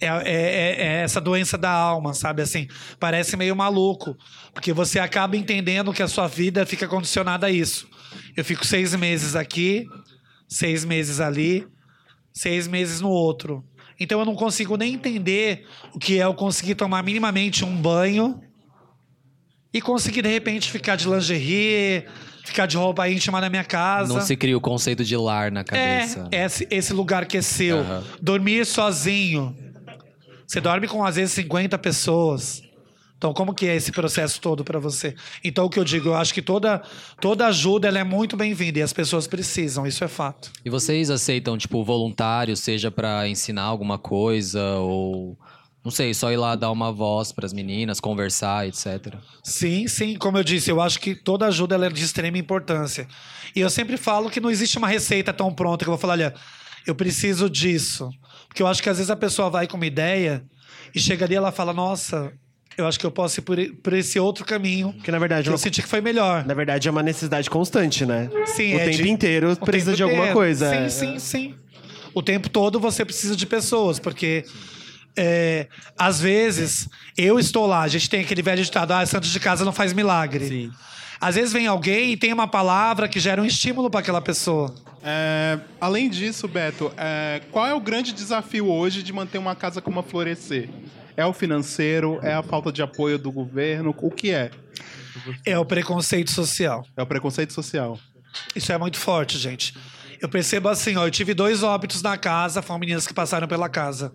É, 0.01 0.07
é, 0.07 0.12
é- 0.24 0.82
é 0.82 1.02
essa 1.02 1.20
doença 1.20 1.59
da 1.59 1.70
alma, 1.70 2.15
sabe? 2.15 2.40
Assim, 2.40 2.66
parece 2.98 3.36
meio 3.36 3.55
maluco. 3.55 4.16
Porque 4.55 4.73
você 4.73 4.98
acaba 4.98 5.36
entendendo 5.36 5.93
que 5.93 6.02
a 6.02 6.09
sua 6.09 6.27
vida 6.27 6.65
fica 6.65 6.89
condicionada 6.89 7.47
a 7.47 7.51
isso. 7.51 7.86
Eu 8.36 8.44
fico 8.44 8.66
seis 8.66 8.94
meses 8.94 9.36
aqui, 9.36 9.85
seis 10.48 10.85
meses 10.85 11.20
ali, 11.20 11.66
seis 12.32 12.66
meses 12.66 13.01
no 13.02 13.11
outro. 13.11 13.62
Então 13.98 14.19
eu 14.20 14.24
não 14.24 14.35
consigo 14.35 14.77
nem 14.78 14.94
entender 14.94 15.66
o 15.94 15.98
que 15.98 16.19
é 16.19 16.24
eu 16.24 16.32
conseguir 16.32 16.74
tomar 16.74 17.02
minimamente 17.02 17.62
um 17.65 17.77
banho 17.77 18.40
e 19.73 19.81
conseguir, 19.82 20.23
de 20.23 20.28
repente, 20.31 20.70
ficar 20.70 20.97
de 20.97 21.07
lingerie, 21.07 22.07
ficar 22.44 22.66
de 22.66 22.76
roupa 22.76 23.08
íntima 23.08 23.40
na 23.40 23.48
minha 23.48 23.64
casa. 23.64 24.12
Não 24.12 24.20
se 24.20 24.36
cria 24.36 24.56
o 24.56 24.60
conceito 24.60 25.04
de 25.04 25.16
lar 25.16 25.50
na 25.50 25.64
cabeça. 25.64 26.28
É, 26.30 26.44
esse, 26.44 26.66
esse 26.70 26.92
lugar 26.92 27.26
que 27.26 27.38
é 27.38 27.42
seu. 27.42 27.78
Aham. 27.78 28.04
Dormir 28.20 28.64
sozinho. 28.66 29.56
Você 30.46 30.60
dorme 30.60 30.88
com, 30.88 31.04
às 31.04 31.16
vezes, 31.16 31.32
50 31.34 31.78
pessoas. 31.78 32.62
Então, 33.20 33.34
como 33.34 33.52
que 33.52 33.66
é 33.66 33.76
esse 33.76 33.92
processo 33.92 34.40
todo 34.40 34.64
para 34.64 34.78
você? 34.78 35.14
Então, 35.44 35.66
o 35.66 35.68
que 35.68 35.78
eu 35.78 35.84
digo, 35.84 36.08
eu 36.08 36.14
acho 36.14 36.32
que 36.32 36.40
toda, 36.40 36.80
toda 37.20 37.46
ajuda 37.46 37.86
ela 37.86 37.98
é 37.98 38.04
muito 38.04 38.34
bem-vinda 38.34 38.78
e 38.78 38.82
as 38.82 38.94
pessoas 38.94 39.26
precisam, 39.26 39.86
isso 39.86 40.02
é 40.02 40.08
fato. 40.08 40.50
E 40.64 40.70
vocês 40.70 41.10
aceitam, 41.10 41.58
tipo, 41.58 41.84
voluntário, 41.84 42.56
seja 42.56 42.90
pra 42.90 43.28
ensinar 43.28 43.64
alguma 43.64 43.98
coisa 43.98 44.76
ou. 44.78 45.38
Não 45.85 45.90
sei, 45.90 46.12
só 46.12 46.31
ir 46.31 46.36
lá 46.36 46.55
dar 46.57 46.70
uma 46.70 46.93
voz 46.93 47.32
pras 47.32 47.52
meninas, 47.55 48.01
conversar, 48.01 48.69
etc. 48.69 49.15
Sim, 49.43 49.89
sim, 49.89 50.15
como 50.19 50.36
eu 50.36 50.44
disse, 50.44 50.70
eu 50.70 50.81
acho 50.81 51.01
que 51.01 51.15
toda 51.15 51.47
ajuda 51.47 51.74
ela 51.74 51.86
é 51.86 51.90
de 51.90 52.05
extrema 52.05 52.36
importância. 52.36 53.09
E 53.57 53.61
eu 53.61 53.70
sempre 53.70 53.97
falo 53.97 54.28
que 54.28 54.40
não 54.40 54.51
existe 54.51 54.77
uma 54.77 54.86
receita 54.89 55.32
tão 55.32 55.52
pronta 55.52 55.85
que 55.85 55.89
eu 55.89 55.93
vou 55.93 55.98
falar, 55.98 56.12
olha, 56.15 56.35
eu 56.86 56.94
preciso 56.94 57.48
disso. 57.48 58.11
Porque 58.47 58.62
eu 58.62 58.66
acho 58.66 58.82
que 58.82 58.90
às 58.90 58.98
vezes 58.98 59.11
a 59.11 59.16
pessoa 59.16 59.48
vai 59.48 59.66
com 59.66 59.77
uma 59.78 59.86
ideia 59.86 60.44
e 60.94 61.01
chega 61.01 61.24
ali 61.24 61.32
e 61.35 61.36
ela 61.39 61.51
fala, 61.51 61.73
nossa, 61.73 62.31
eu 62.77 62.86
acho 62.86 63.01
que 63.01 63.07
eu 63.07 63.11
posso 63.11 63.40
ir 63.40 63.43
por, 63.43 63.57
por 63.82 63.93
esse 63.94 64.19
outro 64.20 64.44
caminho. 64.44 64.93
Que 65.02 65.11
na 65.11 65.19
verdade, 65.19 65.44
Que 65.44 65.48
é 65.48 65.51
eu 65.51 65.55
uma- 65.55 65.59
senti 65.59 65.81
que 65.82 65.89
foi 65.89 66.02
melhor. 66.02 66.44
na 66.44 66.52
verdade 66.52 66.89
é 66.89 66.90
uma 66.90 67.02
necessidade 67.02 67.48
constante, 67.48 68.05
né? 68.05 68.28
Sim, 68.44 68.74
o 68.74 68.81
é 68.81 68.85
tempo 68.85 69.02
de- 69.02 69.09
inteiro 69.11 69.57
precisa 69.57 69.93
tempo 69.93 69.97
de 69.97 70.02
alguma 70.02 70.23
inteiro. 70.24 70.36
coisa. 70.39 70.69
Sim, 70.70 70.77
é. 70.85 70.89
sim, 70.90 71.19
sim. 71.19 71.55
O 72.12 72.23
tempo 72.23 72.51
todo 72.51 72.78
você 72.78 73.02
precisa 73.05 73.35
de 73.35 73.47
pessoas, 73.47 73.98
porque 73.98 74.44
é, 75.16 75.69
às 75.99 76.20
vezes 76.20 76.89
eu 77.16 77.39
estou 77.39 77.66
lá, 77.66 77.82
a 77.82 77.89
gente 77.89 78.09
tem 78.09 78.20
aquele 78.20 78.43
velho 78.43 78.62
ditado, 78.62 78.93
ah, 78.93 79.05
santo 79.05 79.28
de 79.28 79.41
casa 79.41 79.65
não 79.65 79.73
faz 79.73 79.93
milagre. 79.93 80.47
Sim. 80.47 80.73
Às 81.20 81.35
vezes 81.35 81.53
vem 81.53 81.66
alguém 81.66 82.12
e 82.12 82.16
tem 82.16 82.32
uma 82.32 82.49
palavra 82.49 83.07
que 83.07 83.20
gera 83.20 83.43
um 83.43 83.45
estímulo 83.45 83.91
para 83.91 84.01
aquela 84.01 84.23
pessoa. 84.23 84.74
É, 85.03 85.59
além 85.81 86.09
disso, 86.09 86.49
Beto, 86.49 86.91
é, 86.97 87.43
qual 87.51 87.66
é 87.66 87.74
o 87.74 87.81
grande 87.81 88.12
desafio 88.12 88.66
hoje 88.69 89.03
de 89.03 89.12
manter 89.12 89.39
uma 89.39 89.55
casa 89.55 89.82
como 89.82 90.01
a 90.01 90.03
Florescer? 90.03 90.69
É 91.16 91.27
o 91.27 91.32
financeiro? 91.32 92.19
É 92.23 92.32
a 92.32 92.43
falta 92.43 92.73
de 92.73 92.81
apoio 92.81 93.19
do 93.19 93.31
governo? 93.31 93.95
O 93.99 94.11
que 94.11 94.31
é? 94.31 94.51
É 95.45 95.59
o 95.59 95.65
preconceito 95.65 96.31
social. 96.31 96.87
É 96.97 97.03
o 97.03 97.07
preconceito 97.07 97.53
social. 97.53 97.99
Isso 98.55 98.73
é 98.73 98.78
muito 98.78 98.99
forte, 98.99 99.37
gente. 99.37 99.74
Eu 100.20 100.28
percebo 100.28 100.69
assim, 100.69 100.97
ó, 100.97 101.07
eu 101.07 101.11
tive 101.11 101.35
dois 101.35 101.62
óbitos 101.62 102.03
na 102.03 102.16
casa, 102.16 102.62
foram 102.62 102.81
meninas 102.81 103.07
que 103.07 103.15
passaram 103.15 103.49
pela 103.49 103.69
casa. 103.69 104.12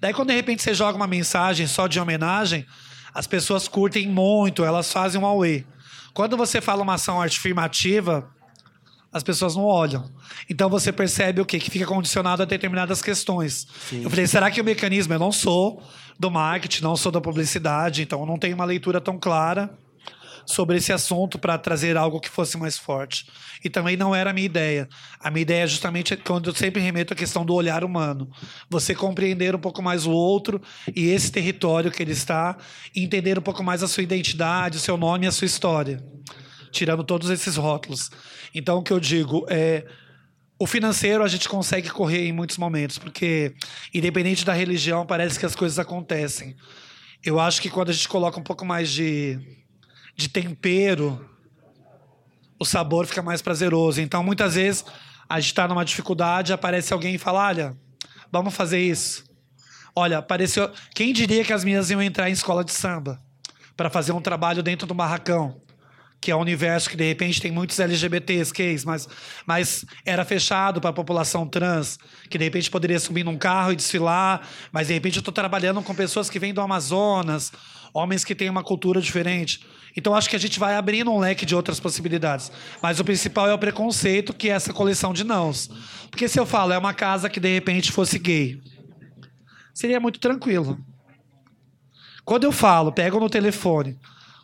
Daí 0.00 0.14
quando 0.14 0.28
de 0.28 0.34
repente 0.34 0.62
você 0.62 0.72
joga 0.72 0.96
uma 0.96 1.06
mensagem 1.06 1.66
só 1.66 1.86
de 1.86 2.00
homenagem, 2.00 2.66
as 3.12 3.26
pessoas 3.26 3.68
curtem 3.68 4.08
muito, 4.08 4.64
elas 4.64 4.90
fazem 4.92 5.20
um 5.20 5.26
auê. 5.26 5.64
Quando 6.14 6.36
você 6.36 6.60
fala 6.60 6.82
uma 6.82 6.94
ação 6.94 7.20
afirmativa, 7.20 8.28
as 9.12 9.22
pessoas 9.22 9.56
não 9.56 9.64
olham. 9.64 10.10
Então 10.48 10.70
você 10.70 10.92
percebe 10.92 11.40
o 11.40 11.44
quê? 11.44 11.58
Que 11.58 11.70
fica 11.70 11.86
condicionado 11.86 12.42
a 12.42 12.46
determinadas 12.46 13.02
questões. 13.02 13.66
Eu 13.92 14.08
falei, 14.08 14.26
será 14.26 14.50
que 14.50 14.60
o 14.60 14.64
mecanismo? 14.64 15.12
Eu 15.12 15.18
não 15.18 15.32
sou 15.32 15.82
do 16.18 16.30
marketing, 16.30 16.82
não 16.82 16.96
sou 16.96 17.10
da 17.10 17.20
publicidade, 17.20 18.02
então 18.02 18.20
eu 18.20 18.26
não 18.26 18.38
tenho 18.38 18.54
uma 18.54 18.64
leitura 18.64 19.00
tão 19.00 19.18
clara 19.18 19.76
sobre 20.50 20.76
esse 20.76 20.92
assunto 20.92 21.38
para 21.38 21.56
trazer 21.56 21.96
algo 21.96 22.20
que 22.20 22.28
fosse 22.28 22.56
mais 22.56 22.76
forte. 22.76 23.26
E 23.64 23.70
também 23.70 23.96
não 23.96 24.14
era 24.14 24.30
a 24.30 24.32
minha 24.32 24.46
ideia. 24.46 24.88
A 25.18 25.30
minha 25.30 25.42
ideia 25.42 25.64
é 25.64 25.66
justamente 25.66 26.16
quando 26.16 26.50
eu 26.50 26.54
sempre 26.54 26.80
remeto 26.80 27.12
à 27.12 27.16
questão 27.16 27.44
do 27.44 27.54
olhar 27.54 27.84
humano. 27.84 28.30
Você 28.68 28.94
compreender 28.94 29.54
um 29.54 29.58
pouco 29.58 29.82
mais 29.82 30.06
o 30.06 30.10
outro 30.10 30.60
e 30.94 31.08
esse 31.08 31.30
território 31.30 31.90
que 31.90 32.02
ele 32.02 32.12
está, 32.12 32.56
entender 32.94 33.38
um 33.38 33.42
pouco 33.42 33.62
mais 33.62 33.82
a 33.82 33.88
sua 33.88 34.02
identidade, 34.02 34.76
o 34.76 34.80
seu 34.80 34.96
nome 34.96 35.26
e 35.26 35.28
a 35.28 35.32
sua 35.32 35.46
história. 35.46 36.02
Tirando 36.70 37.04
todos 37.04 37.30
esses 37.30 37.56
rótulos. 37.56 38.10
Então, 38.54 38.78
o 38.78 38.82
que 38.82 38.92
eu 38.92 39.00
digo 39.00 39.46
é. 39.48 39.84
O 40.62 40.66
financeiro 40.66 41.24
a 41.24 41.28
gente 41.28 41.48
consegue 41.48 41.88
correr 41.88 42.28
em 42.28 42.32
muitos 42.32 42.58
momentos, 42.58 42.98
porque, 42.98 43.54
independente 43.94 44.44
da 44.44 44.52
religião, 44.52 45.06
parece 45.06 45.38
que 45.38 45.46
as 45.46 45.56
coisas 45.56 45.78
acontecem. 45.78 46.54
Eu 47.24 47.40
acho 47.40 47.62
que 47.62 47.70
quando 47.70 47.88
a 47.88 47.92
gente 47.94 48.06
coloca 48.06 48.38
um 48.38 48.42
pouco 48.42 48.66
mais 48.66 48.90
de, 48.90 49.38
de 50.20 50.28
tempero, 50.28 51.28
o 52.58 52.64
sabor 52.64 53.06
fica 53.06 53.22
mais 53.22 53.40
prazeroso. 53.40 54.00
Então, 54.00 54.22
muitas 54.22 54.54
vezes, 54.54 54.84
a 55.28 55.40
gente 55.40 55.48
está 55.48 55.66
numa 55.66 55.84
dificuldade, 55.84 56.52
aparece 56.52 56.92
alguém 56.92 57.14
e 57.14 57.18
fala: 57.18 57.46
Olha, 57.46 57.76
vamos 58.30 58.54
fazer 58.54 58.78
isso. 58.78 59.24
Olha, 59.96 60.18
apareceu. 60.18 60.70
Quem 60.94 61.12
diria 61.12 61.44
que 61.44 61.52
as 61.52 61.64
meninas 61.64 61.90
iam 61.90 62.02
entrar 62.02 62.28
em 62.28 62.32
escola 62.32 62.62
de 62.62 62.72
samba 62.72 63.20
para 63.76 63.88
fazer 63.88 64.12
um 64.12 64.20
trabalho 64.20 64.62
dentro 64.62 64.86
do 64.86 64.94
barracão? 64.94 65.60
Que 66.20 66.30
é 66.30 66.36
um 66.36 66.40
universo 66.40 66.90
que 66.90 66.96
de 66.96 67.04
repente 67.04 67.40
tem 67.40 67.50
muitos 67.50 67.78
LGBTs, 67.78 68.52
gays, 68.52 68.84
mas, 68.84 69.08
mas 69.46 69.84
era 70.04 70.24
fechado 70.24 70.80
para 70.80 70.90
a 70.90 70.92
população 70.92 71.46
trans, 71.46 71.98
que 72.28 72.36
de 72.36 72.44
repente 72.44 72.70
poderia 72.70 73.00
subir 73.00 73.24
num 73.24 73.38
carro 73.38 73.72
e 73.72 73.76
desfilar, 73.76 74.42
mas 74.70 74.88
de 74.88 74.94
repente 74.94 75.16
eu 75.16 75.20
estou 75.20 75.32
trabalhando 75.32 75.80
com 75.82 75.94
pessoas 75.94 76.28
que 76.28 76.38
vêm 76.38 76.52
do 76.52 76.60
Amazonas, 76.60 77.52
homens 77.94 78.24
que 78.24 78.34
têm 78.34 78.50
uma 78.50 78.62
cultura 78.62 79.00
diferente. 79.00 79.64
Então 79.96 80.14
acho 80.14 80.28
que 80.28 80.36
a 80.36 80.38
gente 80.38 80.58
vai 80.58 80.76
abrindo 80.76 81.10
um 81.10 81.18
leque 81.18 81.44
de 81.44 81.54
outras 81.54 81.80
possibilidades. 81.80 82.52
Mas 82.82 83.00
o 83.00 83.04
principal 83.04 83.48
é 83.48 83.54
o 83.54 83.58
preconceito, 83.58 84.34
que 84.34 84.48
é 84.48 84.52
essa 84.52 84.72
coleção 84.72 85.12
de 85.12 85.24
nãos. 85.24 85.70
Porque 86.10 86.28
se 86.28 86.38
eu 86.38 86.46
falo, 86.46 86.72
é 86.72 86.78
uma 86.78 86.94
casa 86.94 87.28
que 87.28 87.40
de 87.40 87.52
repente 87.52 87.90
fosse 87.90 88.18
gay, 88.18 88.60
seria 89.74 89.98
muito 89.98 90.20
tranquilo. 90.20 90.78
Quando 92.24 92.44
eu 92.44 92.52
falo, 92.52 92.92
pego 92.92 93.18
no 93.18 93.28
telefone, 93.28 93.98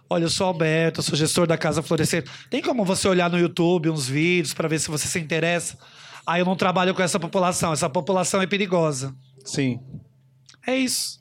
olha, 0.09 0.25
eu 0.25 0.31
sou 0.31 0.47
Alberto, 0.47 1.03
sou 1.03 1.17
gestor 1.17 1.47
da 1.47 1.59
Casa 1.59 1.83
Florescer. 1.83 2.25
Tem 2.51 2.63
como 2.63 2.85
você 2.85 3.09
olhar 3.09 3.31
no 3.31 3.39
YouTube 3.39 3.91
uns 3.91 4.09
vídeos 4.09 4.55
para 4.55 4.69
ver 4.69 4.79
se 4.79 4.91
você 4.91 5.07
se 5.07 5.19
interessa? 5.19 5.79
Ah, 6.27 6.39
eu 6.39 6.45
não 6.45 6.57
trabalho 6.57 6.95
com 6.95 7.03
essa 7.03 7.21
população, 7.21 7.73
essa 7.73 7.89
população 7.89 8.43
é 8.43 8.47
perigosa. 8.47 9.15
Sim. 9.45 9.79
É 10.67 10.77
isso. 10.77 11.21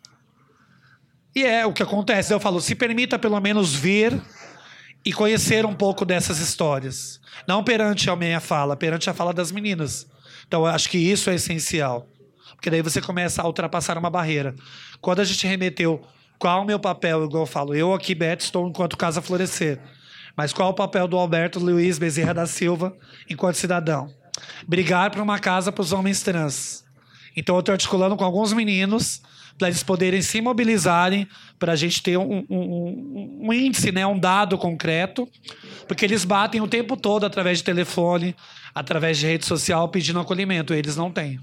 E 1.35 1.43
é 1.43 1.65
o 1.65 1.73
que 1.73 1.83
acontece. 1.83 2.33
Eu 2.33 2.39
falo, 2.39 2.61
se 2.61 2.73
permita 2.73 3.19
pelo 3.19 3.39
menos 3.39 3.75
vir 3.75 4.19
e 5.05 5.13
conhecer 5.13 5.65
um 5.65 5.75
pouco 5.75 6.05
dessas 6.05 6.39
histórias. 6.39 7.19
Não 7.47 7.63
perante 7.63 8.09
a 8.09 8.15
minha 8.15 8.39
fala, 8.39 8.75
perante 8.75 9.09
a 9.09 9.13
fala 9.13 9.33
das 9.33 9.51
meninas. 9.51 10.07
Então, 10.47 10.61
eu 10.61 10.67
acho 10.67 10.89
que 10.89 10.97
isso 10.97 11.29
é 11.29 11.35
essencial. 11.35 12.07
Porque 12.55 12.69
daí 12.69 12.81
você 12.81 13.01
começa 13.01 13.41
a 13.41 13.45
ultrapassar 13.45 13.97
uma 13.97 14.09
barreira. 14.09 14.55
Quando 15.01 15.19
a 15.19 15.23
gente 15.23 15.45
remeteu 15.45 16.01
qual 16.39 16.61
o 16.61 16.65
meu 16.65 16.79
papel, 16.79 17.23
igual 17.25 17.43
eu 17.43 17.47
falo, 17.47 17.73
eu 17.75 17.93
aqui, 17.93 18.13
Beto, 18.15 18.43
estou 18.43 18.67
enquanto 18.67 18.97
Casa 18.97 19.21
Florescer. 19.21 19.79
Mas 20.35 20.51
qual 20.51 20.69
o 20.69 20.73
papel 20.73 21.07
do 21.07 21.17
Alberto 21.17 21.59
Luiz 21.59 21.97
Bezerra 21.97 22.33
da 22.33 22.45
Silva 22.45 22.95
enquanto 23.29 23.55
cidadão? 23.55 24.09
Brigar 24.67 25.09
por 25.11 25.21
uma 25.21 25.39
casa 25.39 25.71
para 25.71 25.81
os 25.81 25.93
homens 25.93 26.21
trans. 26.21 26.83
Então 27.37 27.55
eu 27.55 27.59
estou 27.61 27.73
articulando 27.73 28.15
com 28.17 28.23
alguns 28.23 28.51
meninos 28.51 29.21
para 29.57 29.69
eles 29.69 29.83
poderem 29.83 30.21
se 30.21 30.41
mobilizarem 30.41 31.25
para 31.57 31.71
a 31.71 31.75
gente 31.77 32.03
ter 32.03 32.17
um, 32.17 32.45
um- 32.49 33.39
um- 33.43 33.53
índice, 33.53 33.89
né, 33.93 34.05
um 34.05 34.19
dado 34.19 34.57
concreto, 34.57 35.25
porque 35.87 36.03
eles 36.03 36.25
batem 36.25 36.59
o 36.59 36.67
tempo 36.67 36.97
todo 36.97 37.25
através 37.25 37.59
de 37.59 37.63
telefone, 37.63 38.35
através 38.73 39.17
de 39.17 39.25
rede 39.27 39.45
social 39.45 39.87
pedindo 39.87 40.19
acolhimento. 40.19 40.73
Eles 40.73 40.97
não 40.97 41.09
têm. 41.09 41.39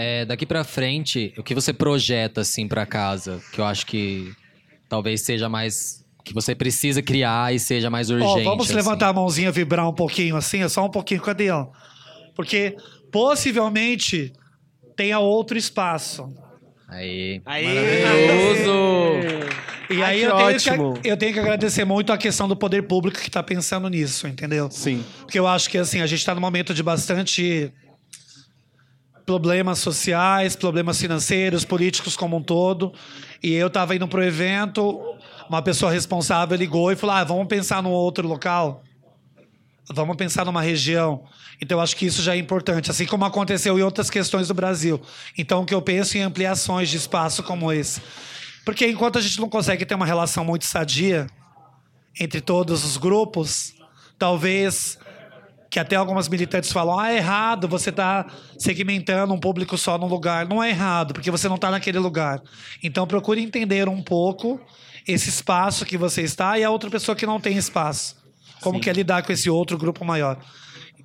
É, 0.00 0.24
daqui 0.24 0.46
pra 0.46 0.62
frente, 0.62 1.34
o 1.36 1.42
que 1.42 1.56
você 1.56 1.72
projeta, 1.72 2.42
assim, 2.42 2.68
pra 2.68 2.86
casa? 2.86 3.40
Que 3.52 3.60
eu 3.60 3.64
acho 3.64 3.84
que 3.84 4.32
talvez 4.88 5.22
seja 5.22 5.48
mais... 5.48 6.04
Que 6.24 6.32
você 6.32 6.54
precisa 6.54 7.02
criar 7.02 7.52
e 7.52 7.58
seja 7.58 7.90
mais 7.90 8.08
Ó, 8.08 8.14
urgente. 8.14 8.44
vamos 8.44 8.66
assim. 8.66 8.76
levantar 8.76 9.08
a 9.08 9.12
mãozinha, 9.12 9.50
vibrar 9.50 9.88
um 9.88 9.92
pouquinho 9.92 10.36
assim, 10.36 10.62
é 10.62 10.68
só 10.68 10.84
um 10.84 10.90
pouquinho, 10.90 11.20
cadê, 11.20 11.50
ó? 11.50 11.66
Porque 12.36 12.76
possivelmente 13.10 14.32
tenha 14.94 15.18
outro 15.18 15.58
espaço. 15.58 16.32
Aí. 16.86 17.42
Maravilhoso! 17.44 18.70
E 19.90 20.02
Ai, 20.02 20.04
aí 20.04 20.20
que 20.20 20.26
eu 20.26 20.36
tenho, 20.36 20.48
ótimo. 20.48 20.94
que, 21.00 21.08
eu 21.08 21.16
tenho 21.16 21.32
que 21.32 21.40
agradecer 21.40 21.84
muito 21.84 22.12
a 22.12 22.18
questão 22.18 22.46
do 22.46 22.54
poder 22.54 22.82
público 22.82 23.18
que 23.18 23.28
está 23.28 23.42
pensando 23.42 23.88
nisso, 23.88 24.28
entendeu? 24.28 24.70
Sim. 24.70 25.04
Porque 25.20 25.38
eu 25.38 25.46
acho 25.46 25.68
que 25.68 25.78
assim, 25.78 26.00
a 26.02 26.06
gente 26.06 26.20
está 26.20 26.34
num 26.34 26.40
momento 26.40 26.72
de 26.72 26.82
bastante 26.84 27.72
problemas 29.28 29.78
sociais, 29.80 30.56
problemas 30.56 30.98
financeiros, 30.98 31.62
políticos 31.62 32.16
como 32.16 32.38
um 32.38 32.42
todo. 32.42 32.94
E 33.42 33.52
eu 33.52 33.66
estava 33.66 33.94
indo 33.94 34.08
pro 34.08 34.24
evento, 34.24 34.98
uma 35.50 35.60
pessoa 35.60 35.92
responsável 35.92 36.56
ligou 36.56 36.90
e 36.90 36.96
falou: 36.96 37.14
ah, 37.14 37.24
vamos 37.24 37.46
pensar 37.46 37.82
num 37.82 37.90
outro 37.90 38.26
local. 38.26 38.82
Vamos 39.90 40.16
pensar 40.16 40.46
numa 40.46 40.62
região. 40.62 41.24
Então, 41.60 41.76
eu 41.76 41.82
acho 41.82 41.94
que 41.94 42.06
isso 42.06 42.22
já 42.22 42.34
é 42.34 42.38
importante, 42.38 42.90
assim 42.90 43.04
como 43.04 43.26
aconteceu 43.26 43.78
em 43.78 43.82
outras 43.82 44.08
questões 44.08 44.48
do 44.48 44.54
Brasil. 44.54 44.98
Então, 45.36 45.60
o 45.60 45.66
que 45.66 45.74
eu 45.74 45.82
penso 45.82 46.16
em 46.16 46.22
ampliações 46.22 46.88
de 46.88 46.96
espaço 46.96 47.42
como 47.42 47.70
esse. 47.70 48.00
Porque 48.64 48.86
enquanto 48.86 49.18
a 49.18 49.20
gente 49.20 49.38
não 49.38 49.48
consegue 49.48 49.84
ter 49.84 49.94
uma 49.94 50.06
relação 50.06 50.42
muito 50.42 50.64
sadia 50.64 51.26
entre 52.18 52.40
todos 52.40 52.82
os 52.82 52.96
grupos, 52.96 53.74
talvez 54.18 54.98
que 55.70 55.78
até 55.78 55.96
algumas 55.96 56.28
militantes 56.28 56.72
falam: 56.72 56.98
ah, 56.98 57.10
é 57.10 57.16
errado, 57.16 57.68
você 57.68 57.90
está 57.90 58.26
segmentando 58.58 59.32
um 59.34 59.40
público 59.40 59.76
só 59.76 59.98
num 59.98 60.06
lugar. 60.06 60.46
Não 60.46 60.62
é 60.62 60.70
errado, 60.70 61.12
porque 61.12 61.30
você 61.30 61.48
não 61.48 61.56
está 61.56 61.70
naquele 61.70 61.98
lugar. 61.98 62.40
Então 62.82 63.06
procure 63.06 63.42
entender 63.42 63.88
um 63.88 64.02
pouco 64.02 64.60
esse 65.06 65.28
espaço 65.28 65.84
que 65.84 65.96
você 65.96 66.22
está 66.22 66.58
e 66.58 66.64
a 66.64 66.70
outra 66.70 66.90
pessoa 66.90 67.16
que 67.16 67.26
não 67.26 67.40
tem 67.40 67.56
espaço. 67.56 68.16
Como 68.60 68.76
Sim. 68.76 68.82
que 68.82 68.90
é 68.90 68.92
lidar 68.92 69.22
com 69.22 69.32
esse 69.32 69.48
outro 69.48 69.78
grupo 69.78 70.04
maior. 70.04 70.38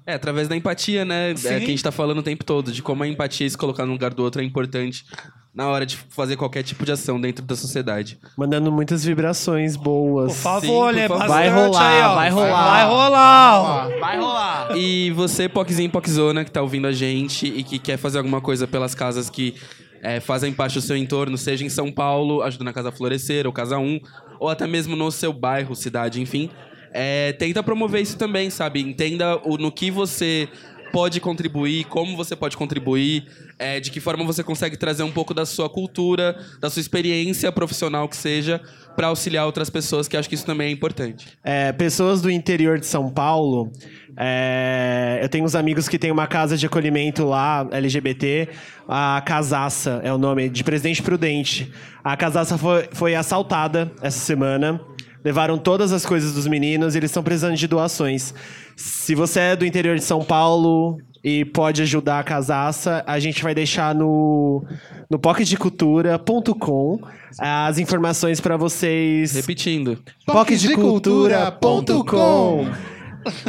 É, 0.05 0.15
através 0.15 0.47
da 0.47 0.55
empatia, 0.55 1.05
né? 1.05 1.31
É 1.31 1.35
Sim. 1.35 1.47
que 1.47 1.55
a 1.55 1.59
gente 1.59 1.83
tá 1.83 1.91
falando 1.91 2.17
o 2.17 2.23
tempo 2.23 2.43
todo, 2.43 2.71
de 2.71 2.81
como 2.81 3.03
a 3.03 3.07
empatia 3.07 3.47
e 3.47 3.49
se 3.49 3.57
colocar 3.57 3.85
no 3.85 3.93
lugar 3.93 4.13
do 4.13 4.23
outro 4.23 4.41
é 4.41 4.45
importante 4.45 5.05
na 5.53 5.67
hora 5.67 5.85
de 5.85 5.95
fazer 5.95 6.35
qualquer 6.35 6.63
tipo 6.63 6.83
de 6.85 6.91
ação 6.91 7.21
dentro 7.21 7.45
da 7.45 7.55
sociedade. 7.55 8.17
Mandando 8.35 8.71
muitas 8.71 9.03
vibrações 9.05 9.75
boas. 9.75 10.33
Por 10.33 10.39
favor, 10.39 10.93
Sim, 10.93 11.01
por 11.07 11.17
favor. 11.17 11.27
Vai 11.27 11.49
rolar, 11.49 11.89
aí, 11.91 12.01
ó. 12.01 12.15
vai 12.15 12.29
rolar. 12.29 12.69
Vai 12.71 12.85
rolar. 12.85 13.61
ó. 13.61 13.99
Vai 13.99 14.17
rolar. 14.19 14.77
E 14.77 15.11
você, 15.11 15.47
Poczin, 15.47 15.89
Poczona, 15.89 16.43
que 16.43 16.51
tá 16.51 16.61
ouvindo 16.61 16.87
a 16.87 16.91
gente 16.91 17.45
e 17.45 17.63
que 17.63 17.77
quer 17.77 17.97
fazer 17.97 18.17
alguma 18.17 18.41
coisa 18.41 18.65
pelas 18.67 18.95
casas 18.95 19.29
que 19.29 19.53
é, 20.01 20.19
fazem 20.19 20.51
parte 20.51 20.73
do 20.73 20.81
seu 20.81 20.97
entorno, 20.97 21.37
seja 21.37 21.63
em 21.63 21.69
São 21.69 21.91
Paulo, 21.91 22.41
ajudando 22.41 22.67
a 22.69 22.73
Casa 22.73 22.91
Florescer, 22.91 23.45
ou 23.45 23.53
Casa 23.53 23.77
1, 23.77 23.99
ou 24.39 24.49
até 24.49 24.65
mesmo 24.67 24.95
no 24.95 25.09
seu 25.11 25.31
bairro, 25.31 25.75
cidade, 25.75 26.19
enfim. 26.19 26.49
é, 26.91 27.31
tenta 27.33 27.63
promover 27.63 28.01
isso 28.01 28.17
também, 28.17 28.49
sabe? 28.49 28.81
Entenda 28.81 29.37
o, 29.47 29.57
no 29.57 29.71
que 29.71 29.89
você 29.89 30.49
pode 30.93 31.19
contribuir, 31.19 31.85
como 31.85 32.15
você 32.15 32.35
pode 32.35 32.55
contribuir, 32.55 33.25
é, 33.57 33.79
de 33.79 33.89
que 33.89 33.99
forma 33.99 34.23
você 34.23 34.43
consegue 34.43 34.77
trazer 34.77 35.01
um 35.01 35.11
pouco 35.11 35.33
da 35.33 35.43
sua 35.43 35.67
cultura, 35.67 36.39
da 36.61 36.69
sua 36.69 36.81
experiência 36.81 37.51
profissional 37.51 38.07
que 38.07 38.15
seja, 38.15 38.61
para 38.95 39.07
auxiliar 39.07 39.47
outras 39.47 39.71
pessoas, 39.71 40.07
que 40.07 40.15
acho 40.15 40.29
que 40.29 40.35
isso 40.35 40.45
também 40.45 40.67
é 40.67 40.71
importante. 40.71 41.27
É, 41.43 41.71
pessoas 41.71 42.21
do 42.21 42.29
interior 42.29 42.77
de 42.77 42.85
São 42.85 43.09
Paulo. 43.09 43.71
é, 44.15 45.19
eu 45.23 45.27
tenho 45.29 45.43
uns 45.43 45.55
amigos 45.55 45.89
que 45.89 45.97
têm 45.97 46.11
uma 46.11 46.27
casa 46.27 46.55
de 46.55 46.67
acolhimento 46.67 47.25
lá, 47.25 47.67
LGBT. 47.71 48.49
A 48.87 49.19
Casaça 49.25 49.99
é 50.03 50.13
o 50.13 50.17
nome, 50.19 50.47
de 50.47 50.63
Presidente 50.63 51.01
Prudente. 51.01 51.73
A 52.03 52.15
Casaça 52.15 52.55
foi, 52.55 52.87
foi 52.91 53.15
assaltada 53.15 53.91
essa 53.99 54.19
semana. 54.19 54.79
Levaram 55.23 55.57
todas 55.57 55.93
as 55.93 56.05
coisas 56.05 56.33
dos 56.33 56.45
meninos 56.47 56.95
e 56.95 56.99
eles 56.99 57.09
estão 57.09 57.23
precisando 57.23 57.55
de 57.55 57.67
doações. 57.67 58.33
Se 58.75 59.15
você 59.15 59.39
é 59.39 59.55
do 59.55 59.65
interior 59.65 59.95
de 59.95 60.03
São 60.03 60.21
Paulo 60.23 60.97
e 61.23 61.45
pode 61.45 61.81
ajudar 61.81 62.19
a 62.19 62.23
Casaça, 62.23 63.01
a 63.07 63.17
gente 63.19 63.41
vai 63.41 63.55
deixar 63.55 63.95
no, 63.95 64.65
no 65.09 65.17
pocketdecultura.com 65.17 66.99
as 67.39 67.79
informações 67.79 68.41
para 68.41 68.57
vocês 68.57 69.33
Repetindo. 69.33 69.97
pocketdecultura.com 70.25 72.67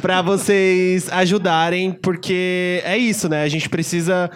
para 0.01 0.22
vocês 0.22 1.10
ajudarem, 1.10 1.92
porque 1.92 2.80
é 2.84 2.96
isso, 2.96 3.28
né? 3.28 3.42
A 3.42 3.48
gente 3.48 3.68
precisa, 3.68 4.30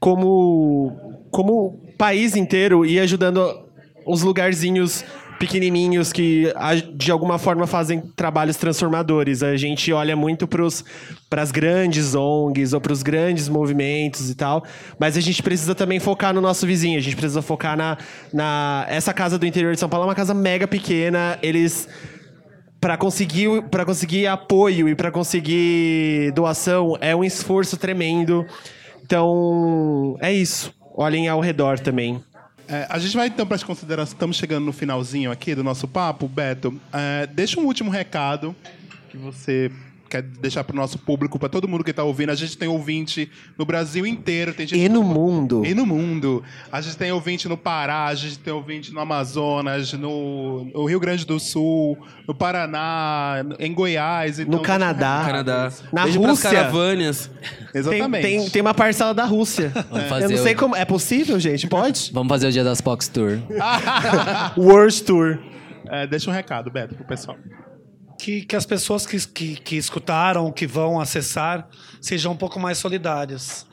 como, 0.00 1.20
como 1.30 1.78
país 1.96 2.34
inteiro, 2.34 2.84
ir 2.84 2.98
ajudando 2.98 3.70
os 4.06 4.22
lugarzinhos 4.22 5.04
pequenininhos 5.40 6.12
que 6.12 6.52
de 6.94 7.10
alguma 7.10 7.38
forma 7.38 7.66
fazem 7.66 7.98
trabalhos 8.14 8.58
transformadores. 8.58 9.42
A 9.42 9.56
gente 9.56 9.90
olha 9.90 10.14
muito 10.14 10.46
para 10.46 11.40
as 11.42 11.50
grandes 11.50 12.14
ONGs 12.14 12.74
ou 12.74 12.80
para 12.80 12.92
os 12.92 13.02
grandes 13.02 13.48
movimentos 13.48 14.28
e 14.28 14.34
tal, 14.34 14.62
mas 14.98 15.16
a 15.16 15.20
gente 15.20 15.42
precisa 15.42 15.74
também 15.74 15.98
focar 15.98 16.34
no 16.34 16.42
nosso 16.42 16.66
vizinho. 16.66 16.98
A 16.98 17.02
gente 17.02 17.16
precisa 17.16 17.40
focar 17.40 17.74
na, 17.74 17.96
na 18.34 18.84
essa 18.86 19.14
casa 19.14 19.38
do 19.38 19.46
interior 19.46 19.72
de 19.72 19.80
São 19.80 19.88
Paulo 19.88 20.04
é 20.04 20.08
uma 20.08 20.14
casa 20.14 20.34
mega 20.34 20.68
pequena. 20.68 21.38
Eles 21.42 21.88
para 22.78 22.98
conseguir 22.98 23.62
para 23.70 23.86
conseguir 23.86 24.26
apoio 24.26 24.90
e 24.90 24.94
para 24.94 25.10
conseguir 25.10 26.32
doação 26.32 26.98
é 27.00 27.16
um 27.16 27.24
esforço 27.24 27.78
tremendo. 27.78 28.44
Então, 29.02 30.18
é 30.20 30.30
isso. 30.30 30.70
Olhem 30.94 31.28
ao 31.28 31.40
redor 31.40 31.80
também. 31.80 32.22
É, 32.70 32.86
a 32.88 33.00
gente 33.00 33.16
vai 33.16 33.26
então 33.26 33.44
para 33.44 33.56
as 33.56 33.64
considerações. 33.64 34.12
Estamos 34.12 34.36
chegando 34.36 34.64
no 34.64 34.72
finalzinho 34.72 35.32
aqui 35.32 35.56
do 35.56 35.64
nosso 35.64 35.88
papo, 35.88 36.28
Beto. 36.28 36.80
É, 36.92 37.26
deixa 37.26 37.58
um 37.58 37.64
último 37.64 37.90
recado 37.90 38.54
que 39.08 39.16
você 39.16 39.72
quer 40.10 40.22
deixar 40.22 40.64
para 40.64 40.74
o 40.74 40.76
nosso 40.76 40.98
público, 40.98 41.38
para 41.38 41.48
todo 41.48 41.68
mundo 41.68 41.84
que 41.84 41.90
está 41.90 42.02
ouvindo. 42.02 42.30
A 42.30 42.34
gente 42.34 42.58
tem 42.58 42.68
ouvinte 42.68 43.30
no 43.56 43.64
Brasil 43.64 44.04
inteiro, 44.06 44.52
tem 44.52 44.66
gente 44.66 44.78
E 44.84 44.88
no 44.88 45.02
mundo. 45.02 45.64
e 45.64 45.72
no 45.74 45.86
mundo. 45.86 46.42
A 46.70 46.80
gente 46.80 46.96
tem 46.96 47.12
ouvinte 47.12 47.48
no 47.48 47.56
Pará, 47.56 48.06
a 48.06 48.14
gente 48.14 48.38
tem 48.38 48.52
ouvinte 48.52 48.92
no 48.92 49.00
Amazonas, 49.00 49.92
no, 49.92 50.64
no 50.74 50.84
Rio 50.84 50.98
Grande 51.00 51.24
do 51.24 51.38
Sul, 51.38 51.96
no 52.26 52.34
Paraná, 52.34 53.36
em 53.58 53.72
Goiás. 53.72 54.38
Então, 54.40 54.58
No 54.58 54.62
Canadá. 54.62 55.22
Canadá. 55.24 55.72
Na 55.92 56.02
Beijo 56.04 56.20
Rússia. 56.20 56.50
caravanas. 56.50 57.30
Tem, 57.72 57.80
Exatamente. 57.80 58.22
tem, 58.22 58.50
tem 58.50 58.62
uma 58.62 58.74
parcela 58.74 59.14
da 59.14 59.24
Rússia. 59.24 59.70
Vamos 59.88 60.02
Eu 60.02 60.08
fazer 60.08 60.28
não 60.36 60.42
sei 60.42 60.54
o- 60.54 60.56
como. 60.58 60.74
É 60.76 60.84
possível, 60.84 61.38
gente? 61.38 61.68
Pode? 61.68 62.10
Vamos 62.14 62.28
fazer 62.28 62.48
o 62.48 62.52
dia 62.52 62.64
das 62.64 62.80
Pox 62.80 63.06
Tour. 63.08 63.38
World 64.56 65.02
Tour. 65.04 65.38
É, 65.88 66.06
deixa 66.06 66.30
um 66.30 66.32
recado, 66.32 66.70
Beto, 66.70 66.94
pro 66.94 67.04
pessoal. 67.04 67.36
Que, 68.20 68.42
que 68.42 68.54
as 68.54 68.66
pessoas 68.66 69.06
que, 69.06 69.18
que, 69.26 69.56
que 69.56 69.76
escutaram, 69.76 70.52
que 70.52 70.66
vão 70.66 71.00
acessar, 71.00 71.66
sejam 72.02 72.32
um 72.32 72.36
pouco 72.36 72.60
mais 72.60 72.76
solidárias. 72.76 73.66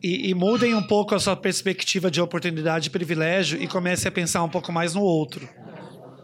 E, 0.00 0.30
e 0.30 0.34
mudem 0.34 0.76
um 0.76 0.82
pouco 0.82 1.12
a 1.12 1.18
sua 1.18 1.34
perspectiva 1.34 2.08
de 2.08 2.20
oportunidade 2.20 2.86
e 2.86 2.90
privilégio 2.90 3.60
e 3.60 3.66
comecem 3.66 4.08
a 4.08 4.12
pensar 4.12 4.44
um 4.44 4.48
pouco 4.48 4.70
mais 4.70 4.94
no 4.94 5.02
outro. 5.02 5.48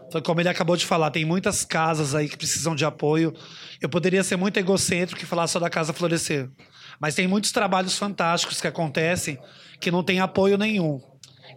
Então, 0.07 0.21
como 0.21 0.39
ele 0.39 0.47
acabou 0.47 0.77
de 0.77 0.85
falar, 0.85 1.11
tem 1.11 1.25
muitas 1.25 1.65
casas 1.65 2.15
aí 2.15 2.29
que 2.29 2.37
precisam 2.37 2.73
de 2.73 2.85
apoio. 2.85 3.33
Eu 3.81 3.89
poderia 3.89 4.23
ser 4.23 4.37
muito 4.37 4.55
egocêntrico 4.57 5.21
e 5.21 5.25
falar 5.25 5.47
só 5.47 5.59
da 5.59 5.69
Casa 5.69 5.91
Florescer. 5.91 6.49
Mas 7.01 7.15
tem 7.15 7.27
muitos 7.27 7.51
trabalhos 7.51 7.97
fantásticos 7.97 8.61
que 8.61 8.67
acontecem 8.67 9.37
que 9.81 9.91
não 9.91 10.03
tem 10.03 10.21
apoio 10.21 10.57
nenhum. 10.57 11.01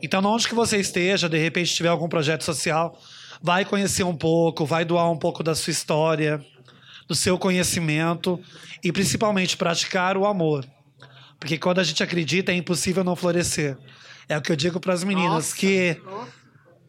Então, 0.03 0.25
onde 0.25 0.49
que 0.49 0.57
você 0.57 0.79
esteja, 0.79 1.29
de 1.29 1.39
repente 1.39 1.73
tiver 1.73 1.89
algum 1.89 2.09
projeto 2.09 2.43
social, 2.43 2.99
vai 3.43 3.65
conhecer 3.65 4.03
um 4.03 4.17
pouco, 4.17 4.67
vai 4.67 4.85
doar 4.85 5.11
um 5.11 5.17
pouco 5.17 5.43
da 5.43 5.55
sua 5.55 5.71
história, 5.71 6.45
do 7.07 7.15
seu 7.15 7.39
conhecimento 7.39 8.41
e 8.83 8.93
principalmente 8.93 9.57
praticar 9.57 10.17
o 10.17 10.27
amor. 10.27 10.67
Porque 11.39 11.57
quando 11.57 11.79
a 11.79 11.85
gente 11.85 12.03
acredita, 12.03 12.53
é 12.53 12.55
impossível 12.55 13.05
não 13.05 13.17
florescer. 13.17 13.77
É 14.29 14.37
o 14.37 14.43
que 14.43 14.53
eu 14.53 14.57
digo 14.57 14.81
para 14.81 14.93
as 14.93 15.05
meninas, 15.05 15.55
que 15.55 16.01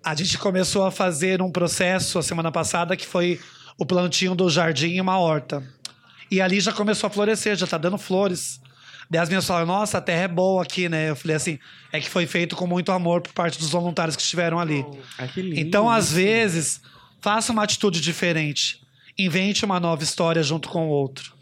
a 0.03 0.15
gente 0.15 0.37
começou 0.37 0.85
a 0.85 0.91
fazer 0.91 1.41
um 1.41 1.51
processo 1.51 2.19
a 2.19 2.23
semana 2.23 2.51
passada 2.51 2.97
que 2.97 3.05
foi 3.05 3.39
o 3.77 3.85
plantio 3.85 4.35
do 4.35 4.49
jardim 4.49 4.95
em 4.95 5.01
uma 5.01 5.17
horta. 5.17 5.63
E 6.31 6.41
ali 6.41 6.59
já 6.59 6.73
começou 6.73 7.07
a 7.07 7.09
florescer, 7.09 7.55
já 7.55 7.65
tá 7.65 7.77
dando 7.77 7.97
flores. 7.97 8.59
Daí 9.09 9.21
as 9.21 9.29
minhas 9.29 9.45
falaram, 9.45 9.65
nossa, 9.65 9.97
a 9.97 10.01
terra 10.01 10.21
é 10.23 10.27
boa 10.27 10.61
aqui, 10.61 10.87
né? 10.87 11.09
Eu 11.09 11.15
falei 11.15 11.35
assim, 11.35 11.57
é 11.91 11.99
que 11.99 12.07
foi 12.09 12.27
feito 12.27 12.55
com 12.55 12.67
muito 12.67 12.91
amor 12.91 13.21
por 13.21 13.33
parte 13.33 13.57
dos 13.57 13.69
voluntários 13.69 14.15
que 14.15 14.21
estiveram 14.21 14.59
ali. 14.59 14.85
então, 15.55 15.89
às 15.89 16.11
vezes, 16.11 16.79
faça 17.19 17.51
uma 17.51 17.63
atitude 17.63 18.01
diferente. 18.01 18.81
Invente 19.17 19.65
uma 19.65 19.79
nova 19.79 20.03
história 20.03 20.43
junto 20.43 20.69
com 20.69 20.87
o 20.87 20.89
outro. 20.89 21.33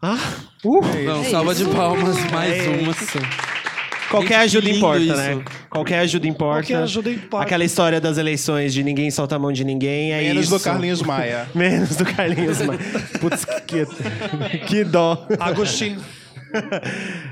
Ah, 0.00 0.18
uh, 0.64 0.80
Não, 1.04 1.24
salva 1.24 1.54
de 1.54 1.64
palmas, 1.66 2.16
mais 2.30 2.66
É 2.66 2.68
uma. 2.68 2.92
Qualquer 4.10 4.42
Gente, 4.42 4.56
ajuda 4.56 4.66
que 4.66 4.72
lindo 4.72 4.78
importa, 4.78 5.04
isso. 5.04 5.16
né? 5.16 5.44
Qualquer 5.70 5.98
ajuda 6.00 6.26
importa. 6.26 6.60
Qualquer 6.62 6.82
ajuda 6.82 7.10
importa. 7.10 7.46
Aquela 7.46 7.64
história 7.64 8.00
das 8.00 8.18
eleições 8.18 8.74
de 8.74 8.82
ninguém 8.82 9.10
solta 9.10 9.36
a 9.36 9.38
mão 9.38 9.52
de 9.52 9.64
ninguém, 9.64 10.12
é 10.12 10.20
Menos 10.22 10.44
isso. 10.44 10.58
do 10.58 10.62
Carlinhos 10.62 11.00
Maia. 11.00 11.48
Menos 11.54 11.96
do 11.96 12.04
Carlinhos 12.04 12.60
Maia. 12.60 12.78
Putz, 13.20 13.46
que, 13.66 13.86
que 14.66 14.84
dó. 14.84 15.26
Agostinho. 15.40 16.02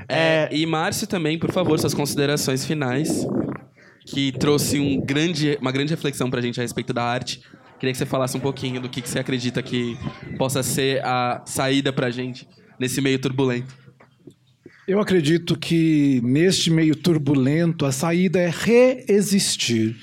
É, 0.07 0.49
e 0.51 0.65
Márcio 0.65 1.07
também, 1.07 1.39
por 1.39 1.51
favor, 1.51 1.79
suas 1.79 1.93
considerações 1.93 2.65
finais, 2.65 3.25
que 4.05 4.31
trouxe 4.33 4.79
um 4.79 4.99
grande, 4.99 5.57
uma 5.61 5.71
grande 5.71 5.93
reflexão 5.93 6.29
pra 6.29 6.41
gente 6.41 6.59
a 6.59 6.63
respeito 6.63 6.93
da 6.93 7.03
arte. 7.03 7.41
Queria 7.79 7.93
que 7.93 7.97
você 7.97 8.05
falasse 8.05 8.35
um 8.37 8.39
pouquinho 8.39 8.81
do 8.81 8.89
que, 8.89 9.01
que 9.01 9.09
você 9.09 9.19
acredita 9.19 9.63
que 9.63 9.97
possa 10.37 10.61
ser 10.61 11.03
a 11.03 11.41
saída 11.45 11.91
pra 11.91 12.11
gente 12.11 12.47
nesse 12.79 13.01
meio 13.01 13.17
turbulento. 13.19 13.73
Eu 14.87 14.99
acredito 14.99 15.57
que 15.57 16.19
neste 16.23 16.69
meio 16.69 16.95
turbulento 16.95 17.85
a 17.85 17.91
saída 17.91 18.39
é 18.39 18.49
reexistir. 18.49 19.95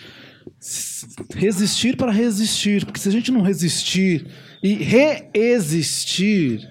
Resistir 1.34 1.96
para 1.96 2.10
resistir, 2.10 2.84
porque 2.84 2.98
se 2.98 3.08
a 3.08 3.12
gente 3.12 3.30
não 3.30 3.42
resistir 3.42 4.26
e 4.62 4.74
reexistir, 4.74 6.66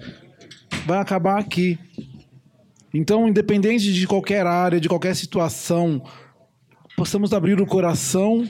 vai 0.84 0.98
acabar 0.98 1.38
aqui. 1.38 1.78
Então, 2.92 3.28
independente 3.28 3.92
de 3.92 4.06
qualquer 4.06 4.46
área, 4.46 4.80
de 4.80 4.88
qualquer 4.88 5.14
situação, 5.14 6.02
possamos 6.96 7.32
abrir 7.32 7.60
o 7.60 7.66
coração, 7.66 8.48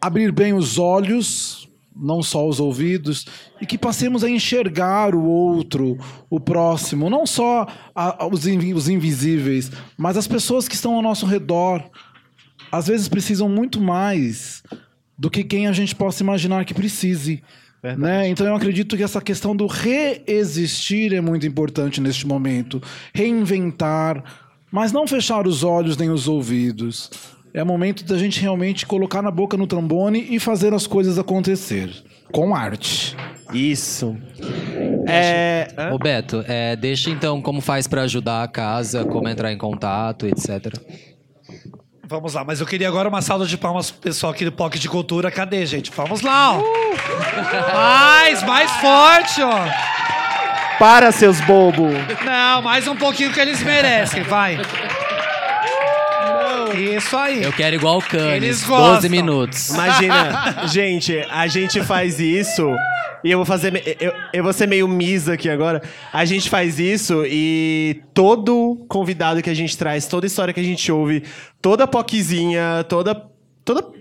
abrir 0.00 0.32
bem 0.32 0.52
os 0.52 0.78
olhos 0.78 1.66
não 2.02 2.22
só 2.22 2.48
os 2.48 2.60
ouvidos, 2.60 3.26
e 3.60 3.66
que 3.66 3.76
passemos 3.76 4.24
a 4.24 4.30
enxergar 4.30 5.14
o 5.14 5.22
outro, 5.22 5.98
o 6.30 6.40
próximo, 6.40 7.10
não 7.10 7.26
só 7.26 7.66
a- 7.94 8.26
os, 8.26 8.46
invi- 8.46 8.72
os 8.72 8.88
invisíveis, 8.88 9.70
mas 9.98 10.16
as 10.16 10.26
pessoas 10.26 10.66
que 10.66 10.74
estão 10.74 10.94
ao 10.94 11.02
nosso 11.02 11.26
redor. 11.26 11.84
Às 12.72 12.86
vezes 12.86 13.08
precisam 13.08 13.48
muito 13.50 13.80
mais 13.80 14.62
do 15.18 15.28
que 15.28 15.44
quem 15.44 15.66
a 15.66 15.72
gente 15.72 15.94
possa 15.94 16.22
imaginar 16.22 16.64
que 16.64 16.72
precise. 16.72 17.42
Né? 17.82 18.28
Então 18.28 18.46
eu 18.46 18.54
acredito 18.54 18.96
que 18.96 19.02
essa 19.02 19.20
questão 19.20 19.56
do 19.56 19.66
reexistir 19.66 21.14
é 21.14 21.20
muito 21.20 21.46
importante 21.46 22.00
neste 22.00 22.26
momento. 22.26 22.82
Reinventar, 23.14 24.22
mas 24.70 24.92
não 24.92 25.06
fechar 25.06 25.46
os 25.46 25.64
olhos 25.64 25.96
nem 25.96 26.10
os 26.10 26.28
ouvidos. 26.28 27.10
É 27.52 27.64
momento 27.64 28.04
da 28.04 28.16
gente 28.16 28.40
realmente 28.40 28.86
colocar 28.86 29.22
na 29.22 29.30
boca 29.30 29.56
no 29.56 29.66
trombone 29.66 30.26
e 30.30 30.38
fazer 30.38 30.72
as 30.72 30.86
coisas 30.86 31.18
acontecer. 31.18 31.90
Com 32.30 32.54
arte. 32.54 33.16
Isso. 33.52 34.16
É. 35.08 35.66
Ô 35.92 35.98
Beto, 35.98 36.44
é, 36.46 36.76
deixa 36.76 37.10
então 37.10 37.42
como 37.42 37.60
faz 37.60 37.88
pra 37.88 38.02
ajudar 38.02 38.44
a 38.44 38.48
casa, 38.48 39.04
como 39.04 39.28
entrar 39.28 39.52
em 39.52 39.58
contato, 39.58 40.26
etc. 40.26 40.72
Vamos 42.10 42.34
lá, 42.34 42.42
mas 42.42 42.58
eu 42.58 42.66
queria 42.66 42.88
agora 42.88 43.08
uma 43.08 43.22
salva 43.22 43.46
de 43.46 43.56
palmas 43.56 43.92
pro 43.92 44.00
pessoal 44.00 44.32
aqui 44.32 44.44
do 44.44 44.50
POC 44.50 44.80
de 44.80 44.88
Cultura. 44.88 45.30
Cadê, 45.30 45.64
gente? 45.64 45.92
Vamos 45.94 46.22
lá, 46.22 46.54
ó. 46.58 46.62
Mais, 47.72 48.42
mais 48.42 48.68
forte, 48.80 49.40
ó. 49.40 49.64
Para, 50.76 51.12
seus 51.12 51.40
bobos! 51.42 51.94
Não, 52.24 52.62
mais 52.62 52.88
um 52.88 52.96
pouquinho 52.96 53.32
que 53.32 53.38
eles 53.38 53.62
merecem, 53.62 54.24
vai. 54.24 54.58
Isso 56.76 57.16
aí. 57.16 57.44
Eu 57.44 57.52
quero 57.52 57.76
igual 57.76 57.98
o 57.98 58.02
Cannes, 58.02 58.34
Eles 58.42 58.60
12 58.62 58.66
gostam. 58.66 59.10
minutos. 59.10 59.68
Imagina, 59.68 60.66
gente, 60.66 61.16
a 61.30 61.46
gente 61.46 61.80
faz 61.84 62.18
isso. 62.18 62.74
E 63.24 63.30
eu 63.30 63.38
vou 63.38 63.44
fazer. 63.44 63.96
Eu, 64.00 64.12
eu 64.32 64.42
vou 64.42 64.52
ser 64.52 64.66
meio 64.66 64.88
misa 64.88 65.34
aqui 65.34 65.48
agora. 65.48 65.82
A 66.12 66.24
gente 66.24 66.48
faz 66.48 66.78
isso 66.78 67.24
e 67.26 68.02
todo 68.14 68.84
convidado 68.88 69.42
que 69.42 69.50
a 69.50 69.54
gente 69.54 69.76
traz, 69.76 70.06
toda 70.06 70.26
história 70.26 70.54
que 70.54 70.60
a 70.60 70.64
gente 70.64 70.90
ouve, 70.90 71.24
toda 71.60 71.86
poquezinha, 71.86 72.84
toda. 72.88 73.14
toda 73.64 74.00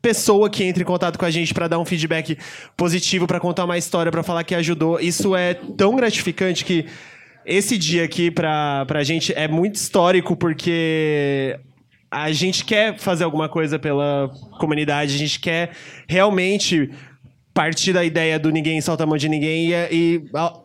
pessoa 0.00 0.50
que 0.50 0.64
entra 0.64 0.82
em 0.82 0.86
contato 0.86 1.16
com 1.16 1.24
a 1.24 1.30
gente 1.30 1.54
pra 1.54 1.68
dar 1.68 1.78
um 1.78 1.84
feedback 1.84 2.36
positivo, 2.76 3.24
pra 3.24 3.38
contar 3.38 3.64
uma 3.64 3.78
história, 3.78 4.10
pra 4.10 4.24
falar 4.24 4.42
que 4.42 4.52
ajudou, 4.52 4.98
isso 4.98 5.36
é 5.36 5.54
tão 5.54 5.94
gratificante 5.94 6.64
que 6.64 6.86
esse 7.46 7.78
dia 7.78 8.04
aqui 8.04 8.28
pra, 8.28 8.84
pra 8.86 9.04
gente 9.04 9.32
é 9.32 9.46
muito 9.46 9.76
histórico 9.76 10.36
porque 10.36 11.56
a 12.10 12.32
gente 12.32 12.64
quer 12.64 12.98
fazer 12.98 13.24
alguma 13.24 13.48
coisa 13.48 13.78
pela 13.78 14.28
comunidade, 14.58 15.14
a 15.14 15.18
gente 15.18 15.40
quer 15.40 15.70
realmente 16.08 16.90
partir 17.52 17.92
da 17.92 18.04
ideia 18.04 18.38
do 18.38 18.50
ninguém 18.50 18.80
solta 18.80 19.04
a 19.04 19.06
mão 19.06 19.16
de 19.16 19.28
ninguém 19.28 19.70
e, 19.70 19.74
e 19.90 20.24
a, 20.34 20.60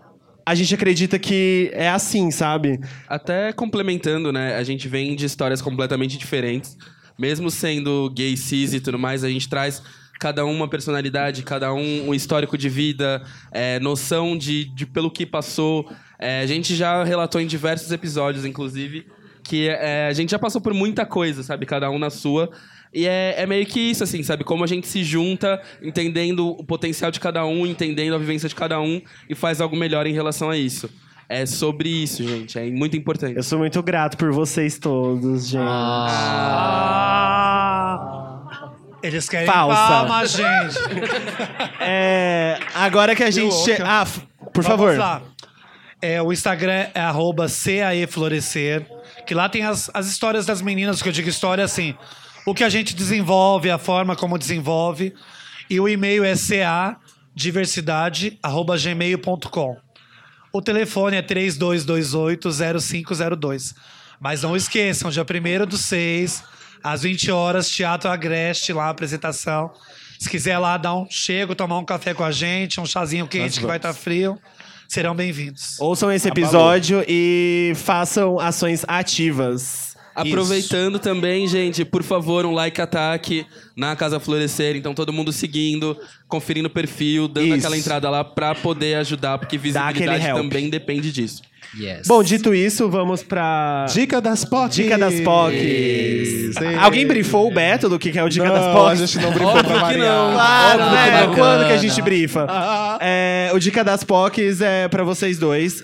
a 0.45 0.55
gente 0.55 0.73
acredita 0.73 1.19
que 1.19 1.69
é 1.73 1.89
assim, 1.89 2.31
sabe? 2.31 2.79
Até 3.07 3.51
complementando, 3.51 4.31
né? 4.31 4.55
A 4.55 4.63
gente 4.63 4.87
vem 4.87 5.15
de 5.15 5.25
histórias 5.25 5.61
completamente 5.61 6.17
diferentes. 6.17 6.77
Mesmo 7.19 7.51
sendo 7.51 8.09
gay, 8.11 8.37
cis 8.37 8.73
e 8.73 8.79
tudo 8.79 8.97
mais, 8.97 9.23
a 9.23 9.29
gente 9.29 9.49
traz 9.49 9.81
cada 10.19 10.45
um 10.45 10.51
uma 10.51 10.67
personalidade, 10.67 11.43
cada 11.43 11.73
um 11.73 12.09
um 12.09 12.13
histórico 12.13 12.57
de 12.57 12.69
vida, 12.69 13.21
é, 13.51 13.79
noção 13.79 14.37
de, 14.37 14.65
de 14.73 14.85
pelo 14.85 15.11
que 15.11 15.25
passou. 15.25 15.91
É, 16.17 16.39
a 16.39 16.45
gente 16.45 16.75
já 16.75 17.03
relatou 17.03 17.41
em 17.41 17.47
diversos 17.47 17.91
episódios, 17.91 18.45
inclusive, 18.45 19.05
que 19.43 19.67
é, 19.67 20.07
a 20.07 20.13
gente 20.13 20.31
já 20.31 20.39
passou 20.39 20.61
por 20.61 20.73
muita 20.73 21.05
coisa, 21.05 21.43
sabe? 21.43 21.65
Cada 21.65 21.89
um 21.91 21.99
na 21.99 22.09
sua. 22.09 22.49
E 22.97 23.05
é, 23.05 23.35
é 23.37 23.45
meio 23.45 23.63
que 23.63 23.79
isso, 23.79 24.03
assim, 24.03 24.23
sabe? 24.23 24.43
Como 24.43 24.63
a 24.63 24.67
gente 24.67 24.87
se 24.87 25.03
junta, 25.03 25.61
entendendo 25.83 26.47
o 26.47 26.63
potencial 26.63 27.11
de 27.11 27.19
cada 27.19 27.45
um, 27.45 27.63
entendendo 27.63 28.15
a 28.15 28.17
vivência 28.17 28.49
de 28.49 28.55
cada 28.55 28.79
um 28.81 28.99
e 29.29 29.35
faz 29.35 29.61
algo 29.61 29.75
melhor 29.75 30.07
em 30.07 30.13
relação 30.13 30.49
a 30.49 30.57
isso. 30.57 30.89
É 31.29 31.45
sobre 31.45 31.89
isso, 31.89 32.27
gente. 32.27 32.57
É 32.57 32.65
muito 32.71 32.97
importante. 32.97 33.35
Eu 33.37 33.43
sou 33.43 33.59
muito 33.59 33.83
grato 33.83 34.17
por 34.17 34.31
vocês 34.31 34.79
todos, 34.79 35.47
gente. 35.49 35.61
Ah. 37.29 37.99
Eles 39.03 39.29
querem 39.29 39.45
Falsa. 39.45 39.75
palmas, 39.75 40.31
gente. 40.31 40.77
É, 41.79 42.57
agora 42.73 43.15
que 43.15 43.23
a 43.23 43.29
gente. 43.29 43.53
che- 43.63 43.77
Ah, 43.81 44.05
por 44.51 44.63
Vamos 44.63 44.67
favor. 44.67 44.97
lá. 44.97 45.21
É, 46.01 46.19
o 46.21 46.33
Instagram 46.33 46.87
é 46.95 46.99
arroba 46.99 47.45
CAEFlorescer, 47.47 48.85
que 49.27 49.33
lá 49.35 49.47
tem 49.47 49.63
as, 49.63 49.89
as 49.93 50.07
histórias 50.07 50.45
das 50.47 50.61
meninas, 50.63 51.01
que 51.01 51.07
eu 51.09 51.13
digo 51.13 51.29
história 51.29 51.63
assim, 51.63 51.95
o 52.47 52.53
que 52.53 52.63
a 52.63 52.69
gente 52.69 52.95
desenvolve, 52.95 53.69
a 53.69 53.77
forma 53.77 54.15
como 54.15 54.37
desenvolve. 54.37 55.13
E 55.69 55.81
o 55.81 55.89
e-mail 55.89 56.23
é 56.23 56.31
cadiversidade.gmail.com. 57.35 59.77
O 60.53 60.61
telefone 60.61 61.17
é 61.17 61.21
3228-0502. 61.21 63.75
Mas 64.17 64.43
não 64.43 64.55
esqueçam, 64.55 65.11
dia 65.11 65.23
1 65.23 65.65
do 65.65 65.77
6, 65.77 66.41
às 66.81 67.01
20 67.01 67.31
horas, 67.31 67.69
Teatro 67.69 68.09
Agreste, 68.09 68.71
lá 68.71 68.85
a 68.85 68.91
apresentação. 68.91 69.69
Se 70.17 70.29
quiser 70.29 70.57
lá 70.57 70.77
dar 70.77 70.95
um 70.95 71.05
chego, 71.09 71.53
tomar 71.53 71.79
um 71.79 71.85
café 71.85 72.13
com 72.13 72.23
a 72.23 72.31
gente, 72.31 72.79
um 72.79 72.85
chazinho 72.85 73.27
quente 73.27 73.59
que 73.59 73.65
vai 73.65 73.75
estar 73.75 73.93
frio, 73.93 74.39
serão 74.87 75.13
bem-vindos. 75.13 75.77
Ouçam 75.81 76.09
esse 76.09 76.29
episódio 76.29 77.03
e 77.05 77.73
façam 77.75 78.39
ações 78.39 78.85
ativas. 78.87 79.86
Aproveitando 80.21 80.99
também, 80.99 81.47
gente, 81.47 81.85
por 81.85 82.03
favor, 82.03 82.45
um 82.45 82.51
like 82.53 82.81
ataque 82.81 83.45
na 83.75 83.95
Casa 83.95 84.19
Florescer. 84.19 84.75
Então, 84.75 84.93
todo 84.93 85.13
mundo 85.13 85.31
seguindo, 85.31 85.97
conferindo 86.27 86.67
o 86.67 86.71
perfil, 86.71 87.27
dando 87.27 87.47
Isso. 87.47 87.55
aquela 87.57 87.77
entrada 87.77 88.09
lá 88.09 88.23
pra 88.23 88.55
poder 88.55 88.95
ajudar, 88.95 89.37
porque 89.37 89.57
visibilidade 89.57 90.25
também 90.33 90.69
depende 90.69 91.11
disso. 91.11 91.41
Yes. 91.77 92.07
Bom, 92.07 92.23
dito 92.23 92.55
isso, 92.55 92.89
vamos 92.89 93.23
pra. 93.23 93.85
Dica 93.93 94.21
das 94.21 94.45
POCs. 94.45 94.75
Dica 94.75 94.97
das 94.97 95.19
POCs. 95.19 96.55
Sim. 96.55 96.75
Alguém 96.79 97.05
brifou 97.05 97.45
o 97.47 97.53
Beto 97.53 97.89
do 97.89 97.99
que 97.99 98.09
que 98.11 98.17
é 98.17 98.23
o 98.23 98.29
Dica 98.29 98.45
Não, 98.47 98.53
das 98.53 98.63
a 98.63 98.73
POCs? 98.73 98.99
gente 98.99 99.19
não 99.23 99.31
brifou 99.31 99.51
pra 99.51 99.59
Óbvio 99.61 99.75
que 99.75 99.81
variar. 99.81 100.07
não. 100.07 100.33
Claro, 100.33 100.83
Óbvio 100.83 100.97
que 100.97 101.11
né? 101.11 101.27
não. 101.27 101.35
Quando 101.35 101.67
que 101.67 101.73
a 101.73 101.77
gente 101.77 102.01
brifa? 102.01 102.47
É, 103.01 103.51
o 103.53 103.59
Dica 103.59 103.83
das 103.83 104.01
POCs 104.03 104.61
é 104.61 104.87
pra 104.87 105.03
vocês 105.03 105.37
dois. 105.37 105.83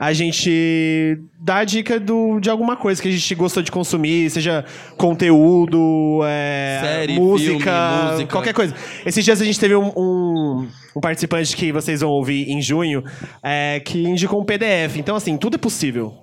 A 0.00 0.14
gente 0.14 1.18
dá 1.38 1.58
a 1.58 1.64
dica 1.64 2.00
do, 2.00 2.40
de 2.40 2.48
alguma 2.48 2.74
coisa 2.74 3.02
que 3.02 3.06
a 3.06 3.10
gente 3.10 3.34
gostou 3.34 3.62
de 3.62 3.70
consumir, 3.70 4.30
seja 4.30 4.64
conteúdo, 4.96 6.20
é, 6.24 6.80
Série, 6.82 7.12
música, 7.20 7.52
filme, 7.52 8.12
música. 8.12 8.32
qualquer 8.32 8.54
coisa. 8.54 8.74
Esses 9.04 9.22
dias 9.22 9.42
a 9.42 9.44
gente 9.44 9.60
teve 9.60 9.76
um, 9.76 9.92
um, 9.94 10.68
um 10.96 11.00
participante 11.02 11.54
que 11.54 11.70
vocês 11.70 12.00
vão 12.00 12.08
ouvir 12.08 12.48
em 12.48 12.62
junho, 12.62 13.04
é, 13.42 13.78
que 13.80 14.02
indicou 14.02 14.40
um 14.40 14.44
PDF. 14.44 14.96
Então, 14.96 15.14
assim, 15.14 15.36
tudo 15.36 15.56
é 15.56 15.58
possível. 15.58 16.14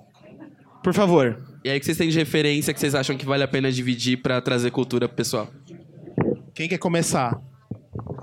Por 0.82 0.92
favor. 0.92 1.38
E 1.64 1.70
aí 1.70 1.78
que 1.78 1.86
vocês 1.86 1.96
têm 1.96 2.08
de 2.08 2.18
referência 2.18 2.74
que 2.74 2.80
vocês 2.80 2.96
acham 2.96 3.16
que 3.16 3.24
vale 3.24 3.44
a 3.44 3.48
pena 3.48 3.70
dividir 3.70 4.16
pra 4.16 4.40
trazer 4.40 4.72
cultura 4.72 5.06
pro 5.06 5.16
pessoal? 5.16 5.46
Quem 6.52 6.68
quer 6.68 6.78
começar? 6.78 7.40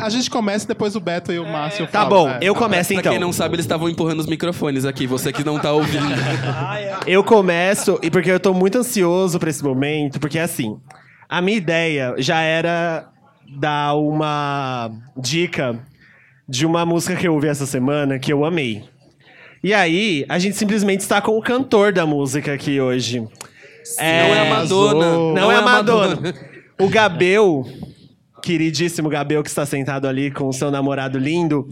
A 0.02 0.10
gente 0.10 0.30
começa 0.30 0.68
depois 0.68 0.96
o 0.96 1.00
Beto 1.00 1.32
e 1.32 1.40
o 1.40 1.48
Márcio 1.48 1.86
Tá 1.88 2.04
falam, 2.04 2.10
bom, 2.10 2.30
é. 2.30 2.40
eu 2.41 2.54
começo 2.54 2.90
pra 2.90 3.00
então. 3.00 3.12
quem 3.12 3.20
não 3.20 3.34
sabe, 3.34 3.56
eles 3.56 3.66
estavam 3.66 3.90
empurrando 3.90 4.20
os 4.20 4.28
microfones 4.28 4.86
aqui, 4.86 5.08
você 5.08 5.32
que 5.34 5.44
não 5.44 5.58
tá 5.58 5.72
ouvindo. 5.72 6.06
Eu 7.08 7.24
começo, 7.24 7.98
e 8.04 8.12
porque 8.12 8.30
eu 8.30 8.40
tô 8.40 8.54
muito 8.54 8.78
ansioso 8.78 9.40
pra 9.40 9.50
esse 9.50 9.64
momento, 9.64 10.20
porque 10.20 10.38
assim, 10.38 10.78
a 11.28 11.41
minha 11.41 11.58
ideia 11.58 12.14
já 12.18 12.41
era 12.41 13.08
dar 13.58 13.96
uma 13.96 14.91
dica 15.18 15.80
de 16.48 16.66
uma 16.66 16.86
música 16.86 17.16
que 17.16 17.28
eu 17.28 17.34
ouvi 17.34 17.48
essa 17.48 17.66
semana 17.66 18.20
que 18.20 18.32
eu 18.32 18.46
amei. 18.46 18.84
E 19.64 19.74
aí, 19.74 20.26
a 20.30 20.38
gente 20.38 20.56
simplesmente 20.56 21.02
está 21.02 21.22
com 21.22 21.38
o 21.38 21.41
cantor 21.41 21.91
da 21.94 22.06
música 22.06 22.54
aqui 22.54 22.80
hoje. 22.80 23.20
Não 23.20 23.28
é 24.04 24.40
a 24.40 24.46
Madonna. 24.50 25.06
Azul. 25.08 25.34
Não, 25.34 25.52
é 25.52 25.56
a 25.56 25.62
Madonna. 25.62 26.34
O 26.82 26.88
Gabel, 26.88 27.66
queridíssimo 28.41 29.10
Gabel 29.10 29.44
que 29.44 29.49
está 29.49 29.66
sentado 29.66 30.07
ali 30.07 30.32
com 30.32 30.48
o 30.48 30.53
seu 30.53 30.70
namorado 30.72 31.18
lindo, 31.18 31.68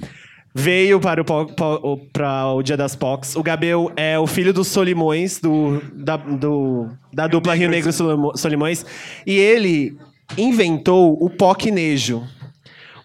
veio 0.54 1.00
para 1.00 1.22
o, 1.22 1.26
po- 1.26 1.46
po- 1.48 1.80
o- 1.84 1.98
para 2.12 2.48
o 2.54 2.64
Dia 2.64 2.76
das 2.78 2.96
Pocs. 2.96 3.36
O 3.36 3.44
Gabel 3.44 3.92
é 3.96 4.18
o 4.18 4.26
filho 4.28 4.54
dos 4.54 4.68
Solimões, 4.68 5.40
do, 5.40 5.82
da, 5.94 6.18
do- 6.18 6.88
da 7.14 7.28
dupla 7.28 7.54
Rio 7.56 7.70
Negro 7.70 7.92
Solimões. 8.36 8.86
E 9.26 9.38
ele 9.38 9.98
inventou 10.38 11.18
o 11.22 11.30
pocnejo. 11.30 12.24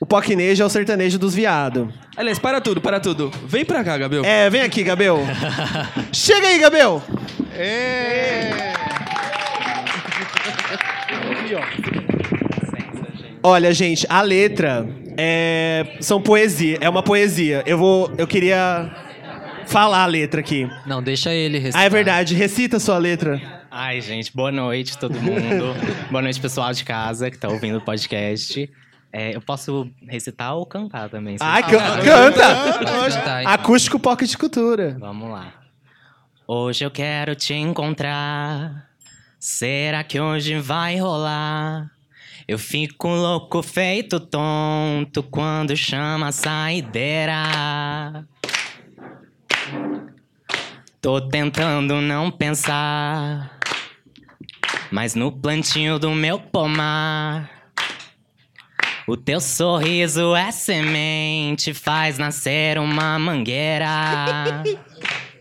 O 0.01 0.07
pocnejo 0.07 0.63
é 0.63 0.67
o 0.67 0.69
sertanejo 0.69 1.17
dos 1.19 1.33
viados. 1.35 1.87
Aliás, 2.17 2.39
para 2.39 2.61
tudo, 2.61 2.81
para 2.81 2.99
tudo. 2.99 3.31
Vem 3.47 3.65
pra 3.65 3.85
cá, 3.85 3.97
Gabriel. 3.97 4.25
É, 4.25 4.51
vem 4.51 4.61
aqui, 4.63 4.83
Gabel. 4.83 5.19
Chega 6.13 6.49
aí, 6.49 6.59
Gabel. 6.59 7.01
Olha, 13.43 13.73
gente, 13.75 14.07
a 14.09 14.23
letra 14.23 14.87
é 15.17 15.97
são 16.01 16.21
poesia, 16.23 16.79
é 16.81 16.89
uma 16.89 17.03
poesia. 17.03 17.63
Eu 17.67 17.77
vou, 17.77 18.13
eu 18.17 18.27
queria 18.27 18.91
falar 19.67 20.03
a 20.05 20.07
letra 20.07 20.41
aqui. 20.41 20.69
Não, 20.87 21.03
deixa 21.03 21.33
ele 21.35 21.59
recitar. 21.59 21.81
Ah, 21.83 21.85
é 21.85 21.91
verdade. 21.91 22.35
Recita 22.35 22.77
a 22.77 22.81
sua 22.81 22.99
letra. 22.99 23.41
Ai, 23.71 24.01
gente, 24.01 24.35
boa 24.35 24.53
noite 24.53 24.97
todo 24.99 25.21
mundo. 25.21 25.75
boa 26.11 26.23
noite, 26.23 26.41
pessoal 26.41 26.73
de 26.73 26.85
casa 26.85 27.31
que 27.31 27.39
tá 27.39 27.49
ouvindo 27.49 27.79
o 27.79 27.81
podcast. 27.81 28.71
É, 29.13 29.35
eu 29.35 29.41
posso 29.41 29.91
recitar 30.09 30.55
ou 30.55 30.65
cantar 30.65 31.09
também. 31.11 31.37
vocês 31.37 31.51
can- 31.67 31.99
quiserem. 31.99 32.05
canta! 32.05 32.73
Pode 32.85 33.17
cantar, 33.17 33.41
então. 33.43 33.53
Acústico 33.53 33.99
Pocket 33.99 34.35
Cultura. 34.37 34.97
Vamos 34.99 35.31
lá. 35.31 35.53
Hoje 36.47 36.85
eu 36.85 36.91
quero 36.91 37.35
te 37.35 37.55
encontrar. 37.55 38.89
Será 39.39 40.05
que 40.05 40.21
hoje 40.21 40.59
vai 40.59 40.97
rolar? 40.97 41.91
Eu 42.47 42.59
fico 42.59 43.09
louco, 43.09 43.63
feito 43.63 44.19
tonto 44.19 45.23
quando 45.23 45.77
chama 45.77 46.29
a 46.29 46.33
saideira. 46.33 48.25
Tô 51.01 51.21
tentando 51.21 52.01
não 52.01 52.31
pensar, 52.31 53.59
mas 54.91 55.15
no 55.15 55.33
plantio 55.33 55.99
do 55.99 56.11
meu 56.11 56.39
pomar. 56.39 57.51
O 59.07 59.17
teu 59.17 59.41
sorriso 59.41 60.35
é 60.37 60.53
semente, 60.53 61.75
faz 61.75 62.19
nascer 62.19 62.79
uma 62.79 63.19
mangueira. 63.19 64.63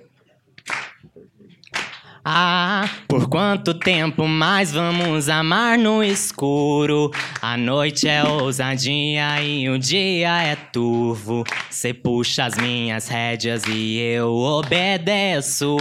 Ah, 2.23 2.87
por 3.07 3.27
quanto 3.27 3.73
tempo 3.73 4.27
mais 4.27 4.71
vamos 4.71 5.27
amar 5.27 5.75
no 5.75 6.03
escuro? 6.03 7.09
A 7.41 7.57
noite 7.57 8.07
é 8.07 8.23
ousadia 8.23 9.41
e 9.41 9.67
o 9.67 9.79
dia 9.79 10.43
é 10.43 10.55
turvo. 10.55 11.43
Cê 11.71 11.95
puxa 11.95 12.45
as 12.45 12.55
minhas 12.57 13.07
rédeas 13.07 13.63
e 13.67 13.97
eu 13.97 14.35
obedeço. 14.35 15.77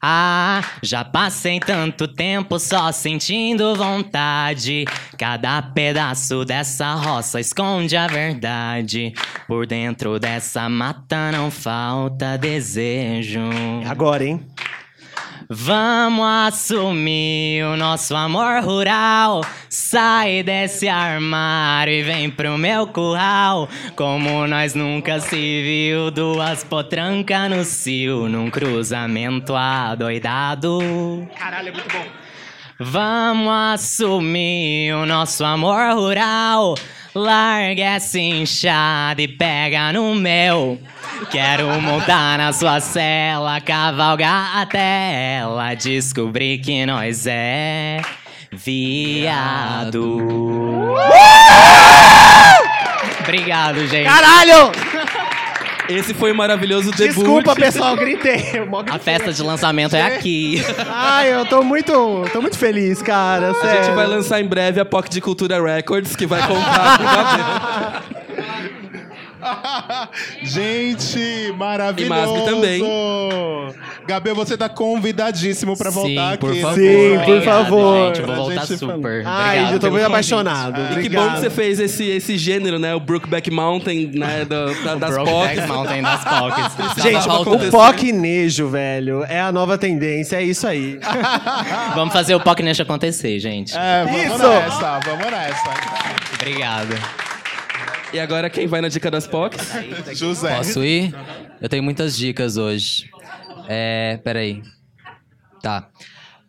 Ah, 0.00 0.62
já 0.82 1.04
passei 1.04 1.58
tanto 1.58 2.06
tempo 2.06 2.58
só 2.58 2.92
sentindo 2.92 3.74
vontade. 3.74 4.84
Cada 5.18 5.60
pedaço 5.60 6.44
dessa 6.44 6.94
roça 6.94 7.40
esconde 7.40 7.96
a 7.96 8.06
verdade. 8.06 9.12
Por 9.48 9.66
dentro 9.66 10.20
dessa 10.20 10.68
mata 10.68 11.32
não 11.32 11.50
falta 11.50 12.38
desejo. 12.38 13.40
Agora, 13.88 14.24
hein? 14.24 14.40
Vamos 15.50 16.26
assumir 16.26 17.64
o 17.64 17.74
nosso 17.74 18.14
amor 18.14 18.62
rural. 18.62 19.40
Sai 19.70 20.42
desse 20.42 20.86
armário 20.86 21.94
e 21.94 22.02
vem 22.02 22.30
pro 22.30 22.58
meu 22.58 22.86
curral. 22.86 23.66
Como 23.96 24.46
nós 24.46 24.74
nunca 24.74 25.20
se 25.20 25.62
viu, 25.62 26.10
duas 26.10 26.62
potrancas 26.64 27.48
no 27.48 27.64
cio, 27.64 28.28
num 28.28 28.50
cruzamento 28.50 29.56
adoidado. 29.56 31.26
Caralho, 31.38 31.68
é 31.68 31.72
muito 31.72 31.88
bom. 31.96 32.04
Vamos 32.78 33.52
assumir 33.72 34.92
o 34.92 35.06
nosso 35.06 35.46
amor 35.46 35.94
rural. 35.94 36.74
Larga 37.14 37.84
essa 37.84 38.20
inchada 38.20 39.22
e 39.22 39.26
pega 39.26 39.94
no 39.94 40.14
meu. 40.14 40.78
Quero 41.30 41.68
montar 41.80 42.38
na 42.38 42.52
sua 42.52 42.80
cela, 42.80 43.60
cavalgar 43.60 44.58
até 44.58 45.36
ela 45.38 45.74
descobrir 45.74 46.58
que 46.58 46.86
nós 46.86 47.26
é 47.26 48.00
viado. 48.52 50.18
Obrigado, 53.20 53.86
gente. 53.86 54.04
Caralho! 54.04 54.72
Esse 55.88 56.12
foi 56.12 56.32
o 56.32 56.34
maravilhoso 56.34 56.90
debut. 56.92 57.16
Desculpa, 57.16 57.56
pessoal, 57.56 57.96
gritei. 57.96 58.42
A 58.90 58.98
festa 58.98 59.32
de 59.32 59.42
lançamento 59.42 59.96
é 59.96 60.02
aqui. 60.02 60.62
Ai, 60.86 61.32
eu 61.32 61.46
tô 61.46 61.62
muito, 61.62 62.24
tô 62.30 62.42
muito 62.42 62.58
feliz, 62.58 63.00
cara. 63.00 63.50
A 63.50 63.54
Sério. 63.54 63.84
gente 63.84 63.94
vai 63.94 64.06
lançar 64.06 64.40
em 64.40 64.46
breve 64.46 64.80
a 64.80 64.84
POC 64.84 65.08
de 65.08 65.20
Cultura 65.22 65.62
Records, 65.62 66.14
que 66.14 66.26
vai 66.26 66.46
contar 66.46 66.98
com 66.98 67.04
o 67.04 67.06
Gabriel. 67.06 68.02
Gente, 70.42 71.52
maravilhoso! 71.56 72.14
E 72.14 72.26
Masbi 72.26 72.44
também. 72.44 72.82
Gabriel, 74.06 74.34
você 74.36 74.56
tá 74.56 74.68
convidadíssimo 74.68 75.76
pra 75.76 75.90
voltar 75.90 76.08
Sim, 76.10 76.28
aqui. 76.28 76.38
por 76.38 76.54
favor. 76.56 76.74
Sim, 76.74 77.18
por 77.24 77.32
Obrigado, 77.34 77.44
favor. 77.44 78.06
Gente, 78.06 78.20
eu 78.20 78.26
vou 78.26 78.34
Pra 78.34 78.44
voltar 78.44 78.66
gente 78.66 78.78
super. 78.78 79.22
Ai, 79.26 79.48
Obrigado 79.58 79.72
eu 79.74 79.78
tô 79.78 79.86
pelo 79.86 79.92
muito 79.92 80.04
convite. 80.04 80.04
apaixonado. 80.06 80.98
E 80.98 81.02
que 81.02 81.08
bom 81.08 81.30
que 81.30 81.40
você 81.40 81.50
fez 81.50 81.80
esse, 81.80 82.04
esse 82.04 82.38
gênero, 82.38 82.78
né? 82.78 82.94
O 82.94 83.00
Brookback 83.00 83.50
Mountain, 83.50 84.10
né? 84.14 84.44
do- 84.48 84.84
da- 84.84 84.94
das 84.94 85.10
Brokeback. 85.10 85.66
Mountain 85.68 86.02
das 86.02 86.24
pockets. 86.24 86.74
Gente, 87.02 87.12
Tava 87.26 87.38
o 87.38 87.42
acontecendo. 87.42 87.70
POCnejo, 87.70 88.68
velho, 88.68 89.24
é 89.24 89.40
a 89.40 89.52
nova 89.52 89.76
tendência, 89.78 90.36
é 90.36 90.42
isso 90.42 90.66
aí. 90.66 90.98
Vamos 91.94 92.12
fazer 92.12 92.34
o 92.34 92.40
Pocknest 92.40 92.80
acontecer, 92.80 93.38
gente. 93.38 93.76
É, 93.76 94.04
vamos 94.04 94.22
Isso! 94.22 94.48
nessa, 94.48 95.00
vamos 95.00 95.30
nessa. 95.30 95.70
Obrigado. 96.34 97.27
E 98.12 98.18
agora 98.18 98.48
quem 98.48 98.66
vai 98.66 98.80
na 98.80 98.88
dica 98.88 99.10
das 99.10 99.26
POCs? 99.26 100.18
José. 100.18 100.56
Posso 100.56 100.84
ir? 100.84 101.14
Eu 101.60 101.68
tenho 101.68 101.82
muitas 101.82 102.16
dicas 102.16 102.56
hoje. 102.56 103.10
É, 103.68 104.18
peraí. 104.24 104.62
Tá. 105.62 105.88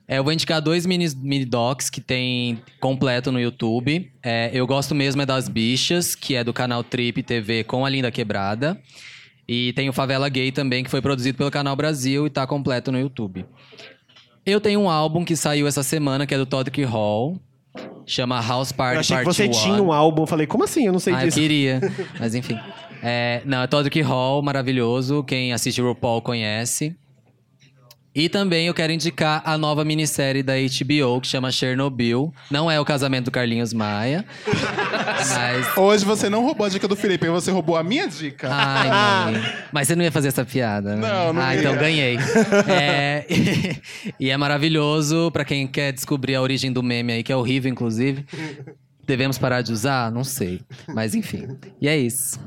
É, 0.08 0.18
eu 0.18 0.24
vou 0.24 0.34
indicar 0.34 0.62
dois 0.62 0.86
mini, 0.86 1.08
mini 1.18 1.46
docs 1.46 1.90
que 1.90 2.02
tem 2.02 2.62
completo 2.80 3.32
no 3.32 3.40
YouTube. 3.40 4.12
É, 4.24 4.50
eu 4.54 4.66
gosto 4.66 4.96
mesmo 4.96 5.22
é 5.22 5.26
das 5.26 5.48
bichas, 5.48 6.16
que 6.16 6.36
é 6.36 6.44
do 6.44 6.54
canal 6.54 6.84
Trip 6.84 7.22
TV 7.22 7.64
com 7.64 7.86
a 7.86 7.90
Linda 7.90 8.10
Quebrada. 8.10 8.82
E 9.48 9.74
tem 9.74 9.90
o 9.90 9.94
Favela 9.94 10.30
Gay 10.30 10.52
também, 10.52 10.84
que 10.84 10.90
foi 10.90 11.02
produzido 11.02 11.38
pelo 11.38 11.52
Canal 11.52 11.76
Brasil 11.76 12.26
e 12.26 12.30
tá 12.30 12.48
completo 12.48 12.92
no 12.92 13.00
YouTube. 13.00 13.46
Eu 14.46 14.62
tenho 14.62 14.80
um 14.80 14.90
álbum 14.90 15.26
que 15.26 15.36
saiu 15.36 15.68
essa 15.68 15.84
semana, 15.84 16.26
que 16.26 16.34
é 16.34 16.38
do 16.38 16.46
Todrick 16.46 16.84
Hall. 16.84 17.40
Chama 18.06 18.42
House 18.42 18.72
Party 18.72 18.96
Eu 18.96 19.00
achei 19.02 19.18
que 19.18 19.24
Part 19.24 19.36
você 19.36 19.46
1. 19.48 19.52
tinha 19.52 19.84
um 19.84 19.92
álbum, 19.94 20.24
eu 20.24 20.28
falei, 20.28 20.48
como 20.48 20.64
assim? 20.64 20.86
Eu 20.86 20.92
não 20.92 21.00
sei 21.00 21.14
Ah, 21.14 21.22
eu 21.22 21.28
disso. 21.28 21.40
queria. 21.40 21.80
Mas 22.20 22.34
enfim. 22.34 22.58
É, 23.04 23.42
não, 23.46 23.62
é 23.62 23.68
Todrick 23.68 24.02
Hall, 24.02 24.42
maravilhoso. 24.42 25.24
Quem 25.24 25.54
assiste 25.54 25.80
RuPaul 25.82 26.22
conhece. 26.22 26.96
E 28.20 28.28
também 28.28 28.68
eu 28.68 28.74
quero 28.74 28.92
indicar 28.92 29.42
a 29.46 29.58
nova 29.58 29.86
minissérie 29.86 30.44
da 30.44 30.56
HBO, 30.56 31.22
que 31.22 31.28
chama 31.28 31.54
Chernobyl. 31.54 32.34
Não 32.52 32.70
é 32.70 32.78
o 32.78 32.84
casamento 32.84 33.26
do 33.26 33.32
Carlinhos 33.32 33.72
Maia. 33.72 34.26
mas. 34.46 35.78
Hoje 35.78 36.04
você 36.04 36.30
não 36.30 36.44
roubou 36.44 36.66
a 36.66 36.70
dica 36.70 36.86
do 36.86 36.98
Felipe, 36.98 37.30
você 37.30 37.50
roubou 37.50 37.78
a 37.78 37.84
minha 37.84 38.10
dica. 38.10 38.50
Ai, 38.52 39.32
mãe. 39.40 39.42
Mas 39.72 39.88
você 39.88 39.96
não 39.96 40.04
ia 40.04 40.12
fazer 40.12 40.28
essa 40.28 40.44
piada, 40.44 40.98
né? 40.98 41.08
Não, 41.08 41.32
não 41.32 41.42
Ah, 41.42 41.56
ia. 41.56 41.62
então 41.62 41.78
ganhei. 41.78 42.18
É, 42.68 43.26
e 44.20 44.30
é 44.30 44.36
maravilhoso 44.36 45.32
pra 45.32 45.46
quem 45.46 45.66
quer 45.66 45.94
descobrir 45.94 46.36
a 46.36 46.42
origem 46.42 46.74
do 46.74 46.84
meme 46.84 47.14
aí, 47.14 47.24
que 47.24 47.32
é 47.32 47.36
horrível, 47.38 47.72
inclusive. 47.72 48.26
Devemos 49.08 49.38
parar 49.38 49.62
de 49.62 49.72
usar? 49.72 50.12
Não 50.12 50.26
sei. 50.26 50.60
Mas 50.94 51.16
enfim. 51.16 51.58
E 51.82 51.88
é 51.88 51.98
isso. 51.98 52.38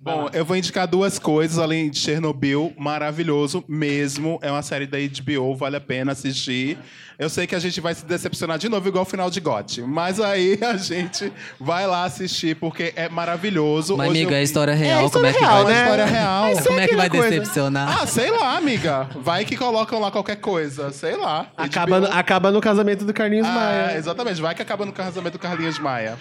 Bom, 0.00 0.30
eu 0.32 0.44
vou 0.44 0.56
indicar 0.56 0.86
duas 0.86 1.18
coisas, 1.18 1.58
além 1.58 1.90
de 1.90 1.98
Chernobyl, 1.98 2.72
maravilhoso 2.78 3.64
mesmo. 3.66 4.38
É 4.40 4.50
uma 4.50 4.62
série 4.62 4.86
da 4.86 4.96
HBO, 4.96 5.56
vale 5.56 5.74
a 5.76 5.80
pena 5.80 6.12
assistir. 6.12 6.78
Eu 7.18 7.28
sei 7.28 7.48
que 7.48 7.54
a 7.56 7.58
gente 7.58 7.80
vai 7.80 7.92
se 7.96 8.04
decepcionar 8.06 8.58
de 8.58 8.68
novo, 8.68 8.86
igual 8.86 9.02
o 9.02 9.04
final 9.04 9.28
de 9.28 9.40
GOT. 9.40 9.82
Mas 9.82 10.20
aí 10.20 10.56
a 10.62 10.76
gente 10.76 11.32
vai 11.58 11.84
lá 11.84 12.04
assistir, 12.04 12.54
porque 12.54 12.92
é 12.94 13.08
maravilhoso. 13.08 13.96
Mas, 13.96 14.10
Hoje 14.10 14.20
amiga, 14.20 14.36
eu 14.36 14.38
é 14.38 14.42
história 14.44 14.72
real. 14.72 15.06
É 15.06 15.10
como 15.10 15.26
é 15.26 15.32
que 15.32 15.40
real, 15.40 15.64
vai? 15.64 15.72
É 15.72 15.74
né? 15.74 15.82
história 15.82 16.04
real. 16.06 16.44
Mas 16.54 16.66
Como 16.68 16.78
é 16.78 16.86
que 16.86 16.94
vai 16.94 17.10
coisa. 17.10 17.28
decepcionar? 17.30 18.02
Ah, 18.02 18.06
sei 18.06 18.30
lá, 18.30 18.56
amiga. 18.56 19.08
Vai 19.16 19.44
que 19.44 19.56
colocam 19.56 19.98
lá 20.00 20.12
qualquer 20.12 20.36
coisa. 20.36 20.92
Sei 20.92 21.16
lá. 21.16 21.50
Acaba, 21.56 22.00
HBO. 22.02 22.12
acaba 22.12 22.50
no 22.52 22.60
casamento 22.60 23.04
do 23.04 23.12
Carlinhos 23.12 23.48
Ah, 23.48 23.52
Maia. 23.52 23.96
exatamente, 23.96 24.40
vai 24.40 24.54
que 24.54 24.62
acaba 24.62 24.86
no 24.86 24.92
casamento 24.92 25.32
do 25.32 25.38
Carlinhos 25.40 25.80
Maia. 25.80 26.16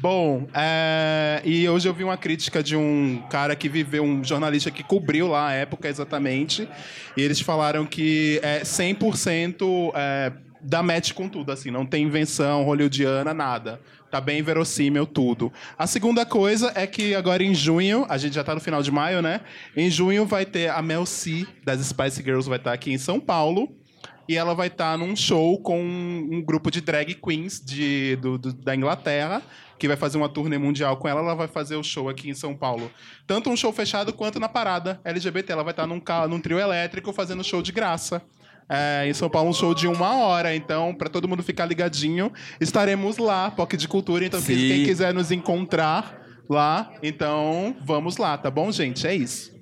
Bom, 0.00 0.48
é, 0.54 1.42
e 1.44 1.68
hoje 1.68 1.86
eu 1.86 1.92
vi 1.92 2.04
uma 2.04 2.16
crítica 2.16 2.62
de 2.62 2.74
um 2.74 3.22
cara 3.28 3.54
que 3.54 3.68
viveu, 3.68 4.02
um 4.02 4.24
jornalista 4.24 4.70
que 4.70 4.82
cobriu 4.82 5.28
lá 5.28 5.48
a 5.48 5.52
época 5.52 5.88
exatamente, 5.88 6.66
e 7.16 7.20
eles 7.22 7.38
falaram 7.38 7.84
que 7.84 8.40
é 8.42 8.60
100% 8.62 9.92
é, 9.94 10.32
dá 10.60 10.82
match 10.82 11.12
com 11.12 11.28
tudo, 11.28 11.52
assim, 11.52 11.70
não 11.70 11.84
tem 11.86 12.04
invenção 12.04 12.62
hollywoodiana, 12.64 13.32
nada. 13.34 13.80
Tá 14.10 14.20
bem 14.20 14.42
verossímil 14.42 15.04
tudo. 15.06 15.52
A 15.76 15.86
segunda 15.86 16.24
coisa 16.24 16.72
é 16.74 16.86
que 16.86 17.14
agora 17.14 17.42
em 17.44 17.54
junho, 17.54 18.06
a 18.08 18.16
gente 18.16 18.34
já 18.34 18.42
tá 18.42 18.54
no 18.54 18.60
final 18.60 18.82
de 18.82 18.90
maio, 18.90 19.20
né? 19.20 19.42
Em 19.76 19.90
junho 19.90 20.24
vai 20.24 20.46
ter 20.46 20.70
a 20.70 20.80
Mel 20.80 21.04
C 21.04 21.46
das 21.62 21.80
Spice 21.86 22.22
Girls 22.22 22.48
vai 22.48 22.56
estar 22.58 22.72
aqui 22.72 22.90
em 22.90 22.96
São 22.98 23.20
Paulo. 23.20 23.68
E 24.26 24.36
ela 24.36 24.54
vai 24.54 24.66
estar 24.68 24.96
num 24.98 25.16
show 25.16 25.58
com 25.62 25.80
um 25.82 26.42
grupo 26.44 26.70
de 26.70 26.82
drag 26.82 27.14
queens 27.14 27.58
de, 27.64 28.16
do- 28.16 28.36
do- 28.36 28.52
da 28.52 28.76
Inglaterra, 28.76 29.40
que 29.78 29.88
vai 29.88 29.96
fazer 29.96 30.18
uma 30.18 30.28
turnê 30.28 30.58
mundial 30.58 30.98
com 30.98 31.08
ela. 31.08 31.20
Ela 31.20 31.34
vai 31.34 31.48
fazer 31.48 31.76
o 31.76 31.82
show 31.82 32.10
aqui 32.10 32.28
em 32.28 32.34
São 32.34 32.54
Paulo. 32.54 32.90
Tanto 33.26 33.48
um 33.48 33.56
show 33.56 33.72
fechado 33.72 34.12
quanto 34.12 34.38
na 34.38 34.46
parada 34.48 35.00
LGBT. 35.02 35.52
Ela 35.52 35.62
vai 35.64 35.72
estar 35.72 35.86
num, 35.86 35.98
ca- 35.98 36.28
num 36.28 36.40
trio 36.40 36.58
elétrico 36.58 37.10
fazendo 37.10 37.42
show 37.42 37.62
de 37.62 37.72
graça. 37.72 38.20
É, 38.68 39.06
em 39.08 39.14
São 39.14 39.30
Paulo, 39.30 39.48
um 39.50 39.52
show 39.54 39.74
de 39.74 39.86
uma 39.86 40.16
hora. 40.16 40.54
Então, 40.54 40.94
para 40.94 41.08
todo 41.08 41.26
mundo 41.26 41.42
ficar 41.42 41.64
ligadinho, 41.66 42.30
estaremos 42.60 43.16
lá, 43.18 43.50
POC 43.50 43.76
de 43.76 43.88
Cultura. 43.88 44.24
Então, 44.24 44.40
Sim. 44.40 44.54
quem 44.56 44.84
quiser 44.84 45.14
nos 45.14 45.30
encontrar 45.30 46.20
lá, 46.48 46.92
então 47.02 47.76
vamos 47.84 48.16
lá, 48.18 48.36
tá 48.38 48.50
bom, 48.50 48.70
gente? 48.72 49.06
É 49.06 49.14
isso. 49.14 49.56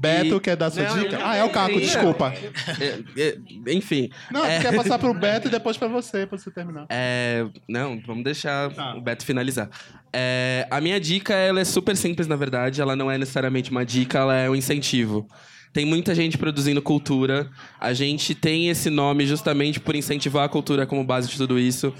Beto, 0.00 0.36
E- 0.36 0.40
quer 0.40 0.54
dar 0.56 0.70
sua 0.70 0.84
Não, 0.84 0.96
dica? 1.02 1.18
Ah, 1.24 1.34
é 1.36 1.42
o 1.42 1.50
Caco, 1.50 1.80
desculpa. 1.80 2.32
É, 2.80 3.20
é, 3.20 3.72
enfim. 3.74 4.08
Não, 4.30 4.44
é, 4.44 4.60
quer 4.60 4.72
passar 4.76 4.96
pro 4.96 5.12
Beto 5.12 5.48
e 5.48 5.50
depois 5.50 5.76
pra 5.76 5.88
você, 5.88 6.24
pra 6.24 6.38
você 6.38 6.50
terminar. 6.52 6.86
é, 6.88 7.44
não, 7.68 8.00
vamos 8.06 8.22
deixar 8.22 8.70
Tá. 8.72 8.94
o 8.94 9.00
Beto 9.00 9.24
finalizar. 9.26 9.68
É, 10.12 10.68
a 10.70 10.80
minha 10.80 11.00
dica 11.00 11.34
ela 11.34 11.58
é 11.60 11.64
super 11.64 11.96
simples, 11.96 12.28
na 12.28 12.36
verdade. 12.36 12.80
Ela 12.80 12.94
não 12.94 13.10
é 13.10 13.18
necessariamente 13.18 13.72
uma 13.72 13.84
dica, 13.84 14.18
ela 14.18 14.36
é 14.36 14.48
um 14.48 14.54
incentivo. 14.54 15.26
Tem 15.72 15.84
muita 15.84 16.14
gente 16.14 16.38
produzindo 16.38 16.80
cultura. 16.80 17.50
A 17.80 17.92
gente 17.92 18.34
tem 18.34 18.68
esse 18.68 18.90
nome 18.90 19.26
justamente 19.26 19.78
por 19.78 19.94
incentivar 19.94 20.44
a 20.44 20.48
cultura 20.48 20.86
como 20.86 21.04
base 21.04 21.28
de 21.28 21.36
tudo 21.36 21.58
isso. 21.58 21.92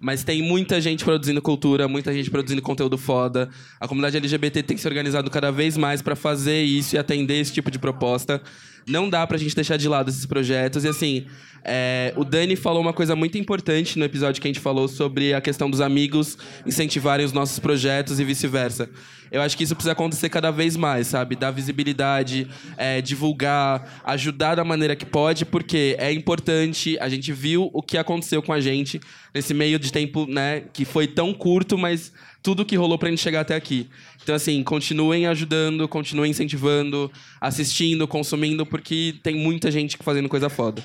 Mas 0.00 0.22
tem 0.22 0.42
muita 0.42 0.80
gente 0.80 1.04
produzindo 1.04 1.40
cultura, 1.40 1.88
muita 1.88 2.12
gente 2.12 2.30
produzindo 2.30 2.60
conteúdo 2.60 2.98
foda. 2.98 3.48
A 3.80 3.88
comunidade 3.88 4.16
LGBT 4.18 4.62
tem 4.62 4.76
se 4.76 4.86
organizado 4.86 5.30
cada 5.30 5.50
vez 5.50 5.76
mais 5.76 6.02
para 6.02 6.14
fazer 6.14 6.62
isso 6.62 6.94
e 6.94 6.98
atender 6.98 7.40
esse 7.40 7.52
tipo 7.52 7.70
de 7.70 7.78
proposta. 7.78 8.42
Não 8.86 9.08
dá 9.08 9.26
pra 9.26 9.38
gente 9.38 9.54
deixar 9.54 9.76
de 9.76 9.88
lado 9.88 10.10
esses 10.10 10.26
projetos. 10.26 10.84
E 10.84 10.88
assim, 10.88 11.26
é, 11.64 12.12
o 12.16 12.24
Dani 12.24 12.56
falou 12.56 12.82
uma 12.82 12.92
coisa 12.92 13.16
muito 13.16 13.38
importante 13.38 13.98
no 13.98 14.04
episódio 14.04 14.40
que 14.40 14.46
a 14.46 14.50
gente 14.50 14.60
falou 14.60 14.86
sobre 14.86 15.32
a 15.32 15.40
questão 15.40 15.70
dos 15.70 15.80
amigos 15.80 16.36
incentivarem 16.66 17.24
os 17.24 17.32
nossos 17.32 17.58
projetos 17.58 18.20
e 18.20 18.24
vice-versa. 18.24 18.90
Eu 19.32 19.40
acho 19.40 19.56
que 19.56 19.64
isso 19.64 19.74
precisa 19.74 19.92
acontecer 19.92 20.28
cada 20.28 20.50
vez 20.50 20.76
mais, 20.76 21.08
sabe? 21.08 21.34
Dar 21.34 21.50
visibilidade, 21.50 22.46
é, 22.76 23.00
divulgar, 23.00 24.02
ajudar 24.04 24.54
da 24.54 24.64
maneira 24.64 24.94
que 24.94 25.06
pode, 25.06 25.44
porque 25.44 25.96
é 25.98 26.12
importante. 26.12 26.96
A 27.00 27.08
gente 27.08 27.32
viu 27.32 27.70
o 27.72 27.82
que 27.82 27.96
aconteceu 27.96 28.42
com 28.42 28.52
a 28.52 28.60
gente 28.60 29.00
nesse 29.34 29.54
meio 29.54 29.78
de 29.78 29.90
tempo, 29.90 30.26
né? 30.26 30.64
Que 30.72 30.84
foi 30.84 31.06
tão 31.06 31.32
curto, 31.32 31.76
mas 31.76 32.12
tudo 32.44 32.64
que 32.64 32.76
rolou 32.76 32.98
pra 32.98 33.08
gente 33.08 33.22
chegar 33.22 33.40
até 33.40 33.56
aqui. 33.56 33.88
Então, 34.24 34.34
assim, 34.34 34.62
continuem 34.62 35.26
ajudando, 35.26 35.86
continuem 35.86 36.30
incentivando, 36.30 37.12
assistindo, 37.38 38.08
consumindo, 38.08 38.64
porque 38.64 39.16
tem 39.22 39.36
muita 39.36 39.70
gente 39.70 39.98
fazendo 40.00 40.30
coisa 40.30 40.48
foda. 40.48 40.82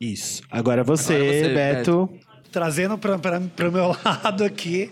Isso. 0.00 0.42
Agora 0.50 0.82
você, 0.82 1.14
Agora 1.14 1.32
você, 1.32 1.54
Beto. 1.54 2.10
Trazendo 2.50 2.96
para 2.96 3.68
o 3.68 3.72
meu 3.72 3.88
lado 4.02 4.42
aqui, 4.42 4.90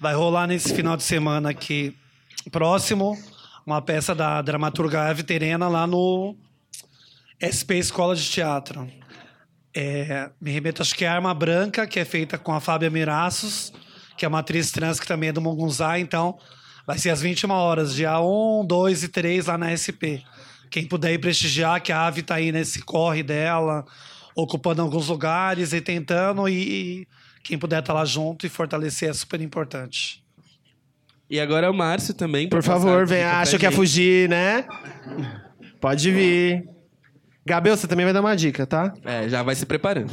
vai 0.00 0.14
rolar 0.14 0.46
nesse 0.46 0.72
final 0.74 0.96
de 0.96 1.02
semana 1.02 1.50
aqui 1.50 1.92
próximo 2.52 3.18
uma 3.66 3.82
peça 3.82 4.14
da 4.14 4.40
dramaturga 4.40 5.08
Eve 5.10 5.24
Terena 5.24 5.66
lá 5.66 5.88
no 5.88 6.36
SP 7.42 7.78
Escola 7.78 8.14
de 8.14 8.22
Teatro. 8.30 8.88
É, 9.74 10.30
me 10.40 10.52
remeto, 10.52 10.82
acho 10.82 10.94
que 10.94 11.04
é 11.04 11.08
Arma 11.08 11.34
Branca, 11.34 11.84
que 11.84 11.98
é 11.98 12.04
feita 12.04 12.38
com 12.38 12.52
a 12.52 12.60
Fábia 12.60 12.90
Miraços, 12.90 13.72
que 14.16 14.24
é 14.24 14.28
uma 14.28 14.38
atriz 14.38 14.70
trans 14.70 15.00
que 15.00 15.06
também 15.06 15.30
é 15.30 15.32
do 15.32 15.40
Mongunzá, 15.40 15.98
então 15.98 16.38
vai 16.86 16.98
ser 16.98 17.10
às 17.10 17.20
21 17.20 17.50
horas, 17.50 17.94
dia 17.94 18.20
1, 18.20 18.66
2 18.66 19.02
e 19.04 19.08
3 19.08 19.46
lá 19.46 19.58
na 19.58 19.76
SP. 19.76 20.22
Quem 20.70 20.86
puder 20.86 21.12
ir 21.12 21.18
prestigiar, 21.18 21.80
que 21.80 21.92
a 21.92 22.06
Ave 22.06 22.22
tá 22.22 22.34
aí 22.34 22.50
nesse 22.50 22.82
corre 22.82 23.22
dela, 23.22 23.84
ocupando 24.34 24.82
alguns 24.82 25.08
lugares 25.08 25.72
e 25.72 25.80
tentando, 25.80 26.48
e, 26.48 26.52
e 27.02 27.08
quem 27.42 27.58
puder 27.58 27.80
estar 27.80 27.92
lá 27.92 28.04
junto 28.04 28.46
e 28.46 28.48
fortalecer 28.48 29.08
é 29.08 29.12
super 29.12 29.40
importante. 29.40 30.22
E 31.28 31.40
agora 31.40 31.66
é 31.66 31.70
o 31.70 31.74
Márcio 31.74 32.12
também. 32.12 32.48
Por 32.48 32.62
favor, 32.62 33.06
vem. 33.06 33.22
Acha 33.22 33.58
que 33.58 33.64
ia 33.64 33.72
fugir, 33.72 34.28
né? 34.28 34.66
Pode 35.80 36.10
vir. 36.10 36.73
Gabriel, 37.46 37.76
você 37.76 37.86
também 37.86 38.04
vai 38.04 38.12
dar 38.14 38.20
uma 38.20 38.34
dica, 38.34 38.66
tá? 38.66 38.94
É, 39.04 39.28
já 39.28 39.42
vai 39.42 39.54
se 39.54 39.66
preparando. 39.66 40.10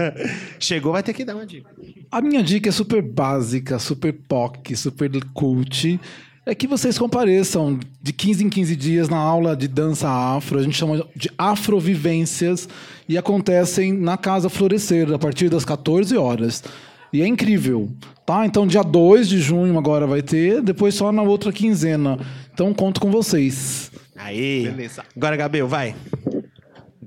Chegou, 0.58 0.92
vai 0.92 1.02
ter 1.02 1.12
que 1.12 1.24
dar 1.24 1.34
uma 1.34 1.44
dica. 1.44 1.68
A 2.10 2.20
minha 2.20 2.42
dica 2.42 2.70
é 2.70 2.72
super 2.72 3.02
básica, 3.02 3.78
super 3.78 4.12
POC, 4.12 4.74
super 4.74 5.10
cult. 5.34 6.00
É 6.44 6.54
que 6.54 6.66
vocês 6.66 6.98
compareçam 6.98 7.78
de 8.02 8.12
15 8.12 8.44
em 8.44 8.48
15 8.48 8.74
dias 8.74 9.08
na 9.08 9.18
aula 9.18 9.54
de 9.54 9.68
dança 9.68 10.08
afro. 10.08 10.58
A 10.58 10.62
gente 10.62 10.76
chama 10.76 11.06
de 11.14 11.30
afrovivências. 11.36 12.68
E 13.08 13.18
acontecem 13.18 13.92
na 13.92 14.16
Casa 14.16 14.48
Florescer, 14.48 15.12
a 15.12 15.18
partir 15.18 15.48
das 15.48 15.64
14 15.64 16.16
horas. 16.16 16.64
E 17.12 17.20
é 17.20 17.26
incrível, 17.26 17.90
tá? 18.24 18.46
Então, 18.46 18.66
dia 18.66 18.82
2 18.82 19.28
de 19.28 19.38
junho 19.38 19.76
agora 19.76 20.06
vai 20.06 20.22
ter, 20.22 20.62
depois 20.62 20.94
só 20.94 21.12
na 21.12 21.20
outra 21.20 21.52
quinzena. 21.52 22.18
Então, 22.54 22.72
conto 22.72 23.00
com 23.00 23.10
vocês. 23.10 23.92
Aí. 24.16 24.64
Beleza. 24.64 25.04
Agora, 25.14 25.36
Gabriel, 25.36 25.68
vai. 25.68 25.94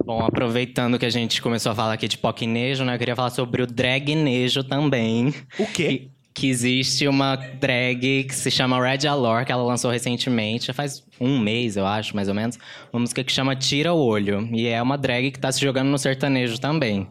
Bom, 0.06 0.24
aproveitando 0.24 1.00
que 1.00 1.06
a 1.06 1.10
gente 1.10 1.42
começou 1.42 1.72
a 1.72 1.76
falar 1.76 1.94
aqui 1.94 2.08
de 2.08 2.16
pocnejo, 2.16 2.86
né? 2.86 2.94
Eu 2.94 3.00
queria 3.00 3.16
falar 3.16 3.32
sobre 3.32 3.64
o 3.64 3.68
dragnejo 3.68 4.64
também. 4.64 5.34
O 5.58 5.66
quê? 5.66 5.88
Que, 5.88 6.12
que 6.32 6.48
existe 6.48 7.08
uma 7.08 7.36
drag 7.36 8.26
que 8.26 8.36
se 8.36 8.52
chama 8.52 8.80
Red 8.80 9.08
Alor, 9.08 9.44
que 9.46 9.52
ela 9.52 9.64
lançou 9.64 9.90
recentemente, 9.90 10.68
já 10.68 10.74
faz 10.74 11.04
um 11.20 11.40
mês, 11.40 11.76
eu 11.76 11.88
acho, 11.88 12.16
mais 12.16 12.28
ou 12.28 12.36
menos. 12.36 12.60
Uma 12.94 13.00
música 13.00 13.24
que 13.24 13.32
chama 13.32 13.56
Tira 13.56 13.94
o 13.94 13.98
Olho. 13.98 14.48
E 14.54 14.68
é 14.68 14.80
uma 14.80 14.96
drag 14.96 15.32
que 15.32 15.40
tá 15.40 15.52
se 15.52 15.60
jogando 15.60 15.88
no 15.88 15.98
sertanejo 15.98 16.60
também. 16.60 17.08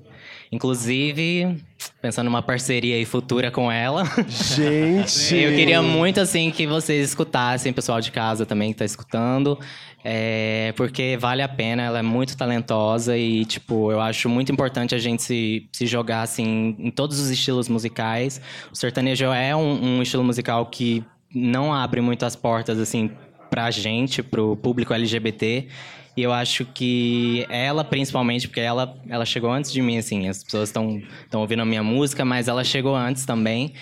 Inclusive, 0.53 1.57
pensando 2.01 2.27
numa 2.27 2.43
parceria 2.43 2.95
aí 2.95 3.05
futura 3.05 3.51
com 3.51 3.73
ela. 3.73 4.05
Gente. 4.29 5.35
Eu 5.35 5.53
queria 5.53 5.83
muito, 5.83 6.21
assim, 6.21 6.49
que 6.53 6.65
vocês 6.65 7.09
escutassem, 7.09 7.73
pessoal 7.73 8.01
de 8.01 8.13
casa 8.13 8.47
também 8.47 8.73
que 8.73 8.79
tá 8.79 8.85
escutando. 8.85 9.59
É, 10.07 10.75
porque 10.77 11.17
vale 11.19 11.41
a 11.41 11.49
pena, 11.49 11.83
ela 11.83 12.01
é 12.01 12.03
muito 12.03 12.37
talentosa 12.37 13.17
e, 13.17 13.47
tipo, 13.47 13.91
eu 13.91 14.03
acho 14.03 14.29
muito 14.29 14.53
importante 14.53 14.95
a 14.95 14.99
gente 14.99 15.23
se, 15.23 15.67
se 15.73 15.87
jogar, 15.87 16.21
assim, 16.21 16.77
em 16.79 16.91
todos 16.91 17.19
os 17.19 17.31
estilos 17.31 17.71
musicais. 17.71 18.39
O 18.71 18.77
sertanejo 18.77 19.25
é 19.25 19.57
um, 19.57 19.97
um 19.97 20.03
estilo 20.03 20.23
musical 20.23 20.67
que 20.67 21.03
não 21.35 21.73
abre 21.73 22.03
muito 22.03 22.27
as 22.27 22.37
portas, 22.37 22.79
assim, 22.79 23.11
pra 23.49 23.71
gente, 23.71 24.23
pro 24.23 24.57
público 24.57 24.93
LGBT. 24.93 25.69
E 26.17 26.23
eu 26.23 26.33
acho 26.33 26.67
que 26.67 27.47
ela, 27.49 27.83
principalmente, 27.83 28.47
porque 28.47 28.61
ela, 28.61 28.97
ela 29.09 29.25
chegou 29.25 29.51
antes 29.51 29.73
de 29.73 29.81
mim, 29.81 29.97
assim. 29.97 30.29
As 30.29 30.45
pessoas 30.45 30.69
estão 30.69 31.03
ouvindo 31.33 31.63
a 31.63 31.65
minha 31.65 31.83
música, 31.83 32.27
mas 32.27 32.47
ela 32.47 32.63
chegou 32.63 32.95
antes 32.95 33.25
também. 33.25 33.73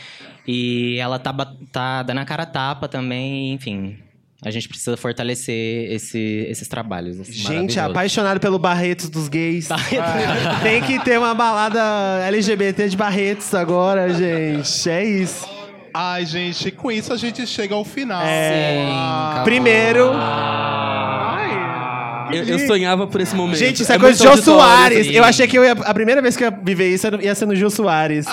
E 0.47 0.99
ela 0.99 1.19
tá, 1.19 1.35
tá 1.73 2.03
dando 2.05 2.19
a 2.19 2.25
cara 2.25 2.47
tapa 2.47 2.87
também, 2.89 3.53
enfim. 3.53 3.99
A 4.45 4.51
gente 4.51 4.69
precisa 4.69 4.97
fortalecer 4.97 5.93
esse- 5.93 6.47
esses 6.49 6.67
trabalhos. 6.67 7.21
assim, 7.21 7.33
Gente, 7.33 7.79
apaixonado 7.79 8.41
pelo 8.41 8.59
Barretos 8.59 9.09
dos 9.09 9.29
gays. 9.29 9.69
Tem 10.63 10.83
que 10.83 10.99
ter 11.05 11.17
uma 11.19 11.33
balada 11.33 11.81
LGBT 12.27 12.89
de 12.89 12.97
Barretos 12.97 13.55
agora, 13.55 14.09
gente. 14.13 14.89
É 14.91 15.05
isso. 15.05 15.49
Ai, 15.95 16.25
gente, 16.27 16.71
com 16.73 16.91
isso 16.91 17.13
a 17.13 17.17
gente 17.17 17.47
chega 17.47 17.75
ao 17.75 17.85
final. 17.85 18.23
Sim, 18.23 18.91
Ah. 18.91 19.43
Primeiro. 19.45 20.11
Eu, 22.33 22.45
eu 22.45 22.59
sonhava 22.67 23.07
por 23.07 23.21
esse 23.21 23.35
momento. 23.37 23.59
Gente, 23.59 23.83
isso 23.83 23.93
é, 23.93 23.97
É 23.97 23.99
coisa 23.99 24.17
de 24.19 24.25
Jô 24.25 24.43
Soares. 24.43 25.07
sim. 25.07 25.13
Eu 25.13 25.23
achei 25.23 25.47
que 25.47 25.59
eu 25.59 25.63
ia, 25.65 25.73
a 25.73 25.93
primeira 25.93 26.23
vez 26.23 26.35
que 26.35 26.43
eu 26.43 26.51
ia 26.51 26.59
viver 26.63 26.89
isso 26.95 27.07
era- 27.07 27.23
ia 27.23 27.35
ser 27.35 27.45
no 27.45 27.55
Gil 27.55 27.69
Soares. 27.69 28.25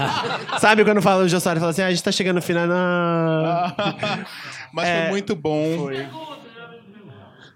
Sabe 0.58 0.82
quando 0.82 1.02
fala 1.02 1.24
o 1.24 1.28
Jô 1.28 1.38
Soares? 1.38 1.60
Fala 1.60 1.70
assim, 1.70 1.82
ah, 1.82 1.86
a 1.88 1.90
gente 1.90 2.02
tá 2.02 2.10
chegando 2.10 2.36
no 2.36 2.42
final. 2.42 2.66
Não. 2.66 3.74
Mas 4.74 4.88
É, 4.88 5.02
foi 5.02 5.10
muito 5.10 5.36
bom. 5.36 5.88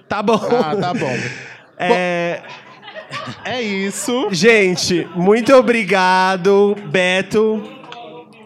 Tá 0.08 0.22
bom. 0.22 0.34
Ah, 0.34 0.76
tá 0.76 0.92
bom. 0.94 1.16
É, 1.76 2.40
É 3.44 3.60
isso. 3.60 4.28
gente, 4.32 5.06
muito 5.14 5.54
obrigado, 5.54 6.76
Beto, 6.90 7.62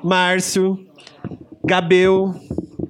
Márcio, 0.03 0.79
Gabel. 1.65 2.35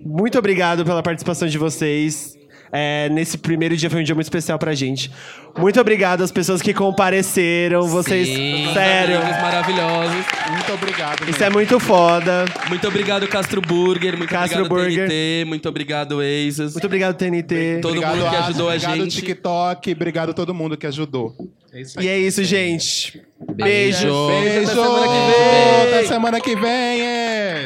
Muito 0.04 0.38
obrigado 0.38 0.84
pela 0.84 1.02
participação 1.02 1.48
de 1.48 1.58
vocês. 1.58 2.38
É, 2.72 3.08
nesse 3.08 3.38
primeiro 3.38 3.76
dia 3.76 3.88
foi 3.88 4.00
um 4.00 4.04
dia 4.04 4.14
muito 4.14 4.26
especial 4.26 4.58
pra 4.58 4.74
gente. 4.74 5.10
Muito 5.56 5.80
obrigado 5.80 6.22
às 6.22 6.30
pessoas 6.30 6.60
que 6.60 6.74
compareceram. 6.74 7.82
Vocês, 7.88 8.28
Sim. 8.28 8.70
sério, 8.74 9.20
maravilhosos. 9.20 10.26
Muito 10.50 10.72
obrigado. 10.72 11.28
isso 11.28 11.42
é 11.42 11.50
muito 11.50 11.80
foda. 11.80 12.44
Muito 12.68 12.86
obrigado, 12.86 13.26
Castro 13.26 13.60
Burger. 13.60 14.16
Muito 14.16 14.30
Castro 14.30 14.64
obrigado, 14.64 14.84
Burger. 14.84 15.08
TNT. 15.08 15.44
Muito 15.46 15.68
obrigado, 15.68 16.20
Aces. 16.20 16.72
Muito 16.72 16.86
obrigado, 16.86 17.16
TNT. 17.16 17.80
Todo 17.80 17.92
obrigado, 17.92 18.16
mundo 18.16 18.30
que 18.30 18.36
ajudou 18.36 18.68
a 18.68 18.74
obrigado, 18.74 18.96
gente. 18.96 19.16
TikTok. 19.16 19.92
Obrigado 19.92 20.30
a 20.30 20.34
todo 20.34 20.54
mundo 20.54 20.76
que 20.76 20.86
ajudou. 20.86 21.34
É 21.72 21.80
isso. 21.80 22.00
E 22.00 22.08
é 22.08 22.18
isso, 22.18 22.42
gente. 22.44 23.22
Beijo. 23.54 24.26
Beijo. 24.26 24.26
Beijo. 24.28 24.70
Até 24.70 24.74
semana 24.74 25.06
que 25.06 25.32
vem. 25.32 25.82
Até 25.82 26.06
semana 26.06 26.40
que 26.40 26.56
vem. 26.56 27.02
É. 27.02 27.64